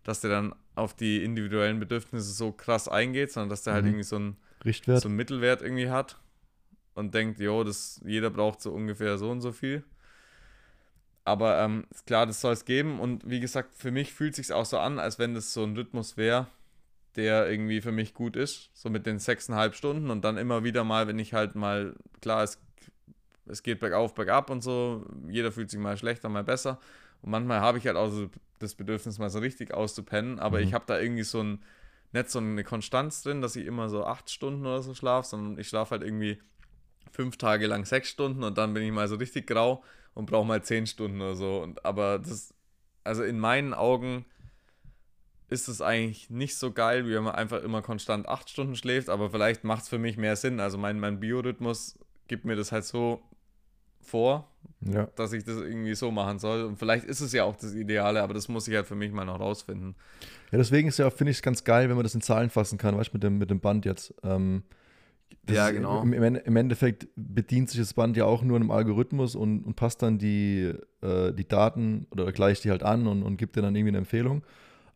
dass 0.03 0.21
der 0.21 0.29
dann 0.29 0.53
auf 0.75 0.93
die 0.93 1.23
individuellen 1.23 1.79
Bedürfnisse 1.79 2.31
so 2.31 2.51
krass 2.51 2.87
eingeht, 2.87 3.31
sondern 3.31 3.49
dass 3.49 3.63
der 3.63 3.73
halt 3.73 3.85
mhm. 3.85 3.87
halt 3.87 3.93
irgendwie 3.95 4.07
so 4.07 4.19
ein 4.19 4.37
Richtwert, 4.63 5.01
so 5.01 5.07
einen 5.07 5.15
Mittelwert 5.15 5.63
irgendwie 5.63 5.89
hat 5.89 6.19
und 6.93 7.15
denkt, 7.15 7.39
jo, 7.39 7.63
das 7.63 7.99
jeder 8.05 8.29
braucht 8.29 8.61
so 8.61 8.71
ungefähr 8.71 9.17
so 9.17 9.31
und 9.31 9.41
so 9.41 9.51
viel. 9.51 9.83
Aber 11.27 11.59
ähm, 11.59 11.85
klar, 12.05 12.25
das 12.25 12.41
soll 12.41 12.53
es 12.53 12.65
geben. 12.65 12.99
Und 12.99 13.29
wie 13.29 13.39
gesagt, 13.39 13.75
für 13.75 13.91
mich 13.91 14.13
fühlt 14.13 14.37
es 14.37 14.47
sich 14.47 14.55
auch 14.55 14.65
so 14.65 14.79
an, 14.79 14.99
als 14.99 15.19
wenn 15.19 15.33
das 15.33 15.53
so 15.53 15.63
ein 15.63 15.75
Rhythmus 15.75 16.17
wäre 16.17 16.47
der 17.17 17.49
irgendwie 17.49 17.81
für 17.81 17.91
mich 17.91 18.13
gut 18.13 18.35
ist, 18.35 18.69
so 18.73 18.89
mit 18.89 19.07
den 19.07 19.17
sechseinhalb 19.17 19.75
Stunden 19.75 20.11
und 20.11 20.23
dann 20.23 20.37
immer 20.37 20.63
wieder 20.63 20.83
mal, 20.83 21.07
wenn 21.07 21.17
ich 21.17 21.33
halt 21.33 21.55
mal, 21.55 21.95
klar, 22.21 22.43
es, 22.43 22.61
es 23.47 23.63
geht 23.63 23.79
bergauf, 23.79 24.13
bergab 24.13 24.51
und 24.51 24.61
so, 24.61 25.03
jeder 25.27 25.51
fühlt 25.51 25.71
sich 25.71 25.79
mal 25.79 25.97
schlechter, 25.97 26.29
mal 26.29 26.43
besser. 26.43 26.79
Und 27.23 27.31
manchmal 27.31 27.59
habe 27.59 27.79
ich 27.79 27.87
halt 27.87 27.97
auch 27.97 28.11
so 28.11 28.29
das 28.59 28.75
Bedürfnis, 28.75 29.17
mal 29.17 29.31
so 29.31 29.39
richtig 29.39 29.73
auszupennen, 29.73 30.39
aber 30.39 30.59
mhm. 30.59 30.65
ich 30.65 30.73
habe 30.75 30.85
da 30.87 30.99
irgendwie 30.99 31.23
so 31.23 31.41
ein, 31.41 31.63
nicht 32.11 32.29
so 32.29 32.37
eine 32.37 32.63
Konstanz 32.63 33.23
drin, 33.23 33.41
dass 33.41 33.55
ich 33.55 33.65
immer 33.65 33.89
so 33.89 34.05
acht 34.05 34.29
Stunden 34.29 34.61
oder 34.61 34.83
so 34.83 34.93
schlafe, 34.93 35.27
sondern 35.27 35.57
ich 35.57 35.67
schlafe 35.67 35.91
halt 35.91 36.03
irgendwie 36.03 36.39
fünf 37.11 37.37
Tage 37.37 37.65
lang 37.65 37.85
sechs 37.85 38.09
Stunden 38.09 38.43
und 38.43 38.59
dann 38.59 38.75
bin 38.75 38.83
ich 38.83 38.91
mal 38.91 39.07
so 39.07 39.15
richtig 39.15 39.47
grau 39.47 39.83
und 40.17 40.25
brauche 40.25 40.47
mal 40.47 40.63
zehn 40.63 40.87
Stunden 40.87 41.21
oder 41.21 41.35
so. 41.35 41.61
Und 41.61 41.85
aber 41.85 42.17
das, 42.17 42.53
also 43.03 43.23
in 43.23 43.39
meinen 43.39 43.75
Augen 43.75 44.25
ist 45.47 45.67
es 45.67 45.79
eigentlich 45.79 46.31
nicht 46.31 46.57
so 46.57 46.71
geil, 46.71 47.05
wie 47.05 47.13
wenn 47.13 47.23
man 47.23 47.35
einfach 47.35 47.61
immer 47.61 47.83
konstant 47.83 48.27
acht 48.27 48.49
Stunden 48.49 48.75
schläft, 48.75 49.09
aber 49.09 49.29
vielleicht 49.29 49.63
macht 49.63 49.83
es 49.83 49.89
für 49.89 49.99
mich 49.99 50.17
mehr 50.17 50.35
Sinn. 50.35 50.59
Also 50.59 50.79
mein, 50.79 50.99
mein 50.99 51.19
Biorhythmus 51.19 51.99
gibt 52.27 52.45
mir 52.45 52.55
das 52.55 52.71
halt 52.71 52.83
so 52.83 53.21
vor, 54.01 54.49
ja. 54.81 55.05
dass 55.15 55.33
ich 55.33 55.43
das 55.43 55.57
irgendwie 55.57 55.93
so 55.93 56.09
machen 56.09 56.39
soll. 56.39 56.63
Und 56.63 56.77
vielleicht 56.77 57.05
ist 57.05 57.21
es 57.21 57.31
ja 57.31 57.43
auch 57.43 57.55
das 57.55 57.75
Ideale, 57.75 58.23
aber 58.23 58.33
das 58.33 58.47
muss 58.47 58.67
ich 58.67 58.75
halt 58.75 58.87
für 58.87 58.95
mich 58.95 59.11
mal 59.11 59.23
noch 59.25 59.39
rausfinden. 59.39 59.95
Ja, 60.51 60.57
deswegen 60.57 60.87
ist 60.87 60.97
ja, 60.97 61.11
finde 61.11 61.29
ich 61.29 61.37
es 61.37 61.43
ganz 61.43 61.63
geil, 61.63 61.89
wenn 61.89 61.95
man 61.95 62.03
das 62.03 62.15
in 62.15 62.21
Zahlen 62.21 62.49
fassen 62.49 62.79
kann, 62.79 62.97
weißt 62.97 63.09
du, 63.09 63.13
mit 63.13 63.23
dem, 63.23 63.37
mit 63.37 63.51
dem 63.51 63.59
Band 63.59 63.85
jetzt. 63.85 64.15
Ähm, 64.23 64.63
ja, 65.49 65.71
genau. 65.71 66.01
Im, 66.01 66.13
Im, 66.13 66.55
Endeffekt 66.55 67.07
bedient 67.15 67.69
sich 67.69 67.79
das 67.79 67.93
Band 67.93 68.17
ja 68.17 68.25
auch 68.25 68.43
nur 68.43 68.57
einem 68.57 68.71
Algorithmus 68.71 69.35
und, 69.35 69.63
und 69.63 69.75
passt 69.75 70.01
dann 70.01 70.17
die, 70.17 70.73
äh, 71.01 71.33
die 71.33 71.47
Daten 71.47 72.07
oder 72.11 72.31
gleicht 72.31 72.63
die 72.63 72.71
halt 72.71 72.83
an 72.83 73.07
und, 73.07 73.23
und 73.23 73.37
gibt 73.37 73.55
dir 73.55 73.61
dann 73.61 73.75
irgendwie 73.75 73.91
eine 73.91 73.99
Empfehlung. 73.99 74.43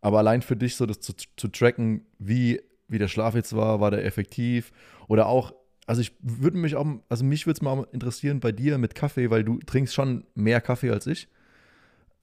Aber 0.01 0.19
allein 0.19 0.41
für 0.41 0.55
dich 0.55 0.75
so 0.75 0.85
das 0.85 0.99
zu, 0.99 1.13
zu 1.37 1.47
tracken, 1.47 2.05
wie, 2.19 2.61
wie 2.87 2.97
der 2.97 3.07
Schlaf 3.07 3.35
jetzt 3.35 3.55
war, 3.55 3.79
war 3.79 3.91
der 3.91 4.03
effektiv? 4.03 4.71
Oder 5.07 5.27
auch, 5.27 5.53
also 5.85 6.01
ich 6.01 6.13
würde 6.21 6.57
mich 6.57 6.75
auch, 6.75 6.85
also 7.07 7.23
mich 7.23 7.45
würde 7.45 7.57
es 7.57 7.61
mal 7.61 7.87
interessieren 7.91 8.39
bei 8.39 8.51
dir 8.51 8.77
mit 8.77 8.95
Kaffee, 8.95 9.29
weil 9.29 9.43
du 9.43 9.59
trinkst 9.59 9.93
schon 9.93 10.25
mehr 10.35 10.59
Kaffee 10.59 10.91
als 10.91 11.07
ich. 11.07 11.29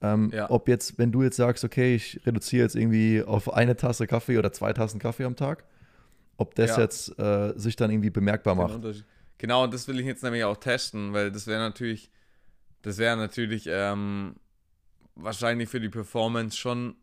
Ähm, 0.01 0.31
ja. 0.33 0.49
Ob 0.49 0.67
jetzt, 0.67 0.97
wenn 0.97 1.11
du 1.11 1.23
jetzt 1.23 1.35
sagst, 1.35 1.63
okay, 1.63 1.95
ich 1.95 2.21
reduziere 2.25 2.63
jetzt 2.63 2.75
irgendwie 2.75 3.23
auf 3.23 3.53
eine 3.53 3.75
Tasse 3.75 4.07
Kaffee 4.07 4.37
oder 4.37 4.51
zwei 4.53 4.71
Tassen 4.71 4.99
Kaffee 4.99 5.25
am 5.25 5.35
Tag, 5.35 5.65
ob 6.39 6.55
das 6.55 6.71
ja. 6.71 6.79
jetzt 6.79 7.19
äh, 7.19 7.53
sich 7.57 7.75
dann 7.75 7.91
irgendwie 7.91 8.09
bemerkbar 8.09 8.55
macht. 8.55 8.79
Genau, 9.37 9.63
und 9.65 9.73
das 9.73 9.87
will 9.87 9.99
ich 9.99 10.05
jetzt 10.05 10.23
nämlich 10.23 10.43
auch 10.45 10.57
testen, 10.57 11.13
weil 11.13 11.31
das 11.31 11.47
wäre 11.47 11.59
natürlich, 11.59 12.09
das 12.81 12.97
wäre 12.97 13.17
natürlich 13.17 13.67
ähm, 13.69 14.35
wahrscheinlich 15.15 15.69
für 15.69 15.79
die 15.79 15.89
Performance 15.89 16.57
schon 16.57 16.95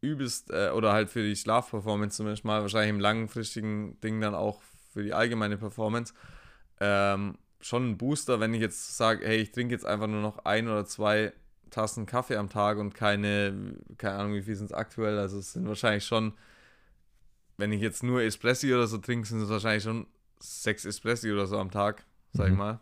übelst, 0.00 0.50
äh, 0.50 0.70
oder 0.70 0.92
halt 0.92 1.10
für 1.10 1.22
die 1.22 1.34
Schlafperformance 1.34 2.16
zumindest 2.16 2.44
mal, 2.44 2.62
wahrscheinlich 2.62 2.90
im 2.90 3.00
langfristigen 3.00 4.00
Ding 4.00 4.20
dann 4.20 4.34
auch 4.34 4.62
für 4.92 5.02
die 5.02 5.12
allgemeine 5.12 5.56
Performance, 5.56 6.14
ähm, 6.80 7.38
schon 7.60 7.90
ein 7.90 7.98
Booster, 7.98 8.38
wenn 8.38 8.54
ich 8.54 8.60
jetzt 8.60 8.96
sage, 8.96 9.26
hey, 9.26 9.38
ich 9.38 9.50
trinke 9.50 9.74
jetzt 9.74 9.86
einfach 9.86 10.06
nur 10.06 10.22
noch 10.22 10.44
ein 10.44 10.68
oder 10.68 10.84
zwei 10.84 11.32
Tassen 11.70 12.06
Kaffee 12.06 12.36
am 12.36 12.48
Tag 12.48 12.78
und 12.78 12.94
keine, 12.94 13.74
keine 13.98 14.16
Ahnung, 14.16 14.34
wie 14.34 14.42
viel 14.42 14.54
sind 14.54 14.66
es 14.66 14.72
aktuell, 14.72 15.18
also 15.18 15.38
es 15.38 15.54
sind 15.54 15.66
wahrscheinlich 15.66 16.04
schon, 16.04 16.34
wenn 17.56 17.72
ich 17.72 17.80
jetzt 17.80 18.02
nur 18.02 18.22
Espressi 18.22 18.72
oder 18.74 18.86
so 18.86 18.98
trinke, 18.98 19.26
sind 19.26 19.40
es 19.40 19.48
wahrscheinlich 19.48 19.82
schon 19.84 20.06
sechs 20.40 20.84
Espressi 20.84 21.32
oder 21.32 21.46
so 21.46 21.58
am 21.58 21.70
Tag. 21.70 22.04
sag 22.32 22.46
ich 22.48 22.52
Mhm. 22.52 22.58
mal. 22.58 22.80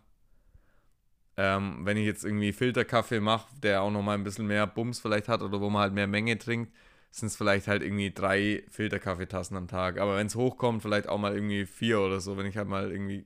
Ähm, 1.36 1.80
wenn 1.84 1.96
ich 1.96 2.06
jetzt 2.06 2.24
irgendwie 2.24 2.52
Filterkaffee 2.52 3.20
mache, 3.20 3.48
der 3.62 3.82
auch 3.82 3.90
nochmal 3.90 4.16
ein 4.16 4.24
bisschen 4.24 4.46
mehr 4.46 4.66
Bums 4.66 5.00
vielleicht 5.00 5.28
hat 5.28 5.42
oder 5.42 5.60
wo 5.60 5.68
man 5.68 5.82
halt 5.82 5.92
mehr 5.92 6.06
Menge 6.06 6.38
trinkt, 6.38 6.72
sind 7.10 7.26
es 7.28 7.36
vielleicht 7.36 7.66
halt 7.68 7.82
irgendwie 7.82 8.12
drei 8.12 8.64
Filterkaffeetassen 8.70 9.56
am 9.56 9.66
Tag. 9.68 9.98
Aber 9.98 10.16
wenn 10.16 10.26
es 10.28 10.34
hochkommt, 10.36 10.82
vielleicht 10.82 11.08
auch 11.08 11.18
mal 11.18 11.34
irgendwie 11.34 11.66
vier 11.66 12.00
oder 12.00 12.20
so, 12.20 12.36
wenn 12.36 12.46
ich 12.46 12.56
halt 12.56 12.68
mal 12.68 12.90
irgendwie. 12.90 13.24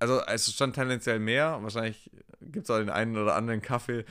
Also 0.00 0.20
es 0.26 0.46
ist 0.48 0.56
schon 0.56 0.72
tendenziell 0.72 1.18
mehr. 1.18 1.58
Wahrscheinlich 1.62 2.10
gibt 2.40 2.64
es 2.64 2.70
auch 2.70 2.78
den 2.78 2.90
einen 2.90 3.16
oder 3.16 3.34
anderen 3.34 3.60
Kaffee. 3.62 4.04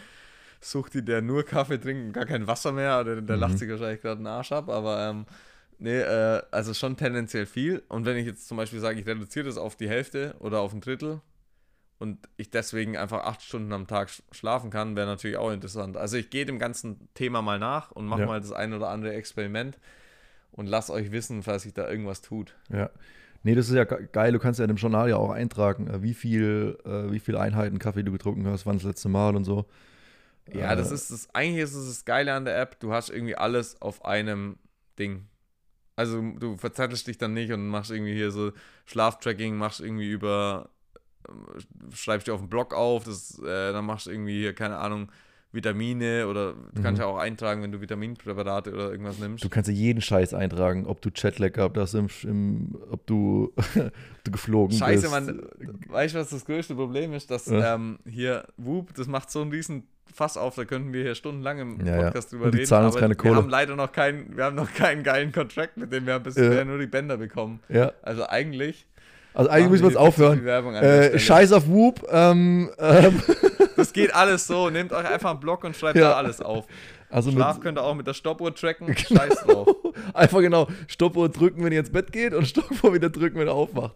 Suchti, 0.60 1.04
der 1.06 1.22
nur 1.22 1.44
Kaffee 1.44 1.78
trinkt 1.80 2.08
und 2.08 2.14
gar 2.14 2.26
kein 2.26 2.48
Wasser 2.48 2.72
mehr, 2.72 3.04
der, 3.04 3.22
der 3.22 3.36
Mhm. 3.36 3.42
lacht 3.42 3.58
sich 3.60 3.70
wahrscheinlich 3.70 4.02
gerade 4.02 4.18
einen 4.18 4.28
Arsch 4.28 4.52
ab, 4.52 4.70
aber 4.70 5.08
ähm, 5.10 5.26
nee, 5.80 6.00
äh, 6.00 6.42
also 6.52 6.74
schon 6.74 6.98
tendenziell 6.98 7.46
viel. 7.46 7.84
Und 7.90 8.06
wenn 8.06 8.18
ich 8.18 8.26
jetzt 8.26 8.48
zum 8.48 8.58
Beispiel 8.58 8.80
sage, 8.80 9.00
ich 9.00 9.06
reduziere 9.08 9.46
das 9.46 9.58
auf 9.58 9.76
die 9.76 9.90
Hälfte 9.90 10.36
oder 10.40 10.62
auf 10.62 10.74
ein 10.74 10.82
Drittel 10.82 11.22
und 12.00 12.28
ich 12.38 12.50
deswegen 12.52 12.98
einfach 12.98 13.24
acht 13.24 13.42
Stunden 13.42 13.74
am 13.74 13.88
Tag 13.88 14.10
sch- 14.10 14.22
schlafen 14.32 14.70
kann, 14.70 14.96
wäre 14.96 15.08
natürlich 15.08 15.38
auch 15.38 15.52
interessant. 15.52 15.98
Also 15.98 16.18
ich 16.18 16.30
gehe 16.30 16.46
dem 16.46 16.60
ganzen 16.60 17.08
Thema 17.14 17.42
mal 17.42 17.60
nach 17.60 17.92
und 17.92 18.06
mache 18.08 18.22
Ja. 18.22 18.26
mal 18.28 18.40
das 18.42 18.52
ein 18.52 18.74
oder 18.74 18.90
andere 18.90 19.14
Experiment 19.14 19.78
und 20.52 20.68
lasst 20.68 20.90
euch 20.90 21.12
wissen, 21.12 21.44
falls 21.44 21.64
sich 21.64 21.74
da 21.74 21.90
irgendwas 21.90 22.22
tut. 22.22 22.56
Ja. 22.70 22.90
Nee, 23.44 23.56
das 23.56 23.70
ist 23.70 23.76
ja 23.76 23.84
ge- 23.86 24.08
geil. 24.12 24.32
Du 24.34 24.40
kannst 24.40 24.60
ja 24.60 24.66
in 24.66 24.70
dem 24.70 24.78
Journal 24.78 25.10
ja 25.10 25.18
auch 25.18 25.30
eintragen, 25.32 25.88
äh, 25.88 26.02
wie 26.04 26.14
viel, 26.14 26.78
äh, 26.86 27.12
wie 27.12 27.20
viele 27.20 27.40
Einheiten 27.40 27.80
Kaffee 27.80 28.04
du 28.04 28.12
getrunken 28.12 28.46
hast, 28.48 28.66
wann 28.66 28.78
das 28.78 28.84
letzte 28.84 29.10
Mal 29.10 29.36
und 29.36 29.44
so. 29.46 29.66
Ja, 30.52 30.76
das 30.76 30.92
Äh, 30.92 30.96
ist 30.96 31.12
das, 31.12 31.30
eigentlich 31.34 31.64
ist 31.64 31.76
es 31.76 31.88
das 31.88 32.06
Geile 32.06 32.34
an 32.34 32.46
der 32.46 32.60
App, 32.60 32.80
du 32.80 32.94
hast 32.94 33.10
irgendwie 33.10 33.36
alles 33.36 33.82
auf 33.82 34.06
einem 34.06 34.58
Ding. 34.98 35.28
Also 35.98 36.22
du 36.40 36.56
verzettelst 36.56 37.08
dich 37.08 37.18
dann 37.18 37.34
nicht 37.34 37.52
und 37.52 37.68
machst 37.68 37.92
irgendwie 37.92 38.14
hier 38.14 38.32
so 38.32 38.52
Schlaftracking, 38.86 39.58
machst 39.58 39.82
irgendwie 39.82 40.10
über, 40.10 40.70
äh, 41.28 41.32
schreibst 41.96 42.28
dir 42.28 42.34
auf 42.36 42.40
den 42.40 42.50
Blog 42.50 42.74
auf, 42.74 43.04
das, 43.04 43.38
äh, 43.40 43.74
dann 43.74 43.84
machst 43.86 44.06
du 44.06 44.12
irgendwie 44.12 44.40
hier, 44.40 44.54
keine 44.54 44.78
Ahnung, 44.78 45.12
Vitamine 45.54 46.28
oder 46.28 46.54
du 46.54 46.82
kannst 46.84 47.00
Mhm. 47.00 47.04
ja 47.04 47.06
auch 47.08 47.18
eintragen, 47.18 47.64
wenn 47.64 47.72
du 47.72 47.82
Vitaminpräparate 47.82 48.72
oder 48.74 48.92
irgendwas 48.92 49.18
nimmst. 49.18 49.44
Du 49.44 49.50
kannst 49.50 49.70
ja 49.70 49.74
jeden 49.76 50.02
Scheiß 50.02 50.34
eintragen, 50.36 50.86
ob 50.86 51.02
du 51.02 51.10
Chatlag 51.10 51.54
gehabt 51.54 51.78
hast, 51.78 51.96
im, 51.96 52.10
im, 52.24 52.78
ob, 52.92 53.08
du, 53.08 53.54
ob 53.56 53.66
du 54.26 54.32
geflogen 54.32 54.78
Scheiße, 54.78 55.02
bist. 55.04 55.12
Mann, 55.12 55.42
weißt 55.88 56.14
du, 56.14 56.20
was 56.20 56.30
das 56.30 56.46
größte 56.46 56.76
Problem 56.76 57.14
ist? 57.14 57.32
Dass 57.32 57.48
Ja. 57.48 57.74
ähm, 57.76 57.98
hier 58.06 58.46
Whoop, 58.58 58.94
das 58.94 59.08
macht 59.08 59.32
so 59.32 59.42
einen 59.42 59.50
riesen 59.52 59.88
Fass 60.14 60.38
auf, 60.38 60.56
da 60.56 60.66
könnten 60.66 60.94
wir 60.94 61.04
hier 61.04 61.16
stundenlang 61.16 61.60
im 61.60 61.86
Ja, 61.86 61.96
ja. 61.96 62.02
Podcast 62.04 62.32
drüber 62.32 62.46
Und 62.46 62.52
die 62.54 62.58
reden. 62.60 62.68
zahlen 62.68 62.86
uns 62.86 62.96
aber 62.96 63.02
keine 63.02 63.12
wir 63.14 63.18
Kohle. 63.18 63.36
haben 63.36 63.50
leider 63.50 63.76
noch 63.76 63.92
keinen, 63.92 64.36
wir 64.36 64.46
haben 64.46 64.56
noch 64.56 64.74
keinen 64.74 65.04
geilen 65.04 65.32
Contract 65.32 65.78
mit 65.78 65.92
dem 65.92 66.06
wir 66.06 66.14
haben 66.16 66.24
bisher 66.24 66.54
Ja. 66.54 66.66
nur 66.66 66.78
die 66.80 66.88
Bänder 66.88 67.18
bekommen. 67.18 67.60
Ja, 67.70 67.92
Also 68.02 68.26
eigentlich. 68.28 68.86
also 69.34 69.50
eigentlich 69.50 69.70
müssen 69.70 69.84
wir 69.84 69.90
jetzt 69.90 69.98
aufhören. 69.98 70.46
Äh. 70.48 71.20
Scheiß 71.20 71.52
auf 71.52 71.68
Whoop. 71.68 72.06
Ähm, 72.12 72.70
ähm, 72.80 73.22
Das 73.76 73.94
geht 73.94 74.14
alles 74.16 74.48
so. 74.48 74.72
Nehmt 74.72 74.92
euch 74.92 75.06
einfach 75.08 75.30
einen 75.30 75.40
Block 75.40 75.64
und 75.64 75.76
schreibt 75.76 76.00
Ja. 76.00 76.10
da 76.10 76.16
alles 76.16 76.42
auf. 76.42 76.66
also 77.12 77.30
Schlaf 77.32 77.60
könnt 77.60 77.78
ihr 77.78 77.84
auch 77.84 77.94
mit 77.94 78.08
der 78.08 78.16
Stoppuhr 78.16 78.56
tracken. 78.56 78.88
Genau. 78.88 79.22
Scheiß 79.22 79.44
drauf. 79.44 79.68
einfach 80.16 80.40
genau 80.40 80.68
Stoppuhr 80.88 81.30
drücken, 81.30 81.64
wenn 81.64 81.72
ihr 81.72 81.82
ins 81.82 81.92
Bett 81.92 82.12
geht 82.12 82.34
und 82.34 82.48
Stoppuhr 82.48 82.94
wieder 82.96 83.12
drücken, 83.12 83.38
wenn 83.40 83.48
ihr 83.48 83.54
aufwacht. 83.54 83.96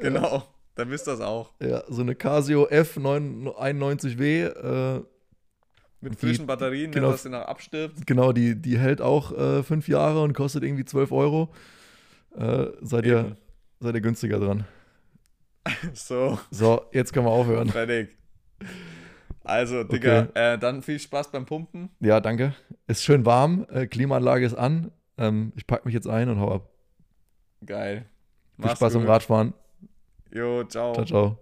Genau. 0.00 0.44
Dann 0.76 0.90
wisst 0.90 1.08
ihr 1.08 1.12
das 1.12 1.20
auch. 1.20 1.50
Ja, 1.60 1.82
so 1.88 2.00
eine 2.02 2.14
Casio 2.14 2.66
F91W, 2.68 4.44
äh, 4.96 5.02
Mit 6.00 6.12
Die- 6.12 6.18
frischen 6.18 6.46
Batterien, 6.46 6.90
genau. 6.92 7.06
nicht, 7.08 7.14
dass 7.14 7.22
sie 7.22 7.30
noch 7.30 7.42
abstirbt. 7.46 8.06
genau, 8.06 8.32
die, 8.32 8.54
die 8.60 8.78
hält 8.78 9.00
auch 9.00 9.32
äh, 9.32 9.62
fünf 9.62 9.88
Jahre 9.88 10.22
und 10.22 10.34
kostet 10.34 10.62
irgendwie 10.62 10.84
12 10.84 11.10
Euro. 11.12 11.52
Äh, 12.36 12.66
seid, 12.82 13.06
ihr, 13.06 13.36
seid 13.80 13.94
ihr 13.94 14.00
günstiger 14.02 14.38
dran. 14.38 14.64
So, 15.94 16.38
So, 16.50 16.82
jetzt 16.92 17.12
können 17.12 17.26
wir 17.26 17.30
aufhören. 17.32 17.68
fertig. 17.70 18.16
Also, 19.42 19.82
Digga, 19.84 20.22
Okay. 20.28 20.54
äh, 20.54 20.58
dann 20.58 20.82
viel 20.82 20.98
Spaß 21.00 21.30
beim 21.32 21.44
Pumpen. 21.46 21.88
Ja, 22.00 22.20
danke. 22.20 22.54
Ist 22.86 23.02
schön 23.04 23.24
warm, 23.24 23.66
äh, 23.70 23.86
Klimaanlage 23.86 24.44
ist 24.46 24.54
an. 24.54 24.92
Ähm, 25.18 25.52
ich 25.56 25.66
packe 25.66 25.86
mich 25.86 25.94
jetzt 25.94 26.08
ein 26.08 26.28
und 26.28 26.38
hau 26.40 26.52
ab. 26.52 26.68
Geil. 27.64 28.06
Viel 28.60 28.70
Spaß 28.70 28.92
beim 28.94 29.06
Radfahren. 29.06 29.54
Jo, 30.32 30.62
ciao. 30.64 30.92
Ciao, 30.94 31.04
ciao. 31.04 31.38